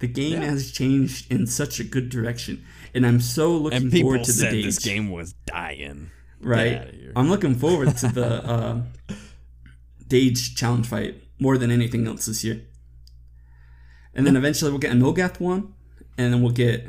The 0.00 0.06
game 0.08 0.40
Yeah. 0.42 0.50
has 0.50 0.70
changed 0.70 1.30
in 1.30 1.46
such 1.46 1.80
a 1.80 1.84
good 1.84 2.08
direction, 2.08 2.64
and 2.94 3.04
I'm 3.06 3.20
so 3.20 3.56
looking 3.56 3.82
and 3.82 3.92
forward 3.92 4.24
to 4.24 4.32
the 4.32 4.38
said 4.38 4.52
days. 4.52 4.64
this 4.64 4.78
game 4.78 5.10
was 5.10 5.34
dying. 5.46 6.10
right? 6.40 6.94
I'm 7.16 7.28
looking 7.28 7.54
forward 7.56 7.96
to 7.98 8.08
the 8.08 8.26
uh, 8.54 8.82
Dage 10.06 10.54
challenge 10.54 10.86
fight 10.86 11.22
more 11.40 11.58
than 11.58 11.70
anything 11.72 12.06
else 12.06 12.26
this 12.26 12.44
year. 12.44 12.62
And 14.14 14.24
then 14.26 14.36
eventually 14.36 14.70
we'll 14.70 14.78
get 14.80 14.92
a 14.92 14.94
Nulgath 14.94 15.38
one, 15.40 15.74
and 16.16 16.32
then 16.32 16.40
we'll 16.42 16.52
get 16.52 16.86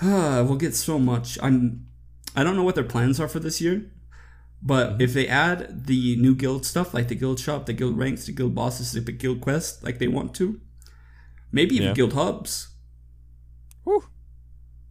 uh, 0.00 0.44
we'll 0.46 0.56
get 0.56 0.74
so 0.74 0.98
much. 0.98 1.38
I'm 1.42 1.86
I 2.36 2.44
don't 2.44 2.56
know 2.56 2.62
what 2.62 2.76
their 2.76 2.84
plans 2.84 3.18
are 3.20 3.28
for 3.28 3.40
this 3.40 3.60
year, 3.60 3.90
but 4.62 5.00
if 5.00 5.12
they 5.14 5.26
add 5.26 5.86
the 5.86 6.16
new 6.16 6.34
guild 6.34 6.66
stuff 6.66 6.92
like 6.94 7.08
the 7.08 7.14
guild 7.14 7.38
shop, 7.40 7.66
the 7.66 7.72
guild 7.72 7.96
ranks, 7.98 8.26
the 8.26 8.32
guild 8.32 8.54
bosses, 8.54 8.92
the 8.92 9.00
guild 9.12 9.40
quest, 9.40 9.82
like 9.82 9.98
they 9.98 10.08
want 10.08 10.34
to, 10.36 10.60
maybe 11.52 11.74
even 11.76 11.88
Yeah. 11.88 11.94
guild 11.94 12.12
hubs. 12.12 12.68
Whew. 13.84 14.04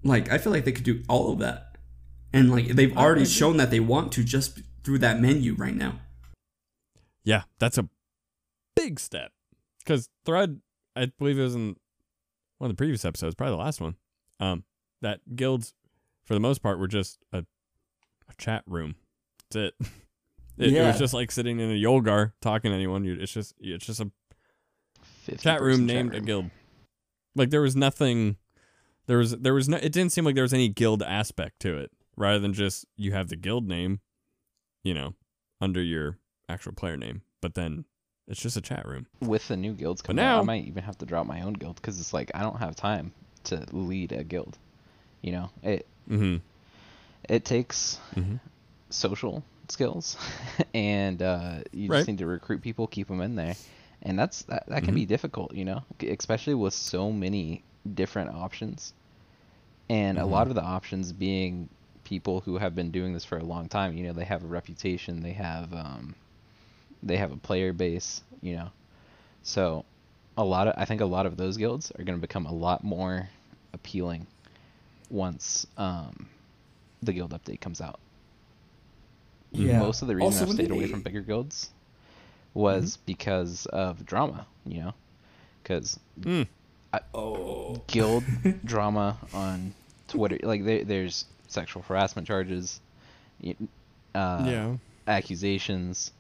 Like 0.04 0.32
I 0.32 0.38
feel 0.38 0.52
like 0.54 0.66
they 0.66 0.72
could 0.72 0.86
do 0.86 1.04
all 1.10 1.32
of 1.34 1.40
that, 1.40 1.78
and 2.34 2.50
like 2.52 2.68
they've 2.70 2.96
already 2.98 3.26
shown 3.26 3.58
that 3.58 3.70
they 3.70 3.80
want 3.80 4.12
to 4.14 4.24
just 4.24 4.60
through 4.84 5.00
that 5.00 5.20
menu 5.22 5.54
right 5.56 5.76
now. 5.76 6.00
Yeah, 7.24 7.44
that's 7.60 7.78
a 7.78 7.90
big 8.76 9.00
step. 9.00 9.34
Because 9.80 10.10
Thread, 10.26 10.62
I 10.96 11.08
believe 11.18 11.38
it 11.38 11.44
was 11.44 11.56
in 11.56 11.76
one 12.58 12.70
of 12.70 12.76
the 12.76 12.80
previous 12.80 13.04
episodes, 13.06 13.36
probably 13.36 13.56
the 13.58 13.62
last 13.64 13.82
one. 13.82 13.96
Um, 14.40 14.64
that 15.02 15.36
guilds, 15.36 15.74
for 16.24 16.34
the 16.34 16.40
most 16.40 16.64
part, 16.64 16.80
were 16.80 16.88
just 16.88 17.20
a, 17.34 17.40
a 17.40 18.34
chat 18.38 18.64
room. 18.66 18.96
That's 19.52 19.74
it. 19.82 19.88
It, 20.62 20.74
it 20.74 20.82
was 20.86 21.00
just 21.00 21.14
like 21.14 21.32
sitting 21.32 21.62
in 21.62 21.70
a 21.72 21.74
Yulgar 21.74 22.34
talking 22.42 22.72
to 22.72 22.76
anyone. 22.76 23.06
You, 23.06 23.14
it's 23.18 23.32
just 23.32 23.54
it's 23.62 23.86
just 23.86 24.02
a 24.02 24.12
50 25.24 25.42
chat 25.42 25.62
room 25.62 25.86
named 25.86 26.12
a 26.14 26.18
room. 26.18 26.26
guild. 26.26 26.50
Like 27.34 27.50
there 27.50 27.62
was 27.62 27.78
nothing. 27.78 28.36
There 29.08 29.18
was 29.20 29.32
there 29.38 29.54
was 29.54 29.70
no. 29.70 29.78
It 29.78 29.94
didn't 29.94 30.12
seem 30.12 30.26
like 30.26 30.36
there 30.36 30.44
was 30.44 30.54
any 30.54 30.68
guild 30.68 31.02
aspect 31.02 31.62
to 31.62 31.78
it. 31.78 31.92
Rather 32.18 32.40
than 32.40 32.52
just 32.52 32.86
you 32.98 33.14
have 33.14 33.30
the 33.30 33.38
guild 33.38 33.70
name, 33.70 34.02
you 34.84 34.94
know, 34.94 35.14
under 35.62 35.82
your 35.82 36.18
actual 36.50 36.74
player 36.74 36.98
name, 36.98 37.22
but 37.42 37.54
then 37.54 37.86
it's 38.28 38.42
just 38.42 38.58
a 38.58 38.62
chat 38.62 38.86
room. 38.86 39.08
With 39.22 39.48
the 39.48 39.56
new 39.56 39.72
guilds 39.72 40.02
coming 40.02 40.18
now- 40.22 40.40
out, 40.40 40.42
I 40.42 40.44
might 40.44 40.66
even 40.66 40.84
have 40.84 40.98
to 40.98 41.06
drop 41.06 41.26
my 41.26 41.40
own 41.40 41.54
guild 41.54 41.78
because 41.78 42.02
it's 42.02 42.14
like 42.14 42.32
I 42.36 42.42
don't 42.42 42.60
have 42.60 42.76
time 42.76 43.14
to 43.46 43.66
lead 43.72 44.12
a 44.12 44.26
guild. 44.26 44.58
You 45.22 45.32
know, 45.32 45.50
it 45.64 45.88
Mm-hmm. 46.10 46.38
it 47.30 47.46
takes 47.46 47.98
Mm-hmm. 48.18 48.36
Social 48.90 49.44
skills, 49.68 50.18
and 50.74 51.22
uh, 51.22 51.60
you 51.72 51.90
Right. 51.90 51.98
just 51.98 52.08
need 52.08 52.18
to 52.20 52.26
recruit 52.28 52.62
people, 52.62 52.88
keep 52.88 53.08
them 53.08 53.22
in 53.22 53.36
there, 53.36 53.58
and 54.04 54.18
that's 54.18 54.44
that, 54.44 54.66
that 54.68 54.84
can 54.84 54.94
be 54.96 55.06
difficult. 55.06 55.54
You 55.54 55.66
know, 55.66 55.84
especially 56.02 56.56
with 56.56 56.74
so 56.74 57.12
many 57.12 57.64
different 57.96 58.32
options, 58.32 58.94
and 59.90 60.18
a 60.18 60.26
lot 60.26 60.48
of 60.48 60.56
the 60.56 60.64
options 60.64 61.12
being 61.14 61.70
people 62.04 62.42
who 62.42 62.58
have 62.58 62.76
been 62.76 62.92
doing 62.92 63.14
this 63.14 63.26
for 63.26 63.38
a 63.38 63.44
long 63.44 63.68
time. 63.68 63.96
You 63.98 64.08
know, 64.08 64.14
they 64.14 64.26
have 64.26 64.44
a 64.44 64.48
reputation, 64.48 65.22
they 65.22 65.34
have 65.34 65.74
um, 65.74 66.16
they 67.04 67.18
have 67.18 67.32
a 67.32 67.38
player 67.38 67.74
base. 67.74 68.22
You 68.42 68.56
know, 68.58 68.70
so 69.44 69.86
a 70.38 70.44
lot 70.44 70.68
of 70.68 70.76
I 70.78 70.86
think 70.86 71.02
a 71.02 71.06
lot 71.06 71.26
of 71.26 71.38
those 71.38 71.58
guilds 71.58 71.92
are 71.92 72.04
going 72.04 72.18
to 72.18 72.22
become 72.22 72.46
a 72.46 72.54
lot 72.54 72.84
more 72.84 73.30
appealing 73.74 74.28
once 75.10 75.66
um, 75.78 76.28
the 77.02 77.14
guild 77.14 77.32
update 77.32 77.62
comes 77.62 77.82
out. 77.82 78.00
Yeah. 79.52 79.80
Most 79.80 80.02
of 80.02 80.08
the 80.08 80.16
reason 80.16 80.26
Also, 80.26 80.42
I've 80.42 80.48
when 80.50 80.58
stayed 80.58 80.70
they- 80.70 80.76
away 80.76 80.88
from 80.88 81.02
bigger 81.02 81.22
guilds 81.22 81.70
was 82.54 82.94
Mm-hmm. 82.98 83.02
because 83.06 83.66
of 83.68 84.06
drama, 84.06 84.46
you 84.66 84.82
know, 84.82 84.94
because 85.64 86.00
Mm. 86.20 86.48
Oh. 87.14 87.82
guild 87.88 88.24
drama 88.66 89.18
on 89.34 89.74
Twitter, 90.08 90.40
like 90.44 90.66
there, 90.66 90.84
there's 90.84 91.26
sexual 91.48 91.84
harassment 91.84 92.28
charges, 92.28 92.80
uh, 93.44 93.52
yeah. 94.16 94.76
accusations, 95.08 96.12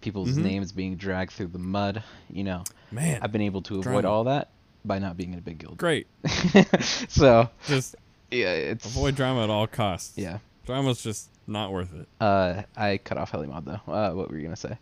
people's 0.00 0.36
Mhm. 0.36 0.42
names 0.42 0.72
being 0.72 0.96
dragged 0.96 1.32
through 1.32 1.48
the 1.48 1.58
mud. 1.58 2.02
You 2.30 2.44
know, 2.44 2.64
Man. 2.92 3.18
I've 3.22 3.32
been 3.32 3.40
able 3.42 3.62
to 3.62 3.74
avoid 3.80 4.02
Drama. 4.02 4.08
all 4.10 4.24
that 4.24 4.48
by 4.84 4.98
not 4.98 5.16
being 5.16 5.32
in 5.32 5.38
a 5.38 5.42
big 5.42 5.58
guild. 5.58 5.78
Great. 5.78 6.06
so 7.08 7.48
Just 7.66 7.96
yeah, 8.30 8.52
it's 8.52 8.84
avoid 8.86 9.14
drama 9.16 9.44
at 9.44 9.50
all 9.50 9.66
costs. 9.66 10.16
yeah. 10.16 10.38
Drama's 10.66 11.02
just 11.02 11.28
not 11.46 11.72
worth 11.72 11.92
it. 11.94 12.08
Uh, 12.20 12.62
I 12.76 12.98
cut 12.98 13.18
off 13.18 13.32
Helimod 13.32 13.64
though. 13.64 13.92
Uh, 13.92 14.12
what 14.12 14.30
were 14.30 14.36
you 14.36 14.42
gonna 14.42 14.56
say? 14.56 14.78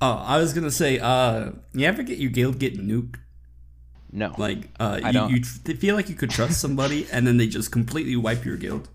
Oh, 0.00 0.22
I 0.26 0.38
was 0.38 0.52
gonna 0.52 0.70
say, 0.70 0.98
uh, 0.98 1.50
you 1.74 1.86
ever 1.86 2.02
get 2.02 2.18
your 2.18 2.30
guild 2.30 2.58
get 2.58 2.78
nuked? 2.78 3.16
No. 4.12 4.34
Like, 4.38 4.68
uh, 4.78 5.00
I 5.02 5.08
you, 5.08 5.12
don't. 5.12 5.30
you 5.30 5.40
tr- 5.40 5.72
feel 5.72 5.94
like 5.94 6.08
you 6.08 6.14
could 6.14 6.30
trust 6.30 6.60
somebody, 6.60 7.06
and 7.12 7.26
then 7.26 7.36
they 7.36 7.46
just 7.46 7.70
completely 7.72 8.16
wipe 8.16 8.44
your 8.44 8.56
guild. 8.56 8.88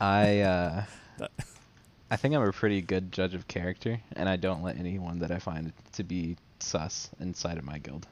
I 0.00 0.40
uh, 0.40 0.84
I 2.10 2.16
think 2.16 2.34
I'm 2.34 2.42
a 2.42 2.52
pretty 2.52 2.80
good 2.80 3.12
judge 3.12 3.34
of 3.34 3.46
character, 3.46 4.00
and 4.14 4.28
I 4.28 4.36
don't 4.36 4.62
let 4.62 4.78
anyone 4.78 5.18
that 5.20 5.30
I 5.30 5.38
find 5.38 5.72
to 5.92 6.02
be 6.02 6.36
sus 6.58 7.10
inside 7.20 7.58
of 7.58 7.64
my 7.64 7.78
guild. 7.78 8.06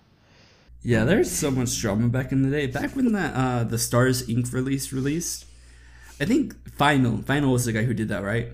Yeah, 0.82 1.04
there's 1.04 1.30
so 1.30 1.50
much 1.50 1.76
drama 1.80 2.08
back 2.08 2.30
in 2.30 2.42
the 2.42 2.50
day. 2.50 2.66
Back 2.66 2.94
when 2.94 3.12
that 3.12 3.34
uh, 3.34 3.64
the 3.64 3.78
Stars 3.78 4.26
Inc. 4.28 4.52
release 4.52 4.92
released, 4.92 5.44
I 6.20 6.24
think 6.24 6.54
Final 6.74 7.18
Final 7.22 7.52
was 7.52 7.64
the 7.64 7.72
guy 7.72 7.82
who 7.84 7.94
did 7.94 8.08
that, 8.08 8.22
right? 8.22 8.48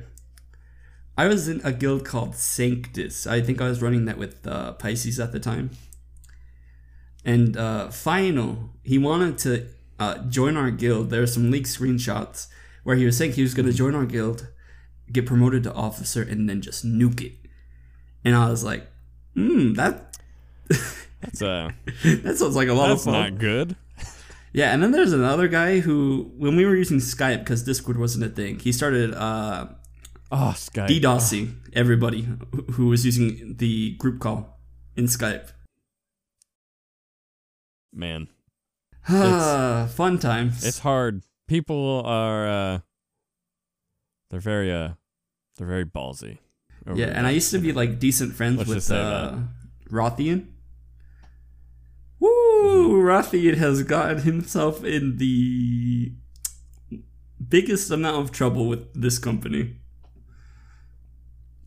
I 1.16 1.26
was 1.26 1.48
in 1.48 1.60
a 1.64 1.72
guild 1.72 2.04
called 2.04 2.34
Sanctus. 2.34 3.26
I 3.26 3.40
think 3.40 3.60
I 3.60 3.68
was 3.68 3.80
running 3.80 4.04
that 4.06 4.18
with 4.18 4.46
uh, 4.46 4.72
Pisces 4.72 5.20
at 5.20 5.32
the 5.32 5.38
time. 5.40 5.70
And 7.24 7.56
uh, 7.56 7.88
Final, 7.90 8.70
he 8.82 8.98
wanted 8.98 9.38
to 9.38 9.66
uh, 9.98 10.18
join 10.28 10.56
our 10.56 10.70
guild. 10.70 11.10
There 11.10 11.22
are 11.22 11.26
some 11.26 11.50
leaked 11.50 11.68
screenshots 11.68 12.48
where 12.82 12.96
he 12.96 13.04
was 13.06 13.16
saying 13.16 13.32
he 13.32 13.42
was 13.42 13.54
going 13.54 13.66
to 13.66 13.72
join 13.72 13.94
our 13.94 14.04
guild, 14.04 14.48
get 15.10 15.24
promoted 15.24 15.62
to 15.62 15.72
officer, 15.72 16.20
and 16.22 16.48
then 16.48 16.60
just 16.60 16.84
nuke 16.84 17.22
it. 17.22 17.32
And 18.24 18.34
I 18.34 18.50
was 18.50 18.64
like, 18.64 18.86
hmm, 19.34 19.74
that 19.74 20.18
That's 21.20 21.40
uh 21.42 21.70
that 22.04 22.36
sounds 22.36 22.56
like 22.56 22.68
a 22.68 22.74
lot 22.74 22.88
that's 22.88 23.02
of 23.06 23.12
fun. 23.12 23.12
not 23.12 23.38
good. 23.38 23.76
Yeah, 24.55 24.72
and 24.72 24.81
then 24.82 24.93
there's 24.93 25.12
another 25.12 25.48
guy 25.48 25.81
who, 25.81 26.31
when 26.36 26.55
we 26.55 26.64
were 26.64 26.76
using 26.76 26.98
Skype 26.98 27.40
because 27.40 27.64
Discord 27.64 27.98
wasn't 27.98 28.24
a 28.24 28.28
thing, 28.28 28.60
he 28.60 28.70
started 28.72 29.12
uh, 29.12 29.66
Oh, 30.31 30.55
Skype. 30.56 30.89
DDoSing 30.89 31.55
everybody 31.74 32.28
who- 32.72 32.86
was 32.86 33.05
using 33.05 33.56
the 33.59 33.97
group 33.98 34.20
call 34.20 34.60
in 34.97 35.06
Skype. 35.06 35.51
Man, 37.93 38.28
Fun 39.06 40.18
times. 40.18 40.64
it's 40.64 40.78
hard. 40.81 41.22
People 41.47 42.02
are 42.06 42.48
uh 42.48 42.78
they're 44.31 44.40
very 44.40 44.72
uh 44.72 44.94
they're 45.56 45.66
very 45.66 45.85
ballsy. 45.85 46.39
yeah, 46.94 47.06
and 47.14 47.26
I 47.26 47.31
used 47.31 47.51
to 47.52 47.59
be 47.59 47.72
like 47.72 47.98
decent 47.98 48.35
friends 48.35 48.59
Let's 48.59 48.70
with 48.70 48.90
uh, 48.90 49.36
Rothian. 49.90 50.47
Woo! 52.64 53.02
Rothian 53.02 53.56
has 53.56 53.82
gotten 53.82 54.22
himself 54.22 54.82
in 54.84 55.18
the 55.18 56.12
biggest 57.46 57.90
amount 57.90 58.22
of 58.22 58.32
trouble 58.32 58.66
with 58.66 58.92
this 58.94 59.18
company. 59.18 59.76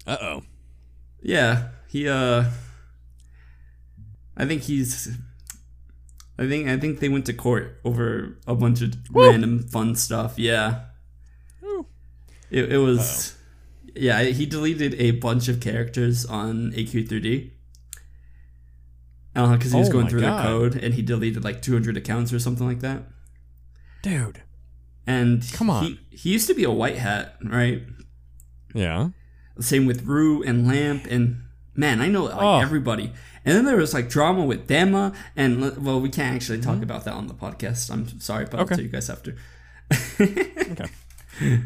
Uh-oh. 0.06 0.44
Yeah, 1.22 1.70
he 1.88 2.08
uh 2.08 2.46
I 4.36 4.46
think 4.46 4.64
he's 4.64 5.18
I 6.40 6.48
think 6.48 6.68
I 6.68 6.78
think 6.78 7.00
they 7.00 7.10
went 7.10 7.26
to 7.26 7.34
court 7.34 7.80
over 7.84 8.38
a 8.48 8.56
bunch 8.56 8.82
of 8.82 8.94
random 9.12 9.68
fun 9.68 9.96
stuff. 9.96 10.38
Yeah. 10.38 10.86
Woo. 11.62 11.88
It 12.50 12.72
it 12.72 12.78
was 12.78 13.36
Yeah, 13.96 14.24
he 14.24 14.46
deleted 14.46 14.94
a 14.96 15.12
bunch 15.12 15.48
of 15.48 15.60
characters 15.60 16.26
on 16.26 16.72
AQ3D. 16.72 17.52
Uh, 19.38 19.56
because 19.56 19.72
he 19.72 19.78
was 19.80 19.88
Oh 19.90 19.92
going 19.94 20.08
through 20.10 20.22
God. 20.22 20.38
their 20.38 20.44
code 20.52 20.76
and 20.84 20.94
he 20.96 21.02
deleted 21.02 21.44
like 21.44 21.62
200 21.62 21.96
accounts 21.96 22.34
or 22.34 22.40
something 22.40 22.68
like 22.68 22.80
that. 22.82 23.04
Dude. 24.02 24.42
And 25.06 25.50
Come 25.54 25.70
on. 25.70 25.84
he, 25.86 26.00
he 26.10 26.30
used 26.32 26.48
to 26.48 26.54
be 26.54 26.64
a 26.66 26.72
white 26.72 26.98
hat, 26.98 27.36
right? 27.44 27.84
Yeah. 28.74 29.10
Same 29.60 29.86
with 29.86 30.04
Rue 30.06 30.44
and 30.44 30.68
Lamp 30.68 31.06
and 31.10 31.44
man, 31.76 32.02
I 32.02 32.08
know 32.08 32.24
like 32.26 32.36
Oh. 32.38 32.60
everybody. 32.60 33.14
And 33.46 33.56
then 33.56 33.64
there 33.66 33.78
was 33.78 33.94
like 33.94 34.10
drama 34.10 34.44
with 34.44 34.68
Dema 34.68 35.16
and 35.36 35.78
well, 35.86 36.02
we 36.02 36.10
can't 36.10 36.36
actually 36.36 36.60
talk 36.60 36.82
about 36.84 37.06
that 37.06 37.14
on 37.14 37.28
the 37.28 37.34
podcast. 37.34 37.90
I'm 37.92 38.20
sorry, 38.20 38.46
but 38.46 38.54
Mm-hmm. 38.54 38.62
Okay. 38.62 38.72
I'll 38.74 38.78
tell 38.78 38.86
you 38.86 38.92
guys 38.92 39.10
after. 39.10 39.36
Okay. 40.22 40.90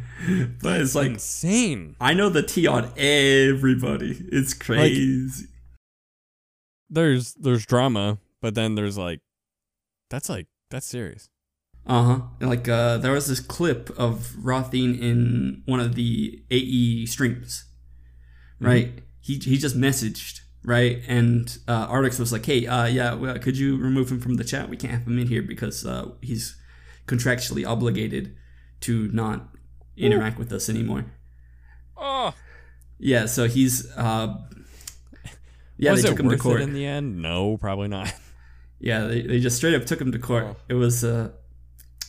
But 0.62 0.82
it's 0.82 0.96
like 0.96 1.12
Insane. 1.12 1.96
I 2.02 2.14
know 2.14 2.28
the 2.30 2.44
T 2.44 2.68
on 2.68 2.92
everybody. 2.98 4.22
It's 4.30 4.54
crazy. 4.54 5.48
There's 6.92 7.34
there's 7.36 7.66
drama, 7.66 8.20
but 8.42 8.54
then 8.54 8.76
there's 8.76 8.98
like 8.98 9.22
that's 10.10 10.28
like 10.30 10.48
that's 10.70 10.86
serious. 10.86 11.30
Uh 11.88 12.04
huh. 12.04 12.20
Like 12.42 12.68
uh, 12.68 12.98
there 12.98 13.14
was 13.14 13.28
this 13.28 13.40
clip 13.40 13.90
of 13.98 14.36
Rothine 14.44 14.94
in 14.96 15.64
one 15.66 15.80
of 15.80 15.96
the 15.96 16.44
AE 16.52 17.06
streams, 17.08 17.66
right? 18.60 19.02
He 19.22 19.38
he 19.38 19.58
just 19.58 19.76
messaged 19.78 20.42
right, 20.64 21.02
and 21.08 21.58
uh, 21.68 21.88
Artix 21.88 22.20
was 22.20 22.32
like, 22.32 22.46
"Hey, 22.46 22.68
uh, 22.68 22.86
yeah, 22.86 23.16
well, 23.16 23.40
could 23.40 23.58
you 23.58 23.78
remove 23.78 24.12
him 24.12 24.20
from 24.20 24.36
the 24.36 24.44
chat? 24.44 24.70
We 24.70 24.78
can't 24.78 24.94
have 24.94 25.08
him 25.08 25.18
in 25.18 25.28
here 25.28 25.42
because 25.42 25.86
uh, 25.86 26.10
he's 26.22 26.56
contractually 27.08 27.66
obligated 27.66 28.36
to 28.82 29.08
not 29.12 29.48
interact 29.98 30.38
with 30.38 30.52
us 30.52 30.70
anymore." 30.70 31.06
Oh. 31.98 32.34
Yeah, 33.00 33.26
so 33.26 33.48
he's 33.48 33.92
uh, 33.98 34.38
yeah, 35.82 35.92
Was 35.92 36.02
they 36.04 36.08
it 36.08 36.12
took 36.12 36.20
him 36.22 36.26
to 36.30 36.36
worth 36.36 36.42
court. 36.42 36.62
it 36.62 36.64
in 36.64 36.74
the 36.74 36.86
end? 36.86 37.22
No, 37.22 37.58
probably 37.58 37.88
not. 37.90 38.14
Yeah, 38.84 39.02
they, 39.06 39.22
they 39.22 39.40
just 39.40 39.58
straight 39.58 39.76
up 39.76 39.86
took 39.86 40.02
him 40.02 40.12
to 40.12 40.18
court. 40.18 40.44
Oh. 40.44 40.56
It 40.68 40.74
was 40.74 41.04
uh, 41.04 41.30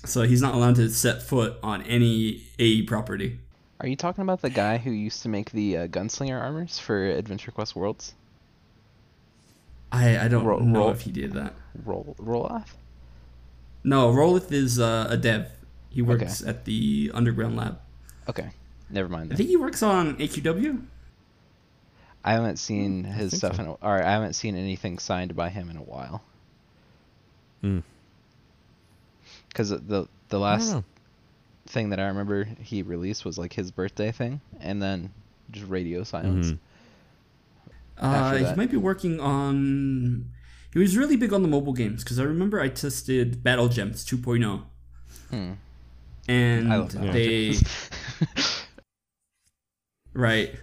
so 0.06 0.22
he's 0.22 0.40
not 0.40 0.54
allowed 0.54 0.76
to 0.76 0.88
set 0.88 1.20
foot 1.22 1.56
on 1.62 1.82
any 1.82 2.44
AE 2.58 2.84
property. 2.84 3.40
Are 3.80 3.86
you 3.86 3.94
talking 3.94 4.22
about 4.22 4.40
the 4.40 4.48
guy 4.48 4.78
who 4.78 4.90
used 4.90 5.20
to 5.24 5.28
make 5.28 5.50
the 5.50 5.76
uh, 5.76 5.86
gunslinger 5.88 6.40
armors 6.40 6.78
for 6.78 7.04
Adventure 7.10 7.50
Quest 7.50 7.76
Worlds? 7.76 8.14
I 9.90 10.18
I 10.18 10.28
don't 10.28 10.44
Ro- 10.46 10.60
know 10.60 10.78
roll. 10.80 10.90
if 10.92 11.02
he 11.02 11.10
did 11.12 11.32
that. 11.34 11.52
Roll 11.84 12.16
roll 12.18 12.44
off. 12.44 12.74
No, 13.84 14.10
Rolith 14.10 14.50
is 14.50 14.78
uh, 14.80 15.08
a 15.10 15.18
dev. 15.18 15.50
He 15.90 16.00
works 16.00 16.42
at 16.42 16.64
the 16.64 17.10
Underground 17.12 17.56
Lab. 17.56 17.80
Okay, 18.30 18.48
never 18.88 19.10
mind. 19.10 19.30
I 19.32 19.36
think 19.36 19.50
he 19.50 19.56
works 19.58 19.82
on 19.82 20.16
AQW. 20.16 20.82
I 22.24 22.32
haven't 22.32 22.58
seen 22.58 23.04
his 23.04 23.36
stuff 23.36 23.56
so. 23.56 23.62
in, 23.62 23.68
a, 23.68 23.72
or 23.72 24.02
I 24.02 24.10
haven't 24.10 24.34
seen 24.34 24.56
anything 24.56 24.98
signed 24.98 25.34
by 25.34 25.48
him 25.48 25.70
in 25.70 25.76
a 25.76 25.82
while. 25.82 26.22
Hmm. 27.60 27.80
Because 29.48 29.70
the 29.70 30.06
the 30.28 30.38
last 30.38 30.76
thing 31.66 31.90
that 31.90 32.00
I 32.00 32.06
remember 32.06 32.44
he 32.44 32.82
released 32.82 33.24
was 33.24 33.38
like 33.38 33.52
his 33.52 33.70
birthday 33.70 34.12
thing, 34.12 34.40
and 34.60 34.80
then 34.82 35.12
just 35.50 35.68
radio 35.68 36.04
silence. 36.04 36.52
Mhm. 36.52 36.58
Uh, 37.98 38.36
he 38.36 38.54
might 38.56 38.70
be 38.70 38.76
working 38.76 39.20
on. 39.20 40.30
He 40.72 40.78
was 40.78 40.96
really 40.96 41.16
big 41.16 41.32
on 41.32 41.42
the 41.42 41.48
mobile 41.48 41.74
games 41.74 42.02
because 42.02 42.18
I 42.18 42.24
remember 42.24 42.58
I 42.60 42.68
tested 42.68 43.42
Battle 43.42 43.68
Gems 43.68 44.04
2.0, 44.06 44.62
Hmm. 45.30 45.52
and 46.26 46.90
they 46.90 47.54
right, 50.14 50.54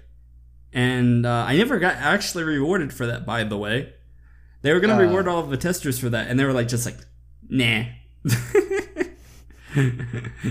and 0.73 1.25
uh, 1.25 1.45
I 1.47 1.57
never 1.57 1.79
got 1.79 1.95
actually 1.95 2.43
rewarded 2.43 2.93
for 2.93 3.05
that. 3.07 3.25
By 3.25 3.43
the 3.43 3.57
way, 3.57 3.93
they 4.61 4.73
were 4.73 4.79
gonna 4.79 4.95
Uh. 4.95 4.99
reward 5.01 5.27
all 5.27 5.39
of 5.39 5.49
the 5.49 5.57
testers 5.57 5.99
for 5.99 6.09
that, 6.09 6.27
and 6.29 6.39
they 6.39 6.45
were 6.45 6.53
like, 6.53 6.67
just 6.67 6.85
like, 6.85 6.97
nah, 7.49 7.83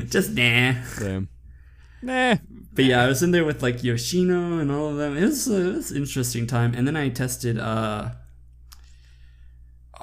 just 0.08 0.30
nah. 0.30 0.74
Damn. 0.98 1.28
Nah. 2.02 2.36
But 2.72 2.84
yeah, 2.84 3.02
I 3.02 3.08
was 3.08 3.22
in 3.22 3.32
there 3.32 3.44
with 3.44 3.62
like 3.62 3.82
Yoshino 3.82 4.58
and 4.60 4.70
all 4.70 4.90
of 4.90 4.96
them. 4.96 5.16
It 5.16 5.22
was, 5.24 5.48
uh, 5.48 5.54
it 5.54 5.74
was 5.74 5.90
an 5.90 5.96
interesting 5.98 6.46
time. 6.46 6.74
And 6.74 6.86
then 6.86 6.96
I 6.96 7.08
tested 7.08 7.58
uh 7.58 8.10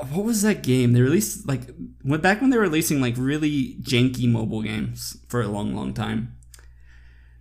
what 0.09 0.25
was 0.25 0.41
that 0.41 0.61
game? 0.61 0.91
They 0.91 0.99
released 1.01 1.47
like 1.47 1.61
went 2.03 2.21
back 2.21 2.41
when 2.41 2.49
they 2.49 2.57
were 2.57 2.63
releasing 2.63 2.99
like 2.99 3.15
really 3.17 3.77
janky 3.81 4.29
mobile 4.29 4.61
games 4.61 5.15
for 5.29 5.41
a 5.41 5.47
long, 5.47 5.73
long 5.73 5.93
time. 5.93 6.35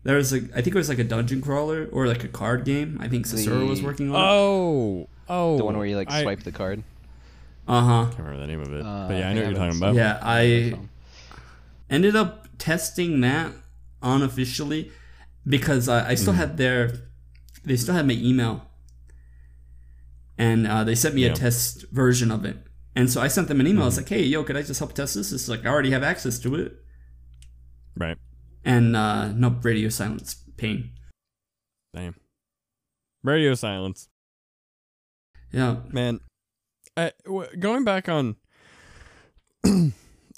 There 0.05 0.17
was 0.17 0.33
like 0.33 0.45
I 0.53 0.61
think 0.63 0.69
it 0.69 0.75
was 0.75 0.89
like 0.89 0.99
a 0.99 1.05
dungeon 1.05 1.41
crawler 1.41 1.89
or 1.91 2.07
like 2.07 2.23
a 2.25 2.29
card 2.29 2.65
game. 2.65 2.99
I 3.01 3.09
think 3.09 3.27
Cysero 3.27 3.69
was 3.69 3.83
working 3.83 4.11
on. 4.15 4.17
Oh. 4.17 5.09
Oh, 5.29 5.57
the 5.57 5.65
one 5.65 5.77
where 5.77 5.87
you 5.87 5.97
like 5.97 6.11
I 6.11 6.23
swipe 6.23 6.43
the 6.43 6.53
card. 6.53 6.83
Uh 7.67 7.81
huh. 7.81 8.05
can't 8.07 8.19
remember 8.19 8.41
the 8.41 8.47
name 8.47 8.61
of 8.61 8.73
it, 8.75 8.83
Uh, 8.85 9.09
but 9.09 9.15
yeah, 9.17 9.29
I 9.29 9.31
I 9.31 9.33
know 9.35 9.41
what 9.41 9.49
you're 9.51 9.59
talking 9.59 9.79
about. 9.79 9.95
Yeah, 9.95 10.19
I 10.23 10.79
ended 11.89 12.15
up 12.15 12.47
testing 12.59 13.23
that 13.23 13.53
unofficially 14.03 14.93
because 15.47 15.89
I, 15.89 16.11
I 16.11 16.15
still 16.15 16.35
Mm. 16.35 16.37
had 16.37 16.57
their 16.59 16.93
they 17.65 17.77
still 17.77 17.95
had 17.95 18.07
my 18.07 18.13
email 18.15 18.67
and 20.37 20.67
uh, 20.67 20.85
they 20.85 20.95
sent 20.95 21.15
me 21.15 21.23
Yeah. 21.25 21.33
a 21.33 21.35
test 21.35 21.85
version 21.91 22.31
of 22.31 22.45
it 22.45 22.57
and 22.95 23.11
so 23.11 23.21
i 23.21 23.29
sent 23.29 23.49
them 23.49 23.61
an 23.61 23.67
email 23.67 23.85
Mm. 23.85 23.89
it's 23.89 23.97
like 23.97 24.09
hey 24.09 24.23
yo 24.23 24.45
could 24.45 24.57
i 24.57 24.63
just 24.63 24.79
help 24.81 24.93
test 24.93 25.15
this 25.15 25.33
it's 25.33 25.49
like 25.49 25.65
i 25.65 25.69
already 25.69 25.91
have 25.91 26.03
access 26.03 26.39
to 26.41 26.55
it 26.55 26.81
Right. 27.97 28.19
And 28.65 28.97
uh 28.97 29.29
no 29.33 29.49
radio 29.63 29.89
silence 29.89 30.37
pain 30.57 30.91
Damn. 31.95 32.17
Radio 33.23 33.55
silence. 33.55 34.09
yeah 35.53 35.77
man 35.91 36.21
I, 36.97 37.13
w- 37.25 37.57
going 37.59 37.85
back 37.85 38.09
on 38.09 38.37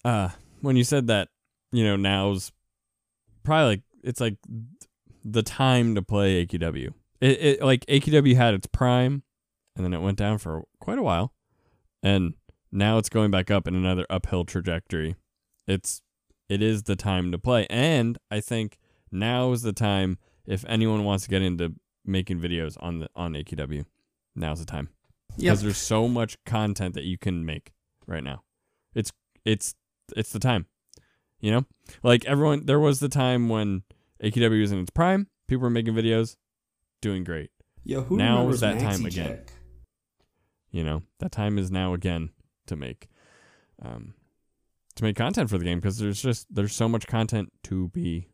uh 0.04 0.28
when 0.60 0.76
you 0.76 0.84
said 0.84 1.06
that 1.08 1.28
you 1.72 1.84
know 1.84 1.96
now's 1.96 2.52
probably 3.42 3.66
like 3.66 3.82
it's 4.02 4.20
like 4.20 4.36
the 5.24 5.42
time 5.42 5.94
to 5.94 6.02
play 6.02 6.44
aqw 6.46 6.92
it, 7.20 7.40
it 7.42 7.62
like 7.62 7.84
aqw 7.86 8.36
had 8.36 8.54
its 8.54 8.66
prime 8.66 9.22
and 9.74 9.84
then 9.84 9.92
it 9.92 10.00
went 10.00 10.18
down 10.18 10.38
for 10.38 10.62
quite 10.80 10.98
a 10.98 11.02
while 11.02 11.32
and 12.02 12.34
now 12.72 12.98
it's 12.98 13.08
going 13.08 13.30
back 13.30 13.50
up 13.50 13.66
in 13.66 13.74
another 13.74 14.06
uphill 14.08 14.44
trajectory 14.44 15.16
it's 15.66 16.02
it 16.48 16.62
is 16.62 16.84
the 16.84 16.96
time 16.96 17.32
to 17.32 17.38
play 17.38 17.66
and 17.70 18.18
i 18.30 18.40
think 18.40 18.78
now 19.10 19.52
is 19.52 19.62
the 19.62 19.72
time 19.72 20.18
if 20.46 20.64
anyone 20.68 21.04
wants 21.04 21.24
to 21.24 21.30
get 21.30 21.42
into 21.42 21.74
making 22.04 22.40
videos 22.40 22.76
on 22.80 23.00
the 23.00 23.08
on 23.14 23.32
aqw 23.32 23.84
now's 24.34 24.60
the 24.60 24.66
time 24.66 24.88
yeah 25.36 25.50
because 25.50 25.62
there's 25.62 25.76
so 25.78 26.08
much 26.08 26.36
content 26.44 26.94
that 26.94 27.04
you 27.04 27.18
can 27.18 27.44
make 27.44 27.72
right 28.06 28.22
now. 28.24 28.42
It's 28.94 29.12
it's 29.44 29.74
it's 30.16 30.32
the 30.32 30.38
time. 30.38 30.66
You 31.40 31.50
know? 31.50 31.64
Like 32.02 32.24
everyone 32.24 32.66
there 32.66 32.80
was 32.80 33.00
the 33.00 33.08
time 33.08 33.48
when 33.48 33.82
AQW 34.22 34.60
was 34.60 34.72
in 34.72 34.78
its 34.78 34.90
prime, 34.90 35.28
people 35.46 35.62
were 35.62 35.70
making 35.70 35.94
videos, 35.94 36.36
doing 37.02 37.24
great. 37.24 37.50
yo 37.84 38.02
who 38.02 38.16
now 38.16 38.48
is 38.48 38.60
that 38.60 38.80
time 38.80 39.00
Maxi 39.00 39.06
again. 39.06 39.26
Jack? 39.26 39.52
You 40.70 40.84
know? 40.84 41.02
That 41.20 41.32
time 41.32 41.58
is 41.58 41.70
now 41.70 41.94
again 41.94 42.30
to 42.66 42.76
make 42.76 43.08
um 43.82 44.14
to 44.96 45.04
make 45.04 45.16
content 45.16 45.48
for 45.50 45.58
the 45.58 45.64
game 45.64 45.78
because 45.78 45.98
there's 45.98 46.20
just 46.22 46.46
there's 46.54 46.74
so 46.74 46.88
much 46.88 47.06
content 47.06 47.52
to 47.64 47.88
be 47.88 48.28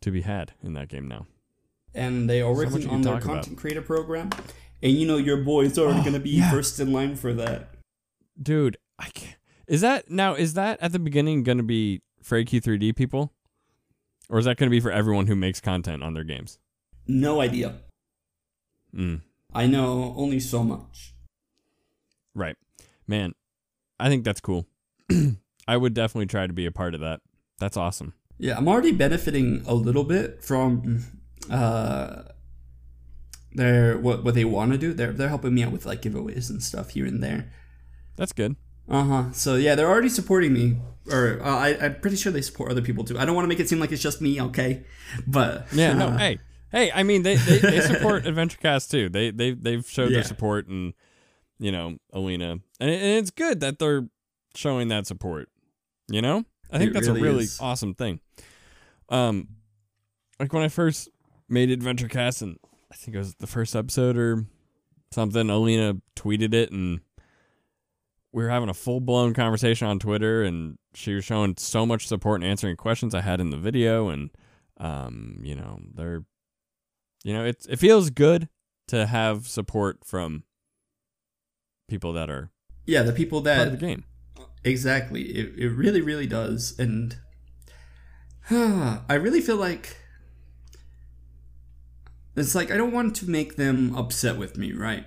to 0.00 0.10
be 0.10 0.22
had 0.22 0.52
in 0.62 0.72
that 0.74 0.88
game 0.88 1.06
now. 1.06 1.26
and 1.94 2.28
they 2.28 2.40
are 2.42 2.54
So 2.54 2.70
working 2.70 2.88
on 2.90 3.02
their 3.02 3.14
talk 3.14 3.24
about. 3.24 3.34
content 3.36 3.58
creator 3.58 3.82
program 3.82 4.30
and 4.82 4.92
you 4.92 5.06
know 5.06 5.16
your 5.18 5.36
boy's 5.38 5.78
already 5.78 6.00
Oh, 6.00 6.04
gonna 6.04 6.18
be 6.20 6.30
yeah. 6.30 6.50
first 6.50 6.80
in 6.80 6.92
line 6.92 7.14
for 7.16 7.32
that 7.34 7.68
Dude, 8.42 8.78
I 8.98 9.10
can't. 9.10 9.36
Is 9.68 9.82
that 9.82 10.10
now? 10.10 10.34
Is 10.34 10.54
that 10.54 10.80
at 10.80 10.92
the 10.92 10.98
beginning 10.98 11.42
going 11.44 11.58
to 11.58 11.62
be 11.62 12.00
for 12.22 12.42
AQ3D 12.42 12.96
people, 12.96 13.30
or 14.30 14.38
is 14.38 14.46
that 14.46 14.56
going 14.56 14.68
to 14.68 14.70
be 14.70 14.80
for 14.80 14.90
everyone 14.90 15.26
who 15.26 15.36
makes 15.36 15.60
content 15.60 16.02
on 16.02 16.14
their 16.14 16.24
games? 16.24 16.58
no 17.06 17.40
idea 17.40 17.74
Mm, 18.94 19.20
i 19.54 19.66
know 19.66 20.14
only 20.16 20.40
so 20.40 20.62
much 20.64 21.14
right, 22.34 22.56
man. 23.06 23.34
I 24.00 24.08
think 24.08 24.24
that's 24.24 24.40
cool. 24.40 24.66
I 25.68 25.76
would 25.76 25.94
definitely 25.94 26.26
try 26.26 26.46
to 26.46 26.52
be 26.52 26.66
a 26.66 26.72
part 26.72 26.94
of 26.94 27.00
that. 27.00 27.20
That's 27.58 27.76
awesome. 27.76 28.14
Yeah, 28.38 28.56
I'm 28.56 28.66
already 28.68 28.92
benefiting 28.92 29.62
a 29.66 29.74
little 29.74 30.04
bit 30.04 30.42
from 30.42 31.04
uh 31.50 32.22
their 33.54 33.98
what 33.98 34.24
what 34.24 34.34
they 34.34 34.44
want 34.44 34.72
to 34.72 34.78
do. 34.78 34.92
They're 34.92 35.12
they're 35.12 35.28
helping 35.28 35.54
me 35.54 35.62
out 35.62 35.72
with 35.72 35.86
like 35.86 36.02
giveaways 36.02 36.50
and 36.50 36.62
stuff 36.62 36.90
here 36.90 37.06
and 37.06 37.22
there. 37.22 37.50
That's 38.16 38.32
good. 38.32 38.56
Uh 38.88 39.04
huh. 39.04 39.32
So 39.32 39.56
yeah, 39.56 39.74
they're 39.74 39.88
already 39.88 40.08
supporting 40.08 40.52
me, 40.52 40.76
or 41.10 41.40
uh, 41.42 41.56
I 41.56 41.78
I'm 41.80 42.00
pretty 42.00 42.16
sure 42.16 42.32
they 42.32 42.42
support 42.42 42.70
other 42.70 42.82
people 42.82 43.04
too. 43.04 43.18
I 43.18 43.24
don't 43.24 43.34
want 43.34 43.44
to 43.44 43.48
make 43.48 43.60
it 43.60 43.68
seem 43.68 43.78
like 43.78 43.92
it's 43.92 44.02
just 44.02 44.20
me, 44.20 44.40
okay? 44.40 44.84
But 45.26 45.66
Yeah. 45.72 45.92
No. 45.92 46.06
uh, 46.08 46.18
hey. 46.18 46.38
Hey. 46.70 46.90
I 46.92 47.02
mean, 47.02 47.22
they 47.22 47.36
they, 47.36 47.58
they 47.58 47.80
support 47.80 48.24
AdventureCast 48.24 48.90
too. 48.90 49.08
They 49.08 49.30
they 49.30 49.52
they've 49.52 49.86
showed 49.88 50.10
Yeah. 50.10 50.16
their 50.16 50.24
support 50.24 50.66
and 50.68 50.94
you 51.58 51.70
know 51.70 51.98
Alina, 52.12 52.58
and, 52.80 52.90
it, 52.90 53.00
and 53.02 53.18
it's 53.18 53.30
good 53.30 53.60
that 53.60 53.78
they're 53.78 54.08
showing 54.54 54.88
that 54.88 55.06
support. 55.06 55.48
You 56.08 56.22
know, 56.22 56.44
I 56.70 56.78
think 56.78 56.90
It 56.90 56.94
that's 56.94 57.06
really 57.08 57.20
a 57.20 57.24
really 57.24 57.44
is. 57.44 57.58
awesome 57.60 57.94
thing. 57.94 58.20
Um, 59.08 59.48
like 60.40 60.52
when 60.52 60.62
I 60.62 60.68
first 60.68 61.08
made 61.48 61.70
Adventure 61.70 62.08
Cast, 62.08 62.42
and 62.42 62.56
I 62.90 62.94
think 62.96 63.14
it 63.14 63.18
was 63.18 63.34
the 63.36 63.46
first 63.46 63.76
episode 63.76 64.16
or 64.16 64.44
something. 65.12 65.48
Alina 65.50 65.96
tweeted 66.16 66.52
it, 66.54 66.70
and 66.72 67.00
we 68.32 68.42
were 68.42 68.48
having 68.50 68.68
a 68.68 68.74
full 68.74 69.00
blown 69.00 69.34
conversation 69.34 69.86
on 69.86 69.98
Twitter, 69.98 70.42
and 70.42 70.78
she 70.94 71.14
was 71.14 71.24
showing 71.24 71.54
so 71.58 71.86
much 71.86 72.06
support 72.06 72.40
and 72.40 72.50
answering 72.50 72.76
questions 72.76 73.14
I 73.14 73.20
had 73.20 73.40
in 73.40 73.50
the 73.50 73.56
video, 73.58 74.08
and 74.08 74.30
um, 74.78 75.38
you 75.42 75.54
know, 75.54 75.78
they're, 75.94 76.24
you 77.24 77.32
know, 77.32 77.44
it's 77.44 77.66
it 77.66 77.78
feels 77.78 78.10
good 78.10 78.48
to 78.88 79.06
have 79.06 79.46
support 79.46 79.98
from 80.04 80.42
people 81.88 82.12
that 82.14 82.28
are 82.30 82.50
yeah, 82.86 83.02
the 83.02 83.12
people 83.12 83.38
part 83.40 83.44
that 83.44 83.66
of 83.68 83.72
the 83.72 83.86
game. 83.86 84.04
Exactly. 84.64 85.22
It, 85.22 85.54
it 85.58 85.68
really, 85.70 86.00
really 86.00 86.26
does. 86.26 86.78
And 86.78 87.16
I 88.50 89.14
really 89.14 89.40
feel 89.40 89.56
like 89.56 89.96
it's 92.36 92.54
like 92.54 92.70
I 92.70 92.76
don't 92.76 92.92
want 92.92 93.16
to 93.16 93.28
make 93.30 93.56
them 93.56 93.94
upset 93.96 94.36
with 94.36 94.56
me, 94.56 94.72
right? 94.72 95.06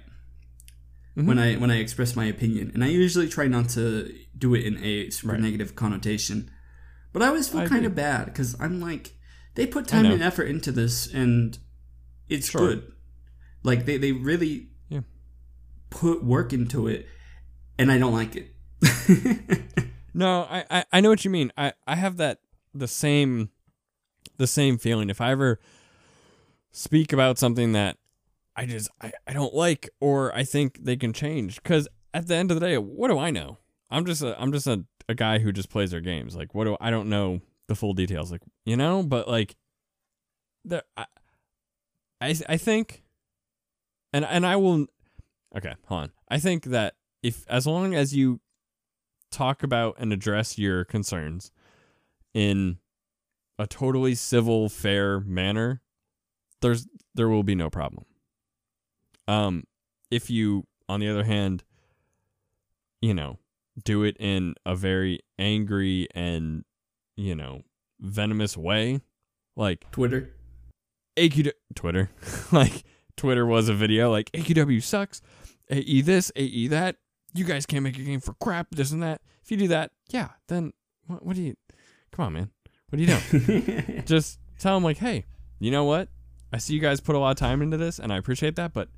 Mhm. 1.18 1.26
When 1.26 1.40
I 1.40 1.56
when 1.56 1.72
I 1.72 1.78
express 1.78 2.16
my 2.16 2.26
opinion, 2.26 2.72
and 2.74 2.84
I 2.84 2.88
usually 2.88 3.28
try 3.30 3.48
not 3.48 3.70
to 3.70 4.14
do 4.38 4.54
it 4.54 4.66
in 4.66 4.84
a 4.84 5.10
super 5.10 5.34
Right. 5.34 5.42
negative 5.42 5.76
connotation, 5.76 6.52
but 7.14 7.22
I 7.22 7.28
always 7.28 7.48
feel 7.48 7.68
kind 7.68 7.86
of 7.86 7.96
bad 7.96 8.26
because 8.26 8.60
I'm 8.60 8.80
like 8.82 9.14
they 9.56 9.66
put 9.66 9.88
time 9.88 10.06
and 10.06 10.22
effort 10.22 10.44
into 10.46 10.72
this, 10.72 11.08
and 11.14 11.58
it's 12.28 12.50
Sure. 12.50 12.62
good. 12.76 12.92
Like 13.64 13.86
they 13.86 13.98
they 13.98 14.12
really 14.12 14.70
Yeah. 14.90 15.02
put 15.90 16.24
work 16.24 16.52
into 16.52 16.88
it, 16.88 17.08
and 17.80 17.92
I 17.92 17.98
don't 17.98 18.14
like 18.14 18.36
it. 18.36 18.54
No, 20.18 20.48
I, 20.50 20.64
I 20.72 20.86
I 20.94 21.02
know 21.02 21.10
what 21.10 21.26
you 21.26 21.30
mean. 21.30 21.52
I 21.58 21.74
I 21.86 21.96
have 21.96 22.16
that 22.18 22.40
the 22.74 22.88
same 22.88 23.50
the 24.38 24.48
same 24.48 24.78
feeling. 24.78 25.10
If 25.10 25.20
I 25.20 25.32
ever 25.32 25.60
speak 26.72 27.12
about 27.12 27.38
something 27.38 27.74
that 27.74 27.98
I 28.56 28.66
just 28.66 28.90
I, 29.02 29.12
I 29.28 29.34
don't 29.34 29.54
like 29.54 29.90
or 30.00 30.34
I 30.34 30.46
think 30.46 30.86
they 30.86 30.96
can 30.96 31.12
change, 31.12 31.62
because 31.62 31.90
at 32.14 32.28
the 32.28 32.36
end 32.36 32.50
of 32.50 32.58
the 32.62 32.66
day, 32.66 32.78
what 32.78 33.10
do 33.10 33.20
I 33.20 33.30
know? 33.30 33.58
I'm 33.92 34.06
just 34.06 34.22
a 34.22 34.42
I'm 34.42 34.54
just 34.54 34.68
a, 34.68 34.86
a 35.10 35.16
guy 35.16 35.40
who 35.40 35.52
just 35.52 35.70
plays 35.70 35.92
their 35.92 36.00
games. 36.00 36.34
Like 36.34 36.56
what 36.56 36.64
do 36.64 36.78
I 36.80 36.92
don't 36.92 37.10
know 37.10 37.42
the 37.68 37.76
full 37.76 37.94
details. 37.94 38.32
Like 38.32 38.42
you 38.64 38.78
know, 38.78 39.04
but 39.04 39.28
like 39.28 39.58
there 40.64 40.84
I 40.96 41.08
I 42.22 42.36
I 42.48 42.56
think 42.56 43.04
and 44.14 44.24
and 44.24 44.46
I 44.46 44.56
will 44.56 44.86
okay 45.58 45.74
hold 45.88 46.04
on. 46.04 46.12
I 46.30 46.40
think 46.40 46.64
that 46.66 46.96
if 47.22 47.46
as 47.50 47.68
long 47.68 47.94
as 47.94 48.16
you 48.16 48.40
talk 49.32 49.64
about 49.64 49.96
and 50.00 50.14
address 50.14 50.58
your 50.58 50.86
concerns 50.86 51.52
in 52.34 52.78
a 53.58 53.68
totally 53.68 54.16
civil 54.16 54.70
fair 54.70 55.20
manner 55.22 55.82
there's 56.62 56.88
there 57.14 57.30
will 57.30 57.44
be 57.44 57.56
no 57.56 57.70
problem. 57.70 58.06
Um 59.28 59.64
if 60.12 60.30
you 60.30 60.66
on 60.88 61.00
the 61.00 61.10
other 61.10 61.24
hand 61.24 61.64
you 63.02 63.14
know 63.14 63.40
do 63.84 64.04
it 64.04 64.16
in 64.20 64.56
a 64.66 64.76
very 64.76 65.20
angry 65.38 66.08
and 66.16 66.64
you 67.18 67.36
know 67.36 67.62
venomous 68.00 68.58
way 68.58 69.02
like 69.56 69.90
Twitter. 69.92 70.34
AQ 71.18 71.52
Twitter. 71.76 72.10
Like 72.52 72.84
Twitter 73.18 73.46
was 73.46 73.70
a 73.70 73.74
video 73.74 74.12
like 74.12 74.32
AQW 74.32 74.82
sucks 74.84 75.22
AE 75.70 76.02
this 76.02 76.32
AE 76.36 76.68
that 76.68 76.98
you 77.36 77.44
guys 77.46 77.66
can't 77.66 77.84
make 77.84 77.98
a 78.00 78.02
game 78.04 78.20
for 78.20 78.34
crap 78.36 78.68
this 78.72 78.92
and 78.92 79.04
that. 79.04 79.22
If 79.44 79.52
you 79.52 79.58
do 79.58 79.68
that 79.70 79.92
yeah 80.10 80.30
then 80.48 80.74
what, 81.08 81.26
what 81.26 81.36
do 81.36 81.42
you 81.44 81.56
come 82.12 82.26
on 82.26 82.34
man. 82.34 82.50
What 82.90 83.00
are 83.00 83.04
you 83.04 83.08
doing 83.08 84.04
just 84.08 84.40
tell 84.60 84.76
them 84.76 84.84
like 84.84 84.98
hey 84.98 85.26
you 85.60 85.72
know 85.72 85.84
what? 85.84 86.10
I 86.54 86.58
see 86.58 86.74
you 86.74 86.80
guys 86.80 87.00
put 87.02 87.16
a 87.16 87.20
lot 87.20 87.32
of 87.32 87.38
time 87.38 87.62
into 87.62 87.78
this 87.78 88.00
and 88.00 88.12
I 88.14 88.18
appreciate 88.18 88.56
that 88.56 88.74
but 88.74 88.90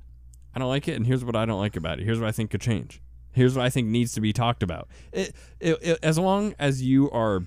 I 0.54 0.58
don't 0.58 0.68
like 0.68 0.88
it 0.88 0.94
and 0.94 1.06
here's 1.06 1.24
what 1.24 1.36
I 1.36 1.44
don't 1.44 1.58
like 1.60 1.76
about 1.76 1.98
it. 2.00 2.04
Here's 2.04 2.18
what 2.20 2.28
I 2.28 2.32
think 2.32 2.50
could 2.50 2.60
change. 2.60 3.00
Here's 3.32 3.54
what 3.56 3.64
I 3.64 3.70
think 3.70 3.88
needs 3.88 4.12
to 4.14 4.20
be 4.20 4.32
talked 4.32 4.62
about. 4.62 4.88
It, 5.12 5.34
it, 5.60 5.78
it 5.82 5.98
as 6.02 6.18
long 6.18 6.54
as 6.58 6.82
you 6.82 7.10
are 7.10 7.42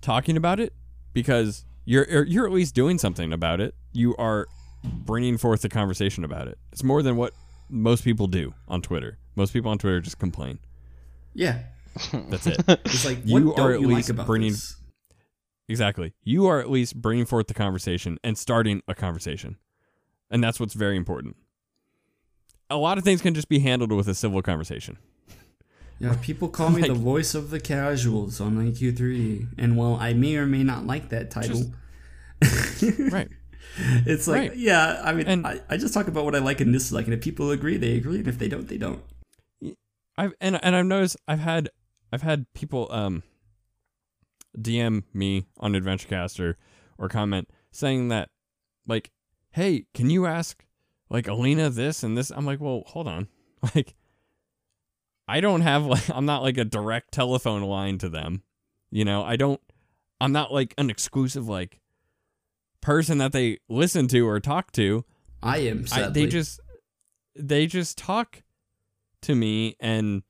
talking 0.00 0.36
about 0.36 0.60
it 0.60 0.72
because 1.12 1.64
you're 1.84 2.06
you're- 2.08 2.28
you're 2.28 2.46
at 2.46 2.52
least 2.52 2.74
doing 2.74 2.98
something 2.98 3.32
about 3.32 3.60
it. 3.60 3.74
You 3.92 4.14
are 4.16 4.46
bringing 4.84 5.36
forth 5.38 5.62
the 5.62 5.68
conversation 5.68 6.24
about 6.24 6.48
it. 6.48 6.58
It's 6.72 6.82
more 6.82 7.02
than 7.02 7.16
what 7.16 7.32
most 7.70 8.04
people 8.04 8.26
do 8.26 8.54
on 8.68 8.82
Twitter. 8.82 9.18
Most 9.36 9.52
people 9.52 9.70
on 9.70 9.78
Twitter 9.78 10.00
just 10.00 10.18
complain. 10.18 10.58
yeah. 11.34 11.60
That's 12.12 12.46
it. 12.46 12.62
It's 12.68 13.04
like 13.04 13.18
You 13.24 13.46
what 13.48 13.58
are 13.58 13.68
don't 13.68 13.74
at 13.74 13.80
you 13.80 13.88
least 13.88 14.08
like 14.08 14.14
about 14.14 14.26
bringing- 14.26 14.52
this? 14.52 14.76
exactly. 15.68 16.12
You 16.22 16.46
are 16.46 16.60
at 16.60 16.70
least 16.70 16.94
bringing 17.00 17.24
forth 17.26 17.48
the 17.48 17.54
conversation 17.54 18.16
and 18.22 18.38
starting 18.38 18.80
a 18.86 18.94
conversation, 18.94 19.56
and 20.30 20.42
that's 20.42 20.60
what's 20.60 20.74
very 20.74 20.96
important. 20.96 21.36
a 22.70 22.76
lot 22.76 22.96
of 22.98 23.02
things 23.04 23.20
can 23.20 23.34
just 23.34 23.48
be 23.48 23.58
handled 23.58 23.90
with 23.90 24.06
a 24.08 24.14
civil 24.14 24.40
conversation. 24.40 24.98
Yeah, 25.98 26.16
people 26.22 26.48
call 26.48 26.70
me 26.76 26.82
the 26.86 26.94
voice 26.94 27.34
of 27.34 27.50
the 27.50 27.58
casuals 27.58 28.40
on 28.40 28.56
AQ3D, 28.56 29.48
and 29.58 29.76
while 29.76 29.96
I 30.00 30.12
may 30.12 30.36
or 30.36 30.46
may 30.46 30.62
not 30.62 30.86
like 30.86 31.08
that 31.08 31.30
title, 31.32 31.72
right. 33.10 33.28
it's 34.06 34.26
like, 34.26 34.50
Right. 34.50 34.56
yeah, 34.58 35.00
I 35.04 35.12
mean, 35.12 35.26
And- 35.26 35.46
I, 35.46 35.60
I 35.68 35.76
just 35.76 35.94
talk 35.94 36.08
about 36.08 36.24
what 36.24 36.34
I 36.34 36.38
like 36.38 36.60
and 36.60 36.72
dislike, 36.72 37.04
and 37.06 37.14
if 37.14 37.20
people 37.20 37.50
agree, 37.50 37.76
they 37.76 37.96
agree, 37.96 38.18
and 38.18 38.28
if 38.28 38.38
they 38.38 38.48
don't, 38.48 38.68
they 38.68 38.78
don't. 38.78 39.02
I've 40.18 40.34
and 40.40 40.62
and 40.62 40.76
I've 40.76 40.84
noticed 40.86 41.16
I've 41.26 41.38
had 41.38 41.70
I've 42.12 42.22
had 42.22 42.44
people 42.52 42.88
um 42.90 43.22
DM 44.58 45.04
me 45.14 45.46
on 45.58 45.72
AdventureCast 45.72 46.40
or 46.40 46.58
or 46.98 47.08
comment 47.08 47.48
saying 47.70 48.08
that 48.08 48.28
like, 48.86 49.10
hey, 49.52 49.86
can 49.94 50.10
you 50.10 50.26
ask 50.26 50.64
like 51.08 51.26
Alina 51.28 51.70
this 51.70 52.02
and 52.02 52.18
this? 52.18 52.30
I'm 52.30 52.44
like, 52.44 52.60
well, 52.60 52.82
hold 52.86 53.08
on, 53.08 53.28
like, 53.74 53.94
I 55.28 55.40
don't 55.40 55.62
have 55.62 55.86
like 55.86 56.10
I'm 56.10 56.26
not 56.26 56.42
like 56.42 56.58
a 56.58 56.64
direct 56.64 57.12
telephone 57.12 57.62
line 57.62 57.96
to 57.98 58.08
them, 58.08 58.42
you 58.90 59.04
know. 59.04 59.22
I 59.22 59.36
don't. 59.36 59.60
I'm 60.20 60.32
not 60.32 60.52
like 60.52 60.74
an 60.76 60.90
exclusive 60.90 61.48
like 61.48 61.79
person 62.80 63.18
that 63.18 63.32
they 63.32 63.58
listen 63.68 64.08
to 64.08 64.26
or 64.26 64.40
talk 64.40 64.72
to. 64.72 65.04
I 65.42 65.58
am, 65.58 65.86
I, 65.92 66.08
they 66.08 66.26
just 66.26 66.60
they 67.34 67.66
just 67.66 67.96
talk 67.96 68.42
to 69.22 69.34
me 69.34 69.76
and 69.80 70.22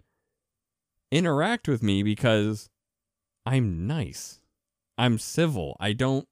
interact 1.10 1.68
with 1.68 1.82
me 1.82 2.02
because 2.02 2.68
I'm 3.46 3.86
nice. 3.86 4.38
I'm 4.96 5.18
civil. 5.18 5.76
I 5.80 5.92
don't 5.92 6.28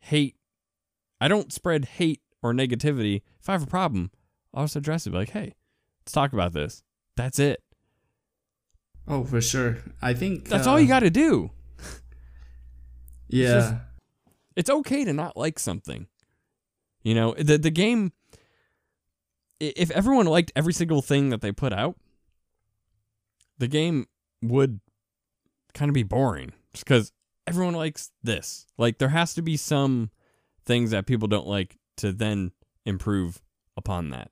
hate. 0.00 0.36
I 1.20 1.28
don't 1.28 1.52
spread 1.52 1.84
hate 1.84 2.20
or 2.42 2.52
negativity. 2.52 3.22
If 3.40 3.48
I 3.48 3.52
have 3.52 3.62
a 3.62 3.66
problem, 3.66 4.10
I'll 4.52 4.64
just 4.64 4.76
address 4.76 5.06
it. 5.06 5.10
Be 5.10 5.18
like, 5.18 5.30
hey, 5.30 5.54
let's 6.00 6.12
talk 6.12 6.32
about 6.32 6.52
this. 6.52 6.82
That's 7.16 7.38
it. 7.38 7.62
oh, 9.06 9.24
for 9.24 9.40
sure. 9.40 9.78
I 10.02 10.14
think 10.14 10.48
That's 10.48 10.66
uh, 10.66 10.70
all 10.72 10.80
you 10.80 10.88
got 10.88 11.00
to 11.00 11.10
do. 11.10 11.50
Yeah. 13.26 13.78
It's 14.56 14.70
okay 14.70 15.04
to 15.04 15.12
not 15.12 15.36
like 15.36 15.58
something. 15.58 16.06
You 17.02 17.14
know, 17.14 17.34
the 17.34 17.58
the 17.58 17.70
game 17.70 18.12
if 19.60 19.90
everyone 19.90 20.26
liked 20.26 20.52
every 20.56 20.72
single 20.72 21.02
thing 21.02 21.30
that 21.30 21.40
they 21.40 21.52
put 21.52 21.72
out, 21.72 21.96
the 23.58 23.68
game 23.68 24.06
would 24.42 24.80
kind 25.72 25.88
of 25.88 25.94
be 25.94 26.02
boring 26.02 26.52
just 26.72 26.86
cuz 26.86 27.12
everyone 27.46 27.74
likes 27.74 28.10
this. 28.22 28.66
Like 28.78 28.98
there 28.98 29.08
has 29.08 29.34
to 29.34 29.42
be 29.42 29.56
some 29.56 30.10
things 30.64 30.90
that 30.90 31.06
people 31.06 31.28
don't 31.28 31.46
like 31.46 31.78
to 31.98 32.12
then 32.12 32.52
improve 32.84 33.42
upon 33.76 34.10
that. 34.10 34.30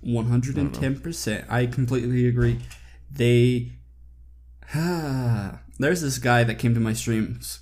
One 0.00 0.26
hundred 0.26 0.56
and 0.56 0.72
ten 0.72 1.00
percent. 1.00 1.46
I 1.48 1.66
completely 1.66 2.26
agree. 2.26 2.60
They, 3.10 3.72
ah, 4.74 5.60
there's 5.78 6.02
this 6.02 6.18
guy 6.18 6.44
that 6.44 6.58
came 6.58 6.74
to 6.74 6.80
my 6.80 6.92
streams, 6.92 7.60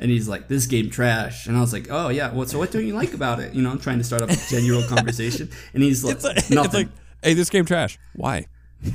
and 0.00 0.10
he's 0.10 0.26
like, 0.28 0.48
"This 0.48 0.66
game 0.66 0.90
trash," 0.90 1.46
and 1.46 1.56
I 1.56 1.60
was 1.60 1.72
like, 1.72 1.86
"Oh 1.90 2.08
yeah, 2.08 2.32
what? 2.32 2.48
So 2.48 2.58
what 2.58 2.72
don't 2.72 2.84
you 2.86 2.94
like 2.94 3.14
about 3.14 3.38
it?" 3.38 3.54
You 3.54 3.62
know, 3.62 3.70
I'm 3.70 3.78
trying 3.78 3.98
to 3.98 4.04
start 4.04 4.22
up 4.22 4.30
a 4.30 4.36
genuine 4.48 4.88
conversation, 4.88 5.48
and 5.74 5.82
he's 5.82 6.02
like, 6.02 6.16
It's 6.16 6.24
like, 6.24 6.50
"Nothing." 6.50 6.64
it's 6.64 6.74
like, 6.74 6.88
"Hey, 7.22 7.34
this 7.34 7.50
game 7.50 7.64
trash." 7.64 7.98
Why? 8.14 8.46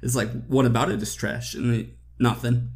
It's 0.00 0.14
like, 0.14 0.30
what 0.46 0.64
about 0.64 0.92
it 0.92 1.02
is 1.02 1.12
trash? 1.16 1.54
And 1.54 1.74
they, 1.74 1.88
nothing. 2.20 2.70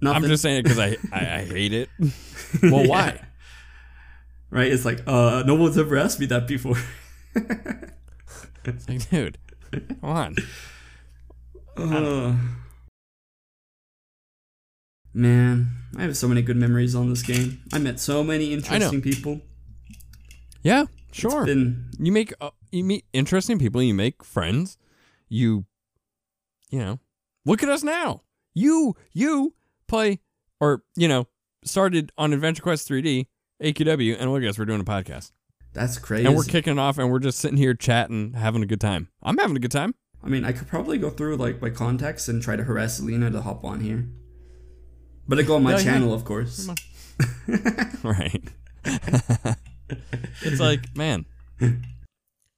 Nothing. 0.00 0.24
I'm 0.24 0.28
just 0.28 0.42
saying 0.42 0.58
it 0.58 0.64
cuz 0.66 0.76
I, 0.76 0.96
I 1.12 1.20
I 1.38 1.44
hate 1.54 1.72
it. 1.72 1.88
well, 2.64 2.84
why? 2.84 3.20
right. 4.50 4.72
It's 4.72 4.84
like, 4.84 5.00
uh, 5.06 5.44
no 5.46 5.54
one's 5.54 5.78
ever 5.78 5.96
asked 5.96 6.18
me 6.18 6.26
that 6.26 6.48
before. 6.48 6.76
It's 7.36 8.88
like, 8.88 9.08
dude, 9.08 9.38
come 9.70 9.98
on. 10.02 10.36
Uh, 11.76 12.34
man, 15.14 15.68
I 15.96 16.02
have 16.02 16.16
so 16.16 16.28
many 16.28 16.42
good 16.42 16.56
memories 16.56 16.94
on 16.94 17.08
this 17.10 17.22
game. 17.22 17.62
I 17.72 17.78
met 17.78 18.00
so 18.00 18.22
many 18.22 18.52
interesting 18.52 19.02
people. 19.02 19.40
Yeah, 20.62 20.86
sure. 21.12 21.44
Been 21.44 21.90
you 21.98 22.12
make 22.12 22.32
uh, 22.40 22.50
you 22.72 22.84
meet 22.84 23.04
interesting 23.12 23.58
people 23.58 23.82
you 23.82 23.94
make 23.94 24.22
friends 24.24 24.76
you 25.28 25.64
you 26.70 26.78
know 26.78 26.98
look 27.44 27.62
at 27.62 27.68
us 27.68 27.82
now 27.82 28.22
you 28.54 28.96
you 29.12 29.54
play 29.86 30.20
or 30.60 30.82
you 30.96 31.08
know 31.08 31.26
started 31.64 32.12
on 32.18 32.32
adventure 32.32 32.62
quest 32.62 32.88
3d 32.88 33.26
aqw 33.62 34.16
and 34.18 34.32
look 34.32 34.42
at 34.42 34.48
us 34.48 34.58
we're 34.58 34.64
doing 34.64 34.80
a 34.80 34.84
podcast 34.84 35.32
that's 35.72 35.98
crazy. 35.98 36.26
and 36.26 36.36
we're 36.36 36.44
kicking 36.44 36.74
it 36.74 36.78
off 36.78 36.98
and 36.98 37.10
we're 37.10 37.18
just 37.18 37.38
sitting 37.38 37.58
here 37.58 37.74
chatting 37.74 38.32
having 38.34 38.62
a 38.62 38.66
good 38.66 38.80
time 38.80 39.08
i'm 39.22 39.36
having 39.38 39.56
a 39.56 39.60
good 39.60 39.72
time 39.72 39.94
I 40.22 40.26
mean, 40.26 40.44
I 40.44 40.50
could 40.50 40.66
probably 40.66 40.98
go 40.98 41.10
through 41.10 41.36
like 41.36 41.62
my 41.62 41.70
contacts 41.70 42.26
and 42.28 42.42
try 42.42 42.56
to 42.56 42.64
harass 42.64 42.98
Lena 42.98 43.30
to 43.30 43.40
hop 43.40 43.64
on 43.64 43.78
here. 43.80 44.08
But 45.28 45.38
I 45.38 45.42
go 45.42 45.56
on 45.56 45.62
my 45.62 45.72
Yeah, 45.72 45.76
yeah. 45.78 45.84
channel, 45.84 46.14
of 46.14 46.24
course. 46.24 46.68
right 48.04 48.42
it's 50.42 50.60
like 50.60 50.96
man 50.96 51.26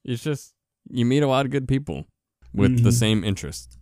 it's 0.05 0.23
just 0.23 0.53
you 0.89 1.03
meet 1.05 1.23
a 1.23 1.27
lot 1.27 1.45
of 1.45 1.51
good 1.51 1.67
people 1.67 2.05
with 2.53 2.83
the 2.83 2.89
Mhm. 2.89 2.93
same 2.93 3.23
interest 3.23 3.77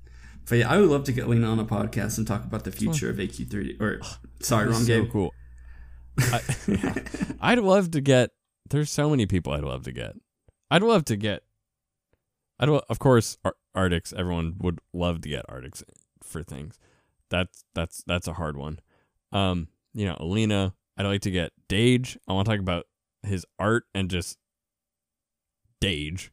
But 0.48 0.60
yeah, 0.60 0.70
I 0.70 0.80
would 0.80 0.90
love 0.90 1.04
to 1.06 1.12
get 1.12 1.28
Lena 1.28 1.48
on 1.48 1.60
a 1.60 1.66
podcast 1.66 2.18
and 2.18 2.26
talk 2.26 2.44
about 2.46 2.64
the 2.64 2.72
future 2.72 3.10
of 3.10 3.18
AQ3D. 3.18 3.80
Or 3.82 4.00
sorry, 4.42 4.68
wrong 4.70 4.82
so 4.84 5.02
game. 5.04 5.12
cool. 5.12 5.34
I, 6.20 6.42
yeah. 6.68 6.94
I'd 7.42 7.60
love 7.60 7.92
to 7.92 8.02
get. 8.02 8.32
There's 8.70 8.90
so 8.90 9.10
many 9.12 9.26
people 9.28 9.54
I'd 9.54 9.64
love 9.64 9.84
to 9.84 9.92
get. 9.92 10.14
I'd 10.72 10.82
love 10.82 11.06
to 11.06 11.16
get. 11.16 11.44
I'd 12.60 12.70
lo- 12.70 12.82
of 12.90 12.98
course 13.00 13.38
Ar- 13.46 13.56
Artix. 13.78 14.12
Everyone 14.14 14.56
would 14.60 14.80
love 14.94 15.22
to 15.22 15.30
get 15.30 15.46
Artix 15.48 15.84
for 16.24 16.42
things. 16.42 16.80
That's 17.30 17.64
that's 17.76 18.04
that's 18.06 18.28
a 18.28 18.34
hard 18.34 18.58
one. 18.58 18.80
Um, 19.32 19.68
you 19.94 20.06
know, 20.06 20.18
Alina. 20.20 20.74
I'd 20.98 21.06
like 21.06 21.22
to 21.22 21.32
get 21.32 21.54
Dage. 21.70 22.18
I 22.28 22.34
want 22.34 22.46
to 22.46 22.52
talk 22.52 22.60
about 22.60 22.86
his 23.24 23.46
art 23.58 23.86
and 23.96 24.10
just 24.10 24.38
Dage, 25.80 26.32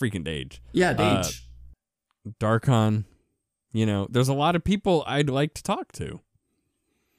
freaking 0.00 0.24
Dage. 0.24 0.60
Yeah, 0.72 0.90
Uh, 0.90 1.22
Dage. 1.22 1.48
Darkon. 2.40 3.04
You 3.72 3.86
know, 3.86 4.08
there's 4.10 4.28
a 4.28 4.34
lot 4.34 4.56
of 4.56 4.64
people 4.64 5.04
I'd 5.06 5.28
like 5.30 5.54
to 5.54 5.62
talk 5.62 5.92
to. 5.92 6.20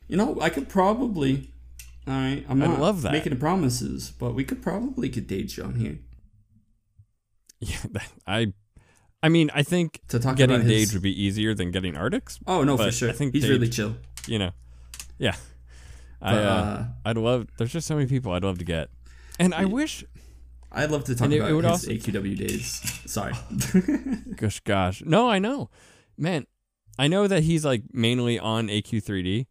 you 0.07 0.17
know, 0.17 0.37
I 0.41 0.49
could 0.49 0.67
probably. 0.69 1.53
All 2.07 2.13
right, 2.13 2.45
I'm 2.49 2.59
not 2.59 2.79
love 2.79 3.01
that. 3.01 3.11
making 3.11 3.37
promises, 3.37 4.11
but 4.17 4.33
we 4.33 4.43
could 4.45 4.61
probably 4.61 5.09
get 5.09 5.27
Dage 5.27 5.59
on 5.59 5.75
here 5.75 5.99
Yeah, 7.59 7.79
I, 8.25 8.53
I 9.23 9.29
mean, 9.29 9.49
I 9.53 9.63
think 9.63 9.99
to 10.09 10.19
talk 10.19 10.35
getting 10.37 10.57
about 10.57 10.67
his. 10.67 10.87
Dage 10.89 10.93
would 10.93 11.03
be 11.03 11.23
easier 11.23 11.53
than 11.53 11.71
getting 11.71 11.93
Artix. 11.95 12.39
oh 12.47 12.63
no, 12.63 12.77
for 12.77 12.91
sure. 12.91 13.09
I 13.09 13.13
think 13.13 13.33
he's 13.33 13.43
Dage- 13.43 13.51
really 13.51 13.69
chill. 13.69 13.95
You 14.27 14.39
know, 14.39 14.51
yeah. 15.17 15.35
I, 16.21 16.33
But, 16.33 16.43
uh, 16.43 16.47
uh, 16.47 16.85
I'd 17.05 17.17
love. 17.17 17.47
There's 17.57 17.71
just 17.71 17.87
so 17.87 17.95
many 17.95 18.07
people 18.07 18.31
I'd 18.31 18.43
love 18.43 18.57
to 18.59 18.65
get, 18.65 18.89
and 19.39 19.53
I 19.53 19.65
wish. 19.65 20.03
I'd 20.71 20.91
love 20.91 21.05
to 21.05 21.15
talk 21.15 21.31
about 21.31 21.49
it 21.49 21.53
would 21.53 21.63
his 21.63 21.71
also- 21.71 21.91
AQW 21.91 22.37
days. 22.37 23.01
Sorry. 23.05 23.33
Gosh, 24.35 24.59
gosh, 24.59 25.01
no, 25.05 25.29
I 25.29 25.39
know, 25.39 25.69
man. 26.17 26.45
I 26.99 27.07
know 27.07 27.25
that 27.27 27.43
he's 27.43 27.63
like 27.63 27.83
mainly 27.93 28.37
on 28.37 28.67
AQ3D, 28.67 29.45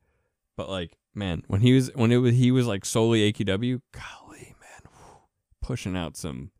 but 0.57 0.69
like, 0.69 0.97
man, 1.15 1.43
when 1.49 1.61
he 1.63 1.73
was 1.73 1.91
when 1.95 2.13
it 2.13 2.19
was 2.19 2.35
he 2.35 2.51
was 2.51 2.67
like 2.67 2.85
solely 2.85 3.33
AQW. 3.33 3.81
Golly, 3.93 4.55
man, 4.61 4.83
whew, 4.93 5.17
pushing 5.63 5.97
out 5.97 6.17
some 6.17 6.51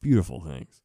beautiful 0.00 0.40
things. 0.40 0.80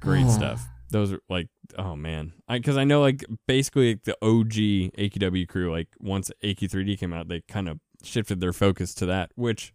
Great 0.00 0.28
stuff. 0.28 0.64
Those 0.90 1.12
are 1.12 1.20
like, 1.28 1.48
oh 1.76 1.96
man, 1.96 2.32
I 2.48 2.58
because 2.58 2.76
I 2.76 2.84
know 2.84 3.00
like 3.00 3.24
basically 3.48 3.94
like, 3.94 4.04
the 4.04 4.16
OG 4.22 4.52
AQW 4.96 5.48
crew. 5.48 5.70
Like 5.72 5.88
once 5.98 6.30
AQ3D 6.44 6.98
came 6.98 7.12
out, 7.12 7.28
they 7.28 7.40
kind 7.48 7.68
of 7.68 7.80
shifted 8.04 8.40
their 8.40 8.52
focus 8.52 8.94
to 8.94 9.06
that. 9.06 9.32
Which, 9.34 9.72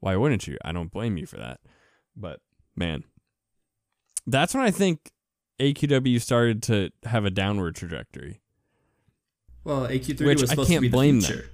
why 0.00 0.16
wouldn't 0.16 0.46
you? 0.48 0.58
I 0.64 0.72
don't 0.72 0.90
blame 0.90 1.16
you 1.16 1.26
for 1.26 1.36
that. 1.36 1.60
But 2.16 2.40
man, 2.74 3.04
that's 4.26 4.52
when 4.54 4.64
I 4.64 4.72
think 4.72 5.10
AQW 5.60 6.20
started 6.20 6.62
to 6.64 6.90
have 7.04 7.24
a 7.24 7.30
downward 7.30 7.76
trajectory. 7.76 8.40
well, 9.64 9.86
AQ3 9.86 10.26
Which 10.26 10.40
was 10.40 10.50
I 10.50 10.54
supposed 10.54 10.70
can't 10.70 10.78
to 10.82 10.88
be 10.88 10.92
blame 10.92 11.20
the 11.20 11.26
them. 11.28 11.36
future. 11.36 11.50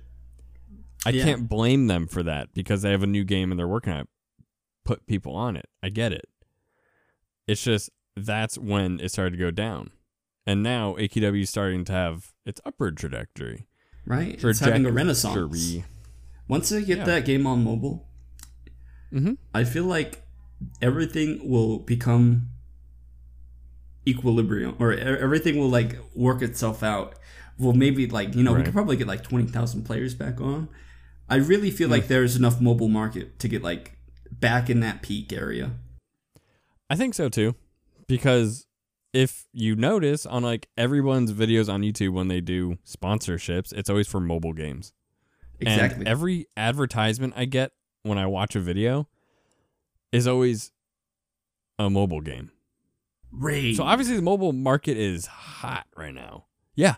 I 1.07 1.11
Yeah. 1.11 1.25
can't 1.25 1.49
blame 1.49 1.89
them 1.89 2.07
for 2.07 2.23
that 2.23 2.55
because 2.55 2.81
they 2.81 2.91
have 2.91 3.03
a 3.03 3.07
new 3.07 3.25
game 3.25 3.51
and 3.53 3.59
they're 3.59 3.69
working 3.69 3.93
on 3.93 4.01
it. 4.01 4.09
Put 4.87 5.07
people 5.07 5.35
on 5.37 5.57
it. 5.57 5.67
I 5.83 5.91
get 5.91 6.13
it. 6.13 6.27
It's 7.47 7.63
just 7.63 7.91
that's 8.17 8.57
when 8.59 9.01
it 9.01 9.11
started 9.11 9.33
to 9.33 9.37
go 9.37 9.51
down. 9.51 9.91
And 10.47 10.63
now 10.63 10.95
AQW 10.95 11.43
is 11.43 11.51
starting 11.51 11.85
to 11.87 11.93
have 11.93 12.33
its 12.45 12.61
upward 12.65 12.97
trajectory. 12.97 13.67
Right? 14.07 14.43
It's 14.43 14.61
having 14.61 14.85
a 14.87 14.93
renaissance. 14.93 15.77
Once 16.47 16.69
they 16.69 16.85
get 16.85 16.99
Yeah. 16.99 17.05
that 17.05 17.25
game 17.25 17.47
on 17.47 17.65
mobile, 17.65 18.07
Mhm. 19.13 19.39
I 19.55 19.65
feel 19.65 19.85
like 19.85 20.23
everything 20.83 21.49
will 21.49 21.79
become 21.79 22.49
equilibrium, 24.07 24.77
or 24.79 24.93
everything 24.93 25.57
will 25.59 25.71
like 25.71 25.97
work 26.15 26.43
itself 26.43 26.83
out. 26.83 27.19
Well, 27.59 27.73
maybe 27.73 28.07
like 28.07 28.35
you 28.35 28.43
know 28.43 28.53
we 28.53 28.63
could 28.63 28.75
probably 28.75 28.97
get 28.97 29.07
like 29.07 29.23
twenty 29.23 29.47
thousand 29.47 29.85
players 29.85 30.15
back 30.15 30.41
on. 30.41 30.69
I 31.29 31.37
really 31.37 31.71
feel 31.71 31.89
like 31.89 32.09
there's 32.09 32.37
enough 32.37 32.61
mobile 32.61 32.89
market 32.89 33.39
to 33.39 33.49
get 33.49 33.63
like 33.63 33.97
back 34.31 34.69
in 34.69 34.81
that 34.81 35.01
peak 35.01 35.33
area. 35.33 35.71
I 36.91 36.97
think 36.97 37.15
so 37.15 37.29
too, 37.31 37.55
because 38.07 38.67
if 39.13 39.47
you 39.53 39.77
notice 39.77 40.27
on 40.27 40.43
like 40.43 40.69
everyone's 40.77 41.33
videos 41.33 41.73
on 41.73 41.83
YouTube 41.83 42.13
when 42.13 42.29
they 42.29 42.41
do 42.41 42.79
sponsorships, 42.87 43.73
it's 43.73 43.89
always 43.89 44.09
for 44.09 44.21
mobile 44.21 44.53
games. 44.53 44.93
Exactly. 45.61 46.01
And 46.01 46.09
every 46.09 46.47
advertisement 46.57 47.35
I 47.37 47.45
get 47.45 47.73
when 48.03 48.19
I 48.19 48.27
watch 48.27 48.57
a 48.57 48.61
video 48.61 49.09
is 50.13 50.27
always 50.27 50.73
a 51.79 51.89
mobile 51.89 52.21
game. 52.21 52.51
Raid. 53.31 53.77
So 53.77 53.85
obviously 53.85 54.17
the 54.17 54.23
mobile 54.23 54.53
market 54.53 54.97
is 54.97 55.27
hot 55.27 55.87
right 55.97 56.15
now. 56.15 56.47
Yeah. 56.75 56.97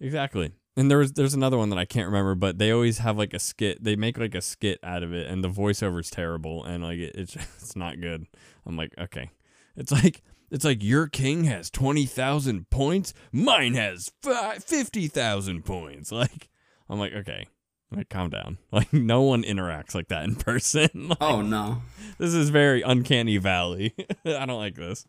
Exactly. 0.00 0.52
And 0.76 0.90
there 0.90 0.98
was 0.98 1.12
there's 1.12 1.34
another 1.34 1.56
one 1.56 1.70
that 1.70 1.78
I 1.78 1.84
can't 1.84 2.06
remember, 2.06 2.34
but 2.34 2.58
they 2.58 2.72
always 2.72 2.98
have 2.98 3.16
like 3.16 3.32
a 3.32 3.38
skit. 3.38 3.82
They 3.82 3.94
make 3.94 4.18
like 4.18 4.34
a 4.34 4.40
skit 4.40 4.80
out 4.82 5.04
of 5.04 5.12
it, 5.12 5.28
and 5.28 5.44
the 5.44 5.48
voiceover 5.48 6.00
is 6.00 6.10
terrible, 6.10 6.64
and 6.64 6.82
like 6.82 6.98
it, 6.98 7.14
it's 7.14 7.36
it's 7.60 7.76
not 7.76 8.00
good. 8.00 8.26
I'm 8.66 8.76
like, 8.76 8.92
okay, 8.98 9.30
it's 9.76 9.92
like 9.92 10.22
it's 10.50 10.64
like 10.64 10.82
your 10.82 11.08
king 11.08 11.44
has 11.44 11.70
twenty 11.70 12.06
thousand 12.06 12.70
points, 12.70 13.12
mine 13.32 13.74
has 13.74 14.12
fi- 14.22 14.58
fifty 14.58 15.08
thousand 15.08 15.64
points. 15.64 16.12
Like 16.12 16.48
I'm 16.88 16.98
like, 16.98 17.12
okay, 17.14 17.46
like 17.90 18.08
calm 18.08 18.30
down. 18.30 18.58
Like 18.72 18.92
no 18.92 19.22
one 19.22 19.42
interacts 19.42 19.94
like 19.94 20.08
that 20.08 20.24
in 20.24 20.34
person. 20.36 21.08
Like, 21.08 21.18
oh 21.20 21.42
no. 21.42 21.82
this 22.18 22.34
is 22.34 22.50
very 22.50 22.82
uncanny 22.82 23.38
valley. 23.38 23.94
I 24.24 24.46
don't 24.46 24.58
like 24.58 24.74
this. 24.76 25.06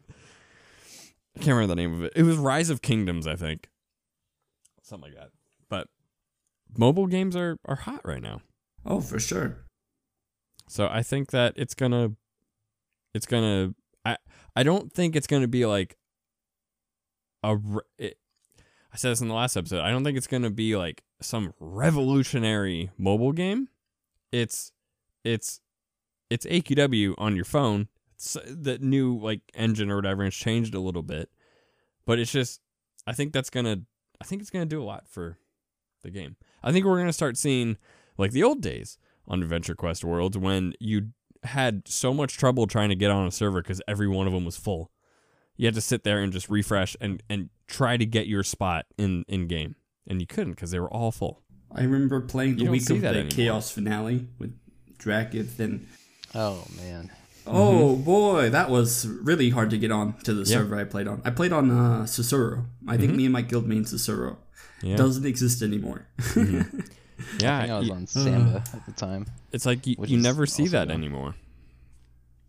I 1.35 1.39
can't 1.39 1.49
remember 1.49 1.67
the 1.67 1.75
name 1.75 1.93
of 1.93 2.03
it. 2.03 2.13
It 2.15 2.23
was 2.23 2.37
Rise 2.37 2.69
of 2.69 2.81
Kingdoms, 2.81 3.27
I 3.27 3.35
think. 3.35 3.69
Something 4.83 5.11
like 5.11 5.19
that. 5.19 5.31
But 5.67 5.89
mobile 6.77 7.07
games 7.07 7.35
are 7.35 7.57
are 7.65 7.75
hot 7.75 8.01
right 8.05 8.21
now. 8.21 8.41
Oh, 8.85 9.01
for 9.01 9.19
sure. 9.19 9.65
So 10.69 10.87
I 10.87 11.03
think 11.03 11.31
that 11.31 11.53
it's 11.57 11.73
gonna, 11.73 12.11
it's 13.13 13.25
gonna. 13.25 13.73
I 14.05 14.17
I 14.55 14.63
don't 14.63 14.91
think 14.93 15.15
it's 15.15 15.27
gonna 15.27 15.47
be 15.47 15.65
like 15.65 15.97
a. 17.43 17.57
It, 17.97 18.17
I 18.93 18.97
said 18.97 19.11
this 19.11 19.21
in 19.21 19.27
the 19.27 19.33
last 19.33 19.57
episode. 19.57 19.81
I 19.81 19.91
don't 19.91 20.03
think 20.03 20.17
it's 20.17 20.27
gonna 20.27 20.49
be 20.49 20.75
like 20.77 21.03
some 21.21 21.53
revolutionary 21.59 22.91
mobile 22.97 23.33
game. 23.33 23.67
It's, 24.31 24.71
it's, 25.23 25.59
it's 26.29 26.45
AQW 26.45 27.15
on 27.17 27.35
your 27.35 27.45
phone. 27.45 27.87
It's 28.13 28.35
uh, 28.35 28.41
the 28.47 28.77
new 28.77 29.17
like 29.17 29.41
engine 29.53 29.91
or 29.91 29.97
whatever. 29.97 30.23
It's 30.23 30.37
changed 30.37 30.73
a 30.73 30.79
little 30.79 31.03
bit, 31.03 31.29
but 32.05 32.19
it's 32.19 32.31
just. 32.31 32.61
I 33.07 33.13
think 33.13 33.33
that's 33.33 33.49
gonna. 33.49 33.81
I 34.21 34.23
think 34.23 34.41
it's 34.41 34.49
gonna 34.49 34.65
do 34.65 34.81
a 34.81 34.85
lot 34.85 35.07
for 35.07 35.37
the 36.01 36.11
game. 36.11 36.37
I 36.63 36.71
think 36.71 36.85
we're 36.85 36.97
gonna 36.97 37.13
start 37.13 37.37
seeing 37.37 37.77
like 38.17 38.31
the 38.31 38.43
old 38.43 38.61
days 38.61 38.97
on 39.27 39.43
Adventure 39.43 39.75
Quest 39.75 40.05
Worlds 40.05 40.37
when 40.37 40.73
you 40.79 41.09
had 41.45 41.87
so 41.87 42.13
much 42.13 42.37
trouble 42.37 42.67
trying 42.67 42.89
to 42.89 42.95
get 42.95 43.11
on 43.11 43.27
a 43.27 43.31
server 43.31 43.61
because 43.61 43.81
every 43.87 44.07
one 44.07 44.27
of 44.27 44.33
them 44.33 44.45
was 44.45 44.57
full. 44.57 44.91
You 45.57 45.67
had 45.67 45.75
to 45.75 45.81
sit 45.81 46.03
there 46.03 46.19
and 46.19 46.33
just 46.33 46.49
refresh 46.49 46.97
and, 46.99 47.23
and 47.29 47.49
try 47.67 47.97
to 47.97 48.05
get 48.05 48.27
your 48.27 48.43
spot 48.43 48.85
in, 48.97 49.23
in 49.27 49.47
game. 49.47 49.75
And 50.07 50.19
you 50.21 50.27
couldn't 50.27 50.53
because 50.53 50.71
they 50.71 50.79
were 50.79 50.91
all 50.91 51.11
full. 51.11 51.41
I 51.73 51.81
remember 51.83 52.21
playing 52.21 52.57
the 52.57 52.65
week 52.69 52.89
of 52.89 53.01
the 53.01 53.07
anymore. 53.07 53.29
Chaos 53.29 53.71
finale 53.71 54.27
with 54.37 54.53
Drakath 54.99 55.59
and 55.59 55.87
Oh 56.33 56.65
man. 56.77 57.11
Oh 57.47 57.95
boy, 57.95 58.49
that 58.49 58.69
was 58.69 59.05
really 59.07 59.49
hard 59.51 59.69
to 59.69 59.77
get 59.77 59.91
on 59.91 60.13
to 60.23 60.33
the 60.33 60.43
Mm-hmm. 60.43 60.51
Server 60.51 60.75
I 60.77 60.83
played 60.83 61.07
on. 61.07 61.21
I 61.25 61.29
played 61.31 61.53
on 61.53 61.69
uh, 61.71 62.03
Susuro. 62.03 62.65
I 62.87 62.97
think 62.97 63.13
me 63.15 63.25
and 63.25 63.33
my 63.33 63.41
guild 63.41 63.67
main 63.67 63.85
Susuro. 63.85 64.37
Mm-hmm. 64.81 64.87
Yeah. 64.87 64.95
Doesn't 64.97 65.25
exist 65.25 65.61
anymore. 65.61 66.07
yeah. 67.39 67.57
I 67.57 67.61
think 67.61 67.71
I 67.73 67.79
was 67.79 67.87
you- 67.87 67.93
on 67.93 68.07
Samba 68.07 68.63
at 68.73 68.85
the 68.85 68.91
time. 68.91 69.25
it's 69.51 69.65
like 69.65 69.85
you, 69.87 69.95
you 70.05 70.17
never 70.17 70.45
see 70.45 70.67
that 70.67 70.87
gone. 70.89 70.97
anymore. 70.97 71.35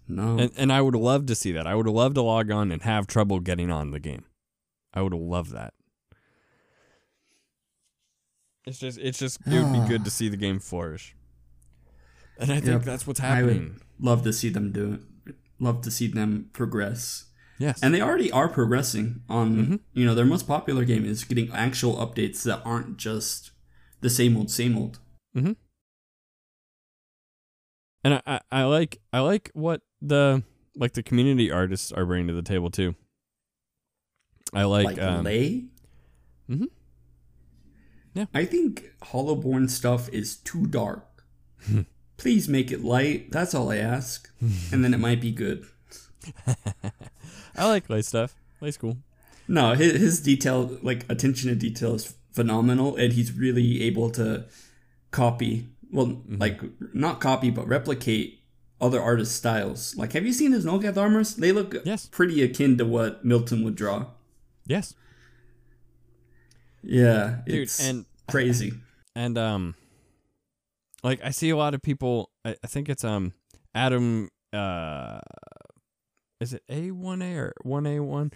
no. 0.08 0.38
And, 0.38 0.50
and 0.56 0.72
I 0.72 0.80
would 0.80 0.94
love 0.94 1.26
to 1.26 1.34
see 1.34 1.52
that. 1.52 1.66
I 1.66 1.74
would 1.74 1.86
love 1.86 2.14
to 2.14 2.22
log 2.22 2.50
on 2.50 2.70
and 2.72 2.82
have 2.82 3.06
trouble 3.06 3.40
getting 3.40 3.70
on 3.70 3.90
the 3.90 4.00
game. 4.00 4.24
I 4.94 5.02
would 5.02 5.12
love 5.14 5.50
that. 5.50 5.74
It's 8.66 8.78
just, 8.78 8.98
it's 8.98 9.18
just, 9.18 9.38
it 9.46 9.62
would 9.62 9.72
be 9.82 9.88
good 9.88 10.04
to 10.04 10.10
see 10.18 10.28
the 10.28 10.36
game 10.36 10.58
flourish. 10.58 11.14
And 12.38 12.50
I 12.50 12.56
think 12.56 12.66
Yep. 12.78 12.82
that's 12.82 13.06
what's 13.06 13.20
I 13.20 13.26
happening. 13.26 13.80
would 13.98 14.06
love 14.06 14.22
to 14.24 14.32
see 14.32 14.48
them 14.48 14.72
do 14.72 14.94
it. 15.26 15.34
Love 15.58 15.80
to 15.82 15.90
see 15.90 16.06
them 16.08 16.50
progress. 16.52 17.26
Yes. 17.58 17.82
And 17.82 17.94
they 17.94 18.02
already 18.02 18.30
are 18.30 18.48
progressing 18.48 19.22
on, 19.28 19.56
Mm-hmm. 19.56 19.74
you 19.94 20.04
know, 20.04 20.14
their 20.14 20.26
most 20.26 20.46
popular 20.46 20.84
game 20.84 21.04
is 21.06 21.24
getting 21.24 21.50
actual 21.52 21.96
updates 21.96 22.42
that 22.42 22.60
aren't 22.64 22.98
just 22.98 23.52
the 24.00 24.10
same 24.10 24.36
old, 24.36 24.50
same 24.50 24.76
old. 24.76 24.98
Mm-hmm. 25.36 25.52
and 28.04 28.14
I, 28.14 28.22
I, 28.26 28.40
I 28.50 28.62
like 28.64 28.98
I 29.12 29.20
like 29.20 29.50
what 29.54 29.82
the 30.00 30.42
like 30.76 30.92
the 30.94 31.02
community 31.02 31.50
artists 31.50 31.92
are 31.92 32.06
bringing 32.06 32.28
to 32.28 32.34
the 32.34 32.42
table 32.42 32.70
too. 32.70 32.94
I 34.52 34.64
like, 34.64 34.84
Like, 34.86 35.00
um, 35.02 35.24
Lay. 35.24 35.64
Mhm. 36.48 36.68
Yeah. 38.14 38.26
I 38.32 38.44
think 38.44 38.92
Hollowborn 39.02 39.68
stuff 39.68 40.08
is 40.10 40.36
too 40.36 40.66
dark. 40.66 41.24
Please 42.16 42.48
make 42.48 42.70
it 42.70 42.82
light. 42.82 43.30
That's 43.30 43.54
all 43.54 43.70
I 43.70 43.76
ask. 43.78 44.30
and 44.72 44.82
then 44.84 44.94
it 44.94 45.00
might 45.00 45.20
be 45.20 45.32
good. 45.32 45.66
I 47.56 47.66
like 47.68 47.90
Lay 47.90 48.00
stuff. 48.02 48.34
Lay's 48.60 48.76
cool. 48.78 48.96
No, 49.48 49.74
his, 49.74 49.92
his 50.00 50.20
detail, 50.22 50.78
like 50.82 51.04
attention 51.10 51.50
to 51.50 51.54
detail, 51.56 51.94
is 51.96 52.14
phenomenal, 52.36 52.94
and 52.96 53.12
he's 53.14 53.32
really 53.32 53.82
able 53.82 54.10
to 54.10 54.44
copy. 55.10 55.66
Well, 55.90 56.22
like 56.28 56.60
not 56.94 57.20
copy, 57.20 57.50
but 57.50 57.66
replicate 57.66 58.40
other 58.80 59.00
artists' 59.00 59.34
styles. 59.34 59.96
Like, 59.96 60.12
have 60.12 60.24
you 60.26 60.32
seen 60.32 60.52
his 60.52 60.64
Nulgath 60.66 60.96
armors? 60.98 61.34
They 61.36 61.50
look 61.50 61.74
Yes. 61.84 62.06
pretty 62.06 62.42
akin 62.42 62.76
to 62.78 62.84
what 62.84 63.24
Milton 63.24 63.64
would 63.64 63.74
draw. 63.74 64.06
Yes, 64.66 64.94
Yeah, 66.82 67.38
dude, 67.46 67.62
it's 67.62 67.80
and 67.80 68.04
crazy. 68.28 68.72
and 69.16 69.38
um, 69.38 69.74
like 71.02 71.20
I 71.24 71.30
see 71.30 71.50
a 71.50 71.56
lot 71.56 71.74
of 71.74 71.82
people. 71.82 72.30
I, 72.44 72.56
I 72.62 72.66
think 72.66 72.88
it's 72.88 73.04
um 73.04 73.32
Adam. 73.74 74.28
Uh, 74.52 75.20
is 76.40 76.52
it 76.52 76.62
A 76.68 76.90
one 76.90 77.22
A 77.22 77.34
or 77.36 77.52
one 77.62 77.86
A 77.86 78.00
one? 78.00 78.32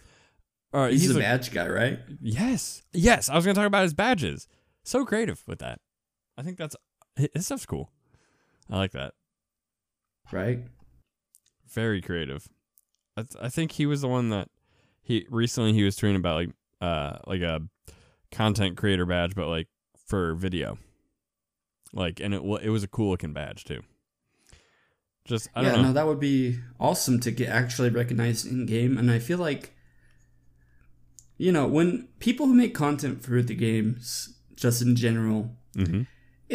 Or 0.72 0.88
He's, 0.88 1.02
he's 1.02 1.16
a 1.16 1.18
badge 1.18 1.50
guy, 1.52 1.68
right? 1.68 1.98
Yes, 2.20 2.82
yes. 2.92 3.28
I 3.28 3.34
was 3.36 3.44
gonna 3.44 3.54
talk 3.54 3.66
about 3.66 3.82
his 3.82 3.94
badges. 3.94 4.46
So 4.84 5.04
creative 5.04 5.42
with 5.46 5.58
that. 5.58 5.80
I 6.38 6.42
think 6.42 6.56
that's 6.58 6.76
his 7.16 7.44
stuff's 7.46 7.66
cool. 7.66 7.90
I 8.70 8.76
like 8.76 8.92
that. 8.92 9.14
Right. 10.32 10.60
very 11.68 12.00
creative. 12.00 12.48
I, 13.16 13.22
th- 13.22 13.42
I 13.42 13.48
think 13.48 13.72
he 13.72 13.86
was 13.86 14.00
the 14.02 14.08
one 14.08 14.30
that 14.30 14.48
he 15.02 15.26
recently 15.28 15.72
he 15.72 15.82
was 15.82 15.96
tweeting 15.96 16.16
about 16.16 16.36
like 16.36 16.50
uh 16.80 17.18
like 17.26 17.40
a 17.42 17.62
content 18.30 18.76
creator 18.76 19.04
badge, 19.06 19.34
but 19.34 19.48
like 19.48 19.66
for 20.06 20.34
video. 20.34 20.78
Like 21.92 22.20
and 22.20 22.32
it 22.32 22.42
it 22.62 22.70
was 22.70 22.84
a 22.84 22.88
cool 22.88 23.10
looking 23.10 23.32
badge 23.32 23.64
too. 23.64 23.80
Just 25.24 25.48
I 25.54 25.62
yeah, 25.62 25.70
don't 25.72 25.82
know. 25.82 25.88
no, 25.88 25.92
that 25.94 26.06
would 26.06 26.20
be 26.20 26.58
awesome 26.78 27.18
to 27.20 27.30
get 27.32 27.48
actually 27.48 27.90
recognized 27.90 28.46
in 28.46 28.66
game, 28.66 28.96
and 28.96 29.10
I 29.10 29.18
feel 29.18 29.38
like, 29.38 29.74
you 31.44 31.52
know, 31.56 31.66
when 31.76 31.88
people 32.26 32.44
who 32.46 32.54
make 32.54 32.74
content 32.74 33.16
for 33.24 33.40
the 33.50 33.54
games, 33.68 34.00
just 34.62 34.78
in 34.82 34.92
general, 35.06 35.40
hmm 35.74 36.02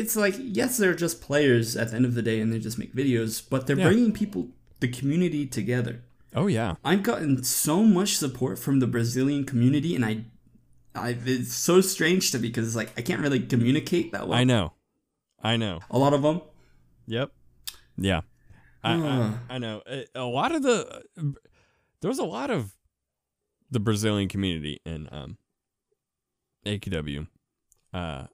it's 0.02 0.16
like 0.24 0.36
yes, 0.60 0.72
they're 0.78 0.94
just 1.06 1.22
players 1.22 1.68
at 1.82 1.90
the 1.90 1.96
end 1.96 2.06
of 2.06 2.16
the 2.16 2.22
day, 2.22 2.38
and 2.42 2.52
they 2.52 2.60
just 2.60 2.78
make 2.78 2.94
videos, 3.02 3.32
but 3.52 3.66
they're 3.66 3.78
Yeah. 3.80 3.88
bringing 3.90 4.12
people, 4.12 4.50
the 4.82 4.90
community 5.00 5.44
together. 5.60 5.96
Oh 6.40 6.48
yeah, 6.48 6.72
I've 6.84 7.02
gotten 7.12 7.44
so 7.46 7.76
much 7.98 8.18
support 8.18 8.60
from 8.60 8.80
the 8.82 8.88
Brazilian 8.88 9.44
community, 9.46 9.96
and 9.96 10.04
I, 10.06 10.14
I've 10.94 11.24
it's 11.36 11.54
so 11.70 11.80
strange 11.80 12.32
to 12.32 12.38
me 12.40 12.50
because 12.50 12.68
it's 12.68 12.76
like 12.76 12.92
I 13.00 13.02
can't 13.08 13.22
really 13.22 13.40
communicate 13.40 14.12
that 14.12 14.28
well. 14.28 14.38
I 14.38 14.44
know, 14.44 14.74
I 15.42 15.56
know. 15.56 15.80
a 15.90 15.98
lot 15.98 16.14
of 16.14 16.22
them. 16.24 16.42
Yep. 17.08 17.32
Yeah. 17.98 18.22
I, 18.84 18.94
I, 18.94 19.56
I 19.56 19.58
know. 19.64 19.82
A- 19.88 20.08
A 20.14 20.26
lot 20.40 20.52
of 20.54 20.62
the 20.62 20.76
there 22.02 22.10
was 22.10 22.20
a 22.20 22.26
lot 22.38 22.50
of 22.52 22.76
the 23.70 23.80
Brazilian 23.80 24.30
community 24.30 24.80
in 24.86 25.10
um 25.12 25.38
AQW. 26.66 27.28
Uh 27.94 28.26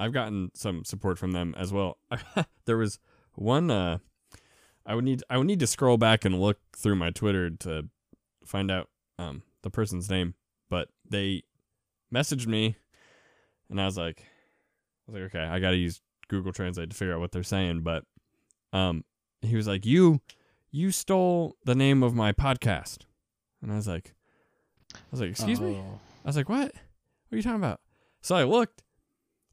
I've 0.00 0.12
gotten 0.12 0.50
some 0.54 0.84
support 0.84 1.18
from 1.18 1.32
them 1.32 1.54
as 1.56 1.72
well. 1.72 1.98
there 2.66 2.76
was 2.76 2.98
one 3.34 3.70
uh 3.70 3.98
I 4.86 4.94
would 4.94 5.04
need 5.04 5.22
I 5.28 5.38
would 5.38 5.46
need 5.46 5.60
to 5.60 5.66
scroll 5.66 5.98
back 5.98 6.24
and 6.24 6.40
look 6.40 6.58
through 6.76 6.96
my 6.96 7.10
Twitter 7.10 7.50
to 7.50 7.88
find 8.44 8.70
out 8.70 8.88
um 9.18 9.42
the 9.62 9.70
person's 9.70 10.08
name, 10.08 10.34
but 10.70 10.88
they 11.08 11.42
messaged 12.14 12.46
me 12.46 12.76
and 13.70 13.80
I 13.80 13.86
was 13.86 13.98
like 13.98 14.20
I 14.20 15.12
was 15.12 15.20
like 15.20 15.34
okay, 15.34 15.44
I 15.44 15.58
got 15.58 15.70
to 15.70 15.76
use 15.76 16.00
Google 16.28 16.52
Translate 16.52 16.90
to 16.90 16.96
figure 16.96 17.14
out 17.14 17.20
what 17.20 17.32
they're 17.32 17.42
saying, 17.42 17.80
but 17.80 18.04
um 18.72 19.04
he 19.40 19.56
was 19.56 19.66
like 19.66 19.84
you 19.86 20.20
you 20.70 20.90
stole 20.90 21.56
the 21.64 21.74
name 21.74 22.02
of 22.02 22.14
my 22.14 22.32
podcast. 22.32 22.98
And 23.62 23.72
I 23.72 23.76
was 23.76 23.88
like 23.88 24.14
I 24.94 24.98
was 25.10 25.20
like, 25.20 25.30
"Excuse 25.30 25.60
me?" 25.60 25.76
Oh. 25.76 26.00
I 26.24 26.28
was 26.28 26.36
like, 26.36 26.48
"What? 26.48 26.72
What 26.74 27.32
are 27.32 27.36
you 27.36 27.42
talking 27.42 27.56
about?" 27.56 27.80
So 28.20 28.36
I 28.36 28.44
looked, 28.44 28.82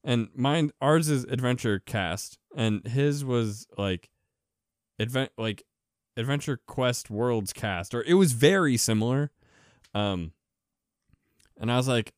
and 0.03 0.29
mine, 0.35 0.71
ours 0.81 1.09
is 1.09 1.23
Adventure 1.25 1.79
Cast, 1.79 2.37
and 2.55 2.85
his 2.87 3.23
was 3.23 3.67
like 3.77 4.09
advent 4.99 5.31
like 5.37 5.63
Adventure 6.17 6.59
Quest 6.67 7.09
Worlds 7.09 7.53
cast, 7.53 7.93
or 7.93 8.01
it 8.03 8.13
was 8.15 8.31
very 8.31 8.77
similar. 8.77 9.31
Um, 9.93 10.31
and 11.57 11.71
I 11.71 11.77
was 11.77 11.87
like, 11.87 12.13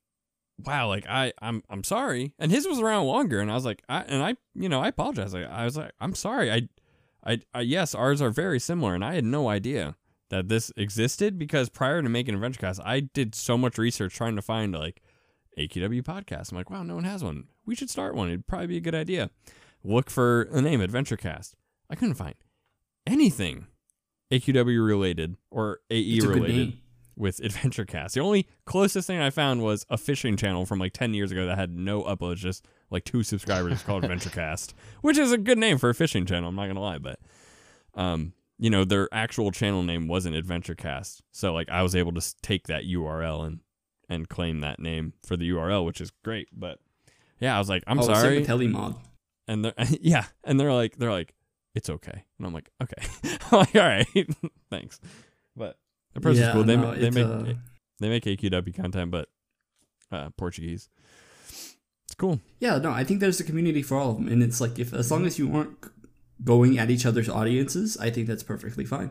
wow, 0.65 0.88
like 0.88 1.06
I, 1.07 1.34
I'm, 1.41 1.64
I'm 1.69 1.84
sorry. 1.84 2.34
And 2.39 2.52
his 2.52 2.68
was 2.68 2.80
around 2.80 3.06
longer, 3.06 3.39
and 3.39 3.52
I 3.52 3.56
was 3.56 3.65
like, 3.65 3.84
I, 3.89 4.02
and 4.02 4.23
I, 4.23 4.35
you 4.56 4.69
know, 4.69 4.81
I 4.81 4.89
apologize. 4.89 5.34
I, 5.34 5.44
I 5.44 5.65
was 5.65 5.77
like, 5.77 5.91
I'm 5.99 6.15
sorry. 6.15 6.52
I, 6.52 6.69
I, 7.26 7.41
I, 7.53 7.61
yes, 7.61 7.94
ours 7.94 8.22
are 8.22 8.30
very 8.30 8.60
similar, 8.60 8.95
and 8.95 9.03
I 9.03 9.15
had 9.15 9.26
no 9.26 9.49
idea 9.49 9.95
that 10.30 10.48
this 10.49 10.72
existed 10.76 11.38
because 11.38 11.70
prior 11.70 12.02
to 12.02 12.10
making 12.10 12.36
Adventure 12.36 12.60
Cast, 12.60 12.82
I 12.84 13.02
did 13.02 13.34
so 13.36 13.58
much 13.58 13.78
research 13.78 14.14
trying 14.14 14.36
to 14.36 14.41
find 14.41 14.74
like 14.74 15.02
AQW 15.58 16.04
podcast. 16.04 16.52
I'm 16.52 16.58
like, 16.58 16.70
wow, 16.70 16.84
no 16.84 16.95
one 16.95 17.04
has 17.04 17.24
one. 17.24 17.45
We 17.66 17.76
should 17.76 17.90
start 17.90 18.16
one. 18.16 18.28
It'd 18.30 18.48
probably 18.48 18.68
be 18.68 18.78
a 18.78 18.82
good 18.82 18.95
idea. 18.95 19.30
Look 19.84 20.10
for 20.10 20.48
the 20.52 20.62
name 20.62 20.82
Adventure 20.82 21.18
Cast. 21.18 21.56
I 21.90 21.95
couldn't 21.95 22.16
find 22.16 22.36
anything 23.06 23.68
AQW 24.32 24.86
related 24.86 25.38
or 25.49 25.80
AE 25.90 26.20
related 26.22 26.78
with 27.16 27.40
Adventure 27.40 27.86
Cast. 27.86 28.14
The 28.14 28.22
only 28.22 28.48
closest 28.66 29.08
thing 29.08 29.20
I 29.20 29.30
found 29.30 29.64
was 29.64 29.86
a 29.90 29.98
fishing 29.98 30.38
channel 30.38 30.66
from 30.66 30.80
like 30.80 30.94
10 30.94 31.14
years 31.14 31.32
ago 31.32 31.45
that 31.48 31.58
had 31.58 31.72
no 31.72 32.04
uploads, 32.04 32.38
just 32.38 32.66
like 32.91 33.06
two 33.06 33.24
subscribers 33.24 33.82
called 33.82 34.04
Adventure 34.04 34.30
Cast, 34.34 34.76
which 35.02 35.18
is 35.18 35.32
a 35.32 35.38
good 35.38 35.58
name 35.58 35.78
for 35.78 35.90
a 35.90 35.95
fishing 35.95 36.26
channel. 36.26 36.49
I'm 36.49 36.56
not 36.56 36.66
going 36.66 36.76
to 36.76 36.82
lie, 36.82 36.99
but, 36.99 37.20
um, 37.95 38.34
you 38.60 38.70
know, 38.70 38.84
their 38.84 39.08
actual 39.12 39.52
channel 39.52 39.84
name 39.84 40.08
wasn't 40.08 40.36
Adventure 40.36 40.76
Cast. 40.76 41.22
So 41.32 41.54
like 41.54 41.70
I 41.70 41.84
was 41.84 41.96
able 41.96 42.14
to 42.14 42.36
take 42.42 42.68
that 42.68 42.84
URL 42.84 43.46
and, 43.46 43.60
and 44.10 44.28
claim 44.28 44.62
that 44.62 44.80
name 44.80 45.14
for 45.26 45.38
the 45.38 45.50
URL, 45.50 45.86
which 45.86 46.02
is 46.02 46.12
great. 46.24 46.48
But 46.52 46.80
yeah, 47.40 47.56
I 47.56 47.60
was 47.60 47.70
like, 47.70 47.84
I'm 47.88 48.00
oh, 48.00 48.04
sorry. 48.04 48.44
Telemod. 48.44 48.98
and 49.48 49.66
they're, 49.66 49.74
yeah. 50.02 50.26
And 50.44 50.60
they're 50.60 50.74
like, 50.74 50.98
they're 50.98 51.12
like, 51.12 51.34
it's 51.76 51.90
okay. 51.90 52.24
And 52.38 52.48
I'm 52.48 52.54
like, 52.54 52.70
okay. 52.82 53.08
I'm 53.52 53.60
like, 53.60 53.76
all 53.76 53.82
right, 53.82 54.08
thanks. 54.70 55.00
But 55.56 55.78
the 56.14 56.22
person's 56.22 56.48
Yeah, 56.48 56.54
cool. 56.54 56.64
They, 56.64 56.78
no, 56.78 56.96
they 56.96 57.12
make, 57.12 57.26
uh, 57.26 57.54
they 58.00 58.10
make 58.10 58.26
AQW 58.26 58.76
content, 58.76 59.12
but 59.12 59.30
uh, 60.12 60.30
Portuguese. 60.38 60.90
It's 61.50 62.16
cool. 62.18 62.40
Yeah, 62.60 62.78
no, 62.78 62.92
I 62.92 63.04
think 63.04 63.20
there's 63.20 63.40
a 63.40 63.44
community 63.44 63.84
for 63.84 63.98
all 63.98 64.12
of 64.12 64.18
them, 64.18 64.28
and 64.30 64.42
it's 64.42 64.62
like 64.62 64.80
if 64.80 64.94
as 64.94 65.12
long 65.12 65.26
as 65.26 65.38
you 65.38 65.54
aren't 65.54 65.78
going 66.43 66.77
at 66.80 66.89
each 66.89 67.05
other's 67.05 67.30
audiences, 67.30 67.97
I 67.97 68.09
think 68.09 68.27
that's 68.27 68.43
perfectly 68.43 68.85
fine. 68.85 69.09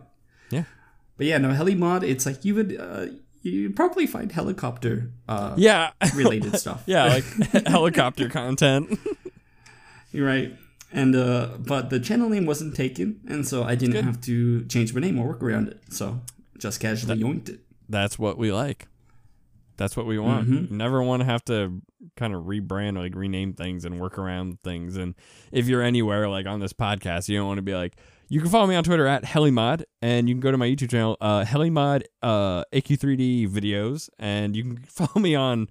Yeah. 0.51 0.65
But 1.17 1.27
yeah, 1.27 1.39
no, 1.39 1.51
heli 1.53 1.75
mod. 1.75 2.05
it's 2.05 2.27
like 2.27 2.45
you 2.45 2.55
would 2.55 2.77
uh, 2.79 3.07
you'd 3.43 3.75
probably 3.77 4.07
find 4.07 4.31
helicopter 4.33 5.11
uh, 5.29 5.55
Yeah. 5.57 5.91
related 6.15 6.57
stuff. 6.65 6.83
yeah, 6.87 7.05
like 7.07 7.25
helicopter 7.67 8.29
content. 8.29 8.99
You're 10.13 10.27
right. 10.27 10.57
And 10.93 11.17
uh, 11.17 11.51
but 11.59 11.91
the 11.91 11.99
channel 12.01 12.29
name 12.29 12.47
wasn't 12.47 12.75
taken, 12.77 13.21
and 13.29 13.47
so 13.47 13.65
I 13.65 13.75
didn't 13.75 14.05
have 14.05 14.21
to 14.23 14.65
change 14.67 14.95
my 14.95 15.01
name 15.01 15.19
or 15.19 15.27
work 15.29 15.43
around 15.43 15.69
it. 15.69 15.81
So 15.91 16.21
just 16.59 16.81
casually 16.81 17.21
yoinked 17.21 17.49
it. 17.49 17.61
That's 17.89 18.19
what 18.19 18.39
we 18.39 18.53
like. 18.53 18.87
That's 19.77 19.97
what 19.97 20.07
we 20.07 20.19
want. 20.19 20.49
Mhm. 20.49 20.71
Never 20.71 21.03
want 21.03 21.21
to 21.21 21.27
have 21.27 21.45
to 21.47 21.81
kind 22.17 22.35
of 22.35 22.45
rebrand, 22.45 22.97
like 22.97 23.15
rename 23.15 23.53
things 23.53 23.85
and 23.85 24.01
work 24.01 24.19
around 24.19 24.59
things. 24.63 24.97
And 24.97 25.15
if 25.53 25.69
you're 25.69 25.83
anywhere 25.83 26.29
like 26.29 26.47
on 26.47 26.61
this 26.61 26.73
podcast, 26.73 27.29
you 27.29 27.37
don't 27.39 27.47
want 27.47 27.59
to 27.59 27.63
be 27.63 27.75
like, 27.75 27.97
you 28.29 28.41
can 28.41 28.49
follow 28.51 28.67
me 28.67 28.75
on 28.75 28.83
Twitter 28.85 29.07
at 29.07 29.23
Helimod, 29.25 29.85
and 30.03 30.29
you 30.29 30.35
can 30.35 30.41
go 30.41 30.51
to 30.51 30.57
my 30.59 30.67
YouTube 30.67 30.91
channel, 30.91 31.17
uh, 31.21 31.45
Helimod 31.45 32.03
uh, 32.23 32.65
AQ3D 32.73 33.49
videos, 33.49 34.09
and 34.19 34.57
you 34.57 34.63
can 34.65 34.77
follow 34.87 35.21
me 35.21 35.35
on 35.35 35.69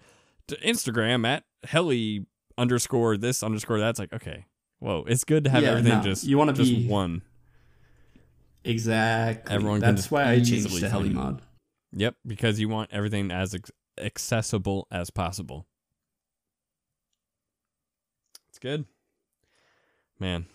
Instagram 0.49 1.25
at 1.27 1.43
Heli 1.63 2.25
underscore 2.57 3.17
this 3.17 3.43
underscore 3.43 3.79
that. 3.79 3.89
It's 3.89 3.99
like, 3.99 4.13
okay, 4.13 4.45
whoa, 4.79 5.03
it's 5.07 5.23
good 5.25 5.43
to 5.45 5.49
have 5.49 5.63
Yeah, 5.63 5.71
everything 5.71 5.97
no, 5.97 6.01
just 6.03 6.23
you 6.23 6.37
wanna 6.37 6.53
just 6.53 6.71
be- 6.71 6.87
one. 6.87 7.23
Exactly. 8.63 9.53
Everyone 9.53 9.79
That's 9.79 10.09
why 10.09 10.23
I 10.29 10.35
changed 10.39 10.69
to. 10.79 10.85
Helimod. 10.89 11.39
Yep, 11.93 12.15
because 12.25 12.59
you 12.59 12.67
want 12.67 12.89
everything 12.91 13.31
as 13.31 13.53
ex- 13.53 13.71
accessible 13.97 14.87
as 14.91 15.09
possible. 15.09 15.65
It's 18.49 18.59
good, 18.59 18.85
man. 20.19 20.45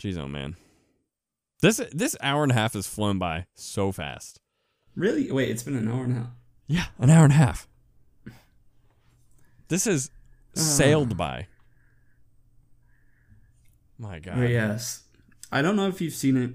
Jeez, 0.00 0.18
oh 0.18 0.28
man, 0.28 0.56
this 1.62 1.80
this 1.92 2.16
hour 2.22 2.42
and 2.42 2.52
a 2.52 2.54
half 2.54 2.74
has 2.74 2.86
flown 2.86 3.18
by 3.18 3.46
so 3.54 3.92
fast. 3.92 4.40
Really? 4.94 5.30
Wait, 5.30 5.50
it's 5.50 5.62
been 5.62 5.76
an 5.76 5.88
hour 5.90 6.04
and 6.04 6.12
a 6.12 6.20
half. 6.20 6.26
Yeah, 6.66 6.86
an 6.98 7.10
hour 7.10 7.24
and 7.24 7.32
a 7.32 7.36
half. 7.36 7.68
This 9.68 9.84
has 9.84 10.10
Ah. 10.56 10.60
sailed 10.60 11.16
by. 11.16 11.48
My 13.98 14.18
God. 14.18 14.38
Yes. 14.48 15.02
I 15.52 15.60
don't 15.62 15.76
know 15.76 15.88
if 15.88 16.00
you've 16.00 16.14
seen 16.14 16.36
it, 16.36 16.50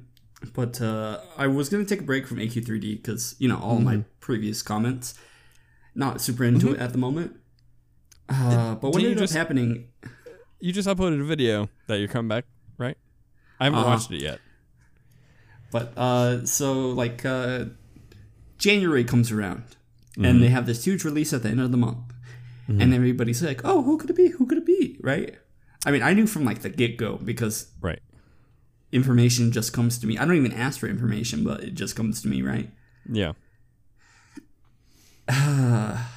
but 0.54 0.82
uh, 0.82 1.20
I 1.38 1.48
was 1.48 1.70
going 1.70 1.84
to 1.86 1.90
take 1.90 2.02
a 2.02 2.06
break 2.06 2.28
from 2.28 2.38
AQ3D 2.38 2.98
because, 3.02 3.36
you 3.40 3.48
know, 3.48 3.58
all 3.60 3.76
Mm-hmm. 3.76 3.86
my 3.86 4.04
previous 4.20 4.62
comments, 4.62 5.14
not 5.96 6.22
super 6.22 6.44
into 6.44 6.74
it 6.74 6.80
at 6.80 6.92
the 6.92 6.98
moment. 6.98 7.36
Uh, 8.30 8.76
but 8.76 8.92
what 8.94 9.02
ended 9.04 9.18
just- 9.18 9.34
up 9.34 9.38
happening, 9.38 9.88
You 10.60 10.72
just 10.72 10.88
uploaded 10.88 11.20
a 11.20 11.24
video 11.24 11.70
that 11.88 11.98
you're 12.00 12.08
coming 12.08 12.30
back, 12.30 12.46
right? 12.78 12.98
I 13.60 13.66
haven't 13.66 13.80
Uh-huh. 13.80 13.90
watched 13.90 14.12
it 14.12 14.22
yet. 14.22 14.40
but 15.72 15.94
uh, 15.98 16.46
so 16.46 16.90
like 16.90 17.26
uh, 17.26 17.66
January 18.58 19.04
comes 19.04 19.32
around 19.32 19.64
Mm-hmm. 20.12 20.26
and 20.26 20.44
they 20.44 20.50
have 20.50 20.66
this 20.66 20.84
huge 20.84 21.06
release 21.06 21.32
at 21.32 21.42
the 21.42 21.48
end 21.50 21.62
of 21.62 21.72
the 21.72 21.78
month. 21.78 21.98
And 22.68 22.94
everybody's 22.94 23.42
like, 23.44 23.62
oh, 23.66 23.82
who 23.82 23.98
could 23.98 24.10
it 24.10 24.16
be? 24.16 24.28
Who 24.30 24.46
could 24.46 24.58
it 24.60 24.66
be? 24.66 24.98
Right? 25.02 25.36
I 25.86 25.92
mean, 25.92 26.02
I 26.04 26.14
knew 26.14 26.26
from 26.28 26.44
like 26.46 26.62
the 26.62 26.70
get 26.70 26.96
go 26.98 27.18
because 27.18 27.68
Right. 27.82 28.00
information 28.92 29.52
just 29.52 29.74
comes 29.74 29.98
to 30.00 30.08
me. 30.08 30.18
I 30.18 30.26
don't 30.26 30.36
even 30.38 30.54
ask 30.54 30.80
for 30.80 30.88
information, 30.88 31.44
but 31.44 31.64
it 31.64 31.74
just 31.76 31.96
comes 31.96 32.22
to 32.22 32.28
me, 32.30 32.42
right? 32.42 32.70
Yeah. 33.12 33.34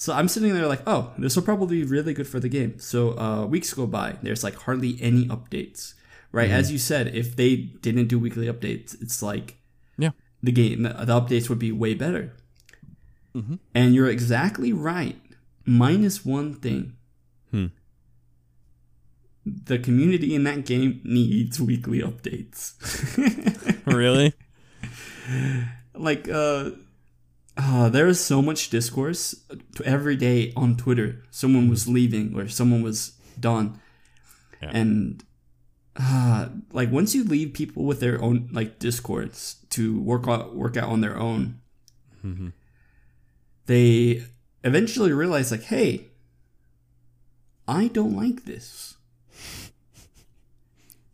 So 0.00 0.12
I'm 0.12 0.28
sitting 0.28 0.54
there 0.54 0.68
like, 0.68 0.82
oh, 0.86 1.10
this 1.18 1.34
will 1.34 1.42
probably 1.42 1.78
be 1.80 1.84
really 1.84 2.14
good 2.14 2.28
for 2.28 2.38
the 2.38 2.48
game. 2.48 2.78
So 2.78 3.18
uh, 3.18 3.46
weeks 3.46 3.74
go 3.74 3.84
by. 3.84 4.14
There's 4.22 4.44
like 4.44 4.54
hardly 4.54 4.96
any 5.02 5.26
updates, 5.26 5.94
right? 6.30 6.48
As 6.50 6.70
you 6.70 6.78
said, 6.78 7.08
if 7.16 7.34
they 7.34 7.56
didn't 7.56 8.06
do 8.06 8.16
weekly 8.16 8.46
updates, 8.46 8.94
it's 9.02 9.22
like 9.22 9.56
Yeah. 9.98 10.10
the 10.40 10.52
game, 10.52 10.82
the, 10.84 10.90
the 10.90 11.20
updates 11.20 11.48
would 11.48 11.58
be 11.58 11.72
way 11.72 11.94
better. 11.94 12.32
Mm-hmm. 13.34 13.56
And 13.74 13.92
you're 13.92 14.08
exactly 14.08 14.72
right. 14.72 15.20
Minus 15.66 16.24
one 16.24 16.54
thing. 16.54 16.92
Hmm. 17.50 17.66
The 19.44 19.80
community 19.80 20.32
in 20.32 20.44
that 20.44 20.64
game 20.64 21.00
needs 21.02 21.60
weekly 21.60 22.02
updates. 22.02 22.74
really? 23.86 24.32
like 25.94 26.28
uh 26.28 26.70
uh, 27.58 27.88
there 27.88 28.06
is 28.06 28.24
so 28.24 28.40
much 28.40 28.70
discourse 28.70 29.34
to 29.74 29.84
every 29.84 30.16
day 30.16 30.52
on 30.56 30.76
Twitter. 30.76 31.22
Someone 31.30 31.68
was 31.68 31.88
leaving 31.88 32.34
or 32.38 32.48
someone 32.48 32.82
was 32.82 33.12
done, 33.38 33.80
Yeah. 34.62 34.70
and 34.72 35.24
uh, 35.96 36.48
like 36.72 36.90
once 36.92 37.14
you 37.14 37.24
leave 37.24 37.52
people 37.54 37.84
with 37.84 37.98
their 38.00 38.22
own 38.22 38.48
like 38.52 38.78
discords 38.78 39.56
to 39.70 40.00
work 40.00 40.28
out 40.28 40.54
work 40.54 40.76
out 40.76 40.88
on 40.88 41.00
their 41.00 41.18
own, 41.18 41.60
Mm-hmm. 42.24 42.48
they 43.66 44.22
eventually 44.64 45.12
realize 45.12 45.50
like, 45.50 45.64
hey, 45.64 46.08
I 47.66 47.88
don't 47.88 48.14
like 48.16 48.44
this. 48.44 48.96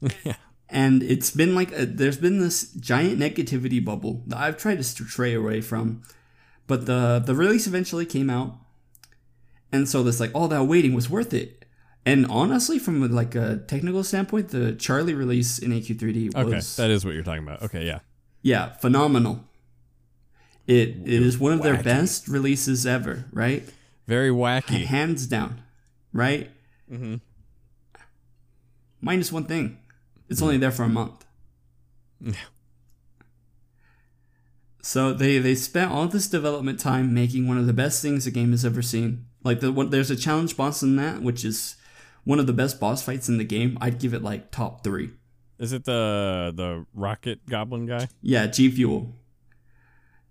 yeah. 0.24 0.36
and 0.68 1.02
it's 1.02 1.30
been 1.30 1.54
like 1.54 1.72
a, 1.72 1.86
there's 1.86 2.16
been 2.18 2.38
this 2.40 2.72
giant 2.72 3.18
negativity 3.18 3.82
bubble 3.84 4.22
that 4.26 4.38
I've 4.38 4.56
tried 4.58 4.76
to 4.78 4.84
stray 4.84 5.34
away 5.34 5.60
from, 5.60 6.02
but 6.66 6.86
the 6.86 7.22
the 7.24 7.34
release 7.34 7.66
eventually 7.66 8.06
came 8.06 8.30
out, 8.30 8.56
and 9.72 9.88
so 9.88 10.02
this 10.02 10.20
like 10.20 10.30
all 10.34 10.48
that 10.48 10.64
waiting 10.64 10.94
was 10.94 11.10
worth 11.10 11.32
it. 11.32 11.64
And 12.06 12.26
honestly, 12.26 12.78
from 12.78 13.00
like 13.10 13.34
a 13.34 13.56
technical 13.66 14.04
standpoint, 14.04 14.50
the 14.50 14.74
Charlie 14.74 15.14
release 15.14 15.58
in 15.58 15.70
AQ3D 15.70 16.36
Okay, 16.36 16.44
was 16.56 16.76
that 16.76 16.90
is 16.90 17.04
what 17.04 17.14
you're 17.14 17.24
talking 17.24 17.42
about. 17.42 17.62
Okay, 17.62 17.86
yeah. 17.86 18.00
yeah 18.42 18.72
phenomenal. 18.72 19.44
It 20.66 20.90
it 21.04 21.22
is 21.22 21.38
one 21.38 21.52
of 21.52 21.62
their 21.62 21.82
best 21.82 22.28
releases 22.28 22.86
ever, 22.86 23.26
right? 23.32 23.68
Very 24.06 24.30
wacky. 24.30 24.84
Hands 24.84 25.26
down, 25.26 25.62
right? 26.12 26.50
Mm-hmm. 26.90 27.16
Minus 29.00 29.32
one 29.32 29.44
thing, 29.44 29.78
it's 30.28 30.40
only 30.40 30.56
there 30.56 30.70
for 30.70 30.84
a 30.84 30.88
month. 30.88 31.24
So 34.84 35.14
they 35.14 35.38
they 35.38 35.54
spent 35.54 35.90
all 35.90 36.06
this 36.08 36.28
development 36.28 36.78
time 36.78 37.14
making 37.14 37.48
one 37.48 37.56
of 37.56 37.66
the 37.66 37.72
best 37.72 38.02
things 38.02 38.26
the 38.26 38.30
game 38.30 38.50
has 38.50 38.66
ever 38.66 38.82
seen. 38.82 39.24
Like 39.42 39.60
the 39.60 39.72
one, 39.72 39.88
there's 39.88 40.10
a 40.10 40.16
challenge 40.16 40.58
boss 40.58 40.82
in 40.82 40.96
that, 40.96 41.22
which 41.22 41.42
is 41.42 41.76
one 42.24 42.38
of 42.38 42.46
the 42.46 42.52
best 42.52 42.78
boss 42.78 43.02
fights 43.02 43.26
in 43.26 43.38
the 43.38 43.44
game. 43.44 43.78
I'd 43.80 43.98
give 43.98 44.12
it 44.12 44.22
like 44.22 44.50
top 44.50 44.84
three. 44.84 45.12
Is 45.58 45.72
it 45.72 45.84
the 45.86 46.52
the 46.54 46.84
rocket 46.92 47.46
goblin 47.48 47.86
guy? 47.86 48.08
Yeah, 48.20 48.46
G 48.46 48.70
Fuel. 48.70 49.14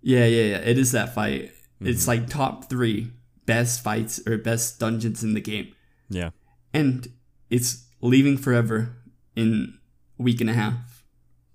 Yeah, 0.02 0.26
yeah, 0.26 0.42
yeah. 0.44 0.58
It 0.58 0.78
is 0.78 0.92
that 0.92 1.14
fight. 1.14 1.50
It's 1.80 2.06
like 2.06 2.28
top 2.28 2.70
three 2.70 3.10
best 3.46 3.82
fights 3.82 4.20
or 4.24 4.38
best 4.38 4.78
dungeons 4.78 5.24
in 5.24 5.34
the 5.34 5.40
game, 5.40 5.74
Yeah. 6.08 6.30
and 6.72 7.08
it's 7.50 7.86
leaving 8.00 8.36
forever 8.38 8.94
in 9.34 9.78
a 10.18 10.22
week 10.22 10.40
and 10.40 10.48
a 10.48 10.52
half. 10.54 11.04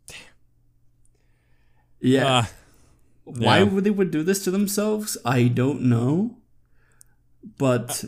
Damn. 0.07 0.17
Yeah. 2.01 2.27
Uh, 2.39 2.45
Why 3.37 3.59
yeah. 3.59 3.63
would 3.63 3.83
they 3.83 3.89
would 3.89 4.11
do 4.11 4.23
this 4.23 4.43
to 4.45 4.51
themselves? 4.51 5.17
I 5.25 5.43
don't 5.43 5.81
know. 5.83 6.37
But 7.57 8.05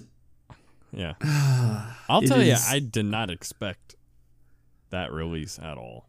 yeah. 0.91 1.13
I'll 2.09 2.21
tell 2.21 2.41
you, 2.41 2.55
I 2.69 2.79
did 2.79 3.05
not 3.05 3.29
expect 3.29 3.95
that 4.89 5.11
release 5.11 5.59
at 5.59 5.77
all. 5.77 6.07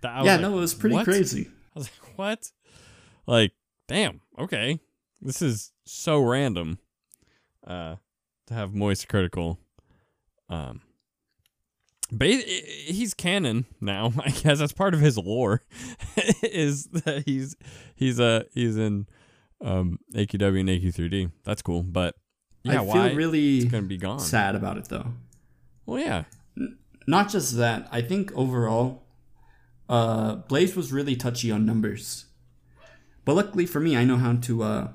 That, 0.00 0.24
yeah, 0.24 0.32
like, 0.32 0.40
no, 0.40 0.56
it 0.56 0.60
was 0.60 0.74
pretty 0.74 0.96
"What?" 0.96 1.04
crazy. 1.04 1.50
I 1.76 1.78
was 1.78 1.90
like, 1.90 2.18
what? 2.18 2.52
Like, 3.26 3.52
damn, 3.86 4.22
okay. 4.38 4.80
This 5.20 5.42
is 5.42 5.72
so 5.84 6.20
random. 6.20 6.78
Uh 7.66 7.96
to 8.46 8.54
have 8.54 8.74
Moist 8.74 9.08
Critical. 9.08 9.58
Um 10.48 10.80
but 12.12 12.28
he's 12.28 13.14
canon 13.14 13.66
now. 13.80 14.12
I 14.18 14.30
guess 14.30 14.58
that's 14.58 14.72
part 14.72 14.94
of 14.94 15.00
his 15.00 15.18
lore. 15.18 15.62
is 16.42 16.86
that 16.86 17.24
he's 17.26 17.56
he's 17.94 18.20
uh 18.20 18.44
he's 18.52 18.76
in 18.76 19.06
um 19.60 19.98
AQW 20.14 20.60
and 20.60 20.68
AQ3D. 20.68 21.32
That's 21.44 21.62
cool. 21.62 21.82
But 21.82 22.14
yeah, 22.62 22.72
I 22.72 22.76
feel 22.76 22.86
why 22.86 23.12
really 23.12 23.58
it's 23.58 23.70
gonna 23.70 23.86
be 23.86 23.98
gone? 23.98 24.20
sad 24.20 24.54
about 24.54 24.76
it 24.76 24.88
though. 24.88 25.06
Well 25.86 26.00
yeah. 26.00 26.24
Not 27.06 27.30
just 27.30 27.56
that, 27.56 27.88
I 27.90 28.02
think 28.02 28.30
overall, 28.36 29.02
uh, 29.88 30.36
Blaze 30.36 30.76
was 30.76 30.92
really 30.92 31.16
touchy 31.16 31.50
on 31.50 31.66
numbers. 31.66 32.26
But 33.24 33.34
luckily 33.34 33.66
for 33.66 33.80
me, 33.80 33.96
I 33.96 34.04
know 34.04 34.16
how 34.16 34.34
to. 34.34 34.62
Uh, 34.62 34.88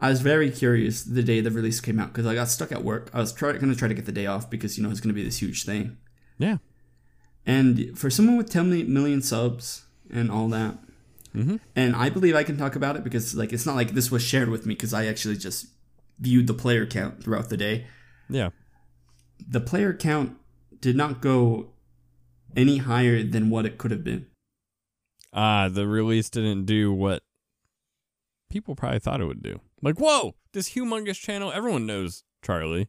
I 0.00 0.10
was 0.10 0.20
very 0.20 0.50
curious 0.50 1.02
the 1.02 1.22
day 1.22 1.40
the 1.40 1.50
release 1.50 1.80
came 1.80 1.98
out 1.98 2.08
because 2.08 2.26
I 2.26 2.34
got 2.34 2.48
stuck 2.48 2.70
at 2.70 2.84
work. 2.84 3.10
I 3.14 3.20
was 3.20 3.32
try- 3.32 3.52
going 3.52 3.70
to 3.72 3.76
try 3.76 3.88
to 3.88 3.94
get 3.94 4.04
the 4.06 4.12
day 4.12 4.26
off 4.26 4.50
because 4.50 4.76
you 4.76 4.84
know 4.84 4.90
it's 4.90 5.00
going 5.00 5.08
to 5.14 5.14
be 5.14 5.24
this 5.24 5.40
huge 5.40 5.64
thing. 5.64 5.96
Yeah. 6.38 6.58
And 7.46 7.96
for 7.98 8.10
someone 8.10 8.36
with 8.36 8.50
10 8.50 8.68
million- 8.92 9.22
subs 9.22 9.86
and 10.10 10.30
all 10.30 10.48
that, 10.50 10.78
Mhm. 11.34 11.60
and 11.74 11.96
I 11.96 12.10
believe 12.10 12.34
I 12.34 12.42
can 12.44 12.56
talk 12.56 12.76
about 12.76 12.96
it 12.96 13.04
because 13.04 13.34
like 13.34 13.52
it's 13.52 13.64
not 13.66 13.76
like 13.76 13.92
this 13.92 14.10
was 14.10 14.22
shared 14.22 14.48
with 14.50 14.66
me 14.66 14.74
because 14.74 14.92
I 14.92 15.06
actually 15.06 15.36
just 15.36 15.66
viewed 16.18 16.46
the 16.46 16.54
player 16.54 16.86
count 16.86 17.22
throughout 17.22 17.48
the 17.48 17.56
day. 17.56 17.86
Yeah. 18.28 18.50
The 19.48 19.60
player 19.60 19.92
count 19.94 20.36
did 20.80 20.96
not 20.96 21.20
go 21.22 21.72
any 22.56 22.78
higher 22.78 23.22
than 23.22 23.48
what 23.50 23.64
it 23.66 23.78
could 23.78 23.90
have 23.90 24.02
been. 24.04 24.26
Ah, 25.32 25.68
the 25.68 25.86
release 25.86 26.30
didn't 26.30 26.64
do 26.64 26.92
what 26.92 27.22
people 28.50 28.74
probably 28.74 28.98
thought 28.98 29.20
it 29.20 29.26
would 29.26 29.42
do. 29.42 29.60
Like, 29.82 29.98
whoa, 29.98 30.34
this 30.52 30.70
humongous 30.70 31.20
channel, 31.20 31.52
everyone 31.52 31.86
knows 31.86 32.24
Charlie. 32.42 32.88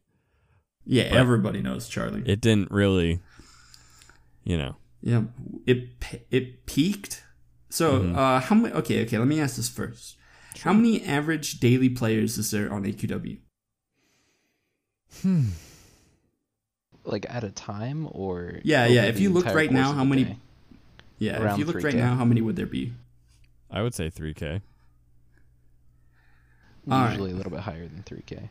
Yeah, 0.84 1.10
But- 1.10 1.18
everybody 1.18 1.60
knows 1.62 1.88
Charlie. 1.88 2.22
It 2.26 2.40
didn't 2.40 2.70
really, 2.70 3.20
you 4.44 4.56
know. 4.56 4.76
yeah, 5.02 5.24
it 5.66 5.90
it 6.30 6.64
peaked. 6.66 7.24
So, 7.68 8.00
Mhm. 8.00 8.16
uh, 8.16 8.40
how 8.40 8.54
many? 8.56 8.72
Okay, 8.74 9.02
okay. 9.04 9.18
Let 9.18 9.28
me 9.28 9.38
ask 9.40 9.56
this 9.56 9.68
first. 9.68 10.16
How 10.60 10.72
many 10.72 11.04
average 11.04 11.60
daily 11.60 11.90
players 11.90 12.38
is 12.38 12.50
there 12.50 12.72
on 12.72 12.84
AQW? 12.86 13.38
Hmm. 15.22 15.48
Like 17.04 17.26
at 17.28 17.44
a 17.44 17.50
time 17.50 18.08
or 18.10 18.60
Yeah, 18.64 18.86
yeah, 18.86 19.04
if 19.04 19.20
you 19.20 19.30
look 19.30 19.46
right 19.46 19.70
now, 19.70 19.92
how 19.92 20.04
many- 20.04 20.24
day? 20.24 20.38
Yeah, 21.18 21.52
if 21.52 21.58
you 21.58 21.64
look 21.64 21.76
right 21.76 21.92
3K. 21.94 21.96
now, 21.98 22.16
how 22.16 22.24
many 22.24 22.40
would 22.40 22.56
there 22.56 22.66
be? 22.66 22.92
I 23.70 23.82
would 23.82 23.94
say 23.94 24.08
3K. 24.08 24.62
All 26.90 27.00
right. 27.00 27.10
Usually 27.10 27.32
a 27.32 27.34
little 27.34 27.52
bit 27.52 27.60
higher 27.60 27.86
than 27.86 28.02
3K. 28.02 28.48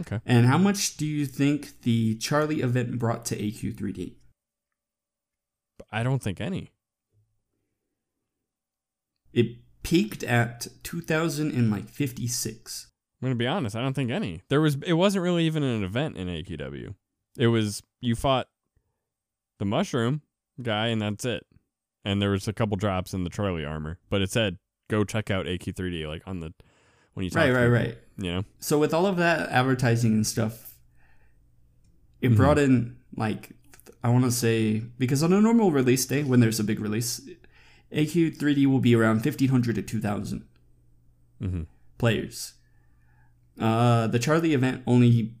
Okay. 0.00 0.20
And 0.26 0.46
how 0.46 0.58
much 0.58 0.96
do 0.96 1.06
you 1.06 1.26
think 1.26 1.82
the 1.82 2.16
Charlie 2.16 2.60
event 2.60 2.98
brought 2.98 3.24
to 3.26 3.36
AQ3D? 3.36 4.14
I 5.90 6.02
don't 6.02 6.22
think 6.22 6.40
any. 6.40 6.72
It 9.32 9.56
peaked 9.82 10.22
at 10.22 10.66
2056. 10.82 12.86
I'm 13.20 13.26
gonna 13.26 13.34
be 13.34 13.46
honest. 13.46 13.76
I 13.76 13.80
don't 13.80 13.94
think 13.94 14.10
any. 14.10 14.42
There 14.48 14.60
was. 14.60 14.76
It 14.86 14.94
wasn't 14.94 15.22
really 15.22 15.44
even 15.44 15.62
an 15.62 15.82
event 15.82 16.16
in 16.16 16.28
AQW. 16.28 16.94
It 17.38 17.48
was 17.48 17.82
you 18.00 18.14
fought 18.14 18.48
the 19.58 19.64
mushroom 19.64 20.22
guy, 20.60 20.88
and 20.88 21.00
that's 21.00 21.24
it. 21.24 21.46
And 22.04 22.20
there 22.20 22.30
was 22.30 22.46
a 22.46 22.52
couple 22.52 22.76
drops 22.76 23.14
in 23.14 23.24
the 23.24 23.30
Charlie 23.30 23.64
armor, 23.64 23.98
but 24.10 24.22
it 24.22 24.30
said 24.30 24.58
go 24.88 25.04
check 25.04 25.30
out 25.30 25.46
AQ3D 25.46 26.06
like 26.06 26.22
on 26.26 26.40
the 26.40 26.52
when 27.16 27.24
you 27.24 27.30
talk 27.30 27.40
Right, 27.42 27.50
right, 27.52 27.66
right. 27.66 27.98
You 28.18 28.32
know. 28.32 28.44
So 28.60 28.78
with 28.78 28.92
all 28.94 29.06
of 29.06 29.16
that 29.16 29.48
advertising 29.48 30.12
and 30.12 30.26
stuff, 30.26 30.74
it 32.20 32.30
Mhm. 32.32 32.36
brought 32.36 32.58
in 32.58 32.96
like 33.16 33.50
I 34.04 34.08
want 34.10 34.24
to 34.24 34.30
say 34.30 34.80
because 34.98 35.22
on 35.22 35.32
a 35.32 35.40
normal 35.40 35.72
release 35.72 36.04
day 36.06 36.22
when 36.22 36.40
there's 36.40 36.60
a 36.60 36.64
big 36.64 36.78
release, 36.80 37.20
AQ3D 37.90 38.66
will 38.66 38.80
be 38.80 38.94
around 38.94 39.22
1500 39.24 39.74
to 39.76 39.82
2000 39.82 40.44
Mm-hmm. 41.42 41.62
players. 41.98 42.54
Uh, 43.58 44.06
the 44.06 44.18
Charlie 44.18 44.52
event 44.54 44.82
only 44.86 45.34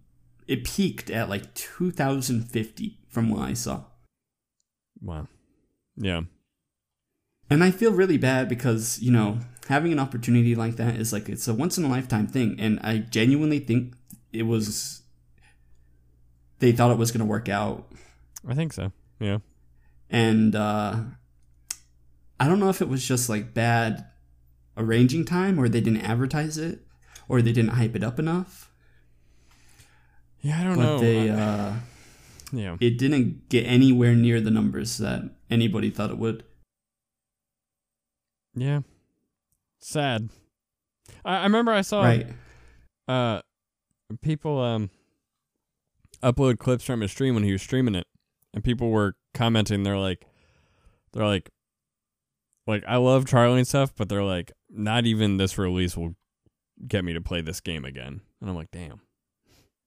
it 0.46 0.64
peaked 0.64 1.10
at 1.10 1.28
like 1.28 1.52
2050 1.54 2.98
from 3.08 3.28
what 3.28 3.42
I 3.42 3.52
saw. 3.52 3.84
Wow. 5.02 5.28
Yeah. 5.96 6.22
And 7.48 7.62
I 7.62 7.70
feel 7.70 7.92
really 7.92 8.18
bad 8.18 8.48
because, 8.48 8.98
you 9.00 9.12
know, 9.12 9.38
having 9.68 9.92
an 9.92 9.98
opportunity 9.98 10.54
like 10.54 10.76
that 10.76 10.96
is 10.96 11.12
like 11.12 11.28
it's 11.28 11.48
a 11.48 11.54
once 11.54 11.76
in 11.78 11.84
a 11.84 11.88
lifetime 11.88 12.26
thing 12.26 12.54
and 12.60 12.78
I 12.82 12.98
genuinely 12.98 13.58
think 13.58 13.94
it 14.32 14.44
was 14.44 15.02
they 16.60 16.70
thought 16.72 16.92
it 16.92 16.98
was 16.98 17.10
going 17.10 17.18
to 17.20 17.24
work 17.26 17.48
out 17.48 17.90
I 18.46 18.54
think 18.54 18.72
so. 18.72 18.92
Yeah. 19.18 19.38
and 20.08 20.54
uh 20.54 21.00
I 22.38 22.46
don't 22.46 22.60
know 22.60 22.68
if 22.68 22.80
it 22.80 22.88
was 22.88 23.04
just 23.06 23.28
like 23.28 23.54
bad 23.54 24.06
arranging 24.76 25.24
time 25.24 25.58
or 25.58 25.68
they 25.68 25.80
didn't 25.80 26.02
advertise 26.02 26.58
it 26.58 26.80
or 27.28 27.42
they 27.42 27.52
didn't 27.52 27.72
hype 27.72 27.96
it 27.96 28.04
up 28.04 28.20
enough 28.20 28.70
Yeah. 30.42 30.60
I 30.60 30.64
don't 30.64 30.78
know. 30.78 30.84
but 30.84 30.92
know. 30.92 30.98
they 31.00 31.30
uh 31.30 31.72
yeah. 32.52 32.76
it 32.78 32.98
didn't 32.98 33.48
get 33.48 33.62
anywhere 33.66 34.14
near 34.14 34.40
the 34.40 34.52
numbers 34.52 34.98
that 34.98 35.22
anybody 35.50 35.90
thought 35.90 36.10
it 36.10 36.18
would. 36.18 36.44
Yeah. 38.56 38.80
Sad. 39.78 40.30
I, 41.24 41.36
I 41.38 41.42
remember 41.44 41.72
I 41.72 41.82
saw 41.82 42.02
right. 42.02 42.26
uh 43.06 43.42
people 44.22 44.60
um 44.60 44.90
upload 46.22 46.58
clips 46.58 46.84
from 46.84 47.02
his 47.02 47.12
stream 47.12 47.34
when 47.34 47.44
he 47.44 47.52
was 47.52 47.62
streaming 47.62 47.94
it 47.94 48.06
and 48.54 48.64
people 48.64 48.90
were 48.90 49.14
commenting 49.34 49.82
they're 49.82 49.98
like 49.98 50.26
they're 51.12 51.26
like 51.26 51.50
like 52.66 52.82
I 52.88 52.96
love 52.96 53.26
Charlie 53.26 53.58
and 53.58 53.68
stuff 53.68 53.92
but 53.94 54.08
they're 54.08 54.24
like 54.24 54.50
not 54.70 55.06
even 55.06 55.36
this 55.36 55.58
release 55.58 55.96
will 55.96 56.16
get 56.88 57.04
me 57.04 57.12
to 57.12 57.20
play 57.20 57.42
this 57.42 57.60
game 57.60 57.84
again 57.84 58.20
and 58.40 58.50
I'm 58.50 58.56
like 58.56 58.70
damn 58.70 59.00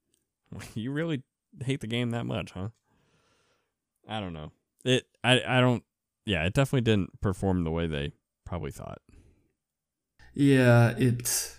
you 0.76 0.92
really 0.92 1.24
hate 1.64 1.82
the 1.82 1.88
game 1.88 2.12
that 2.12 2.26
much 2.26 2.52
huh 2.52 2.70
I 4.08 4.20
don't 4.20 4.34
know 4.34 4.52
it 4.86 5.06
I 5.24 5.42
I 5.46 5.60
don't 5.62 5.84
yeah 6.26 6.46
it 6.46 6.54
definitely 6.54 6.82
didn't 6.82 7.20
perform 7.22 7.64
the 7.64 7.72
way 7.72 7.88
they 7.88 8.14
probably 8.50 8.72
thought 8.72 9.00
Yeah, 10.34 10.96
it. 10.98 11.56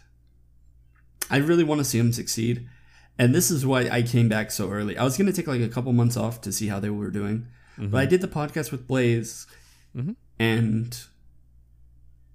I 1.31 1.37
really 1.37 1.63
want 1.65 1.79
to 1.81 1.85
see 1.85 1.99
him 1.99 2.13
succeed, 2.13 2.69
and 3.19 3.33
this 3.35 3.51
is 3.51 3.65
why 3.65 3.89
I 3.89 4.03
came 4.03 4.29
back 4.29 4.51
so 4.51 4.71
early. 4.71 4.97
I 4.97 5.05
was 5.05 5.17
gonna 5.17 5.33
take 5.33 5.47
like 5.47 5.61
a 5.61 5.69
couple 5.69 5.93
months 5.93 6.17
off 6.17 6.41
to 6.43 6.53
see 6.53 6.67
how 6.69 6.81
they 6.81 6.91
were 6.91 7.11
doing, 7.11 7.47
Mhm. 7.79 7.91
but 7.93 7.99
I 8.01 8.07
did 8.07 8.21
the 8.21 8.29
podcast 8.29 8.73
with 8.73 8.87
Blaze, 8.89 9.47
Mhm. 9.97 10.17
and 10.39 10.99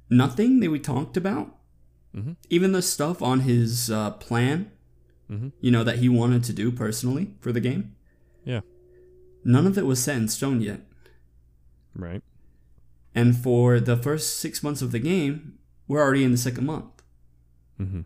nothing 0.09 0.59
that 0.61 0.69
we 0.71 0.79
talked 0.79 1.17
about, 1.17 1.57
Mhm. 2.15 2.35
even 2.49 2.71
the 2.71 2.81
stuff 2.81 3.21
on 3.21 3.41
his 3.41 3.89
uh, 3.89 4.11
plan, 4.11 4.71
Mhm. 5.29 5.51
you 5.59 5.71
know, 5.71 5.83
that 5.83 5.97
he 5.99 6.07
wanted 6.09 6.43
to 6.45 6.53
do 6.53 6.71
personally 6.71 7.33
for 7.41 7.51
the 7.51 7.59
game. 7.61 7.95
Yeah. 8.45 8.61
None 9.43 9.67
of 9.67 9.77
it 9.77 9.85
was 9.85 10.01
set 10.01 10.15
in 10.17 10.27
stone 10.29 10.61
yet. 10.61 10.81
right 11.97 12.21
And 13.15 13.35
for 13.35 13.79
the 13.79 13.95
first 13.95 14.39
six 14.39 14.61
months 14.61 14.81
of 14.81 14.91
the 14.91 14.99
game, 14.99 15.57
we're 15.87 16.01
already 16.01 16.23
in 16.23 16.31
the 16.31 16.37
second 16.37 16.65
month. 16.65 17.01
mhm 17.79 18.05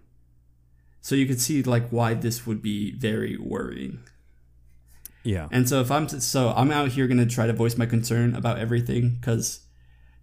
So 1.02 1.16
you 1.16 1.26
could 1.26 1.42
see 1.42 1.64
like 1.64 1.90
why 1.90 2.14
this 2.14 2.46
would 2.46 2.62
be 2.62 2.92
very 3.08 3.36
worrying. 3.38 4.00
yeah 5.24 5.48
And 5.52 5.68
so 5.68 5.82
if 5.82 5.90
I'm 5.92 6.08
so 6.08 6.54
I'm 6.56 6.72
out 6.72 6.90
here 6.90 7.08
gonna 7.08 7.26
try 7.26 7.48
to 7.48 7.54
voice 7.54 7.78
my 7.78 7.86
concern 7.86 8.36
about 8.36 8.60
everything 8.60 9.18
because, 9.20 9.62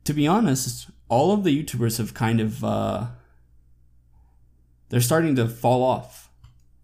to 0.05 0.13
be 0.15 0.27
honest, 0.29 0.91
all 1.09 1.33
of 1.33 1.43
the 1.45 1.53
YouTubers 1.57 1.99
have 1.99 2.15
kind 2.15 2.41
of 2.41 2.63
uh, 2.65 3.07
they're 4.89 5.01
starting 5.01 5.35
to 5.37 5.49
fall 5.49 5.83
off. 5.83 6.31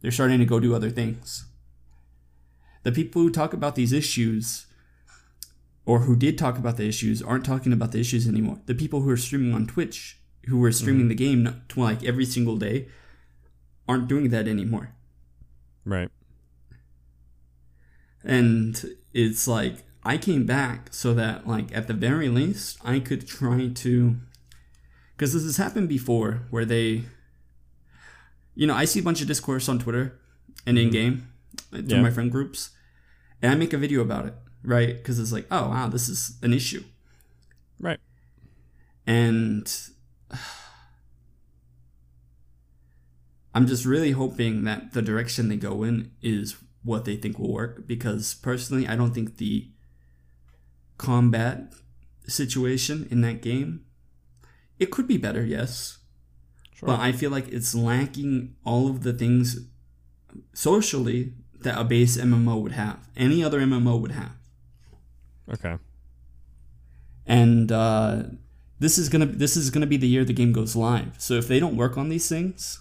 They're 0.01 0.11
starting 0.11 0.41
to 0.41 0.45
go 0.45 0.59
do 0.61 0.75
other 0.75 0.91
things. 0.91 1.47
The 2.83 2.91
people 2.93 3.23
who 3.23 3.31
talk 3.31 3.53
about 3.53 3.77
these 3.77 3.93
issues, 3.93 4.67
or 5.85 6.01
who 6.01 6.15
did 6.17 6.39
talk 6.39 6.59
about 6.59 6.77
the 6.77 6.87
issues, 6.87 7.23
aren't 7.23 7.45
talking 7.45 7.73
about 7.73 7.93
the 7.93 8.01
issues 8.01 8.29
anymore. 8.29 8.61
The 8.67 8.75
people 8.75 9.01
who 9.01 9.11
are 9.11 9.17
streaming 9.17 9.53
on 9.55 9.67
Twitch, 9.67 10.19
who 10.47 10.59
were 10.59 10.73
streaming 10.73 11.03
mm-hmm. 11.03 11.09
the 11.09 11.15
game 11.15 11.63
like 11.77 12.05
every 12.05 12.25
single 12.25 12.57
day, 12.57 12.89
aren't 13.89 14.09
doing 14.09 14.31
that 14.31 14.47
anymore. 14.49 14.95
right 15.85 16.09
and 18.25 18.85
it's 19.13 19.49
like 19.49 19.83
I 20.05 20.17
came 20.17 20.47
back 20.47 20.89
so 20.93 21.15
that 21.15 21.47
like 21.47 21.75
at 21.77 21.87
the 21.87 21.95
very 21.95 22.29
least 22.29 22.79
I 22.85 23.01
could 23.01 23.27
try 23.27 23.69
to 23.69 24.17
because 25.17 25.33
this 25.33 25.43
has 25.43 25.57
happened 25.57 25.89
before 25.89 26.43
where 26.51 26.65
they 26.65 27.05
you 28.55 28.67
know, 28.67 28.75
I 28.75 28.85
see 28.85 29.01
a 29.01 29.03
bunch 29.03 29.23
of 29.23 29.27
discourse 29.29 29.69
on 29.69 29.79
Twitter 29.79 30.21
and 30.67 30.79
in 30.79 30.85
mm-hmm. 30.89 30.93
game 30.93 31.29
uh, 31.73 31.79
through 31.79 31.99
Yeah. 31.99 32.03
my 32.03 32.11
friend 32.11 32.31
groups 32.31 32.71
and 33.41 33.51
I 33.51 33.55
make 33.55 33.73
a 33.73 33.79
video 33.79 34.03
about 34.03 34.27
it, 34.27 34.35
right? 34.63 34.97
Because 34.97 35.19
it's 35.19 35.33
like, 35.33 35.47
oh 35.51 35.69
wow, 35.69 35.89
this 35.89 36.09
is 36.09 36.39
an 36.43 36.53
issue. 36.53 36.85
Right. 37.79 38.01
And 39.07 39.73
I'm 43.55 43.67
just 43.67 43.85
really 43.85 44.13
hoping 44.13 44.65
that 44.65 44.93
the 44.93 45.03
direction 45.03 45.49
they 45.49 45.57
go 45.57 45.83
in 45.83 46.13
is 46.23 46.57
what 46.83 47.05
they 47.05 47.17
think 47.17 47.39
will 47.39 47.53
work 47.53 47.87
because 47.87 48.35
personally, 48.35 48.89
I 48.89 48.97
don't 48.97 49.13
think 49.13 49.37
the 49.37 49.71
combat 50.97 51.75
situation 52.27 53.09
in 53.11 53.21
that 53.23 53.43
game 53.43 53.85
it 54.83 54.91
could 54.91 55.07
be 55.07 55.17
better, 55.17 55.45
yes. 55.45 55.99
Sure. 56.75 56.89
But 56.89 56.99
I 56.99 57.13
feel 57.13 57.31
like 57.31 57.49
it's 57.49 57.73
lacking 57.73 58.57
all 58.65 58.89
of 58.89 59.05
the 59.05 59.13
things 59.13 59.69
socially 60.55 61.35
that 61.61 61.79
a 61.79 61.85
base 61.85 62.17
MMO 62.17 62.61
would 62.61 62.73
have. 62.73 63.09
Any 63.17 63.45
other 63.45 63.61
MMO 63.61 64.01
would 64.01 64.11
have. 64.11 64.33
Okay. 65.51 65.79
and 67.27 67.71
uh, 67.73 68.23
this 68.79 68.99
is 68.99 69.09
gonna 69.09 69.27
this 69.27 69.57
is 69.57 69.71
gonna 69.71 69.87
be 69.87 69.97
the 69.97 70.09
year 70.09 70.25
the 70.25 70.33
game 70.33 70.53
goes 70.53 70.75
live. 70.77 71.15
So 71.19 71.35
if 71.35 71.49
they 71.49 71.61
don't 71.61 71.77
work 71.77 71.97
on 71.97 72.09
these 72.09 72.29
things, 72.29 72.81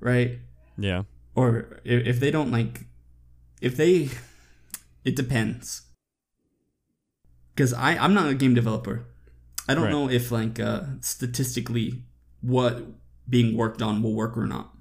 right, 0.00 0.38
Yeah. 0.78 1.02
or 1.34 1.80
if, 1.84 2.06
if 2.06 2.20
they 2.20 2.30
don't 2.30 2.50
like, 2.50 2.86
if 3.60 3.76
they, 3.76 4.10
it 5.04 5.16
depends. 5.16 5.82
Because 7.54 7.72
I 7.74 7.96
I'm 7.96 8.14
not 8.14 8.28
a 8.30 8.34
game 8.34 8.54
developer, 8.54 9.04
I 9.68 9.74
don't 9.74 9.84
Right. 9.84 9.90
know 9.92 10.08
if 10.08 10.30
like 10.32 10.58
uh, 10.60 10.82
statistically 11.00 12.04
what 12.40 12.84
being 13.28 13.56
worked 13.56 13.82
on 13.82 14.02
will 14.02 14.14
work 14.14 14.36
or 14.38 14.46
not. 14.46 14.74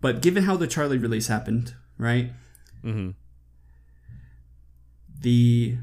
But 0.00 0.20
given 0.22 0.44
how 0.44 0.56
the 0.56 0.66
Charlie 0.66 0.98
release 0.98 1.28
happened, 1.28 1.74
right? 1.98 2.32
Mm-hmm. 2.84 3.10
The 5.22 5.76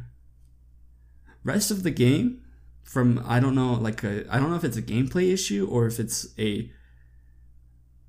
rest 1.44 1.72
of 1.72 1.84
the 1.84 1.92
game 1.92 2.42
from 2.84 3.22
I 3.26 3.40
don't 3.40 3.56
know 3.56 3.74
like 3.74 4.04
I 4.04 4.24
I 4.30 4.40
don't 4.40 4.50
know 4.50 4.56
if 4.56 4.64
it's 4.64 4.78
a 4.78 4.82
gameplay 4.82 5.32
issue 5.34 5.68
or 5.70 5.86
if 5.88 6.00
it's 6.00 6.28
a 6.38 6.72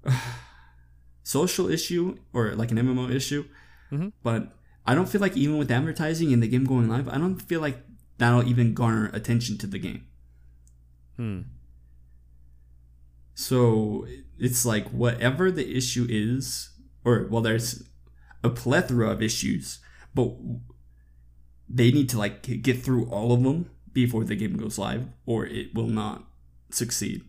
social 1.22 1.68
issue 1.70 2.16
or 2.32 2.54
like 2.54 2.70
an 2.70 2.78
MMO 2.78 3.10
issue 3.10 3.44
Mhm. 3.92 4.12
but 4.22 4.56
I 4.86 4.94
don't 4.94 5.08
feel 5.08 5.20
like 5.20 5.36
even 5.36 5.58
with 5.58 5.70
advertising 5.70 6.32
and 6.32 6.42
the 6.42 6.48
game 6.48 6.64
going 6.64 6.88
live 6.88 7.08
I 7.08 7.18
don't 7.18 7.38
feel 7.40 7.60
like 7.60 7.78
that'll 8.18 8.48
even 8.48 8.74
garner 8.74 9.10
attention 9.12 9.58
to 9.58 9.66
the 9.66 9.78
game 9.78 10.04
Hmm. 11.16 11.40
so 13.34 14.06
it's 14.38 14.64
like 14.64 14.88
whatever 14.90 15.50
the 15.50 15.76
issue 15.76 16.06
is, 16.08 16.70
or 17.04 17.26
well, 17.30 17.42
there's 17.42 17.84
a 18.42 18.48
plethora 18.48 19.10
of 19.10 19.20
issues, 19.22 19.80
but 20.14 20.34
they 21.72 21.90
need 21.92 22.08
to 22.10 22.18
like 22.18 22.42
get 22.62 22.82
through 22.82 23.06
all 23.06 23.32
of 23.32 23.42
them 23.42 23.70
before 23.92 24.24
the 24.24 24.34
game 24.36 24.56
goes 24.56 24.78
live, 24.78 25.06
or 25.26 25.46
it 25.46 25.74
will 25.74 25.86
not 25.86 26.24
succeed. 26.70 27.22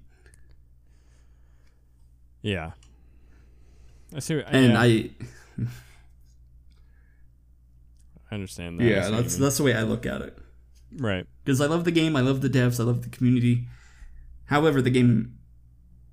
Yeah. 2.41 2.72
I 4.15 4.19
see. 4.19 4.38
What, 4.38 4.45
And 4.49 4.73
yeah, 4.73 4.81
I, 4.81 5.11
I 8.31 8.35
understand 8.35 8.80
that. 8.80 8.84
Yeah, 8.85 9.09
that's 9.09 9.38
that's 9.38 9.57
the 9.57 9.63
way 9.63 9.73
I 9.73 9.84
look 9.84 10.05
at 10.05 10.22
it. 10.22 10.38
right. 10.97 11.26
Because 11.43 11.61
I 11.61 11.65
love 11.65 11.85
the 11.85 11.91
game, 11.91 12.15
I 12.15 12.22
love 12.22 12.41
the 12.41 12.49
devs, 12.49 12.80
I 12.80 12.84
love 12.84 13.01
the 13.03 13.09
community. 13.09 13.68
However, 14.45 14.81
the 14.81 14.89
game 14.89 15.38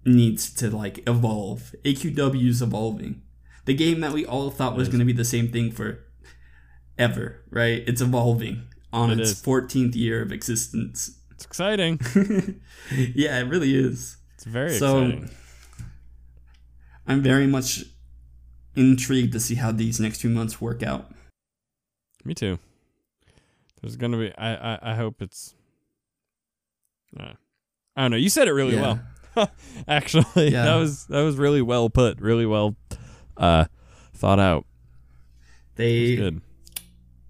needs 0.05 0.53
to 0.55 0.71
like 0.75 1.07
evolve. 1.09 1.75
AQW 1.85 2.49
is 2.49 2.63
evolving. 2.63 3.23
The 3.67 3.75
game 3.75 4.01
that 4.01 4.13
we 4.13 4.25
all 4.25 4.51
thought 4.51 4.77
was 4.77 4.89
going 4.89 5.01
to 5.01 5.05
be 5.05 5.13
the 5.13 5.25
same 5.25 5.49
thing 5.49 5.71
for 5.71 6.05
ever, 6.99 7.43
right? 7.51 7.83
It's 7.87 8.01
evolving 8.01 8.63
on 8.93 9.11
It 9.11 9.21
its 9.21 9.31
is. 9.33 9.43
14th 9.43 9.95
year 9.95 10.23
of 10.23 10.33
existence. 10.33 11.19
It's 11.31 11.45
exciting. 11.45 12.01
yeah, 13.15 13.39
it 13.39 13.49
really 13.49 13.75
is. 13.77 14.17
It's 14.35 14.45
very 14.45 14.73
so 14.75 15.05
exciting. 15.05 15.31
I'm 17.07 17.23
very 17.23 17.47
much 17.47 17.85
intrigued 18.77 19.33
to 19.33 19.41
see 19.41 19.55
how 19.55 19.73
these 19.73 19.99
next 20.01 20.21
few 20.21 20.31
months 20.31 20.61
work 20.61 20.83
out. 20.83 21.11
Me 22.25 22.35
too. 22.35 22.59
There's 23.81 23.97
gonna 23.97 24.19
be. 24.19 24.33
I. 24.37 24.75
I, 24.75 24.79
I 24.93 24.95
hope 24.97 25.23
it's. 25.23 25.55
Uh, 27.19 27.33
I 27.97 28.03
don't 28.03 28.11
know. 28.11 28.17
You 28.17 28.29
said 28.29 28.49
it 28.49 28.53
really 28.53 28.75
Yeah. 28.75 28.99
well. 29.37 29.51
Actually, 29.89 30.51
Yeah. 30.51 30.65
that 30.65 30.75
was 30.77 31.07
that 31.07 31.23
was 31.23 31.37
really 31.37 31.63
well 31.63 31.89
put. 31.89 32.21
Really 32.21 32.45
well 32.47 32.77
uh, 33.37 33.67
thought 34.13 34.41
out. 34.41 34.67
They 35.77 36.17
Good. 36.17 36.41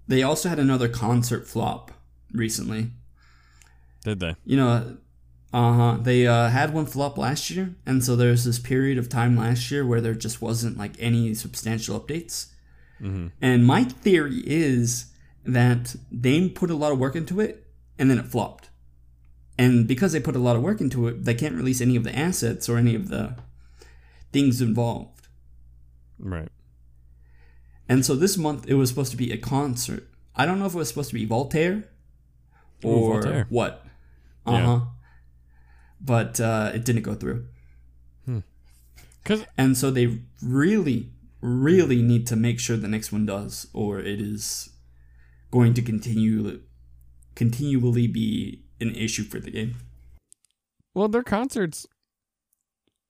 They 0.09 0.23
also 0.23 0.49
had 0.49 0.59
another 0.59 0.89
concert 0.89 1.47
flop 1.47 1.91
recently. 2.33 2.89
Did 4.03 4.19
they? 4.19 4.35
you 4.43 4.57
know, 4.57 4.97
uh 5.53 5.73
huh. 5.73 5.97
They 6.01 6.27
uh, 6.27 6.49
had 6.49 6.73
one 6.73 6.85
flop 6.85 7.17
last 7.17 7.49
year, 7.49 7.75
and 7.85 8.03
so 8.03 8.15
there's 8.15 8.43
this 8.43 8.59
period 8.59 8.97
of 8.97 9.07
time 9.07 9.37
last 9.37 9.71
year 9.71 9.85
where 9.85 10.01
there 10.01 10.15
just 10.15 10.41
wasn't 10.41 10.77
like 10.77 10.93
any 10.99 11.33
substantial 11.33 11.99
updates. 11.99 12.47
Mm-hmm. 13.01 13.27
And 13.41 13.65
my 13.65 13.83
theory 13.83 14.43
is 14.45 15.11
that 15.45 15.95
they 16.11 16.49
put 16.49 16.69
a 16.69 16.75
lot 16.75 16.91
of 16.91 16.99
work 16.99 17.15
into 17.15 17.39
it, 17.39 17.65
and 17.97 18.09
then 18.09 18.17
it 18.17 18.25
flopped. 18.25 18.69
And 19.57 19.87
because 19.87 20.11
they 20.11 20.19
put 20.19 20.35
a 20.35 20.39
lot 20.39 20.55
of 20.55 20.61
work 20.61 20.81
into 20.81 21.07
it, 21.07 21.25
they 21.25 21.33
can't 21.33 21.55
release 21.55 21.81
any 21.81 21.95
of 21.95 22.03
the 22.03 22.17
assets 22.17 22.67
or 22.69 22.77
any 22.77 22.95
of 22.95 23.09
the 23.09 23.35
things 24.31 24.61
involved. 24.61 25.27
Right. 26.17 26.49
And 27.89 28.05
so 28.05 28.15
this 28.15 28.37
month 28.37 28.67
it 28.67 28.75
was 28.75 28.87
supposed 28.89 29.11
to 29.11 29.17
be 29.17 29.31
a 29.31 29.37
concert. 29.37 30.07
I 30.35 30.45
don't 30.45 30.59
know 30.59 30.67
if 30.67 30.73
it 30.75 30.77
was 30.77 30.87
supposed 30.87 31.09
to 31.09 31.15
be 31.15 31.25
Voltaire 31.25 31.85
Ooh, 32.85 32.87
or 32.87 33.21
Voltaire. 33.21 33.47
what. 33.49 33.85
Uh 34.45 34.51
Yeah. 34.51 34.65
huh. 34.65 34.79
But 35.99 36.39
uh, 36.39 36.71
it 36.73 36.85
didn't 36.85 37.01
go 37.01 37.15
through. 37.15 37.45
Because 39.23 39.43
And 39.57 39.77
so 39.77 39.91
they 39.91 40.19
really, 40.41 41.09
really 41.41 42.01
need 42.01 42.25
to 42.27 42.35
make 42.35 42.59
sure 42.59 42.77
the 42.77 42.87
next 42.87 43.11
one 43.11 43.25
does, 43.25 43.67
or 43.73 43.99
it 43.99 44.21
is 44.21 44.69
going 45.51 45.73
to 45.73 45.81
continue 45.81 46.61
continually 47.35 48.07
be 48.07 48.63
an 48.79 48.95
issue 48.95 49.23
for 49.23 49.39
the 49.39 49.51
game. 49.51 49.75
well, 50.95 51.07
their 51.09 51.23
concerts. 51.23 51.85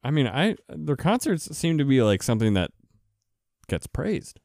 I 0.03 0.11
mean, 0.11 0.27
I 0.27 0.55
their 0.67 0.95
concerts 0.97 1.55
seem 1.57 1.77
to 1.77 1.85
be 1.85 2.01
like 2.01 2.23
something 2.23 2.53
that 2.53 2.71
gets 3.67 3.85
praised. 3.87 4.39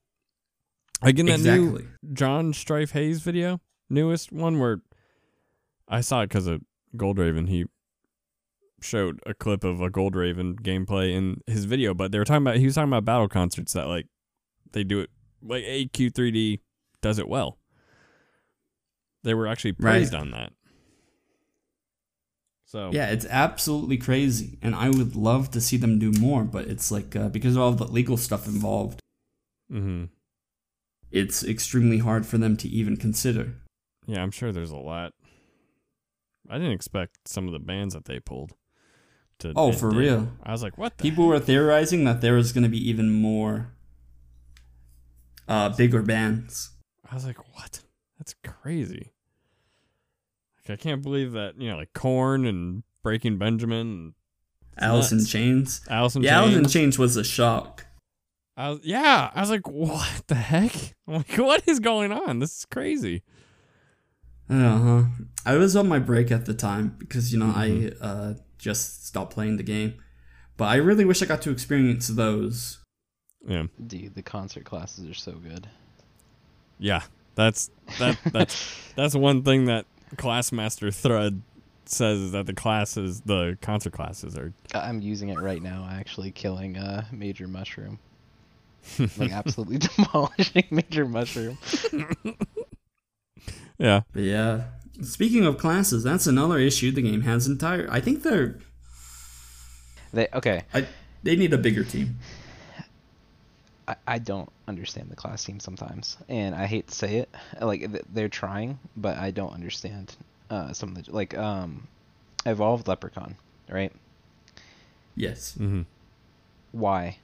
Like 1.04 1.18
in 1.18 1.26
that 1.26 1.38
new 1.38 1.76
exactly. 1.76 1.88
Josh 2.12 2.58
Strife 2.58 2.92
Hayes 2.92 3.20
video, 3.20 3.60
newest 3.90 4.32
one 4.32 4.58
where 4.58 4.80
I 5.88 6.00
saw 6.00 6.22
it 6.22 6.28
because 6.28 6.46
of 6.46 6.62
Goldraven. 6.96 7.48
He 7.48 7.66
showed 8.80 9.20
a 9.26 9.34
clip 9.34 9.64
of 9.64 9.80
a 9.80 9.90
Goldraven 9.90 10.60
gameplay 10.60 11.14
in 11.14 11.40
his 11.46 11.64
video, 11.64 11.94
but 11.94 12.12
they 12.12 12.18
were 12.18 12.24
talking 12.24 12.42
about 12.42 12.56
he 12.56 12.66
was 12.66 12.74
talking 12.74 12.90
about 12.90 13.04
battle 13.04 13.28
concerts 13.28 13.72
that 13.74 13.86
like 13.86 14.06
they 14.72 14.84
do 14.84 15.00
it 15.00 15.10
like 15.42 15.64
AQ3D 15.64 16.60
does 17.02 17.18
it 17.18 17.28
well. 17.28 17.58
They 19.22 19.34
were 19.34 19.46
actually 19.46 19.72
praised 19.72 20.14
on 20.14 20.30
that. 20.32 20.52
So 22.66 22.90
Yeah, 22.92 23.10
it's 23.10 23.26
absolutely 23.26 23.98
crazy, 23.98 24.58
and 24.60 24.74
I 24.74 24.90
would 24.90 25.16
love 25.16 25.50
to 25.52 25.60
see 25.60 25.76
them 25.76 25.98
do 25.98 26.12
more, 26.12 26.44
but 26.44 26.66
it's 26.66 26.90
like 26.90 27.14
uh, 27.14 27.28
because 27.28 27.56
of 27.56 27.62
all 27.62 27.72
the 27.72 27.86
legal 27.86 28.16
stuff 28.16 28.46
involved, 28.46 29.00
hmm 29.70 30.04
it's 31.14 31.44
extremely 31.44 31.98
hard 31.98 32.26
for 32.26 32.38
them 32.38 32.56
to 32.58 32.68
even 32.68 32.96
consider. 32.96 33.54
yeah, 34.06 34.22
I'm 34.22 34.30
sure 34.30 34.52
there's 34.52 34.70
a 34.72 34.76
lot. 34.76 35.12
I 36.50 36.58
didn't 36.58 36.72
expect 36.72 37.28
some 37.28 37.46
of 37.46 37.52
the 37.52 37.58
bands 37.58 37.94
that 37.94 38.04
they 38.04 38.20
pulled. 38.20 38.52
To 39.38 39.52
Oh, 39.56 39.72
for 39.72 39.90
real? 39.90 40.28
I 40.42 40.52
was 40.52 40.62
like, 40.62 40.76
what? 40.76 40.98
The 40.98 41.02
People 41.02 41.26
were 41.26 41.40
theorizing 41.40 42.04
that 42.04 42.20
there 42.20 42.34
was 42.34 42.52
going 42.52 42.64
to 42.64 42.68
be 42.70 42.88
even 42.88 43.10
more 43.10 43.72
uh, 45.48 45.70
bigger 45.70 46.02
bands. 46.02 46.70
I 47.10 47.14
was 47.14 47.24
like, 47.26 47.38
what? 47.54 47.80
That's 48.18 48.34
crazy. 48.44 49.12
Like, 50.68 50.78
I 50.78 50.82
can't 50.82 51.02
believe 51.02 51.32
that, 51.32 51.60
you 51.60 51.70
know, 51.70 51.76
like 51.76 51.92
Korn 51.94 52.44
and 52.46 52.82
Breaking 53.02 53.38
Benjamin 53.38 54.14
Alice 54.78 55.12
in. 55.12 55.24
Chains. 55.24 55.80
and 55.86 55.96
Alice 55.96 56.16
in 56.16 56.22
yeah, 56.22 56.38
Alice 56.38 56.54
in 56.54 56.60
Chains. 56.62 56.72
Chains 56.72 56.98
was 56.98 57.16
a 57.16 57.24
shock. 57.24 57.83
I 58.56 58.70
was, 58.70 58.80
yeah, 58.84 59.30
I 59.34 59.40
was 59.40 59.50
like, 59.50 59.68
what 59.68 60.22
the 60.28 60.34
heck? 60.36 60.72
I'm 61.08 61.14
like, 61.14 61.34
what 61.36 61.62
is 61.66 61.80
going 61.80 62.12
on? 62.12 62.38
This 62.38 62.58
is 62.58 62.64
crazy. 62.66 63.22
Uh 64.48 64.78
huh. 64.78 65.02
I 65.46 65.56
was 65.56 65.74
on 65.74 65.88
my 65.88 65.98
break 65.98 66.30
at 66.30 66.44
the 66.46 66.54
time 66.54 66.96
because 66.98 67.32
you 67.32 67.38
know 67.38 67.46
Mhm. 67.52 68.02
I 68.02 68.04
uh, 68.04 68.34
just 68.58 69.06
stopped 69.06 69.32
playing 69.32 69.56
the 69.56 69.62
game, 69.62 69.94
but 70.56 70.66
I 70.66 70.76
really 70.76 71.04
wish 71.04 71.22
I 71.22 71.26
got 71.26 71.40
to 71.42 71.50
experience 71.50 72.08
those. 72.08 72.78
Yeah. 73.46 73.64
Dude, 73.84 74.14
the 74.14 74.22
concert 74.22 74.64
classes 74.64 75.08
are 75.08 75.14
so 75.14 75.32
good. 75.32 75.68
Yeah. 76.78 77.02
That's 77.36 77.70
that 77.98 78.18
that's 78.32 78.92
that's 78.96 79.14
one 79.16 79.42
thing 79.42 79.64
that 79.64 79.86
Classmaster 80.16 80.94
thread 80.94 81.42
says 81.86 82.20
is 82.20 82.32
that 82.32 82.46
the 82.46 82.54
classes, 82.54 83.22
the 83.22 83.58
concert 83.60 83.92
classes, 83.92 84.36
are 84.36 84.52
I'm 84.74 85.00
using 85.00 85.30
it 85.30 85.40
right 85.40 85.60
now, 85.62 85.88
actually 85.90 86.30
killing 86.30 86.76
a 86.76 87.06
major 87.10 87.48
mushroom. 87.48 87.98
like 89.18 89.32
absolutely 89.32 89.78
demolishing 89.96 90.64
major 90.70 91.06
mushroom. 91.06 91.58
yeah. 93.78 94.02
But 94.12 94.22
yeah. 94.22 94.64
Speaking 95.02 95.44
of 95.44 95.58
classes, 95.58 96.04
that's 96.04 96.26
another 96.26 96.58
issue 96.58 96.92
the 96.92 97.02
game 97.02 97.22
has 97.22 97.46
entire. 97.46 97.88
I 97.90 98.00
think 98.00 98.22
they're. 98.22 98.58
They 100.12 100.28
okay. 100.32 100.62
I, 100.72 100.86
they 101.24 101.34
need 101.34 101.52
a 101.52 101.58
bigger 101.58 101.82
team. 101.82 102.18
I, 103.88 103.96
I 104.06 104.18
don't 104.18 104.50
understand 104.68 105.10
the 105.10 105.16
class 105.16 105.42
team 105.42 105.58
sometimes, 105.58 106.16
and 106.28 106.54
I 106.54 106.66
hate 106.66 106.88
to 106.88 106.94
say 106.94 107.16
it. 107.16 107.34
Like 107.60 107.90
they're 108.12 108.28
trying, 108.28 108.78
but 108.96 109.18
I 109.18 109.30
don't 109.32 109.52
understand 109.52 110.14
uh, 110.48 110.72
some 110.72 110.90
of 110.90 111.04
the 111.04 111.12
like 111.12 111.36
um, 111.36 111.88
evolved 112.46 112.86
leprechaun, 112.86 113.36
right? 113.68 113.92
Yes. 115.16 115.56
Mm-hmm. 115.58 115.82
Why? 116.72 117.18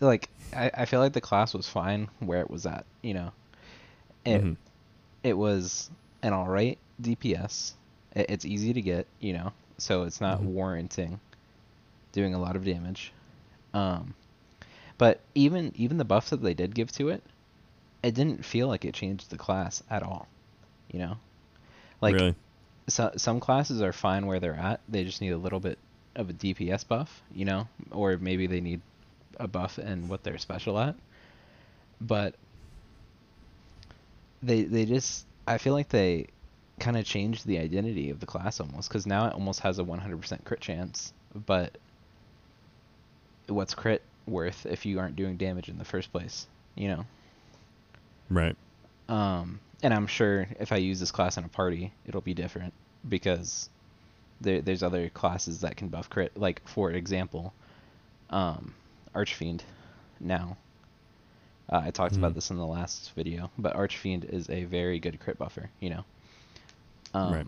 Like 0.00 0.28
I, 0.54 0.70
I 0.74 0.84
feel 0.84 1.00
like 1.00 1.12
the 1.12 1.20
class 1.20 1.52
was 1.54 1.68
fine 1.68 2.08
where 2.20 2.40
it 2.40 2.50
was 2.50 2.66
at, 2.66 2.84
you 3.02 3.14
know. 3.14 3.32
It 4.24 4.42
Mhm. 4.42 4.56
it 5.22 5.36
was 5.36 5.90
an 6.22 6.32
alright 6.32 6.78
DPS. 7.02 7.74
It, 8.14 8.26
it's 8.28 8.44
easy 8.44 8.72
to 8.72 8.80
get, 8.80 9.06
you 9.20 9.32
know, 9.32 9.52
so 9.78 10.04
it's 10.04 10.20
not 10.20 10.40
Mhm. 10.40 10.44
warranting 10.44 11.20
doing 12.12 12.34
a 12.34 12.38
lot 12.38 12.56
of 12.56 12.64
damage. 12.64 13.12
Um, 13.74 14.14
but 14.98 15.20
even 15.34 15.72
even 15.76 15.98
the 15.98 16.04
buffs 16.04 16.30
that 16.30 16.42
they 16.42 16.54
did 16.54 16.74
give 16.74 16.90
to 16.92 17.08
it, 17.08 17.22
it 18.02 18.14
didn't 18.14 18.44
feel 18.44 18.68
like 18.68 18.84
it 18.84 18.94
changed 18.94 19.30
the 19.30 19.36
class 19.38 19.82
at 19.90 20.02
all. 20.02 20.28
You 20.92 21.00
know, 21.00 21.16
like 22.00 22.14
really? 22.14 22.34
so, 22.88 23.10
some 23.16 23.40
classes 23.40 23.82
are 23.82 23.92
fine 23.92 24.26
where 24.26 24.38
they're 24.40 24.54
at. 24.54 24.80
They 24.88 25.02
just 25.04 25.20
need 25.20 25.30
a 25.32 25.38
little 25.38 25.60
bit 25.60 25.78
of 26.14 26.30
a 26.30 26.32
DPS 26.32 26.86
buff, 26.86 27.22
you 27.34 27.44
know, 27.44 27.68
or 27.90 28.16
maybe 28.16 28.46
they 28.46 28.60
need 28.60 28.80
a 29.38 29.48
buff 29.48 29.78
and 29.78 30.08
what 30.08 30.22
they're 30.22 30.38
special 30.38 30.78
at. 30.78 30.94
But 32.00 32.34
they 34.42 34.62
they 34.62 34.84
just 34.84 35.26
I 35.46 35.58
feel 35.58 35.72
like 35.72 35.88
they 35.88 36.26
kind 36.78 36.96
of 36.96 37.04
changed 37.04 37.46
the 37.46 37.58
identity 37.58 38.10
of 38.10 38.20
the 38.20 38.26
class 38.26 38.60
almost 38.60 38.88
because 38.88 39.06
now 39.06 39.26
it 39.26 39.32
almost 39.32 39.60
has 39.60 39.78
a 39.78 39.84
100% 39.84 40.44
crit 40.44 40.60
chance. 40.60 41.12
But 41.34 41.78
what's 43.46 43.74
crit 43.74 44.02
worth 44.26 44.66
if 44.66 44.84
you 44.84 44.98
aren't 44.98 45.16
doing 45.16 45.36
damage 45.36 45.68
in 45.68 45.78
the 45.78 45.84
first 45.84 46.12
place? 46.12 46.46
You 46.74 46.88
know. 46.88 47.06
Right. 48.28 48.56
Um, 49.08 49.60
and 49.82 49.94
I'm 49.94 50.06
sure 50.06 50.48
if 50.58 50.72
I 50.72 50.76
use 50.76 51.00
this 51.00 51.12
class 51.12 51.36
in 51.36 51.44
a 51.44 51.48
party, 51.48 51.92
it'll 52.06 52.20
be 52.20 52.34
different 52.34 52.74
because 53.08 53.70
there, 54.40 54.60
there's 54.60 54.82
other 54.82 55.08
classes 55.08 55.60
that 55.60 55.76
can 55.76 55.88
buff 55.88 56.10
crit. 56.10 56.36
Like 56.36 56.66
for 56.68 56.90
example, 56.90 57.54
um, 58.30 58.74
Archfiend. 59.16 59.64
Now, 60.20 60.58
uh, 61.70 61.82
I 61.84 61.90
talked 61.90 62.16
about 62.16 62.34
Mhm. 62.34 62.34
this 62.34 62.50
in 62.50 62.56
the 62.58 62.66
last 62.66 63.12
video, 63.14 63.50
but 63.58 63.74
Archfiend 63.74 64.24
is 64.24 64.50
a 64.50 64.64
very 64.64 65.00
good 65.00 65.20
crit 65.20 65.38
buffer. 65.38 65.70
You 65.80 65.90
know. 65.90 66.04
Um, 67.14 67.36
Right. 67.36 67.46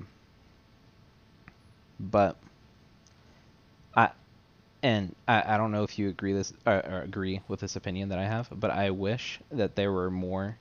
But 2.00 2.36
I 3.96 4.10
and 4.82 5.14
I, 5.28 5.54
I 5.54 5.58
don't 5.58 5.72
know 5.72 5.84
if 5.84 5.98
you 5.98 6.08
agree 6.08 6.32
this 6.32 6.52
or, 6.66 6.74
or 6.86 7.02
agree 7.02 7.40
with 7.48 7.60
this 7.60 7.76
opinion 7.76 8.08
that 8.10 8.18
I 8.18 8.26
have, 8.26 8.48
but 8.52 8.70
I 8.70 8.90
wish 8.90 9.40
that 9.50 9.76
there 9.76 9.92
were 9.92 10.10
more 10.10 10.58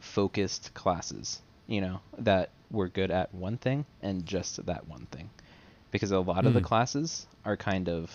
focused 0.00 0.74
classes, 0.74 1.40
you 1.66 1.80
know, 1.80 2.00
that 2.18 2.50
were 2.70 2.88
good 2.88 3.10
at 3.10 3.34
one 3.34 3.58
thing 3.58 3.86
and 4.02 4.26
just 4.26 4.64
that 4.66 4.88
one 4.88 5.06
thing. 5.06 5.30
Because 5.90 6.12
a 6.12 6.20
lot 6.20 6.46
of 6.46 6.54
the 6.54 6.60
Mm. 6.60 6.62
classes 6.62 7.26
are 7.44 7.56
kind 7.56 7.88
of 7.88 8.10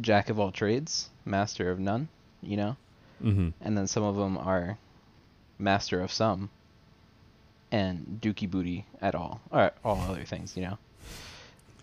jack 0.00 0.28
of 0.28 0.38
all 0.38 0.52
trades, 0.52 1.08
master 1.24 1.70
of 1.70 1.78
none, 1.78 2.08
you 2.42 2.56
know, 2.56 2.76
Mm-hmm. 3.22 3.48
and 3.62 3.78
then 3.78 3.86
some 3.86 4.02
of 4.02 4.14
them 4.16 4.36
are 4.36 4.76
master 5.58 6.02
of 6.02 6.12
some 6.12 6.50
and 7.72 8.18
dookie 8.20 8.50
booty 8.50 8.84
at 9.00 9.14
all, 9.14 9.40
or 9.50 9.72
all 9.84 10.00
other 10.02 10.24
things, 10.24 10.54
you 10.56 10.62
know. 10.62 10.78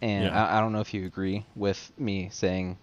And 0.01 0.25
Yeah. 0.25 0.45
I, 0.45 0.57
I 0.57 0.61
don't 0.61 0.71
know 0.73 0.79
if 0.81 0.93
you 0.93 1.05
agree 1.05 1.45
with 1.55 1.91
me 1.97 2.29
saying 2.31 2.77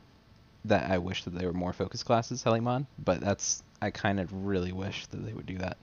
that 0.65 0.90
I 0.90 0.98
wish 0.98 1.24
that 1.24 1.31
they 1.39 1.47
were 1.47 1.52
more 1.52 1.73
focused 1.73 2.05
classes, 2.05 2.43
Helimod, 2.43 2.86
but 2.98 3.20
that's 3.20 3.62
I 3.81 3.90
kind 3.90 4.19
of 4.20 4.32
really 4.44 4.73
wish 4.73 5.07
that 5.07 5.24
they 5.24 5.32
would 5.32 5.47
do 5.47 5.59
that. 5.59 5.77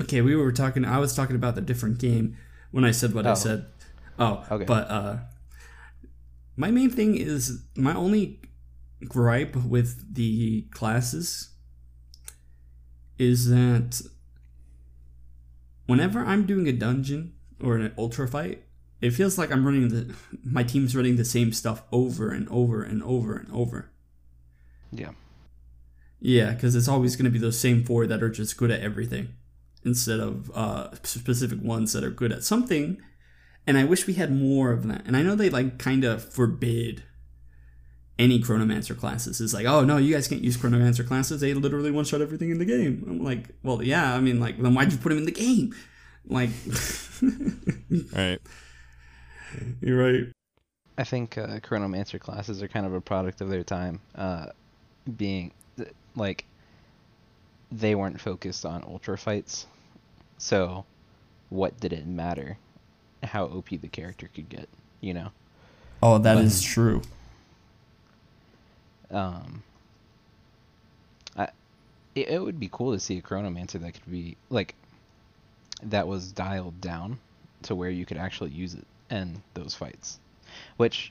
Okay, 0.00 0.20
we 0.20 0.36
were 0.36 0.52
talking. 0.52 0.84
I 0.84 0.98
was 0.98 1.14
talking 1.14 1.36
about 1.36 1.54
the 1.54 1.60
different 1.60 1.98
game 1.98 2.36
when 2.70 2.84
I 2.84 2.90
said 2.90 3.14
what 3.14 3.26
I 3.26 3.30
Oh. 3.30 3.34
said. 3.34 3.66
Oh, 4.18 4.44
Okay. 4.50 4.64
But 4.64 4.90
uh, 4.90 5.16
my 6.58 6.72
main 6.72 6.90
thing 6.90 7.16
is 7.16 7.62
my 7.76 7.94
only 7.94 8.40
gripe 9.04 9.54
with 9.54 10.14
the 10.14 10.62
classes 10.72 11.50
is 13.16 13.48
that 13.48 14.02
whenever 15.86 16.18
I'm 16.24 16.46
doing 16.46 16.66
a 16.68 16.72
dungeon 16.72 17.34
or 17.62 17.76
an 17.76 17.94
ultra 17.96 18.26
fight, 18.26 18.64
it 19.00 19.12
feels 19.12 19.38
like 19.38 19.52
I'm 19.52 19.64
running 19.64 19.88
the 19.88 20.12
my 20.44 20.64
team's 20.64 20.96
running 20.96 21.14
the 21.14 21.24
same 21.24 21.52
stuff 21.52 21.84
over 21.92 22.30
and 22.30 22.48
over 22.48 22.82
and 22.82 23.04
over 23.04 23.36
and 23.36 23.50
over. 23.52 23.92
Yeah. 24.90 25.12
Yeah, 26.20 26.54
because 26.54 26.74
it's 26.74 26.88
always 26.88 27.14
going 27.14 27.26
to 27.26 27.30
be 27.30 27.38
those 27.38 27.60
same 27.60 27.84
four 27.84 28.04
that 28.08 28.20
are 28.20 28.30
just 28.30 28.56
good 28.56 28.72
at 28.72 28.80
everything 28.80 29.28
instead 29.84 30.18
of 30.18 30.50
uh, 30.52 30.92
specific 31.04 31.62
ones 31.62 31.92
that 31.92 32.02
are 32.02 32.10
good 32.10 32.32
at 32.32 32.42
something. 32.42 33.00
And 33.68 33.76
I 33.76 33.84
wish 33.84 34.06
we 34.06 34.14
had 34.14 34.34
more 34.34 34.72
of 34.72 34.88
that. 34.88 35.02
And 35.06 35.14
I 35.14 35.22
know 35.22 35.34
they 35.34 35.50
like 35.50 35.78
kind 35.78 36.02
of 36.02 36.24
forbid 36.24 37.02
any 38.18 38.40
Chronomancer 38.40 38.96
classes. 38.98 39.40
It's 39.42 39.52
like, 39.52 39.66
oh 39.66 39.84
no, 39.84 39.98
you 39.98 40.14
guys 40.14 40.26
can't 40.26 40.42
use 40.42 40.56
Chronomancer 40.56 41.06
classes. 41.06 41.42
They 41.42 41.52
literally 41.52 41.90
one 41.90 42.06
shot 42.06 42.22
everything 42.22 42.50
in 42.50 42.58
the 42.58 42.64
game. 42.64 43.04
I'm 43.06 43.22
like, 43.22 43.50
well, 43.62 43.82
yeah. 43.82 44.14
I 44.14 44.20
mean, 44.20 44.40
like, 44.40 44.60
then 44.60 44.74
why'd 44.74 44.90
you 44.90 44.98
put 44.98 45.10
them 45.10 45.18
in 45.18 45.26
the 45.26 45.30
game? 45.30 45.74
Like, 46.26 46.48
Right. 48.16 48.40
you're 49.82 49.98
right. 49.98 50.32
I 50.96 51.04
think 51.04 51.36
uh, 51.38 51.60
Chronomancer 51.60 52.18
classes 52.18 52.62
are 52.62 52.68
kind 52.68 52.86
of 52.86 52.94
a 52.94 53.00
product 53.00 53.40
of 53.42 53.50
their 53.50 53.62
time, 53.64 54.00
uh, 54.14 54.46
being 55.16 55.52
like 56.16 56.44
they 57.70 57.94
weren't 57.94 58.20
focused 58.20 58.64
on 58.66 58.82
ultra 58.84 59.16
fights, 59.16 59.66
so 60.38 60.84
what 61.50 61.78
did 61.80 61.92
it 61.92 62.06
matter 62.06 62.56
how 63.22 63.44
OP 63.44 63.68
the 63.70 63.88
character 63.88 64.28
could 64.34 64.48
get, 64.48 64.68
you 65.00 65.14
know? 65.14 65.30
Oh, 66.02 66.18
that 66.18 66.34
But- 66.36 66.44
is 66.44 66.62
true. 66.62 67.02
Um, 69.10 69.62
I 71.36 71.48
it, 72.14 72.28
it 72.28 72.42
would 72.42 72.60
be 72.60 72.68
cool 72.70 72.92
to 72.92 73.00
see 73.00 73.16
a 73.18 73.22
Chronomancer 73.22 73.80
that 73.80 73.92
could 73.94 74.10
be 74.10 74.36
like 74.50 74.74
that 75.82 76.06
was 76.06 76.30
dialed 76.32 76.78
down 76.82 77.18
to 77.62 77.74
where 77.74 77.88
you 77.90 78.04
could 78.04 78.18
actually 78.18 78.50
use 78.50 78.74
it 78.74 78.84
in 79.10 79.42
those 79.54 79.74
fights, 79.74 80.18
which 80.76 81.10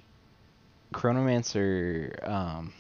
Chronomancer 0.94 2.28
um 2.30 2.72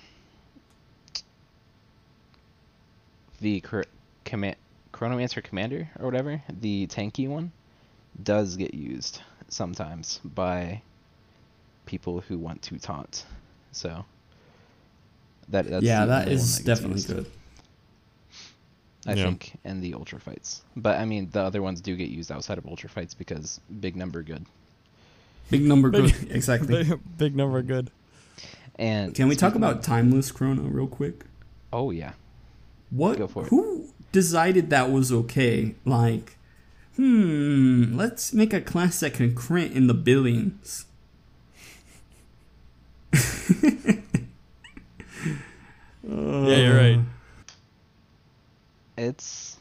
the 3.41 3.59
cr- 3.61 3.81
command 4.25 4.55
Chronomancer 4.93 5.43
Commander 5.43 5.89
or 5.99 6.05
whatever 6.05 6.41
the 6.61 6.87
tanky 6.87 7.27
one 7.27 7.51
does 8.23 8.55
get 8.55 8.73
used 8.73 9.21
sometimes 9.49 10.19
by 10.23 10.81
people 11.85 12.21
who 12.21 12.37
want 12.37 12.61
to 12.63 12.77
taunt, 12.79 13.25
so. 13.71 14.05
That, 15.49 15.69
that's 15.69 15.83
yeah, 15.85 16.01
the 16.01 16.07
that 16.07 16.21
only 16.23 16.35
one 16.35 16.43
is 16.43 16.55
gets 16.55 16.65
definitely 16.65 16.95
used, 16.95 17.07
good. 17.07 17.25
I 19.05 19.13
Yeah. 19.13 19.23
think, 19.25 19.53
in 19.63 19.79
the 19.79 19.93
ultra 19.93 20.19
fights. 20.19 20.63
But 20.75 20.99
I 20.99 21.05
mean, 21.05 21.29
the 21.31 21.41
other 21.41 21.61
ones 21.61 21.79
do 21.79 21.95
get 21.95 22.09
used 22.09 22.31
outside 22.31 22.57
of 22.57 22.65
ultra 22.65 22.89
fights 22.89 23.13
because 23.13 23.61
big 23.79 23.95
number 23.95 24.21
good. 24.23 24.45
Big 25.49 25.61
number 25.61 25.89
good. 25.89 26.13
Exactly. 26.29 26.83
Big, 26.89 26.99
big 27.17 27.35
number, 27.37 27.61
good. 27.61 27.89
And 28.77 29.15
Can 29.15 29.29
we 29.29 29.35
talk 29.37 29.55
about 29.55 29.81
timeless 29.81 30.29
chrono 30.31 30.63
real 30.63 30.87
quick? 30.87 31.23
Oh 31.71 31.91
yeah, 31.91 32.13
What? 32.89 33.17
Go 33.17 33.27
for 33.27 33.43
it. 33.43 33.49
Who 33.49 33.85
decided 34.11 34.69
that 34.71 34.91
was 34.91 35.11
okay? 35.11 35.75
Like, 35.85 36.36
hmm, 36.97 37.95
let's 37.95 38.33
make 38.33 38.51
a 38.53 38.59
class 38.61 38.99
that 38.99 39.13
can 39.13 39.33
crit 39.33 39.71
in 39.71 39.87
the 39.87 39.93
billions. 39.93 40.85
Yeah, 46.03 46.55
you're 46.55 46.77
right. 46.77 46.99
it's 48.97 49.57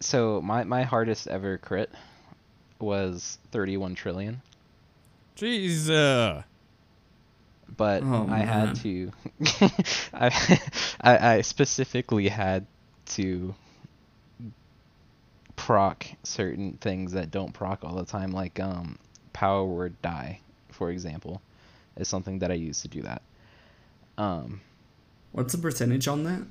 so 0.00 0.40
my 0.42 0.64
my 0.64 0.82
hardest 0.82 1.28
ever 1.28 1.58
crit 1.58 1.90
was 2.80 3.38
31 3.52 3.94
trillion. 3.94 4.42
Jeez. 5.36 5.88
Uh, 5.90 6.42
but 7.76 8.02
Oh, 8.02 8.24
I 8.28 8.44
man. 8.44 8.46
had 8.46 8.76
to. 8.76 9.12
I, 10.12 10.60
I 11.00 11.34
I 11.36 11.40
specifically 11.42 12.28
had 12.28 12.66
to 13.06 13.54
proc 15.58 16.06
certain 16.22 16.78
things 16.80 17.12
that 17.12 17.30
don't 17.30 17.52
proc 17.52 17.84
all 17.84 17.96
the 17.96 18.04
time, 18.04 18.30
like 18.30 18.60
um, 18.60 18.96
power 19.32 19.64
word 19.64 20.00
die, 20.00 20.40
for 20.70 20.90
example, 20.90 21.42
is 21.96 22.08
something 22.08 22.38
that 22.38 22.50
I 22.50 22.54
use 22.54 22.80
to 22.82 22.88
do 22.88 23.02
that. 23.02 23.22
Um, 24.16 24.60
What's 25.32 25.52
the 25.52 25.58
percentage 25.58 26.08
on 26.08 26.24
that? 26.24 26.42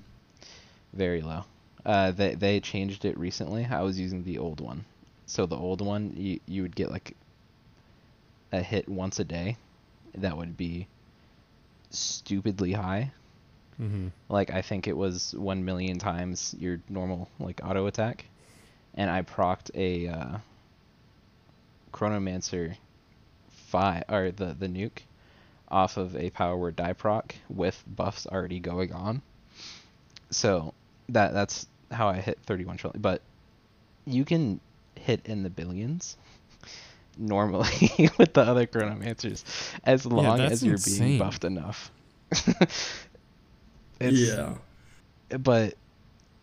very 0.93 1.21
low. 1.21 1.45
Uh, 1.85 2.11
they 2.11 2.35
they 2.35 2.59
changed 2.59 3.05
it 3.05 3.17
recently. 3.17 3.65
I 3.65 3.81
was 3.81 3.99
using 3.99 4.23
the 4.23 4.39
old 4.39 4.59
one, 4.59 4.84
so 5.25 5.45
the 5.45 5.55
old 5.55 5.81
one 5.81 6.13
you 6.17 6.39
you 6.45 6.61
would 6.63 6.75
get 6.75 6.91
like 6.91 7.15
a 8.51 8.61
hit 8.61 8.89
once 8.89 9.19
a 9.19 9.23
day, 9.23 9.57
that 10.15 10.35
would 10.35 10.57
be 10.57 10.88
stupidly 11.91 12.73
high. 12.73 13.11
Mm-hmm. 13.81 14.07
Like 14.27 14.51
I 14.51 14.61
think 14.61 14.88
it 14.88 14.97
was 14.97 15.34
one 15.35 15.63
million 15.63 15.97
times 15.97 16.55
your 16.59 16.81
normal 16.89 17.29
like 17.39 17.61
auto 17.63 17.88
attack, 17.88 18.25
and 18.98 19.10
I 19.10 19.22
procced 19.22 19.69
a 19.76 20.07
uh, 20.07 20.38
Chronomancer 21.94 22.76
five 23.68 24.03
or 24.10 24.32
the 24.32 24.56
the 24.57 24.68
nuke 24.68 24.99
off 25.69 25.98
of 25.98 26.15
a 26.15 26.30
power 26.30 26.56
word 26.57 26.76
die 26.76 26.94
proc 26.94 27.36
with 27.49 27.82
buffs 27.88 28.26
already 28.26 28.60
going 28.60 28.91
on. 28.94 29.22
So 30.32 30.74
that 31.10 31.34
that's 31.34 31.68
how 31.91 32.07
I 32.07 32.15
hit 32.18 32.40
31 32.45 32.78
trillion. 32.78 33.02
But 33.02 33.22
you 34.06 34.26
can 34.26 34.60
hit 34.95 35.22
in 35.26 35.44
the 35.44 35.49
billions 35.49 36.18
normally 37.18 38.10
with 38.18 38.34
the 38.34 38.41
other 38.41 38.65
Chronomancers 38.65 39.44
as 39.84 40.06
long 40.06 40.38
that's 40.38 40.53
as 40.53 40.64
you're 40.64 40.74
insane. 40.76 40.99
being 41.07 41.19
buffed 41.19 41.44
enough. 41.44 41.91
It's- 43.99 44.14
yeah. 44.19 44.53
but 45.40 45.74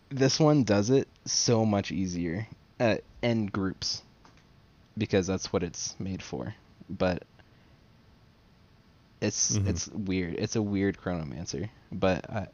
this 0.09 0.39
one 0.39 0.63
does 0.63 0.89
it 0.89 1.07
so 1.25 1.65
much 1.65 1.91
easier 1.91 2.47
uh, 2.79 2.97
in 3.21 3.47
groups 3.47 4.01
because 4.97 5.27
that's 5.27 5.51
what 5.51 5.63
it's 5.63 5.95
made 5.99 6.21
for. 6.21 6.53
But 6.89 7.23
it's 9.21 9.57
Mhm. 9.57 9.67
it's 9.67 9.87
weird. 9.89 10.35
It's 10.35 10.55
a 10.55 10.61
weird 10.61 10.97
chronomancer, 10.97 11.69
but 11.91 12.25
uh, 12.29 12.45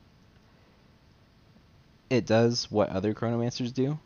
it 2.10 2.26
does 2.26 2.70
what 2.72 2.90
other 2.90 3.14
chronomancers 3.14 3.74
do, 3.74 4.00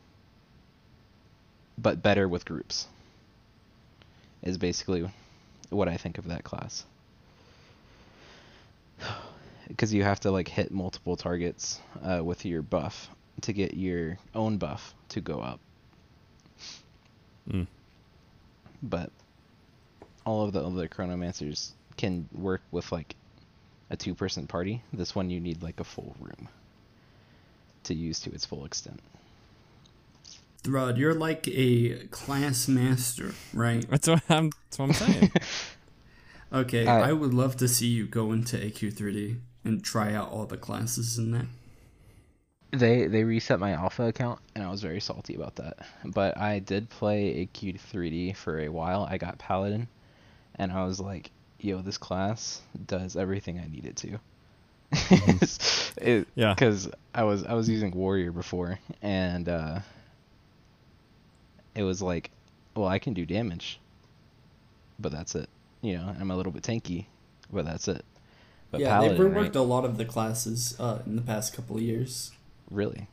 but 1.77 2.01
better 2.01 2.27
with 2.27 2.45
groups. 2.45 2.87
Is 4.41 4.57
basically 4.57 5.09
what 5.69 5.87
I 5.87 5.97
think 5.97 6.17
of 6.17 6.27
that 6.27 6.43
class. 6.43 6.85
Because 9.67 9.91
you 9.91 10.03
have 10.03 10.19
to 10.19 10.29
like 10.29 10.47
hit 10.47 10.69
multiple 10.71 11.15
targets 11.15 11.79
uh, 12.03 12.23
with 12.23 12.45
your 12.45 12.61
buff 12.61 13.09
to 13.41 13.53
get 13.53 13.73
your 13.75 14.17
own 14.33 14.57
buff 14.57 14.93
to 15.09 15.21
go 15.21 15.39
up. 15.39 15.59
Mm. 17.49 17.67
But 18.81 19.11
all 20.25 20.43
of 20.45 20.53
the 20.53 20.61
other 20.63 20.87
chronomancers 20.87 21.71
can 21.97 22.27
work 22.33 22.61
with 22.71 22.91
like 22.91 23.15
a 23.89 23.95
two 23.97 24.15
person 24.15 24.47
party. 24.47 24.81
This 24.93 25.13
one 25.15 25.29
you 25.29 25.39
need 25.39 25.61
like 25.63 25.79
a 25.79 25.83
full 25.83 26.15
room 26.19 26.47
to 27.83 27.93
use 27.93 28.19
to 28.21 28.31
its 28.31 28.45
full 28.45 28.65
extent. 28.65 28.99
Thrud, 30.63 30.97
you're 30.97 31.13
like 31.13 31.47
a 31.47 32.07
class 32.07 32.67
master, 32.67 33.35
right? 33.53 33.87
That's 33.89 34.07
what 34.07 34.23
I'm. 34.29 34.49
That's 34.69 34.79
what 34.79 34.85
I'm 34.85 34.93
saying. 34.93 35.31
Okay, 36.53 36.87
I- 36.87 37.09
I 37.09 37.11
would 37.11 37.33
love 37.33 37.57
to 37.57 37.67
see 37.67 37.87
you 37.87 38.05
go 38.05 38.31
into 38.31 38.55
AQ3D 38.55 39.39
and 39.65 39.83
try 39.83 40.13
out 40.13 40.31
all 40.31 40.45
the 40.45 40.55
classes 40.55 41.17
in 41.17 41.31
that. 41.31 41.47
They 42.75 43.07
they 43.07 43.23
reset 43.23 43.59
my 43.59 43.71
alpha 43.71 44.03
account 44.03 44.39
and 44.55 44.63
I 44.63 44.69
was 44.69 44.81
very 44.81 44.99
salty 44.99 45.35
about 45.35 45.55
that. 45.55 45.79
But 46.03 46.37
I 46.37 46.59
did 46.59 46.89
play 46.89 47.47
AQ3D 47.53 48.35
for 48.35 48.59
a 48.59 48.69
while. 48.69 49.07
I 49.09 49.17
got 49.17 49.37
Paladin 49.37 49.87
and 50.55 50.71
I 50.71 50.85
was 50.85 50.99
like, 50.99 51.31
yo, 51.59 51.81
this 51.81 51.97
class 51.97 52.61
does 52.85 53.15
everything 53.15 53.59
I 53.59 53.67
need 53.67 53.85
it 53.85 53.95
to. 53.97 54.19
it, 56.01 56.27
Yeah. 56.35 56.55
Cuz 56.55 56.89
I 57.13 57.23
was 57.23 57.43
I 57.43 57.53
was 57.53 57.69
using 57.69 57.91
Warrior 57.91 58.31
before 58.31 58.79
and 59.01 59.49
uh 59.49 59.79
it 61.73 61.83
was 61.83 62.01
like, 62.01 62.31
well, 62.75 62.87
I 62.87 62.99
can 62.99 63.13
do 63.13 63.25
damage. 63.25 63.79
But 64.97 65.11
that's 65.11 65.35
it. 65.35 65.49
You 65.81 65.97
know, 65.97 66.15
I'm 66.19 66.31
a 66.31 66.37
little 66.37 66.53
bit 66.53 66.63
tanky, 66.63 67.05
but 67.51 67.65
that's 67.65 67.87
it. 67.87 68.05
But 68.71 68.81
yeah, 68.81 68.89
Paladin, 68.97 69.17
they've 69.17 69.31
reworked 69.31 69.35
right? 69.35 69.55
a 69.55 69.61
lot 69.61 69.85
of 69.85 69.97
the 69.97 70.05
classes 70.05 70.75
uh, 70.79 70.99
in 71.05 71.15
the 71.15 71.21
past 71.21 71.53
couple 71.53 71.75
of 71.75 71.81
years. 71.81 72.31
Really. 72.69 73.07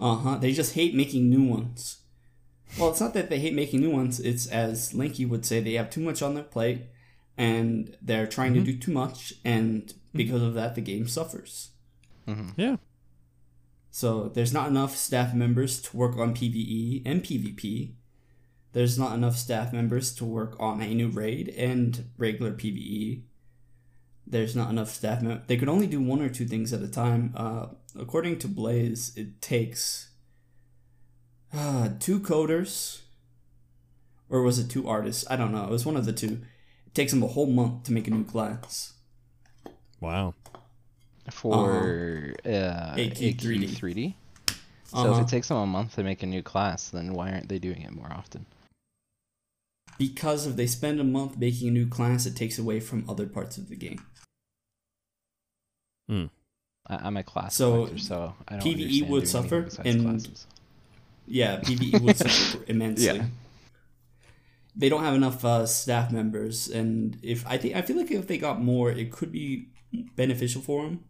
Uh 0.00 0.16
huh. 0.16 0.38
They 0.38 0.52
just 0.52 0.74
hate 0.74 0.94
making 0.94 1.28
new 1.28 1.42
ones. 1.42 1.98
Well, 2.78 2.90
it's 2.90 3.00
not 3.00 3.14
that 3.14 3.30
they 3.30 3.38
hate 3.38 3.54
making 3.54 3.80
new 3.80 3.90
ones. 3.90 4.20
It's 4.20 4.46
as 4.46 4.92
Linky 4.92 5.28
would 5.28 5.44
say, 5.44 5.60
they 5.60 5.74
have 5.74 5.90
too 5.90 6.00
much 6.00 6.22
on 6.22 6.34
their 6.34 6.44
plate, 6.44 6.82
and 7.36 7.96
they're 8.00 8.26
trying 8.26 8.54
to 8.54 8.60
do 8.60 8.76
too 8.76 8.92
much, 8.92 9.34
and 9.44 9.92
because 10.14 10.42
of 10.42 10.54
that, 10.54 10.74
the 10.74 10.80
game 10.80 11.08
suffers. 11.08 11.70
Mm-hmm. 12.26 12.60
yeah. 12.60 12.76
So 13.90 14.28
there's 14.28 14.52
not 14.52 14.68
enough 14.68 14.96
staff 14.96 15.34
members 15.34 15.82
to 15.82 15.96
work 15.96 16.16
on 16.16 16.34
PVE 16.34 17.02
and 17.04 17.24
PvP. 17.24 17.94
There's 18.72 18.98
not 18.98 19.14
enough 19.14 19.36
staff 19.36 19.72
members 19.72 20.14
to 20.14 20.24
work 20.24 20.54
on 20.60 20.80
a 20.80 20.94
new 20.94 21.08
raid 21.08 21.48
and 21.48 22.04
regular 22.16 22.52
PVE. 22.52 23.22
There's 24.26 24.54
not 24.54 24.70
enough 24.70 24.90
staff 24.90 25.22
members. 25.22 25.44
They 25.48 25.56
could 25.56 25.68
only 25.68 25.88
do 25.88 26.00
one 26.00 26.22
or 26.22 26.28
two 26.28 26.46
things 26.46 26.72
at 26.72 26.82
a 26.82 26.88
time. 26.88 27.34
Uh, 27.36 27.66
according 27.98 28.38
to 28.40 28.48
Blaze, 28.48 29.12
it 29.16 29.40
takes 29.40 30.10
uh, 31.54 31.90
two 31.98 32.20
coders, 32.20 33.00
or 34.28 34.42
was 34.42 34.58
it 34.58 34.68
two 34.68 34.88
artists? 34.88 35.24
I 35.30 35.36
don't 35.36 35.52
know. 35.52 35.64
It 35.64 35.70
was 35.70 35.84
one 35.86 35.96
of 35.96 36.04
the 36.06 36.12
two. 36.12 36.40
It 36.86 36.94
takes 36.94 37.12
them 37.12 37.22
a 37.22 37.26
whole 37.28 37.46
month 37.46 37.84
to 37.84 37.92
make 37.92 38.06
a 38.08 38.10
new 38.10 38.24
class. 38.24 38.94
Wow. 40.00 40.34
for 41.30 42.34
uh, 42.44 42.94
AQ3D. 42.96 43.68
AQ3D. 43.68 44.14
So 44.86 44.96
Uh-huh. 44.98 45.12
if 45.20 45.26
it 45.26 45.28
takes 45.28 45.48
them 45.48 45.58
a 45.58 45.66
month 45.66 45.94
to 45.96 46.02
make 46.02 46.22
a 46.22 46.26
new 46.26 46.42
class, 46.42 46.88
then 46.90 47.12
why 47.14 47.30
aren't 47.32 47.48
they 47.48 47.58
doing 47.60 47.82
it 47.82 47.92
more 47.92 48.10
often? 48.12 48.46
Because 49.98 50.46
if 50.46 50.56
they 50.56 50.66
spend 50.66 50.98
a 50.98 51.04
month 51.04 51.36
making 51.38 51.68
a 51.68 51.70
new 51.70 51.86
class, 51.86 52.24
it 52.26 52.34
takes 52.34 52.58
away 52.58 52.80
from 52.80 53.08
other 53.08 53.26
parts 53.26 53.58
of 53.58 53.68
the 53.68 53.76
game. 53.76 54.02
Hmm. 56.08 56.26
I, 56.90 56.96
I'm 57.06 57.16
a 57.16 57.22
class 57.22 57.54
So, 57.54 57.72
collector, 57.86 57.98
so 57.98 58.34
I 58.48 58.56
don't 58.58 58.64
PvE 58.66 59.08
would 59.08 59.28
suffer, 59.28 59.56
anything 59.62 59.86
and- 59.86 60.04
classes. 60.22 60.46
Yeah, 61.32 61.60
PvE 61.64 62.00
would 62.00 62.16
suffer 62.16 62.64
immensely. 62.66 63.04
Yeah. 63.06 63.26
They 64.74 64.88
don't 64.88 65.04
have 65.04 65.14
enough 65.14 65.44
uh, 65.44 65.64
staff 65.66 66.10
members, 66.10 66.68
and 66.68 67.16
if 67.22 67.46
I 67.46 67.56
think 67.56 67.76
I 67.76 67.82
feel 67.82 67.96
like 67.96 68.10
if 68.10 68.26
they 68.26 68.38
got 68.38 68.60
more, 68.60 68.90
it 68.90 69.12
could 69.12 69.30
be 69.30 69.68
beneficial 70.16 70.60
for 70.62 70.82
them. 70.84 71.04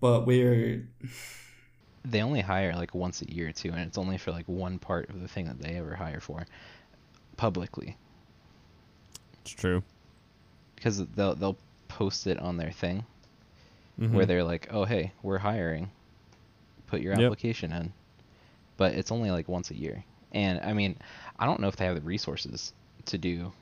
But 0.00 0.26
we're 0.26 0.86
They 2.04 2.20
only 2.22 2.42
hire 2.42 2.74
like 2.74 2.94
once 2.94 3.22
a 3.22 3.32
year 3.32 3.50
too, 3.50 3.70
and 3.70 3.80
it's 3.80 3.96
only 3.98 4.18
for 4.18 4.30
like 4.30 4.46
one 4.46 4.78
part 4.78 5.08
of 5.10 5.20
the 5.22 5.28
thing 5.28 5.46
that 5.46 5.58
they 5.60 5.76
ever 5.76 5.94
hire 5.96 6.20
for 6.20 6.44
publicly, 7.36 7.96
It's 9.42 9.52
true. 9.52 9.82
because 10.76 10.98
they'll 11.16 11.34
they'll 11.34 11.58
post 11.88 12.26
it 12.26 12.38
on 12.38 12.58
their 12.58 12.70
thing 12.72 13.04
Mhm. 14.00 14.10
where 14.12 14.26
they're 14.26 14.44
like, 14.44 14.68
"Oh 14.70 14.84
hey, 14.84 15.12
we're 15.22 15.38
hiring. 15.38 15.90
Put 16.86 17.00
your 17.00 17.12
Yep. 17.14 17.22
application 17.24 17.72
in." 17.72 17.92
But 18.76 18.94
it's 18.94 19.12
only 19.12 19.30
like 19.30 19.48
once 19.48 19.70
a 19.70 19.76
year. 19.76 20.04
And 20.32 20.60
I 20.60 20.72
mean, 20.72 20.96
I 21.38 21.46
don't 21.46 21.60
know 21.60 21.68
if 21.68 21.76
they 21.76 21.84
have 21.84 21.94
the 21.94 22.00
resources 22.00 22.72
to 23.06 23.18
do 23.18 23.52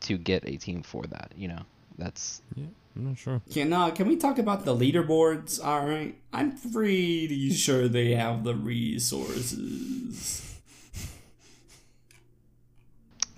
to 0.00 0.18
get 0.18 0.44
a 0.46 0.56
team 0.56 0.82
for 0.82 1.04
that, 1.04 1.32
you 1.36 1.48
know. 1.48 1.60
That's 1.96 2.42
Yeah, 2.54 2.66
I'm 2.96 3.04
not 3.06 3.16
sure. 3.18 3.40
can 3.50 3.72
uh, 3.72 3.90
can 3.92 4.06
we 4.08 4.16
talk 4.16 4.38
about 4.38 4.64
the 4.66 4.76
leaderboards? 4.76 5.64
All 5.64 5.86
right, 5.86 6.14
I'm 6.32 6.58
pretty 6.58 7.50
sure 7.54 7.88
they 7.88 8.14
have 8.14 8.44
the 8.44 8.54
resources. 8.54 10.42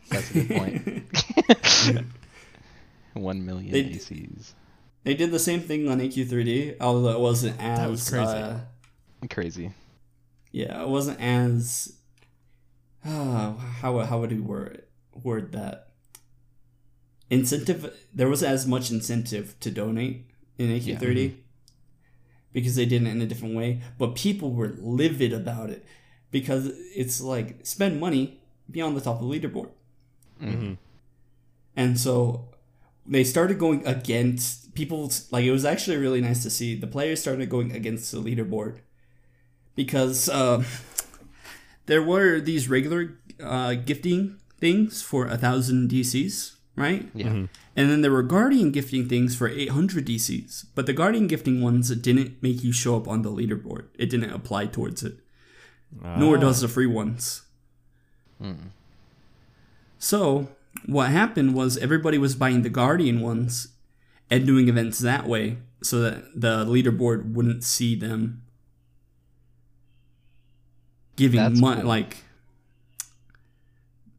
that's 0.08 0.30
a 0.30 0.34
good 0.44 0.56
point. 0.56 2.06
1 3.14 3.46
million 3.46 3.72
They- 3.72 3.84
ACs. 3.84 4.52
They 5.06 5.14
did 5.14 5.30
the 5.30 5.38
same 5.38 5.60
thing 5.60 5.88
on 5.88 6.00
AQ3D, 6.00 6.78
although 6.80 7.10
it 7.12 7.20
wasn't 7.20 7.60
as 7.60 7.78
That 7.78 7.88
was 7.90 8.10
crazy. 8.10 8.32
uh, 8.32 8.58
Crazy. 9.30 9.70
Yeah, 10.50 10.82
it 10.82 10.88
wasn't 10.88 11.20
as. 11.20 11.92
Uh, 13.04 13.52
how 13.80 14.00
how 14.00 14.18
would 14.18 14.32
we 14.32 14.40
word 14.40 14.82
word 15.22 15.52
that? 15.52 15.90
Incentive. 17.30 17.94
There 18.12 18.28
wasn't 18.28 18.50
as 18.52 18.66
much 18.66 18.90
incentive 18.90 19.54
to 19.60 19.70
donate 19.70 20.26
in 20.58 20.70
AQ3D 20.70 21.36
because 22.52 22.74
they 22.74 22.84
did 22.84 23.02
it 23.02 23.08
in 23.08 23.22
a 23.22 23.26
different 23.26 23.54
way. 23.54 23.82
But 23.98 24.16
people 24.16 24.50
were 24.54 24.74
livid 24.76 25.32
about 25.32 25.70
it 25.70 25.86
because 26.32 26.66
it's 26.96 27.20
like 27.20 27.64
spend 27.64 28.00
money, 28.00 28.40
be 28.68 28.80
on 28.80 28.96
the 28.96 29.00
top 29.00 29.22
of 29.22 29.28
the 29.28 29.38
leaderboard. 29.38 29.70
Mm-hmm. 30.42 30.72
And 31.76 32.00
so, 32.00 32.48
they 33.08 33.24
started 33.24 33.58
going 33.58 33.86
against 33.86 34.74
people. 34.74 35.10
Like 35.30 35.44
it 35.44 35.52
was 35.52 35.64
actually 35.64 35.96
really 35.96 36.20
nice 36.20 36.42
to 36.42 36.50
see 36.50 36.74
the 36.74 36.86
players 36.86 37.20
started 37.20 37.48
going 37.48 37.72
against 37.72 38.10
the 38.12 38.18
leaderboard 38.18 38.78
because 39.74 40.28
uh, 40.28 40.64
there 41.86 42.02
were 42.02 42.40
these 42.40 42.68
regular 42.68 43.18
uh, 43.42 43.74
gifting 43.74 44.38
things 44.58 45.02
for 45.02 45.26
a 45.26 45.36
thousand 45.36 45.90
DCs, 45.90 46.56
right? 46.74 47.08
Yeah. 47.14 47.46
And 47.78 47.90
then 47.90 48.00
there 48.00 48.10
were 48.10 48.22
guardian 48.22 48.72
gifting 48.72 49.06
things 49.08 49.36
for 49.36 49.48
800 49.48 50.06
DCs, 50.06 50.66
but 50.74 50.86
the 50.86 50.94
guardian 50.94 51.26
gifting 51.26 51.60
ones 51.60 51.94
didn't 51.94 52.42
make 52.42 52.64
you 52.64 52.72
show 52.72 52.96
up 52.96 53.06
on 53.06 53.20
the 53.22 53.30
leaderboard. 53.30 53.88
It 53.98 54.08
didn't 54.08 54.30
apply 54.30 54.66
towards 54.66 55.02
it. 55.02 55.18
Nor 56.18 56.36
does 56.38 56.60
the 56.62 56.68
free 56.68 56.86
ones. 56.86 57.42
So, 59.98 60.48
what 60.86 61.10
happened 61.10 61.54
was 61.54 61.76
everybody 61.78 62.18
was 62.18 62.34
buying 62.36 62.62
the 62.62 62.68
guardian 62.68 63.20
ones 63.20 63.68
and 64.30 64.46
doing 64.46 64.68
events 64.68 64.98
that 64.98 65.26
way 65.26 65.58
so 65.82 66.00
that 66.00 66.24
the 66.40 66.64
leaderboard 66.64 67.32
wouldn't 67.32 67.64
see 67.64 67.94
them 67.94 68.42
giving 71.16 71.58
money 71.58 71.80
cool. 71.80 71.88
like 71.88 72.24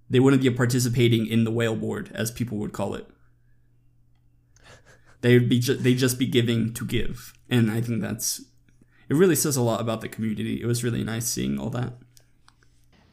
they 0.10 0.20
wouldn't 0.20 0.42
be 0.42 0.50
participating 0.50 1.28
in 1.28 1.44
the 1.44 1.52
whale 1.52 1.76
board 1.76 2.10
as 2.14 2.32
people 2.32 2.58
would 2.58 2.74
call 2.74 2.96
it 2.96 3.08
they'd 5.22 5.50
be 5.50 5.60
ju- 5.60 5.76
they 5.76 5.94
just 5.94 6.18
be 6.18 6.26
giving 6.26 6.74
to 6.74 6.86
give 6.86 7.34
and 7.50 7.70
i 7.72 7.82
think 7.82 8.02
that's 8.02 8.40
it 9.10 9.16
really 9.16 9.36
says 9.36 9.56
a 9.56 9.62
lot 9.62 9.80
about 9.82 10.02
the 10.02 10.10
community 10.10 10.62
it 10.62 10.66
was 10.66 10.84
really 10.84 11.04
nice 11.04 11.28
seeing 11.28 11.60
all 11.60 11.70
that 11.70 11.94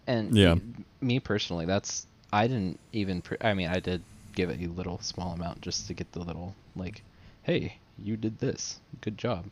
And 0.06 0.36
Yeah. 0.36 0.56
me 1.00 1.18
personally, 1.20 1.64
that's 1.66 2.06
I 2.34 2.48
didn't 2.48 2.80
even. 2.92 3.22
Pre- 3.22 3.38
I 3.40 3.54
mean, 3.54 3.68
I 3.68 3.80
did 3.80 4.04
give 4.34 4.50
it 4.50 4.60
a 4.62 4.68
little 4.72 4.98
small 5.00 5.32
amount 5.32 5.62
just 5.62 5.86
to 5.88 5.94
get 5.94 6.12
the 6.12 6.20
little 6.20 6.56
like, 6.76 7.04
hey, 7.42 7.78
you 7.98 8.16
did 8.16 8.38
this, 8.38 8.80
good 9.00 9.18
job. 9.18 9.50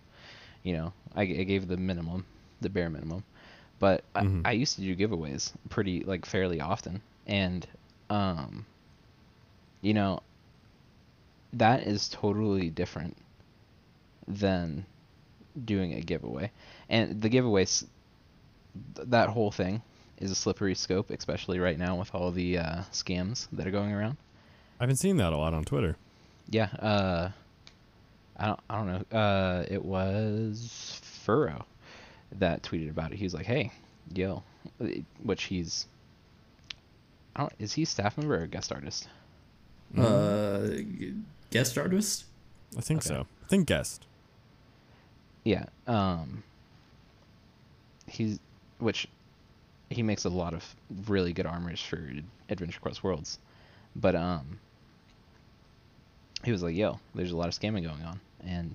You 0.63 0.75
know, 0.75 0.95
I, 1.15 1.23
I 1.23 1.45
gave 1.45 1.69
the 1.69 1.77
minimum, 1.79 2.27
the 2.61 2.71
bare 2.71 2.91
minimum, 2.91 3.25
but 3.79 4.05
I, 4.15 4.25
I 4.45 4.53
used 4.53 4.77
to 4.77 4.83
do 4.83 4.97
giveaways 4.97 5.53
pretty 5.71 6.05
like 6.05 6.27
fairly 6.27 6.61
often, 6.61 7.03
and 7.27 7.67
um, 8.11 8.67
you 9.83 9.95
know, 9.95 10.21
that 11.55 11.87
is 11.87 12.09
totally 12.09 12.71
different 12.71 13.17
than 14.29 14.87
doing 15.65 15.95
a 15.95 16.01
giveaway, 16.03 16.51
and 16.89 17.21
the 17.23 17.31
giveaways 17.31 17.85
th- 18.97 19.09
that 19.09 19.29
whole 19.31 19.51
thing 19.51 19.83
is 20.23 20.31
a 20.31 20.35
slippery 20.35 20.74
scope, 20.74 21.11
especially 21.11 21.59
right 21.59 21.78
now 21.78 21.97
with 21.97 22.15
all 22.15 22.31
the 22.31 22.57
uh, 22.59 22.82
scams 22.93 23.49
that 23.53 23.66
are 23.66 23.70
going 23.70 23.93
around. 23.93 24.16
I've 24.81 24.89
been 24.89 24.97
seeing 24.97 25.16
that 25.19 25.32
a 25.32 25.36
lot 25.36 25.53
on 25.53 25.65
Twitter. 25.65 25.97
Yeah, 26.49 26.69
uh, 26.78 27.31
I 28.36 28.47
don't, 28.47 28.61
I 28.70 28.77
don't 28.77 28.86
know. 28.86 29.19
Uh, 29.19 29.65
it 29.69 29.85
was 29.85 31.01
Furrow 31.24 31.65
that 32.39 32.62
tweeted 32.62 32.90
about 32.90 33.12
it. 33.12 33.19
He 33.19 33.24
was 33.24 33.35
like, 33.35 33.47
"Hey, 33.47 33.70
yo," 34.15 34.43
which 35.23 35.44
he's, 35.44 35.86
I 37.36 37.40
don't, 37.43 37.53
is 37.59 37.73
he 37.74 37.82
a 37.82 37.86
staff 37.86 38.16
member 38.16 38.36
or 38.36 38.43
a 38.44 38.49
guest 38.49 38.73
artist? 38.73 39.09
uh 39.99 40.69
guest 41.51 41.77
artist 41.77 42.24
I 42.78 42.81
think 42.81 43.01
Okay. 43.01 43.09
so. 43.09 43.27
I 43.44 43.49
think 43.49 43.66
guest. 43.69 44.07
Yeah. 45.44 45.66
Um. 45.86 46.43
He's 48.07 48.39
which 48.78 49.07
he 49.93 50.02
makes 50.02 50.24
a 50.24 50.28
lot 50.28 50.55
of 50.55 50.64
really 51.06 51.32
good 51.32 51.47
armors 51.47 51.81
for 51.81 52.10
Adventure 52.48 52.81
Quest 52.81 53.02
Worlds, 53.05 53.39
but 53.97 54.14
um. 54.14 54.59
He 56.44 56.51
was 56.51 56.62
like, 56.62 56.74
"Yo, 56.74 56.98
there's 57.14 57.31
a 57.31 57.36
lot 57.36 57.47
of 57.47 57.55
scamming 57.55 57.85
going 57.85 58.02
on, 58.02 58.19
and 58.44 58.74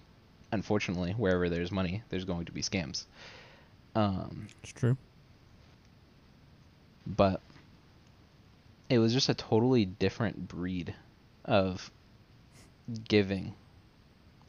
unfortunately, 0.54 1.12
wherever 1.12 1.50
there's 1.50 1.70
money, 1.72 2.02
there's 2.10 2.24
going 2.24 2.46
to 2.46 2.52
be 2.54 2.62
scams." 2.62 3.04
Um, 3.94 4.48
It's 4.64 4.72
true. 4.72 4.96
but 7.06 7.42
it 8.90 9.00
was 9.00 9.12
just 9.14 9.28
a 9.30 9.34
totally 9.34 9.86
different 9.86 10.48
breed 10.48 10.94
of 11.46 11.92
giving 13.08 13.54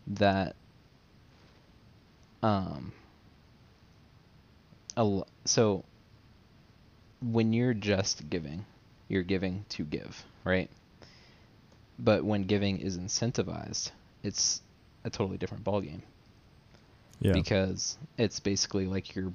that 0.07 0.55
um 2.43 2.93
a, 4.97 5.23
so 5.45 5.85
when 7.21 7.53
you're 7.53 7.75
just 7.75 8.29
giving 8.31 8.65
you're 9.09 9.23
giving 9.23 9.65
to 9.69 9.85
give 9.85 10.25
right 10.45 10.71
but 11.99 12.25
when 12.25 12.45
giving 12.45 12.79
is 12.79 12.97
incentivized 12.99 13.91
it's 14.23 14.63
a 15.05 15.11
totally 15.11 15.39
different 15.39 15.65
ballgame 15.65 16.03
Yeah. 17.21 17.33
because 17.33 17.99
it's 18.17 18.41
basically 18.41 18.87
like 18.87 19.17
you're 19.17 19.33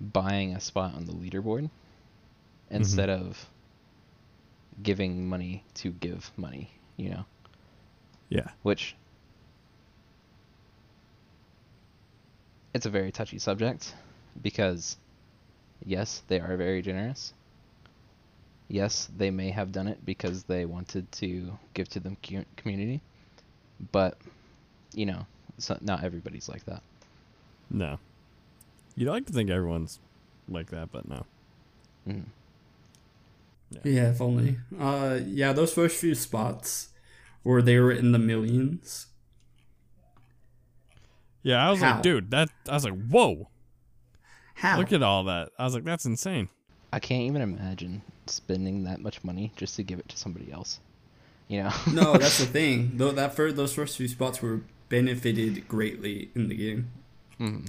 buying 0.00 0.54
a 0.54 0.60
spot 0.60 0.94
on 0.94 1.04
the 1.04 1.12
leaderboard 1.12 1.64
mm-hmm. 1.64 2.76
instead 2.76 3.10
of 3.10 3.46
giving 4.82 5.28
money 5.28 5.64
to 5.74 5.90
give 5.90 6.30
money, 6.36 6.70
you 6.96 7.10
know, 7.10 7.24
yeah. 8.28 8.48
which 8.62 8.96
it's 12.74 12.86
a 12.86 12.90
very 12.90 13.12
touchy 13.12 13.38
subject 13.38 13.94
because 14.40 14.96
yes, 15.84 16.22
they 16.28 16.40
are 16.40 16.56
very 16.56 16.82
generous. 16.82 17.32
Yes, 18.68 19.10
they 19.16 19.30
may 19.30 19.50
have 19.50 19.72
done 19.72 19.86
it 19.86 20.04
because 20.04 20.44
they 20.44 20.64
wanted 20.64 21.10
to 21.12 21.58
give 21.74 21.88
to 21.90 22.00
the 22.00 22.16
community, 22.56 23.00
but 23.92 24.16
you 24.94 25.06
know, 25.06 25.26
so 25.58 25.76
not 25.80 26.04
everybody's 26.04 26.48
like 26.48 26.64
that. 26.66 26.82
No. 27.70 27.98
You'd 28.96 29.08
like 29.10 29.26
to 29.26 29.32
think 29.32 29.50
everyone's 29.50 29.98
like 30.48 30.70
that, 30.70 30.90
but 30.92 31.08
no. 31.08 31.24
Mhm. 32.08 32.24
Yeah, 33.84 34.10
if 34.10 34.20
only. 34.20 34.58
Uh, 34.78 35.20
yeah, 35.24 35.52
those 35.52 35.72
first 35.72 35.98
few 35.98 36.14
spots 36.14 36.90
where 37.42 37.62
they 37.62 37.78
were 37.78 37.92
in 37.92 38.12
the 38.12 38.18
millions. 38.18 39.06
Yeah, 41.42 41.66
I 41.66 41.70
was 41.70 41.80
How? 41.80 41.94
like, 41.94 42.02
dude, 42.02 42.30
that 42.30 42.50
I 42.68 42.74
was 42.74 42.84
like, 42.84 43.06
whoa, 43.08 43.48
How? 44.54 44.78
look 44.78 44.92
at 44.92 45.02
all 45.02 45.24
that. 45.24 45.50
I 45.58 45.64
was 45.64 45.74
like, 45.74 45.84
that's 45.84 46.04
insane. 46.04 46.48
I 46.92 47.00
can't 47.00 47.22
even 47.22 47.42
imagine 47.42 48.02
spending 48.26 48.84
that 48.84 49.00
much 49.00 49.24
money 49.24 49.52
just 49.56 49.76
to 49.76 49.82
give 49.82 49.98
it 49.98 50.08
to 50.10 50.16
somebody 50.16 50.52
else. 50.52 50.78
You 51.48 51.64
know? 51.64 51.72
no, 51.92 52.12
that's 52.14 52.38
the 52.38 52.46
thing. 52.58 52.92
Though 52.96 53.12
that 53.12 53.34
first, 53.34 53.56
those 53.56 53.74
first 53.74 53.96
few 53.96 54.08
spots 54.08 54.42
were 54.42 54.60
benefited 54.88 55.66
greatly 55.68 56.30
in 56.34 56.48
the 56.48 56.54
game. 56.54 56.90
Mhm. 57.40 57.68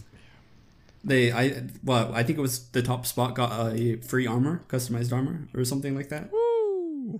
They, 1.05 1.31
I, 1.31 1.63
well, 1.83 2.13
I 2.13 2.23
think 2.23 2.37
it 2.37 2.41
was 2.41 2.69
the 2.69 2.81
top 2.81 3.05
spot 3.05 3.35
got 3.35 3.73
a 3.73 3.97
free 3.97 4.25
armor, 4.25 4.61
customized 4.69 5.11
armor, 5.11 5.47
or 5.53 5.65
something 5.65 5.95
like 5.95 6.09
that. 6.09 6.31
Woo! 6.31 7.19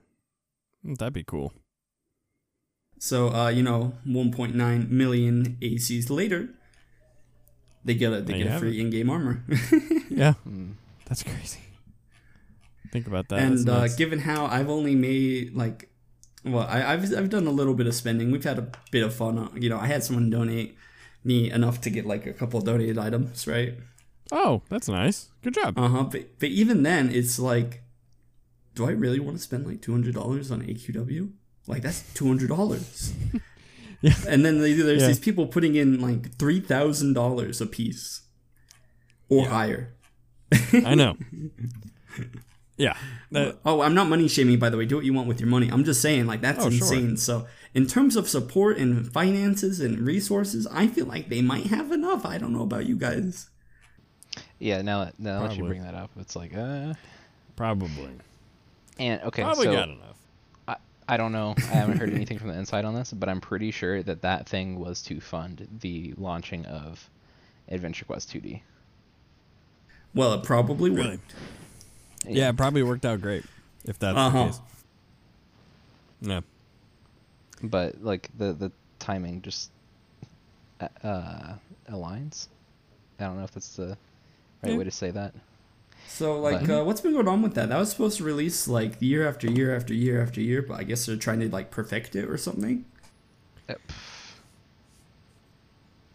That'd 0.84 1.14
be 1.14 1.24
cool. 1.24 1.54
So, 2.98 3.34
uh, 3.34 3.50
you 3.50 3.64
know, 3.64 3.94
1.9 4.08 4.90
million 4.90 5.58
ACs 5.62 6.10
later, 6.10 6.50
they 7.86 7.94
get 7.96 8.12
a 8.14 8.22
they 8.22 8.34
There 8.34 8.38
get 8.40 8.48
a 8.48 8.52
have 8.52 8.60
free 8.62 8.80
in-game 8.80 9.10
armor. 9.10 9.44
Yeah, 10.10 10.34
Mm. 10.48 10.74
that's 11.06 11.24
crazy. 11.24 11.60
Think 12.92 13.08
about 13.08 13.30
that. 13.30 13.40
and 13.40 13.68
uh, 13.68 13.88
given 13.88 14.20
how 14.20 14.46
I've 14.46 14.70
only 14.70 14.94
made 14.96 15.56
like, 15.56 15.90
well, 16.46 16.68
I, 16.70 16.94
I've 16.94 17.04
I've 17.18 17.30
done 17.30 17.48
a 17.48 17.52
little 17.52 17.74
bit 17.74 17.88
of 17.88 17.96
spending. 17.96 18.30
We've 18.32 18.44
had 18.44 18.60
a 18.60 18.68
bit 18.92 19.04
of 19.04 19.14
fun. 19.16 19.38
uh, 19.40 19.50
You 19.56 19.70
know, 19.70 19.80
I 19.80 19.88
had 19.88 20.04
someone 20.04 20.30
donate 20.30 20.78
me 21.24 21.50
enough 21.52 21.82
to 21.82 21.90
get 21.90 22.06
like 22.06 22.26
a 22.28 22.34
couple 22.34 22.62
donated 22.62 22.98
items, 23.00 23.48
right? 23.48 23.74
oh, 24.32 24.62
that's 24.70 24.88
nice. 24.88 25.30
Good 25.44 25.54
job. 25.56 25.78
Uh 25.78 25.88
huh. 25.90 26.04
But 26.04 26.40
but 26.40 26.50
even 26.50 26.84
then, 26.84 27.10
it's 27.10 27.40
like, 27.40 27.82
do 28.76 28.86
I 28.86 28.92
really 28.92 29.20
want 29.20 29.38
to 29.38 29.44
spend 29.44 29.66
like 29.66 29.82
two 29.82 29.92
hundred 29.92 30.14
dollars 30.14 30.52
on 30.52 30.62
AQW? 30.62 31.32
Like 31.68 31.82
that's 31.82 32.04
two 32.14 32.28
hundred 32.28 32.50
dollars. 32.50 33.14
Yeah. 34.04 34.14
And 34.28 34.46
then 34.46 34.60
they, 34.60 34.74
there's 34.74 35.02
Yeah. 35.02 35.08
these 35.08 35.20
people 35.20 35.48
putting 35.48 35.76
in 35.76 36.00
like 36.02 36.36
three 36.38 36.60
thousand 36.60 37.14
dollars 37.14 37.62
a 37.62 37.66
piece, 37.66 38.22
or 39.30 39.48
higher. 39.48 39.94
I 40.74 40.94
know. 40.94 41.16
Yeah. 42.76 42.98
That, 43.32 43.60
Oh, 43.66 43.82
I'm 43.82 43.94
not 43.94 44.10
money 44.10 44.28
shaming, 44.28 44.58
by 44.58 44.70
the 44.72 44.78
way. 44.78 44.86
Do 44.88 44.96
what 44.96 45.06
you 45.06 45.14
want 45.14 45.28
with 45.28 45.40
your 45.40 45.48
money. 45.48 45.70
I'm 45.72 45.84
just 45.84 46.02
saying, 46.02 46.26
like, 46.26 46.42
that's 46.42 46.58
Oh, 46.66 46.72
sure. 46.72 46.80
insane. 46.96 47.18
So, 47.18 47.46
in 47.76 47.86
terms 47.86 48.16
of 48.16 48.28
support 48.28 48.78
and 48.80 49.12
finances 49.14 49.80
and 49.80 50.00
resources, 50.00 50.66
I 50.72 50.88
feel 50.88 51.06
like 51.06 51.30
they 51.30 51.42
might 51.44 51.68
have 51.68 51.92
enough. 51.92 52.26
I 52.26 52.40
don't 52.40 52.52
know 52.52 52.64
about 52.64 52.88
you 52.88 52.96
guys. 52.98 53.50
Yeah, 54.60 54.82
now 54.82 55.06
that 55.06 55.20
now 55.20 55.48
that 55.48 55.56
you 55.56 55.66
bring 55.66 55.84
that 55.84 55.94
up, 55.94 56.10
it's 56.20 56.36
like 56.36 56.56
uh 56.58 56.96
probably. 57.56 58.10
and 58.98 59.22
okay, 59.22 59.44
Probably 59.44 59.66
so 59.66 59.72
got 59.74 59.90
enough. 59.90 60.13
I, 61.08 61.14
I 61.14 61.18
don't 61.18 61.32
know. 61.32 61.56
I 61.58 61.62
haven't 61.62 61.98
heard 61.98 62.14
anything 62.14 62.40
from 62.40 62.50
the 62.50 62.58
inside 62.58 62.86
on 62.86 62.94
this, 62.96 63.12
but 63.12 63.30
I'm 63.30 63.42
pretty 63.42 63.72
sure 63.72 64.02
that 64.04 64.22
that 64.22 64.48
thing 64.48 64.80
was 64.80 65.02
to 65.04 65.20
fund 65.20 65.68
the 65.82 66.14
launching 66.18 66.66
of 66.66 67.10
Adventure 67.70 68.06
Quest 68.06 68.32
2D. 68.34 68.62
Well, 70.16 70.34
it 70.34 70.44
probably 70.44 70.90
would. 70.92 71.00
Really? 71.00 71.20
Yeah, 72.28 72.50
it 72.50 72.58
probably 72.58 72.84
worked 72.84 73.06
out 73.06 73.22
great. 73.22 73.44
If 73.86 74.00
that's 74.00 74.18
Uh-huh. 74.18 74.38
the 74.44 74.46
case. 74.52 74.60
Yeah. 76.22 76.42
but 77.62 78.02
like 78.04 78.30
the 78.38 78.54
the 78.54 78.72
timing 79.00 79.42
just 79.42 79.70
uh, 80.80 80.88
uh, 81.06 81.56
aligns. 81.90 82.48
I 83.20 83.26
don't 83.26 83.38
know 83.38 83.44
if 83.44 83.52
that's 83.52 83.76
the 83.76 83.98
right 84.62 84.72
Yeah. 84.72 84.78
way 84.78 84.84
to 84.86 84.92
say 84.92 85.12
that. 85.12 85.34
So 86.08 86.40
like, 86.40 86.68
But- 86.68 86.82
uh, 86.82 86.84
what's 86.86 87.02
been 87.02 87.14
going 87.14 87.28
on 87.28 87.42
with 87.42 87.56
that? 87.56 87.70
That 87.70 87.78
was 87.80 87.90
supposed 87.90 88.18
to 88.18 88.24
release 88.24 88.68
like 88.68 89.02
year 89.02 89.28
after 89.28 89.48
year 89.50 89.76
after 89.76 89.94
year 89.94 90.22
after 90.22 90.40
year, 90.42 90.62
but 90.62 90.80
I 90.80 90.84
guess 90.84 91.06
they're 91.06 91.16
trying 91.18 91.40
to 91.42 91.50
like 91.50 91.72
perfect 91.72 92.16
it 92.16 92.26
or 92.30 92.38
something. 92.38 92.86
Uh, 93.70 93.74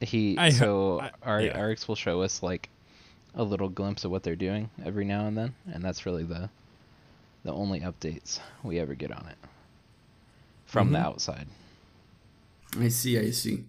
He 0.01 0.39
I 0.39 0.51
so 0.51 1.01
I- 1.01 1.11
our 1.23 1.41
yeah. 1.43 1.59
Artix 1.59 1.89
will 1.89 1.97
show 1.97 2.23
us 2.23 2.43
like 2.43 2.69
a 3.35 3.43
little 3.43 3.69
glimpse 3.69 4.05
of 4.05 4.11
what 4.13 4.23
they're 4.23 4.37
doing 4.37 4.71
every 4.85 5.05
now 5.05 5.27
and 5.27 5.37
then, 5.37 5.55
and 5.73 5.83
that's 5.83 6.07
really 6.07 6.23
the 6.25 6.51
the 7.45 7.53
only 7.53 7.81
updates 7.81 8.39
we 8.63 8.79
ever 8.79 8.95
get 8.95 9.11
on 9.11 9.27
it 9.29 9.37
from 10.67 10.93
the 10.93 10.99
Mhm. 10.99 11.05
outside. 11.05 11.47
I 12.79 12.89
see, 12.89 13.19
I 13.19 13.31
see. 13.31 13.65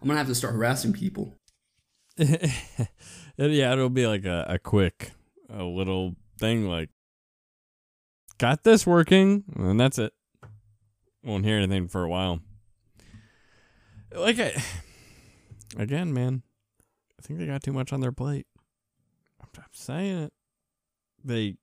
I'm 0.00 0.06
gonna 0.06 0.18
have 0.18 0.26
to 0.28 0.34
start 0.34 0.54
harassing 0.54 0.92
people. 0.92 1.34
It- 3.36 3.50
yeah, 3.50 3.72
it'll 3.72 3.90
be 3.90 4.06
like 4.06 4.24
a, 4.26 4.46
a 4.48 4.58
quick, 4.60 5.10
a 5.48 5.62
little 5.64 6.16
thing 6.38 6.66
like, 6.66 6.90
got 8.38 8.64
this 8.64 8.86
working, 8.86 9.44
and 9.56 9.78
that's 9.78 9.98
it. 9.98 10.12
Won't 11.22 11.44
hear 11.44 11.56
anything 11.56 11.88
for 11.88 12.02
a 12.02 12.08
while. 12.08 12.40
Like, 14.14 14.38
I, 14.38 14.62
again, 15.76 16.12
man, 16.12 16.42
I 17.18 17.22
think 17.22 17.38
they 17.38 17.46
got 17.46 17.62
too 17.62 17.72
much 17.72 17.92
on 17.92 18.00
their 18.00 18.12
plate. 18.12 18.46
I'm, 19.40 19.48
I'm 19.56 19.64
saying 19.72 20.24
it. 20.24 20.32
They 21.24 21.56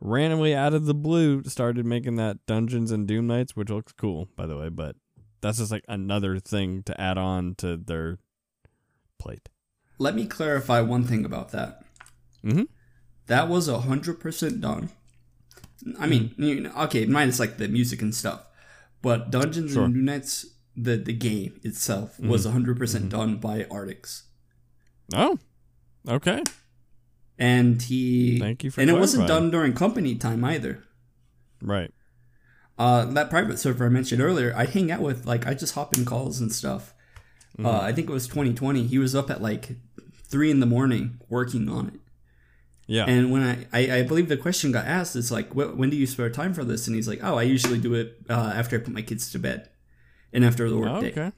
randomly 0.00 0.54
out 0.54 0.74
of 0.74 0.86
the 0.86 0.94
blue 0.94 1.42
started 1.44 1.84
making 1.84 2.16
that 2.16 2.44
Dungeons 2.46 2.90
and 2.90 3.08
Doomknights, 3.08 3.52
which 3.52 3.70
looks 3.70 3.92
cool, 3.92 4.28
by 4.36 4.46
the 4.46 4.56
way, 4.56 4.68
but 4.68 4.96
that's 5.40 5.58
just 5.58 5.72
like 5.72 5.84
another 5.88 6.38
thing 6.38 6.82
to 6.84 7.00
add 7.00 7.18
on 7.18 7.54
to 7.56 7.76
their 7.76 8.18
plate. 9.18 9.48
Let 9.98 10.14
me 10.14 10.26
clarify 10.26 10.80
one 10.80 11.04
thing 11.04 11.24
about 11.24 11.50
that. 11.50 11.82
Mm-hmm. 12.44 12.64
That 13.26 13.48
was 13.48 13.68
hundred 13.68 14.20
percent 14.20 14.60
done. 14.60 14.90
I 15.98 16.06
mean, 16.06 16.34
you 16.38 16.60
know, 16.62 16.72
okay, 16.84 17.04
minus 17.06 17.38
like 17.38 17.58
the 17.58 17.68
music 17.68 18.00
and 18.02 18.14
stuff, 18.14 18.42
but 19.02 19.30
Dungeons 19.30 19.72
Sure. 19.72 19.84
and 19.84 20.04
Nights, 20.04 20.46
the 20.76 20.96
the 20.96 21.12
game 21.12 21.60
itself, 21.62 22.18
was 22.20 22.44
hundred 22.46 22.78
percent 22.78 23.10
done 23.10 23.36
by 23.36 23.64
Artix, 23.64 24.22
Oh, 25.14 25.38
okay. 26.08 26.42
and 27.38 27.82
he 27.82 28.38
Thank 28.38 28.64
you 28.64 28.70
for 28.70 28.80
and 28.80 28.88
it 28.90 28.94
wasn't 28.98 29.28
done 29.28 29.50
during 29.50 29.72
company 29.74 30.14
time 30.14 30.44
either. 30.44 30.82
Right. 31.62 31.92
Uh, 32.78 33.04
that 33.06 33.30
private 33.30 33.58
server 33.58 33.86
I 33.86 33.88
mentioned 33.88 34.20
earlier, 34.20 34.52
I 34.56 34.64
hang 34.66 34.90
out 34.90 35.00
with 35.00 35.26
like 35.26 35.46
I 35.46 35.54
just 35.54 35.74
hop 35.74 35.96
in 35.96 36.04
calls 36.04 36.40
and 36.40 36.52
stuff. 36.52 36.92
Mm-hmm. 37.58 37.66
Uh, 37.66 37.80
I 37.80 37.92
think 37.92 38.08
it 38.08 38.12
was 38.12 38.26
2020. 38.26 38.86
He 38.86 38.98
was 38.98 39.14
up 39.14 39.30
at 39.30 39.40
like 39.42 39.76
three 40.24 40.50
in 40.50 40.60
the 40.60 40.66
morning 40.66 41.20
working 41.28 41.68
on 41.68 41.88
it. 41.88 42.00
Yeah. 42.86 43.06
And 43.06 43.32
when 43.32 43.42
I, 43.42 43.66
I, 43.72 43.98
I 43.98 44.02
believe 44.02 44.28
the 44.28 44.36
question 44.36 44.70
got 44.72 44.86
asked, 44.86 45.16
it's 45.16 45.30
like, 45.30 45.50
"Wh- 45.52 45.76
when 45.78 45.88
do 45.90 45.96
you 45.96 46.06
spare 46.06 46.28
time 46.30 46.52
for 46.52 46.64
this? 46.64 46.86
And 46.86 46.94
he's 46.94 47.08
like, 47.08 47.20
oh, 47.22 47.36
I 47.38 47.42
usually 47.44 47.78
do 47.78 47.94
it 47.94 48.18
uh, 48.28 48.52
after 48.54 48.76
I 48.76 48.80
put 48.80 48.92
my 48.92 49.00
kids 49.02 49.30
to 49.32 49.38
bed 49.38 49.70
and 50.32 50.44
after 50.44 50.68
the 50.68 50.76
Oh, 50.76 50.80
work 50.80 51.00
day. 51.00 51.10
okay. 51.12 51.32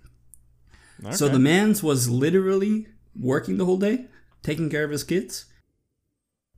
okay. 1.04 1.12
So 1.14 1.28
the 1.28 1.38
man's 1.38 1.82
was 1.82 2.08
literally 2.10 2.88
working 3.18 3.58
the 3.58 3.64
whole 3.64 3.76
day, 3.76 4.06
taking 4.42 4.68
care 4.70 4.82
of 4.84 4.90
his 4.90 5.04
kids. 5.04 5.44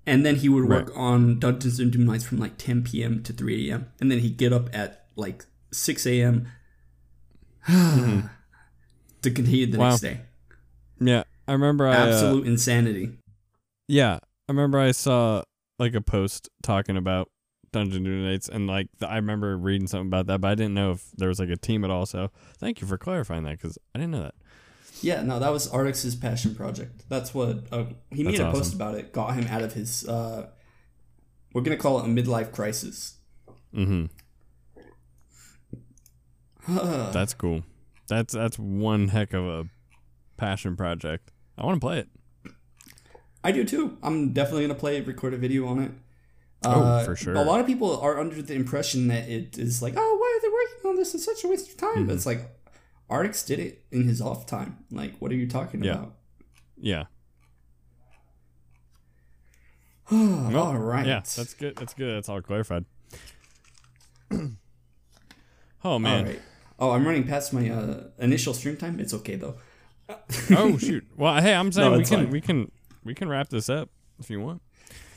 And 0.07 0.25
then 0.25 0.37
he 0.37 0.49
would 0.49 0.67
work 0.67 0.91
on 0.97 1.39
Dungeons 1.39 1.79
and 1.79 1.93
Doomknights 1.93 2.25
from 2.25 2.39
like 2.39 2.57
10 2.57 2.83
p.m. 2.85 3.23
to 3.25 3.33
3 3.35 3.69
a.m. 3.71 3.93
And 4.01 4.11
then 4.11 4.21
he'd 4.21 4.39
get 4.39 4.55
up 4.55 4.71
at 4.75 5.05
like 5.17 5.45
6 5.71 6.07
a.m. 6.07 6.49
to 7.69 9.31
continue 9.31 9.67
the 9.67 9.73
Mm-hmm. 9.73 9.81
Wow. 9.81 9.89
next 9.91 10.01
day. 10.01 10.21
yeah, 11.01 11.25
I 11.47 11.53
remember. 11.53 11.87
I, 11.87 11.95
uh, 11.97 12.07
Absolute 12.07 12.47
insanity. 12.47 13.19
yeah, 13.87 14.21
I 14.49 14.53
remember. 14.53 14.79
I 14.79 14.93
saw 14.93 15.43
like 15.79 15.95
a 15.95 16.01
post 16.01 16.49
talking 16.63 16.97
about 16.97 17.31
Dungeon 17.73 18.25
Nights, 18.25 18.49
and 18.49 18.67
like 18.67 18.89
the, 18.99 19.09
I 19.09 19.17
remember 19.17 19.57
reading 19.57 19.87
something 19.87 20.07
about 20.09 20.27
that, 20.27 20.41
but 20.41 20.49
I 20.49 20.55
didn't 20.55 20.75
know 20.75 20.93
if 20.93 21.11
there 21.17 21.29
was 21.29 21.39
like 21.39 21.51
a 21.51 21.57
team 21.57 21.85
at 21.85 21.91
all. 21.91 22.07
So 22.07 22.31
thank 22.59 22.81
you 22.81 22.87
for 22.87 22.99
clarifying 22.99 23.45
that 23.45 23.59
because 23.59 23.79
I 23.95 23.99
didn't 23.99 24.13
know 24.13 24.23
that. 24.23 24.35
Yeah, 25.01 25.23
no, 25.23 25.39
that 25.39 25.53
was 25.53 25.69
Artix's 25.69 26.17
passion 26.17 26.55
project. 26.55 27.05
That's 27.09 27.33
what 27.33 27.67
uh, 27.71 27.85
he 28.11 28.25
made 28.25 28.39
That's 28.39 28.55
a 28.55 28.59
post 28.59 28.75
about 28.75 28.95
it. 28.95 29.13
Got 29.13 29.35
him 29.35 29.47
out 29.47 29.63
of 29.63 29.75
his. 29.75 30.09
Uh, 30.09 30.49
we're 31.53 31.63
gonna 31.63 31.77
call 31.77 32.01
it 32.01 32.07
a 32.07 32.09
midlife 32.09 32.53
crisis. 32.53 33.17
Mm-hmm. 33.75 34.07
That's 37.13 37.35
cool. 37.35 37.63
That's 38.09 38.35
that's 38.35 38.59
one 38.59 39.09
heck 39.09 39.35
of 39.35 39.47
a 39.47 39.67
passion 40.37 40.77
project. 40.77 41.31
I 41.57 41.65
want 41.65 41.77
to 41.77 41.87
play 41.87 41.99
it. 41.99 42.09
I 43.49 43.53
do 43.53 43.65
too. 43.65 43.97
I'm 44.03 44.33
definitely 44.35 44.63
gonna 44.67 44.79
play 44.79 44.99
it, 44.99 45.07
record 45.07 45.33
a 45.33 45.39
video 45.39 45.67
on 45.67 45.79
it. 45.81 45.91
Oh, 46.65 46.71
Uh, 46.83 47.05
for 47.05 47.17
sure. 47.17 47.35
A 47.35 47.43
lot 47.43 47.61
of 47.61 47.67
people 47.67 47.99
are 48.01 48.19
under 48.21 48.43
the 48.43 48.55
impression 48.55 49.09
that 49.09 49.29
it 49.29 49.57
is 49.59 49.81
like, 49.81 49.95
oh, 49.97 50.17
why 50.21 50.29
are 50.37 50.43
they 50.43 50.53
working 50.53 50.91
on 50.91 50.97
this? 50.97 51.15
It's 51.15 51.25
such 51.25 51.45
a 51.45 51.49
waste 51.49 51.71
of 51.71 51.77
time. 51.77 51.91
Mm-hmm. 51.95 52.07
But 52.07 52.15
it's 52.17 52.27
like, 52.27 52.51
Artix 53.09 53.47
did 53.47 53.59
it 53.59 53.85
in 53.91 54.03
his 54.07 54.21
off 54.21 54.45
time. 54.45 54.79
Like, 54.91 55.15
what 55.19 55.31
are 55.33 55.37
you 55.37 55.47
talking 55.49 55.83
Yeah. 55.83 55.93
about? 55.93 56.15
Yeah. 56.77 57.05
all 60.13 60.77
right. 60.77 61.07
Yeah, 61.07 61.21
that's 61.21 61.55
good. 61.55 61.77
That's 61.77 61.95
good. 61.95 62.15
That's 62.17 62.29
all 62.29 62.41
clarified. 62.43 62.85
oh 65.85 65.99
man. 65.99 66.25
right. 66.27 66.43
Oh, 66.79 66.91
I'm 66.93 67.05
running 67.07 67.25
past 67.27 67.53
my 67.53 67.69
uh, 67.71 68.05
initial 68.19 68.55
stream 68.55 68.77
time. 68.77 69.01
It's 69.01 69.13
okay 69.15 69.37
though. 69.37 69.57
oh 70.57 70.77
shoot. 70.79 71.07
Well, 71.17 71.41
hey, 71.43 71.55
I'm 71.55 71.71
saying 71.77 71.93
No, 71.93 71.99
we 71.99 72.05
can 72.05 72.19
fine. 72.25 72.31
we 72.31 72.41
can 72.41 72.71
we 73.05 73.15
can 73.15 73.29
wrap 73.29 73.49
this 73.49 73.69
up 73.69 73.91
if 74.19 74.31
you 74.31 74.41
want. 74.41 74.63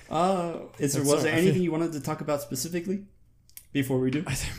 Uh, 0.10 0.60
is 0.78 0.94
there 0.94 1.02
That's 1.02 1.10
was 1.10 1.10
all- 1.10 1.22
there 1.24 1.34
I 1.34 1.36
feel- 1.38 1.44
anything 1.45 1.62
you 1.64 1.72
wanted 1.72 1.94
to 1.94 2.02
talk 2.02 2.22
about 2.22 2.41
specifically 2.41 3.06
before 3.72 3.99
we 3.99 4.12
do? 4.12 4.24
I 4.28 4.34
think 4.36 4.53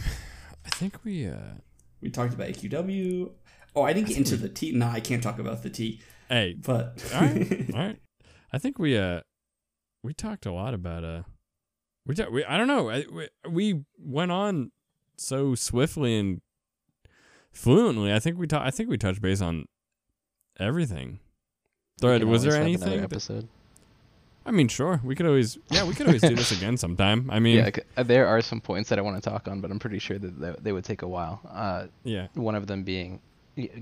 I 0.65 0.71
think 0.71 1.05
we 1.05 1.27
uh 1.27 1.55
We 2.01 2.11
talked 2.11 2.35
about 2.35 2.49
AQW. 2.49 3.31
Oh, 3.75 3.83
I 3.83 3.93
didn't 3.93 4.09
get 4.09 4.17
into 4.19 4.37
the 4.37 4.49
T. 4.49 4.73
Nah, 4.73 4.91
I 4.93 5.01
can't 5.01 5.23
talk 5.23 5.39
about 5.39 5.63
the 5.63 5.71
T. 5.71 6.01
hey, 6.29 6.55
But 6.63 7.03
all 7.15 7.21
right. 7.21 7.71
all 7.75 7.79
right. 7.81 7.99
I 8.53 8.59
think 8.59 8.79
we 8.79 8.97
uh 8.99 9.21
we 10.03 10.13
talked 10.15 10.47
a 10.47 10.53
lot 10.53 10.75
about 10.75 11.05
uh 11.05 11.23
we, 12.07 12.15
ta- 12.15 12.29
we 12.31 12.45
I 12.45 12.57
don't 12.57 12.67
know. 12.67 12.91
I, 12.91 13.05
we, 13.13 13.29
we 13.49 13.85
went 13.99 14.33
on 14.33 14.73
so 15.17 15.55
swiftly 15.55 16.19
and 16.19 16.41
fluently. 17.53 18.13
I 18.13 18.19
think 18.19 18.39
we 18.39 18.47
ta- 18.47 18.65
I 18.65 18.71
think 18.71 18.89
we 18.89 18.97
touched 18.99 19.21
base 19.23 19.41
on 19.41 19.67
everything. 20.59 21.21
We 22.03 22.09
Thread, 22.09 22.25
was 22.25 22.43
there 22.43 22.53
always 22.61 22.81
have 22.81 22.83
another 22.83 22.93
anything? 22.93 23.01
that- 23.01 23.05
episode? 23.15 23.49
I 24.45 24.51
mean, 24.51 24.67
sure. 24.67 25.01
We 25.05 25.15
could 25.15 25.27
always 25.27 25.57
yeah, 25.71 25.85
we 25.87 25.95
could 25.95 26.07
always 26.09 26.21
do 26.23 26.35
this 26.35 26.51
again 26.59 26.77
sometime. 26.77 27.31
I 27.31 27.39
mean, 27.39 27.59
Yeah, 27.59 27.71
uh, 27.97 28.03
there 28.03 28.27
are 28.27 28.41
some 28.43 28.61
points 28.61 28.89
that 28.91 28.99
I 28.99 29.03
want 29.03 29.23
to 29.23 29.31
talk 29.31 29.47
on, 29.47 29.61
but 29.61 29.71
I'm 29.71 29.79
pretty 29.79 30.01
sure 30.01 30.19
that 30.19 30.41
they, 30.41 30.55
they 30.61 30.73
would 30.73 30.85
take 30.85 31.03
a 31.03 31.07
while. 31.09 31.41
Uh, 31.49 31.87
yeah. 32.03 32.27
one 32.35 32.57
of 32.57 32.67
them 32.67 32.83
being 32.83 33.21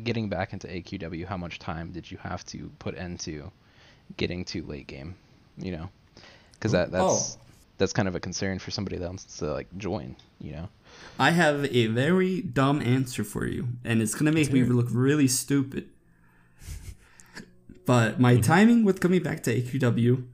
getting 0.05 0.29
back 0.29 0.53
into 0.53 0.67
AQW. 0.67 1.25
How 1.25 1.39
much 1.39 1.59
time 1.61 1.93
did 1.93 2.11
you 2.11 2.19
have 2.19 2.45
to 2.47 2.71
put 2.79 2.95
into 2.95 3.51
getting 4.19 4.45
to 4.47 4.63
late 4.67 4.87
game? 4.87 5.15
You 5.57 5.73
know, 5.73 5.89
because 6.53 6.73
that 6.73 6.91
that's 6.93 7.37
Oh. 7.37 7.41
that's 7.79 7.95
kind 7.95 8.07
of 8.09 8.15
a 8.15 8.21
concern 8.21 8.59
for 8.59 8.71
somebody 8.71 9.03
else 9.03 9.25
to 9.39 9.47
like 9.53 9.69
join. 9.79 10.15
You 10.41 10.53
know, 10.53 10.69
I 11.19 11.31
have 11.31 11.65
a 11.75 11.87
very 11.87 12.43
dumb 12.43 12.83
answer 12.83 13.25
for 13.25 13.47
you, 13.47 13.69
and 13.83 14.03
it's 14.03 14.15
gonna 14.15 14.33
make 14.33 14.53
me 14.53 14.63
look 14.65 14.89
really 14.91 15.27
stupid. 15.29 15.89
But 17.91 18.21
my 18.21 18.35
mm-hmm. 18.35 18.43
timing 18.43 18.85
with 18.85 19.01
coming 19.01 19.21
back 19.21 19.43
to 19.43 19.63
AQW, 19.63 20.25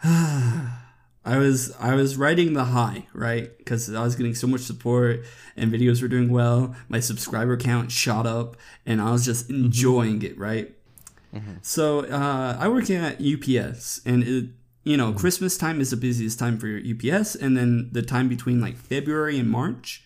I 0.04 0.78
was 1.24 1.74
I 1.80 1.96
was 1.96 2.16
riding 2.16 2.52
the 2.52 2.66
high, 2.66 3.08
right? 3.12 3.50
Because 3.58 3.92
I 3.92 4.04
was 4.04 4.14
getting 4.14 4.36
so 4.36 4.46
much 4.46 4.60
support 4.60 5.24
and 5.56 5.72
videos 5.72 6.00
were 6.00 6.06
doing 6.06 6.30
well. 6.30 6.76
My 6.88 7.00
subscriber 7.00 7.56
count 7.56 7.90
shot 7.90 8.28
up, 8.28 8.56
and 8.86 9.00
I 9.00 9.10
was 9.10 9.24
just 9.24 9.48
mm-hmm. 9.48 9.64
enjoying 9.64 10.22
it, 10.22 10.38
right? 10.38 10.72
Mm-hmm. 11.34 11.54
So 11.62 12.04
uh, 12.06 12.56
I 12.60 12.68
work 12.68 12.88
at 12.90 13.20
UPS, 13.20 14.00
and 14.06 14.22
it, 14.22 14.50
you 14.84 14.96
know, 14.96 15.12
Christmas 15.12 15.58
time 15.58 15.80
is 15.80 15.90
the 15.90 15.96
busiest 15.96 16.38
time 16.38 16.58
for 16.58 16.68
your 16.68 16.78
UPS, 16.78 17.34
and 17.34 17.56
then 17.56 17.88
the 17.90 18.02
time 18.02 18.28
between 18.28 18.60
like 18.60 18.76
February 18.76 19.36
and 19.36 19.50
March, 19.50 20.04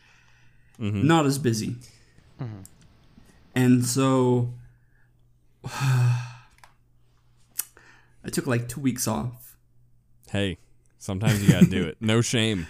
not 0.78 1.26
as 1.26 1.36
busy. 1.36 1.76
And 3.54 3.84
so 3.84 4.54
I 5.66 6.20
took 8.30 8.46
like 8.46 8.68
two 8.68 8.80
weeks 8.80 9.06
off. 9.06 9.56
Hey, 10.30 10.58
sometimes 10.98 11.42
you 11.42 11.52
gotta 11.52 11.66
do 11.66 11.84
it. 11.84 11.96
No 12.00 12.20
shame. 12.32 12.66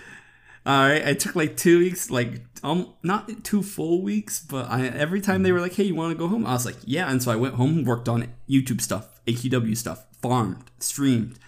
All 0.66 0.88
right, 0.88 1.06
I 1.06 1.14
took 1.14 1.36
like 1.36 1.56
two 1.56 1.80
weeks, 1.80 2.10
like 2.10 2.42
um, 2.62 2.94
not 3.02 3.44
two 3.44 3.62
full 3.62 4.02
weeks, 4.02 4.40
but 4.40 4.70
I 4.70 4.86
every 4.86 5.20
time 5.20 5.42
they 5.42 5.52
were 5.52 5.60
like, 5.60 5.74
"Hey, 5.74 5.84
you 5.84 5.94
want 5.94 6.12
to 6.12 6.18
go 6.18 6.28
home?" 6.28 6.46
I 6.46 6.54
was 6.54 6.64
like, 6.64 6.76
"Yeah," 6.84 7.10
and 7.10 7.22
so 7.22 7.30
I 7.30 7.36
went 7.36 7.56
home, 7.56 7.84
worked 7.84 8.08
on 8.08 8.32
YouTube 8.48 8.80
stuff, 8.80 9.22
AQW 9.26 9.76
stuff, 9.76 10.06
farmed, 10.22 10.70
streamed, 10.78 11.38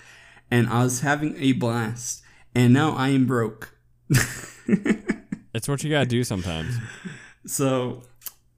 and 0.50 0.68
I 0.68 0.84
was 0.84 1.00
having 1.00 1.34
a 1.38 1.52
blast. 1.52 2.22
And 2.54 2.72
now 2.72 2.92
I 2.92 3.10
am 3.10 3.26
broke. 3.26 3.74
It's 5.56 5.68
what 5.68 5.82
you 5.82 5.88
gotta 5.88 6.04
do 6.04 6.22
sometimes. 6.22 6.76
So, 7.46 8.02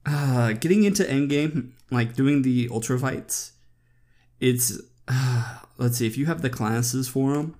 uh, 0.04 0.54
getting 0.54 0.82
into 0.82 1.04
endgame, 1.04 1.70
like 1.90 2.14
doing 2.14 2.42
the 2.42 2.68
ultra 2.70 2.98
fights, 2.98 3.52
it's 4.40 4.78
uh, 5.08 5.58
let's 5.78 5.98
see 5.98 6.06
if 6.06 6.16
you 6.16 6.26
have 6.26 6.42
the 6.42 6.50
classes 6.50 7.08
for 7.08 7.32
them. 7.34 7.54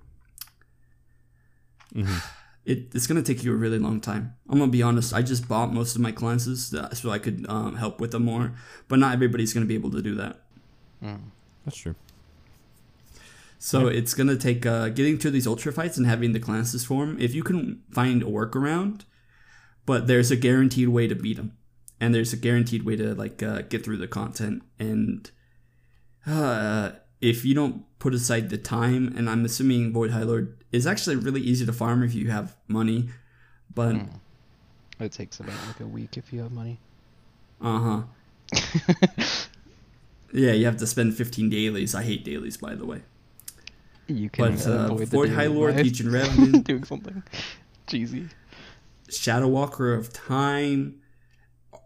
It, 2.65 2.93
it's 2.93 3.07
gonna 3.07 3.23
take 3.23 3.43
you 3.43 3.51
a 3.51 3.55
really 3.55 3.79
long 3.79 3.99
time. 3.99 4.35
I'm 4.47 4.59
gonna 4.59 4.69
be 4.69 4.83
honest. 4.83 5.11
I 5.11 5.23
just 5.23 5.47
bought 5.47 5.73
most 5.73 5.95
of 5.95 6.01
my 6.01 6.11
classes 6.11 6.71
so 6.93 7.09
I 7.09 7.17
could 7.17 7.47
um, 7.49 7.77
help 7.77 7.99
with 7.99 8.11
them 8.11 8.25
more, 8.25 8.53
but 8.87 8.99
not 8.99 9.13
everybody's 9.13 9.53
gonna 9.53 9.65
be 9.65 9.73
able 9.73 9.89
to 9.91 10.01
do 10.03 10.13
that. 10.15 10.41
That's 11.65 11.77
true. 11.77 11.95
So 13.57 13.87
it's 13.87 14.13
gonna 14.13 14.35
take 14.35 14.67
uh, 14.67 14.89
getting 14.89 15.17
to 15.19 15.31
these 15.31 15.47
ultra 15.47 15.71
fights 15.71 15.97
and 15.97 16.05
having 16.05 16.33
the 16.33 16.39
classes 16.39 16.85
for 16.85 17.05
them. 17.07 17.17
If 17.19 17.33
you 17.33 17.41
can 17.43 17.81
find 17.89 18.21
a 18.21 18.25
workaround, 18.27 19.01
but 19.87 20.05
there's 20.05 20.29
a 20.29 20.35
guaranteed 20.35 20.89
way 20.89 21.07
to 21.07 21.15
beat 21.15 21.37
them, 21.37 21.57
and 21.99 22.13
there's 22.13 22.33
a 22.33 22.37
guaranteed 22.37 22.83
way 22.83 22.95
to 22.95 23.13
like 23.13 23.41
uh, 23.43 23.61
get 23.63 23.83
through 23.83 23.97
the 23.97 24.07
content. 24.07 24.63
And 24.79 25.29
uh, 26.25 26.91
if 27.21 27.43
you 27.45 27.53
don't 27.53 27.83
put 27.99 28.13
aside 28.13 28.49
the 28.49 28.57
time, 28.57 29.13
and 29.17 29.29
I'm 29.29 29.43
assuming 29.45 29.91
Void 29.93 30.11
High 30.11 30.23
Lord 30.23 30.63
is 30.71 30.85
actually 30.87 31.15
really 31.17 31.41
easy 31.41 31.65
to 31.65 31.73
farm 31.73 32.03
if 32.03 32.13
you 32.13 32.29
have 32.29 32.55
money, 32.67 33.09
but 33.73 33.95
It 34.99 35.11
takes 35.11 35.39
about 35.39 35.55
like 35.67 35.79
a 35.79 35.87
week 35.87 36.17
if 36.17 36.31
you 36.33 36.41
have 36.41 36.51
money. 36.51 36.79
uh 37.61 37.79
huh. 37.79 38.01
yeah, 40.33 40.51
you 40.51 40.65
have 40.65 40.77
to 40.77 40.87
spend 40.87 41.15
15 41.15 41.49
dailies. 41.49 41.95
I 41.95 42.03
hate 42.03 42.23
dailies, 42.23 42.57
by 42.57 42.75
the 42.75 42.85
way. 42.85 43.01
You 44.07 44.29
can 44.29 44.55
But 44.55 44.67
uh, 44.67 44.95
Void 44.95 45.29
High 45.31 45.47
Lord, 45.47 45.75
by 45.75 45.83
Legion 45.83 46.11
Revenant, 46.19 46.65
doing 46.65 46.83
something 46.83 47.21
cheesy. 47.87 48.27
Shadow 49.09 49.47
Walker 49.47 49.93
of 49.93 50.11
Time, 50.13 50.98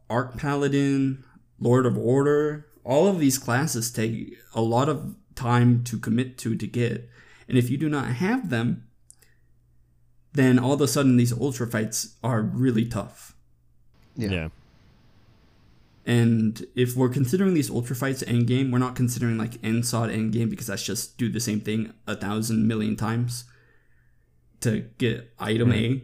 ArchPaladin, 0.10 1.24
Lord 1.60 1.86
of 1.86 1.98
Order, 1.98 2.68
all 2.84 3.08
of 3.08 3.20
these 3.20 3.38
classes 3.38 3.92
take 3.92 4.38
a 4.54 4.62
lot 4.62 4.90
of 4.90 5.16
time 5.36 5.84
to 5.86 5.98
commit 5.98 6.38
to 6.40 6.56
to 6.56 6.68
get. 6.68 7.10
And 7.48 7.58
if 7.58 7.70
you 7.70 7.78
do 7.78 7.90
not 7.90 8.08
have 8.08 8.50
them, 8.50 8.88
then 10.34 10.60
all 10.60 10.74
of 10.74 10.82
a 10.82 10.88
sudden 10.88 11.18
these 11.18 11.34
ultra 11.34 11.68
fights 11.68 12.16
are 12.24 12.42
really 12.42 12.86
tough. 12.86 13.36
Yeah. 14.16 14.30
Yeah. 14.30 14.50
And 16.06 16.66
if 16.76 16.96
we're 16.96 17.10
considering 17.10 17.54
these 17.54 17.70
ultra 17.70 17.96
fights 17.96 18.24
end 18.24 18.48
game, 18.48 18.72
we're 18.72 18.80
not 18.80 18.96
considering 18.96 19.38
like 19.38 19.62
NSOD 19.62 20.12
end 20.12 20.34
game 20.34 20.50
because 20.50 20.68
that's 20.68 20.84
just 20.84 21.18
do 21.18 21.30
the 21.30 21.40
same 21.40 21.62
thing 21.62 21.94
a 22.06 22.16
thousand 22.16 22.68
million 22.68 22.98
times 22.98 23.46
to 24.60 24.82
get 24.98 25.34
item 25.40 25.72
A. 25.72 26.04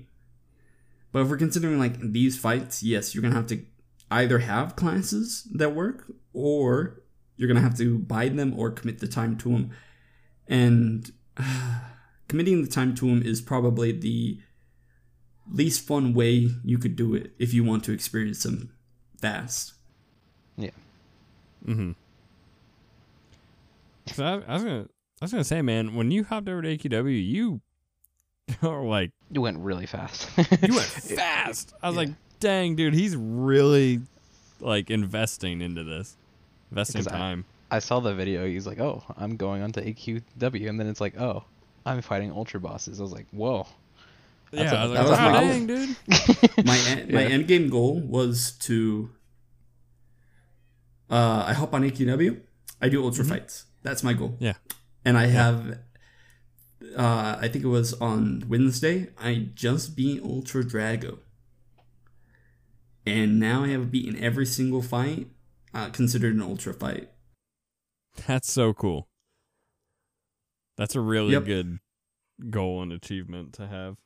But 1.12 1.24
if 1.24 1.30
we're 1.30 1.38
considering 1.38 1.80
like 1.80 2.00
these 2.00 2.38
fights, 2.38 2.82
yes, 2.82 3.14
you're 3.14 3.22
gonna 3.22 3.36
have 3.36 3.48
to 3.48 3.66
either 4.12 4.40
have 4.40 4.76
classes 4.76 5.48
that 5.54 5.76
work 5.76 6.12
or 6.34 7.02
you're 7.36 7.48
gonna 7.48 7.62
have 7.62 7.78
to 7.78 8.00
buy 8.00 8.28
them 8.30 8.54
or 8.58 8.72
commit 8.72 9.00
the 9.00 9.08
time 9.08 9.38
to 9.38 9.50
them. 9.50 9.72
And 10.48 11.12
committing 12.28 12.62
the 12.62 12.68
time 12.70 12.96
to 12.96 13.06
them 13.08 13.22
is 13.24 13.42
probably 13.42 13.92
the 13.92 14.40
least 15.52 15.86
fun 15.88 16.14
way 16.14 16.50
you 16.64 16.78
could 16.78 16.96
do 16.96 17.14
it 17.16 17.32
if 17.40 17.54
you 17.54 17.64
want 17.64 17.84
to 17.86 17.92
experience 17.92 18.44
them 18.44 18.72
fast. 19.22 19.74
Yeah. 20.58 20.70
Mm-hmm. 21.66 21.92
So 24.08 24.26
I, 24.26 24.34
I 24.48 24.54
was 24.56 24.64
gonna, 24.64 24.82
I 25.22 25.26
was 25.26 25.32
gonna 25.32 25.44
say, 25.44 25.62
man, 25.62 25.96
when 25.96 26.12
you 26.12 26.24
hopped 26.24 26.50
over 26.50 26.62
to 26.62 26.78
AQW, 26.78 27.26
you 27.28 27.62
are 28.64 28.84
like, 28.84 29.12
you 29.32 29.42
went 29.42 29.60
really 29.60 29.86
fast. 29.86 30.30
you 30.38 30.74
went 30.74 30.82
fast. 30.88 31.74
I 31.82 31.88
was 31.90 31.96
Yeah. 31.96 32.00
like, 32.02 32.10
dang, 32.40 32.76
dude, 32.76 32.94
he's 32.94 33.16
really 33.16 34.02
like 34.60 34.90
investing 34.90 35.62
into 35.62 35.84
this, 35.84 36.16
investing 36.72 37.02
Because 37.02 37.14
I- 37.14 37.18
time. 37.18 37.46
I 37.72 37.78
saw 37.80 38.00
the 38.00 38.16
video. 38.16 38.48
He's 38.48 38.66
like, 38.66 38.80
"Oh, 38.80 39.04
I'm 39.16 39.36
going 39.38 39.62
on 39.62 39.72
to 39.74 39.82
AQW," 39.86 40.68
and 40.70 40.80
then 40.80 40.88
it's 40.88 41.00
like, 41.00 41.20
"Oh, 41.20 41.44
I'm 41.86 42.02
fighting 42.02 42.32
ultra 42.32 42.60
bosses." 42.60 43.00
I 43.00 43.04
was 43.04 43.12
like, 43.12 43.28
"Whoa." 43.32 43.68
That's 44.52 44.72
yeah, 44.72 44.80
a- 44.80 44.82
I 44.82 44.88
was 44.88 44.94
that 44.94 45.00
like, 45.02 45.10
was 45.10 45.20
wow, 45.20 45.32
my- 45.32 45.40
dang, 45.42 45.68
dude. 45.68 46.66
my 46.66 46.78
en- 46.88 47.12
my 47.14 47.22
Yeah. 47.22 47.30
end 47.30 47.48
game 47.48 47.70
goal 47.70 48.00
was 48.00 48.54
to 48.62 49.12
uh 51.12 51.44
I 51.48 51.54
hop 51.54 51.74
on 51.74 51.84
AQW, 51.84 52.40
I 52.82 52.90
do 52.90 53.04
ultra 53.04 53.24
fights. 53.26 53.66
That's 53.84 54.04
my 54.04 54.14
goal. 54.14 54.36
Yeah. 54.40 54.54
And 55.06 55.18
I 55.18 55.28
have 55.28 55.78
uh 56.96 57.38
I 57.40 57.48
think 57.50 57.64
it 57.64 57.68
was 57.70 57.94
on 58.02 58.46
Wednesday, 58.48 59.10
I 59.22 59.50
just 59.54 59.96
beat 59.96 60.22
Ultra 60.24 60.64
Drago. 60.64 61.20
And 63.10 63.40
now 63.40 63.64
I 63.64 63.70
have 63.70 63.90
beaten 63.92 64.16
every 64.22 64.46
single 64.46 64.82
fight 64.84 65.28
uh, 65.74 65.90
considered 65.90 66.36
an 66.36 66.42
ultra 66.42 66.74
fight. 66.74 67.10
That's 68.28 68.52
so 68.52 68.74
cool. 68.74 69.08
That's 70.78 70.96
a 70.96 71.02
really 71.02 71.34
Yep. 71.34 71.46
good 71.46 71.80
goal 72.50 72.82
and 72.82 72.92
achievement 72.94 73.54
to 73.54 73.68
have. 73.68 73.98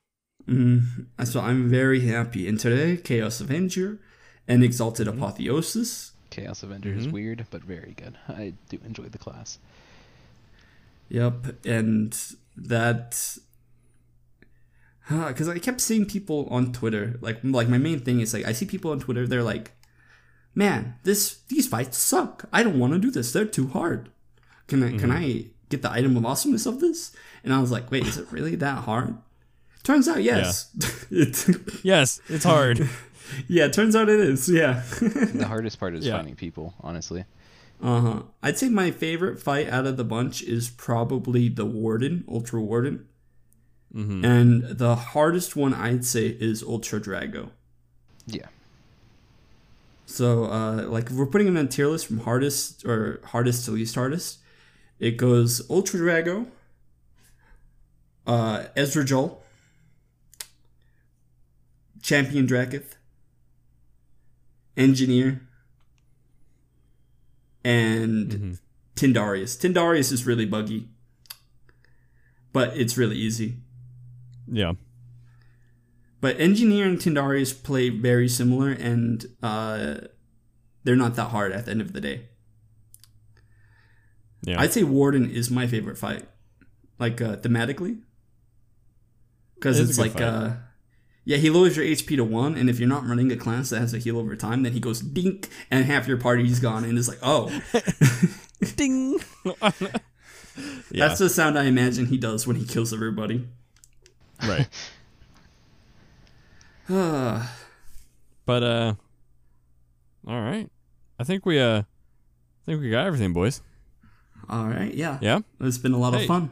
Mm, 0.48 1.06
so 1.24 1.40
I'm 1.40 1.68
very 1.68 2.00
happy. 2.06 2.48
And 2.48 2.58
today, 2.58 2.96
Chaos 2.96 3.40
Avenger 3.40 3.98
and 4.48 4.62
Exalted 4.64 5.06
Apotheosis. 5.08 6.12
Chaos 6.30 6.62
Avenger 6.62 6.92
is 6.92 7.06
Mhm. 7.06 7.12
weird, 7.12 7.46
but 7.50 7.62
very 7.62 7.92
good. 7.96 8.18
I 8.28 8.54
do 8.68 8.78
enjoy 8.84 9.08
the 9.08 9.18
class. 9.18 9.58
Yep, 11.08 11.64
and 11.66 12.16
that 12.56 13.38
because 15.08 15.48
I 15.48 15.58
kept 15.58 15.80
seeing 15.80 16.06
people 16.06 16.46
on 16.50 16.72
Twitter 16.72 17.18
like 17.20 17.38
like 17.42 17.68
my 17.68 17.78
main 17.78 18.00
thing 18.00 18.20
is 18.20 18.32
like 18.32 18.44
I 18.46 18.52
see 18.52 18.64
people 18.66 18.90
on 18.90 19.00
Twitter 19.00 19.26
they're 19.26 19.42
like, 19.42 19.72
man, 20.54 20.94
this 21.02 21.40
these 21.48 21.66
fights 21.66 21.98
suck. 21.98 22.44
I 22.52 22.62
don't 22.62 22.78
want 22.78 22.92
to 22.94 22.98
do 22.98 23.10
this. 23.10 23.32
They're 23.32 23.44
too 23.44 23.68
hard. 23.68 24.10
Can 24.66 24.82
I 24.82 24.96
can 24.96 25.10
I 25.10 25.46
get 25.68 25.82
the 25.82 25.92
item 25.92 26.16
of 26.16 26.24
awesomeness 26.24 26.66
of 26.66 26.80
this? 26.80 27.14
And 27.42 27.52
I 27.52 27.60
was 27.60 27.70
like, 27.70 27.90
wait, 27.90 28.06
is 28.06 28.16
it 28.16 28.30
really 28.32 28.54
that 28.56 28.84
hard? 28.84 29.16
Turns 29.82 30.08
out, 30.08 30.22
yes. 30.22 30.70
it, 31.10 31.44
Yes, 31.84 32.18
it's 32.30 32.44
hard. 32.44 32.88
yeah, 33.48 33.68
turns 33.68 33.94
out 33.94 34.08
it 34.08 34.18
is. 34.20 34.48
Yeah. 34.48 34.82
The 35.00 35.44
hardest 35.46 35.78
part 35.78 35.94
is 35.94 36.06
Yeah. 36.06 36.16
finding 36.16 36.36
people, 36.36 36.72
honestly. 36.80 37.26
Uh 37.82 38.00
huh. 38.00 38.22
I'd 38.42 38.56
say 38.56 38.70
my 38.70 38.90
favorite 38.90 39.38
fight 39.38 39.68
out 39.68 39.84
of 39.86 39.98
the 39.98 40.04
bunch 40.04 40.42
is 40.42 40.70
probably 40.70 41.50
the 41.50 41.66
Warden, 41.66 42.24
Ultra 42.26 42.62
Warden. 42.62 43.06
Hmm 43.94 44.24
And 44.24 44.64
the 44.64 44.96
hardest 44.96 45.54
one 45.54 45.72
I'd 45.72 46.04
say 46.04 46.26
is 46.26 46.62
Ultra 46.62 47.00
Drago. 47.00 47.50
Yeah. 48.26 48.48
So, 50.06 50.44
uh, 50.46 50.86
like, 50.88 51.06
if 51.06 51.12
we're 51.12 51.26
putting 51.26 51.46
them 51.46 51.56
in 51.56 51.66
a 51.66 51.68
tier 51.68 51.86
list 51.88 52.06
from 52.06 52.20
hardest 52.20 52.84
or 52.84 53.20
hardest 53.26 53.64
to 53.66 53.70
least 53.70 53.94
hardest, 53.94 54.38
it 54.98 55.12
goes 55.16 55.68
Ultra 55.70 56.00
Drago, 56.00 56.46
uh, 58.26 58.64
Ezrajal, 58.76 59.38
Champion 62.02 62.46
Drakath, 62.46 62.96
Engineer, 64.76 65.40
and 67.64 68.30
Mhm. 68.30 68.58
Tyndarius. 68.96 69.56
Tyndarius 69.56 70.12
is 70.12 70.26
really 70.26 70.46
buggy, 70.46 70.88
but 72.52 72.76
it's 72.76 72.98
really 72.98 73.16
easy. 73.16 73.58
Yeah. 74.50 74.72
But 76.20 76.40
Engineer 76.40 76.86
and 76.86 76.98
Tyndarius 76.98 77.52
play 77.62 77.90
very 77.90 78.28
similar, 78.28 78.70
and 78.70 79.26
uh, 79.42 79.96
they're 80.82 80.96
not 80.96 81.16
that 81.16 81.30
hard 81.30 81.52
at 81.52 81.66
the 81.66 81.70
end 81.70 81.80
of 81.80 81.92
the 81.92 82.00
day. 82.00 82.28
Yeah. 84.42 84.60
I'd 84.60 84.72
say 84.72 84.82
Warden 84.84 85.30
is 85.30 85.50
my 85.50 85.66
favorite 85.66 85.98
fight, 85.98 86.26
like 86.98 87.20
uh, 87.20 87.36
thematically, 87.36 88.00
because 89.54 89.78
It 89.78 89.88
it's 89.88 89.98
like, 89.98 90.20
uh, 90.20 90.52
yeah, 91.24 91.38
he 91.38 91.48
lowers 91.50 91.76
your 91.76 91.86
HP 91.86 92.16
to 92.16 92.24
one, 92.24 92.54
and 92.56 92.68
if 92.68 92.78
you're 92.78 92.88
not 92.88 93.06
running 93.06 93.32
a 93.32 93.36
class 93.36 93.70
that 93.70 93.80
has 93.80 93.94
a 93.94 93.98
heal 93.98 94.18
over 94.18 94.36
time, 94.36 94.62
then 94.62 94.72
he 94.72 94.80
goes 94.80 95.00
dink, 95.00 95.48
and 95.70 95.84
half 95.86 96.06
your 96.06 96.18
party's 96.18 96.60
gone, 96.60 96.84
and 96.84 96.98
it's 96.98 97.08
like, 97.08 97.20
oh, 97.22 97.48
Ding. 98.76 99.18
yeah. 99.44 99.70
that's 100.90 101.18
the 101.18 101.28
sound 101.30 101.58
I 101.58 101.64
imagine 101.64 102.06
he 102.06 102.18
does 102.18 102.46
when 102.46 102.56
he 102.56 102.64
kills 102.64 102.92
everybody. 102.92 103.46
Right. 104.48 104.68
Uh, 106.88 107.46
But 108.46 108.62
uh 108.62 108.94
all 110.26 110.40
right. 110.40 110.68
I 111.18 111.24
think 111.24 111.46
we 111.46 111.58
uh 111.58 111.78
I 111.80 111.84
think 112.66 112.80
we 112.82 112.90
got 112.90 113.06
everything, 113.06 113.32
boys. 113.32 113.62
all 114.50 114.66
right, 114.66 114.92
yeah, 114.92 115.18
Yeah? 115.22 115.40
it's 115.60 115.78
been 115.78 115.92
a 115.94 115.98
lot 115.98 116.12
Hey. 116.14 116.22
of 116.22 116.26
fun. 116.28 116.50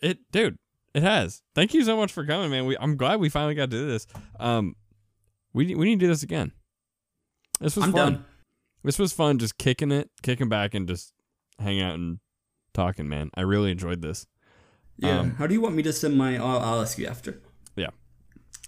It 0.00 0.18
dude, 0.30 0.58
it 0.94 1.02
has. 1.02 1.42
Thank 1.56 1.74
you 1.74 1.82
so 1.82 1.96
much 1.96 2.12
for 2.12 2.24
coming, 2.24 2.50
man. 2.50 2.66
We 2.66 2.76
I'm 2.78 2.96
glad 2.96 3.18
we 3.18 3.28
finally 3.28 3.54
got 3.56 3.70
to 3.70 3.76
do 3.76 3.86
this. 3.88 4.06
Um 4.38 4.76
we 5.52 5.64
need- 5.66 5.76
we 5.76 5.86
need 5.86 5.98
to 6.00 6.06
do 6.06 6.08
this 6.08 6.22
again. 6.22 6.52
This 7.60 7.74
was 7.76 7.86
I'm 7.86 7.92
fun. 7.92 8.12
done. 8.12 8.24
This 8.84 8.98
was 8.98 9.12
fun 9.12 9.38
just 9.38 9.58
kicking 9.58 9.90
it, 9.90 10.10
kicking 10.22 10.48
back 10.48 10.74
and 10.74 10.86
just 10.86 11.12
hanging 11.58 11.82
out 11.82 11.94
and 11.94 12.18
talking, 12.74 13.08
man. 13.08 13.30
I 13.34 13.40
really 13.40 13.70
enjoyed 13.72 14.02
this. 14.02 14.26
Yeah. 14.96 15.20
Um, 15.20 15.34
How 15.36 15.46
do 15.46 15.54
you 15.54 15.60
want 15.60 15.74
me 15.74 15.82
to 15.82 15.92
send 15.92 16.16
my? 16.16 16.36
I'll, 16.36 16.58
I'll 16.58 16.80
ask 16.80 16.98
you 16.98 17.06
after. 17.06 17.40
Yeah. 17.76 17.90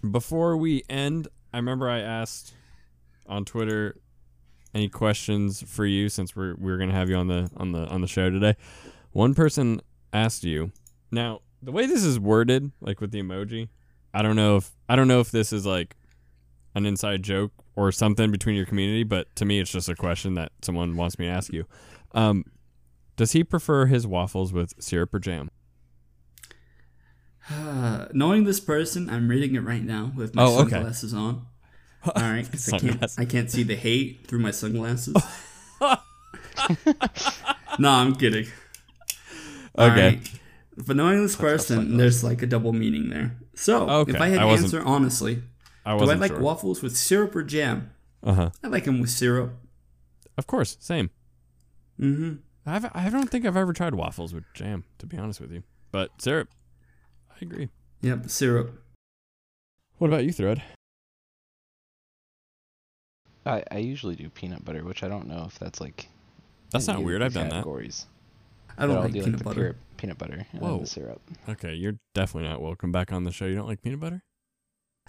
Before 0.09 0.57
we 0.57 0.83
end, 0.89 1.29
I 1.53 1.59
remember 1.59 1.89
I 1.89 2.01
asked 2.01 2.53
on 3.27 3.45
Twitter 3.45 3.97
any 4.75 4.89
questions 4.89 5.63
for 5.67 5.87
you 5.87 6.09
since 6.09 6.37
we're 6.37 6.55
we're 6.57 6.77
gonna 6.77 6.93
have 6.93 7.09
you 7.09 7.17
on 7.17 7.29
the 7.29 7.51
on 7.57 7.73
the 7.73 7.87
on 7.87 8.01
the 8.01 8.07
show 8.07 8.29
today. 8.31 8.57
One 9.13 9.35
person 9.35 9.81
asked 10.13 10.45
you. 10.45 10.73
Now 11.11 11.41
the 11.63 11.73
way 11.73 11.87
this 11.87 12.05
is 12.05 12.21
worded, 12.21 12.73
like 12.81 13.01
with 13.01 13.11
the 13.11 13.23
emoji, 13.23 13.69
I 14.13 14.23
don't 14.23 14.37
know 14.37 14.57
if 14.57 14.71
I 14.89 14.97
don't 14.97 15.09
know 15.09 15.21
if 15.21 15.31
this 15.31 15.53
is 15.53 15.65
like 15.65 15.97
an 16.75 16.85
inside 16.85 17.23
joke 17.23 17.53
or 17.75 17.91
something 17.91 18.31
between 18.31 18.55
your 18.55 18.67
community, 18.67 19.03
but 19.03 19.35
to 19.37 19.45
me, 19.45 19.61
it's 19.61 19.73
just 19.73 19.89
a 19.89 19.95
question 19.95 20.35
that 20.35 20.53
someone 20.63 20.97
wants 20.97 21.19
me 21.19 21.27
to 21.27 21.33
ask 21.33 21.53
you. 21.53 21.65
Um, 22.13 22.45
does 23.17 23.33
he 23.33 23.45
prefer 23.45 23.87
his 23.87 24.07
waffles 24.07 24.53
with 24.53 24.75
syrup 24.79 25.13
or 25.15 25.19
jam? 25.19 25.51
Uh, 27.51 28.07
knowing 28.13 28.45
this 28.45 28.61
person, 28.61 29.09
I'm 29.11 29.29
reading 29.29 29.55
it 29.55 29.61
right 29.63 29.83
now 29.85 30.13
with 30.17 30.35
my 30.35 30.45
Oh, 30.45 30.61
okay. 30.63 30.71
sunglasses 30.73 31.15
on. 31.15 31.47
All 32.07 32.13
right, 32.23 32.49
'cause 32.51 32.73
I 32.73 32.79
can't 32.79 33.05
I 33.19 33.25
can't 33.25 33.51
see 33.51 33.63
the 33.65 33.75
hate 33.75 34.27
through 34.29 34.39
my 34.39 34.53
sunglasses. 34.53 35.17
no, 37.79 37.91
I'm 37.91 38.15
kidding. 38.15 38.47
All 39.77 39.91
Okay. 39.91 40.09
right. 40.17 40.31
But 40.87 40.97
knowing 40.97 41.23
this 41.23 41.37
person, 41.37 41.97
there's 41.97 42.23
like 42.23 42.43
a 42.43 42.47
double 42.47 42.73
meaning 42.73 43.09
there. 43.11 43.37
So 43.55 43.89
Okay, 43.89 44.13
if 44.13 44.21
I 44.21 44.29
had 44.29 44.39
I 44.41 44.45
to 44.45 44.49
answer 44.63 44.83
honestly, 44.85 45.43
I 45.85 45.97
do 45.99 46.11
I 46.11 46.15
like 46.15 46.33
sure. 46.33 46.41
waffles 46.41 46.83
with 46.83 46.97
syrup 46.97 47.35
or 47.35 47.43
jam? 47.43 47.91
uh 48.23 48.35
huh. 48.35 48.51
I 48.63 48.69
like 48.69 48.85
them 48.85 49.01
with 49.01 49.11
syrup. 49.11 49.53
Of 50.39 50.47
course, 50.47 50.77
same. 50.81 51.11
Mm-hmm. 52.01 52.35
I've, 52.67 52.91
I 52.95 53.09
don't 53.09 53.31
think 53.31 53.47
I've 53.47 53.57
ever 53.57 53.73
tried 53.73 53.95
waffles 53.95 54.35
with 54.35 54.45
jam, 54.53 54.85
to 54.99 55.07
be 55.07 55.17
honest 55.17 55.41
with 55.41 55.51
you. 55.53 55.63
But 55.93 56.11
syrup, 56.21 56.49
I 57.37 57.45
agree. 57.45 57.69
Yep, 58.03 58.29
syrup. 58.31 58.83
What 59.99 60.09
about 60.09 60.25
you, 60.25 60.33
Thread? 60.33 60.63
I, 63.45 63.63
I 63.71 63.79
usually 63.79 64.17
do 64.17 64.29
peanut 64.29 64.65
butter, 64.65 64.83
which 64.85 65.03
I 65.03 65.09
don't 65.09 65.29
know 65.29 65.45
if 65.47 65.59
that's 65.59 65.81
like. 65.81 66.09
That's 66.71 66.87
not 66.87 67.03
weird. 67.05 67.23
I've 67.23 67.33
the 67.33 67.41
done 67.41 67.49
that. 67.51 67.55
categories. 67.57 68.07
I 68.77 68.83
don't 68.87 68.91
But 68.91 68.97
I'll 68.97 69.03
like 69.05 69.13
do 69.13 69.23
peanut 69.25 69.39
the 69.39 69.45
butter. 69.45 69.55
pure 69.61 69.77
peanut 69.97 70.19
butter 70.19 70.47
and 70.53 70.61
Whoa. 70.61 70.69
then 70.73 70.81
the 70.81 70.87
syrup. 70.87 71.23
Okay, 71.49 71.75
you're 71.75 71.95
definitely 72.15 72.49
not 72.49 72.61
welcome 72.61 72.93
back 72.93 73.13
on 73.13 73.25
the 73.25 73.31
show. 73.33 73.47
You 73.47 73.55
don't 73.55 73.69
like 73.69 73.83
peanut 73.83 74.01
butter? 74.01 74.23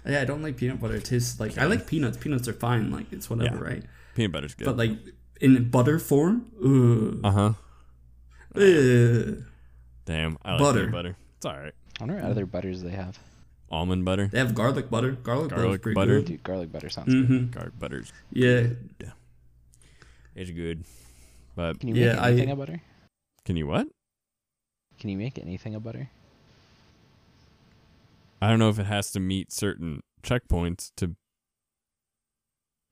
Yeah, 0.06 0.22
I 0.22 0.24
don't 0.24 0.42
like 0.42 0.56
peanut 0.56 0.80
butter. 0.80 0.94
It 0.94 1.04
tastes 1.04 1.38
like 1.40 1.58
I 1.58 1.64
like 1.64 1.86
peanuts. 1.86 2.16
Peanuts 2.16 2.46
are 2.48 2.52
fine. 2.52 2.90
Like 2.90 3.12
it's 3.12 3.28
whatever, 3.28 3.56
Yeah. 3.56 3.72
right? 3.74 3.82
Peanut 4.14 4.32
butter's 4.32 4.54
good. 4.54 4.64
But 4.66 4.76
like 4.76 4.92
in 5.40 5.68
butter 5.70 5.98
form, 5.98 7.20
uh 7.24 7.30
huh. 7.30 7.52
Ugh. 8.54 9.44
Damn, 10.06 10.38
I 10.42 10.52
like 10.52 10.60
Butter. 10.60 10.78
peanut 10.80 10.92
butter. 10.92 11.16
It's 11.36 11.44
all 11.46 11.58
right. 11.58 11.74
I 11.98 12.04
wonder 12.04 12.14
what 12.16 12.24
other 12.30 12.46
butters 12.46 12.82
they 12.82 12.90
have. 12.90 13.18
Almond 13.70 14.04
butter, 14.04 14.28
They 14.28 14.38
have 14.38 14.54
garlic 14.54 14.88
butter. 14.88 15.12
Garlic, 15.12 15.50
butter's 15.50 15.62
Garlic 15.64 15.82
pretty 15.82 15.94
butter. 15.94 16.16
good. 16.20 16.24
Dude, 16.26 16.42
garlic 16.42 16.72
butter 16.72 16.88
sounds. 16.88 17.12
Mm-hmm. 17.12 17.50
garlic 17.50 17.78
butter's 17.78 18.12
Yeah, 18.32 18.68
it's 20.34 20.50
good. 20.50 20.84
But 21.54 21.78
Can 21.80 21.88
you 21.90 21.94
make 21.96 22.04
Yeah, 22.04 22.20
I- 22.22 22.28
anything 22.30 22.50
a 22.50 22.56
butter? 22.56 22.80
can 23.44 23.56
you 23.56 23.66
what? 23.66 23.88
Can 24.98 25.10
you 25.10 25.18
make 25.18 25.38
anything 25.38 25.74
a 25.74 25.80
butter? 25.80 26.08
I 28.40 28.48
don't 28.48 28.58
know 28.58 28.68
if 28.68 28.78
it 28.78 28.86
has 28.86 29.10
to 29.12 29.20
meet 29.20 29.52
certain 29.52 30.00
checkpoints 30.22 30.92
to 30.96 31.14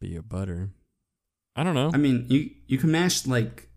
be 0.01 0.17
a 0.17 0.23
butter. 0.23 0.71
I 1.55 1.63
don't 1.65 1.75
know. 1.75 1.91
I 1.95 1.97
mean 1.97 2.27
you 2.29 2.51
you 2.67 2.79
can 2.79 2.91
mash 2.91 3.27
like. 3.27 3.69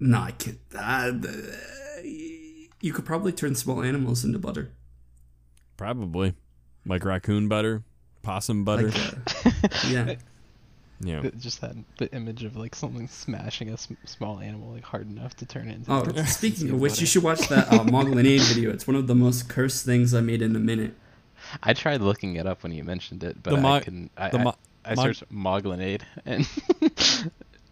No, 0.00 0.20
I 0.22 0.30
can't. 0.32 0.58
Uh, 0.74 1.12
you 2.80 2.92
could 2.92 3.04
probably 3.04 3.32
turn 3.32 3.54
small 3.54 3.82
animals 3.82 4.24
into 4.24 4.38
butter. 4.38 4.70
Probably 5.76 6.34
like 6.86 7.04
raccoon 7.04 7.48
butter, 7.48 7.82
possum 8.22 8.64
butter. 8.64 8.88
Like, 8.90 9.46
uh, 9.46 9.50
yeah. 9.88 10.14
yeah. 11.00 11.30
Just 11.38 11.60
that 11.62 11.74
the 11.98 12.12
image 12.14 12.44
of 12.44 12.56
like 12.56 12.74
something 12.74 13.08
smashing 13.08 13.70
a 13.70 13.76
sm- 13.76 13.94
small 14.04 14.40
animal 14.40 14.72
like 14.72 14.84
hard 14.84 15.10
enough 15.10 15.34
to 15.36 15.46
turn 15.46 15.68
it 15.68 15.76
into. 15.76 15.92
Oh, 15.92 16.04
butter. 16.04 16.26
speaking 16.26 16.70
of 16.70 16.80
which, 16.80 17.00
you 17.00 17.06
should 17.06 17.22
watch 17.22 17.48
that 17.48 17.68
uh, 17.72 17.78
Moglinade 17.84 18.40
video. 18.52 18.70
It's 18.70 18.86
one 18.86 18.96
of 18.96 19.06
the 19.06 19.14
most 19.14 19.48
cursed 19.48 19.84
things 19.86 20.12
I 20.14 20.20
made 20.20 20.42
in 20.42 20.54
a 20.54 20.60
minute. 20.60 20.94
I 21.62 21.72
tried 21.72 22.02
looking 22.02 22.36
it 22.36 22.46
up 22.46 22.62
when 22.62 22.72
you 22.72 22.84
mentioned 22.84 23.24
it, 23.24 23.42
but 23.42 23.50
The 23.52 23.56
I 23.56 23.60
mo- 23.60 23.80
couldn't. 23.80 24.10
I, 24.16 24.28
the 24.28 24.38
mo- 24.40 24.54
I 24.84 24.94
mog- 24.94 25.06
searched 25.06 25.32
Moglinade 25.32 26.02
and 26.26 26.46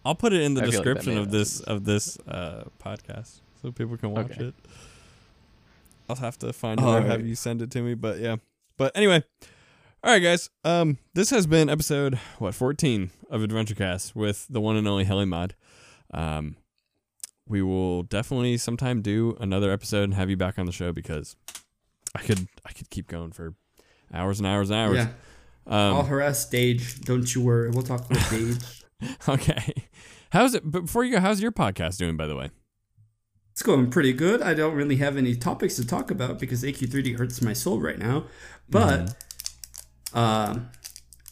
I'll 0.05 0.15
put 0.15 0.33
it 0.33 0.41
in 0.41 0.53
the 0.55 0.61
I 0.63 0.65
feel 0.69 0.79
like 0.79 0.85
that 0.85 0.93
description 0.95 1.17
of 1.19 1.29
this 1.31 1.59
of 1.59 1.85
this 1.85 2.17
uh, 2.27 2.63
podcast 2.83 3.41
so 3.61 3.71
people 3.71 3.97
can 3.97 4.11
watch 4.11 4.31
Okay. 4.31 4.45
it. 4.45 4.55
I'll 6.09 6.15
have 6.17 6.37
to 6.39 6.51
find 6.51 6.79
it 6.79 6.83
or 6.83 7.01
have 7.01 7.25
you 7.25 7.35
send 7.35 7.61
it 7.61 7.71
to 7.71 7.81
me, 7.81 7.93
but 7.93 8.19
yeah. 8.19 8.37
But 8.77 8.95
anyway, 8.97 9.23
all 10.03 10.11
right, 10.11 10.19
guys. 10.19 10.49
Um, 10.63 10.97
this 11.13 11.29
has 11.29 11.45
been 11.47 11.69
episode 11.69 12.15
what 12.39 12.55
fourteen 12.55 13.11
of 13.29 13.43
Adventure 13.43 13.75
Cast 13.75 14.15
with 14.15 14.47
the 14.49 14.59
one 14.61 14.75
and 14.75 14.87
only 14.87 15.05
Helimod. 15.05 15.51
Um, 16.13 16.55
we 17.47 17.61
will 17.61 18.03
definitely 18.03 18.57
sometime 18.57 19.01
do 19.01 19.35
another 19.39 19.71
episode 19.71 20.03
and 20.03 20.13
have 20.15 20.29
you 20.29 20.37
back 20.37 20.57
on 20.57 20.65
the 20.65 20.71
show 20.71 20.91
because 20.91 21.35
I 22.15 22.19
could 22.19 22.47
I 22.65 22.71
could 22.71 22.89
keep 22.89 23.07
going 23.07 23.31
for 23.31 23.53
hours 24.13 24.39
and 24.39 24.47
hours 24.47 24.69
and 24.69 24.79
hours. 24.79 24.97
Yeah. 24.97 25.07
I'll 25.67 25.99
Um, 25.99 26.05
harass 26.07 26.39
Stage. 26.39 26.99
Don't 27.01 27.35
you 27.35 27.41
worry. 27.41 27.69
We'll 27.69 27.83
talk 27.83 28.09
with 28.09 28.21
Stage. 28.27 28.83
okay. 29.27 29.73
How's 30.31 30.53
it? 30.55 30.63
But 30.63 30.81
before 30.85 31.03
you 31.03 31.11
go, 31.13 31.19
how's 31.19 31.41
your 31.41 31.51
podcast 31.51 31.97
doing? 31.97 32.17
By 32.17 32.25
the 32.27 32.35
way. 32.35 32.49
It's 33.59 33.65
going 33.65 33.89
pretty 33.91 34.13
good. 34.13 34.41
I 34.41 34.53
don't 34.53 34.73
really 34.73 34.95
have 34.95 35.17
any 35.17 35.35
topics 35.35 35.75
to 35.75 35.85
talk 35.85 36.11
about 36.11 36.39
because 36.39 36.63
AQ3D 36.63 37.17
hurts 37.17 37.41
my 37.41 37.51
soul 37.51 37.81
right 37.81 37.99
now. 37.99 38.23
But 38.69 39.13
uh, 40.13 40.59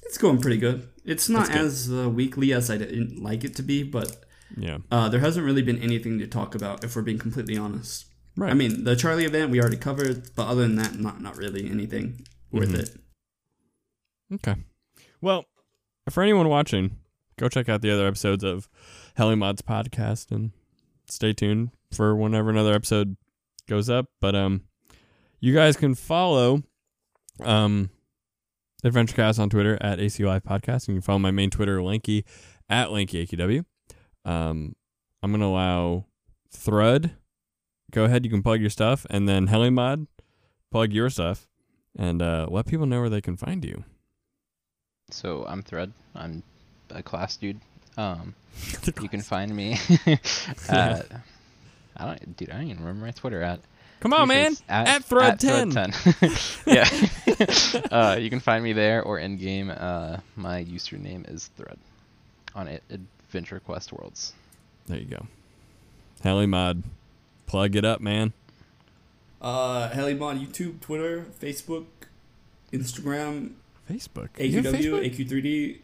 it's 0.03 0.17
going 0.17 0.41
pretty 0.41 0.57
good. 0.57 0.89
It's 1.05 1.29
not 1.29 1.49
as 1.49 1.89
uh, 1.89 2.09
weekly 2.09 2.51
as 2.51 2.69
I 2.69 2.75
didn't 2.75 3.23
like 3.23 3.45
it 3.45 3.55
to 3.55 3.63
be, 3.63 3.81
but 3.83 4.25
Yeah. 4.57 4.79
uh, 4.91 5.07
there 5.07 5.21
hasn't 5.21 5.45
really 5.45 5.61
been 5.61 5.77
anything 5.81 6.19
to 6.19 6.27
talk 6.27 6.53
about 6.53 6.83
if 6.83 6.97
we're 6.97 7.01
being 7.01 7.17
completely 7.17 7.57
honest. 7.57 8.07
Right. 8.35 8.51
I 8.51 8.55
mean, 8.55 8.83
the 8.83 8.97
Charlie 8.97 9.23
event 9.23 9.49
we 9.49 9.61
already 9.61 9.77
covered, 9.77 10.35
but 10.35 10.49
other 10.49 10.63
than 10.63 10.75
that, 10.75 10.99
not 10.99 11.21
not 11.21 11.37
really 11.37 11.69
anything 11.71 12.25
worth 12.51 12.71
Mhm. 12.73 12.79
it. 12.79 12.97
Okay. 14.33 14.55
Well, 15.21 15.45
for 16.09 16.23
anyone 16.23 16.49
watching, 16.49 16.97
go 17.37 17.47
check 17.47 17.69
out 17.69 17.81
the 17.81 17.89
other 17.91 18.05
episodes 18.05 18.43
of 18.43 18.67
Helimods 19.17 19.61
podcast 19.61 20.29
and 20.29 20.51
stay 21.09 21.31
tuned 21.31 21.69
for 21.91 22.15
whenever 22.15 22.49
another 22.49 22.73
episode 22.73 23.15
goes 23.67 23.89
up. 23.89 24.07
But 24.21 24.35
um 24.35 24.61
you 25.39 25.53
guys 25.53 25.77
can 25.77 25.95
follow 25.95 26.63
um 27.41 27.89
AdventureCast 28.83 29.39
on 29.39 29.49
Twitter 29.49 29.77
at 29.81 29.99
AC 29.99 30.23
Live 30.23 30.43
Podcast. 30.43 30.87
And 30.87 30.89
you 30.89 30.93
can 30.95 31.01
follow 31.01 31.19
my 31.19 31.31
main 31.31 31.49
Twitter, 31.49 31.81
Lanky, 31.81 32.25
at 32.69 32.89
LankyAQW. 32.89 33.65
Um 34.25 34.75
I'm 35.23 35.31
gonna 35.31 35.47
allow 35.47 36.05
Thrud. 36.55 37.11
Go 37.91 38.03
ahead, 38.03 38.25
you 38.25 38.31
can 38.31 38.43
plug 38.43 38.59
your 38.59 38.69
stuff, 38.69 39.05
and 39.09 39.29
then 39.29 39.47
Helimod, 39.47 40.07
plug 40.71 40.91
your 40.91 41.09
stuff, 41.09 41.47
and 41.97 42.21
uh, 42.21 42.45
let 42.49 42.65
people 42.65 42.85
know 42.85 42.99
where 42.99 43.09
they 43.09 43.21
can 43.21 43.37
find 43.37 43.63
you. 43.63 43.85
so 45.09 45.45
I'm 45.47 45.61
Thread. 45.61 45.93
I'm 46.13 46.43
a 46.89 47.01
class 47.01 47.37
dude. 47.37 47.61
Um, 47.97 48.35
you 49.01 49.07
can 49.07 49.21
find 49.21 49.55
me 49.55 49.77
at 50.69 51.05
I 51.97 52.05
don't, 52.05 52.37
dude. 52.37 52.49
I 52.49 52.53
don't 52.53 52.67
even 52.67 52.79
remember 52.79 53.05
my 53.05 53.11
Twitter 53.11 53.41
at. 53.41 53.59
Come 53.99 54.13
on, 54.13 54.27
man. 54.27 54.53
sure 54.55 54.63
it's 54.69 54.89
At, 54.89 55.03
Thread 55.05 55.39
10. 55.39 55.71
10. 55.71 55.93
yeah. 56.67 56.87
uh, 57.91 58.17
you 58.19 58.29
can 58.29 58.39
find 58.39 58.63
me 58.63 58.73
there 58.73 59.01
or 59.01 59.17
in 59.17 59.37
game. 59.37 59.71
Uh, 59.75 60.17
my 60.35 60.63
username 60.63 61.29
is 61.33 61.49
Thread 61.57 61.79
on 62.53 62.79
Adventure 62.91 63.59
Quest 63.59 63.91
Worlds. 63.91 64.33
There 64.85 64.99
you 64.99 65.05
go. 65.05 65.25
Helimod. 66.23 66.83
Plug 67.47 67.75
it 67.75 67.85
up, 67.85 67.99
man. 67.99 68.33
Uh, 69.41 69.89
Helimon, 69.89 70.45
YouTube, 70.45 70.79
Twitter, 70.81 71.25
Facebook, 71.39 71.85
Instagram, 72.73 73.53
Facebook. 73.89 74.29
AQW, 74.33 75.09
AQ3D. 75.09 75.79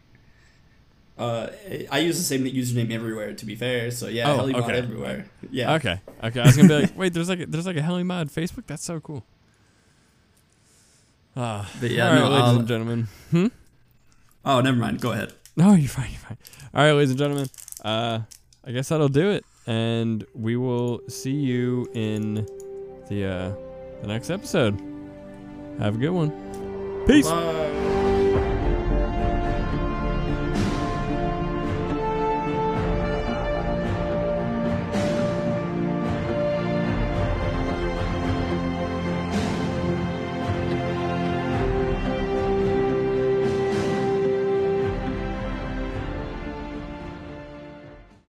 Uh, 1.16 1.48
I 1.92 1.98
use 2.00 2.18
the 2.18 2.24
same 2.24 2.44
username 2.44 2.90
everywhere. 2.92 3.32
To 3.34 3.46
be 3.46 3.54
fair, 3.54 3.90
so 3.92 4.08
yeah, 4.08 4.32
Oh, 4.32 4.38
Helimon 4.38 4.62
okay. 4.64 4.78
everywhere. 4.78 5.26
Yeah. 5.50 5.74
Okay. 5.74 6.00
Okay. 6.24 6.40
I 6.40 6.44
was 6.46 6.56
gonna 6.56 6.68
be 6.68 6.80
like, 6.82 6.92
wait, 6.98 7.12
there's 7.14 7.28
like 7.28 7.40
a, 7.40 7.46
there's 7.46 7.66
like 7.66 7.76
a 7.76 7.80
Helimod 7.82 8.32
Facebook. 8.32 8.66
That's 8.66 8.82
so 8.84 8.98
cool. 9.00 9.24
Ah. 11.36 11.70
But 11.80 11.90
yeah, 11.90 12.06
all 12.08 12.12
right, 12.12 12.18
no, 12.20 12.28
ladies 12.30 12.42
I'll- 12.48 12.58
and 12.58 12.68
gentlemen. 12.68 13.08
Hmm. 13.30 13.46
Oh, 14.44 14.60
never 14.60 14.76
mind. 14.76 15.00
Go 15.00 15.12
ahead. 15.12 15.32
No, 15.56 15.72
you're 15.74 15.88
fine. 15.88 16.10
You're 16.10 16.18
fine. 16.18 16.36
All 16.74 16.82
right, 16.84 16.92
ladies 16.94 17.10
and 17.10 17.18
gentlemen. 17.20 17.48
Uh, 17.84 18.18
I 18.66 18.72
guess 18.72 18.88
that'll 18.88 19.06
do 19.08 19.30
it, 19.30 19.44
and 19.68 20.26
we 20.34 20.56
will 20.56 21.00
see 21.08 21.30
you 21.30 21.88
in 21.94 22.44
the 23.08 23.24
uh 23.24 23.52
the 24.00 24.08
next 24.08 24.30
episode. 24.30 24.74
Have 25.78 25.94
a 25.94 25.98
good 25.98 26.10
one. 26.10 27.04
Peace. 27.06 27.28
Bye. 27.30 27.93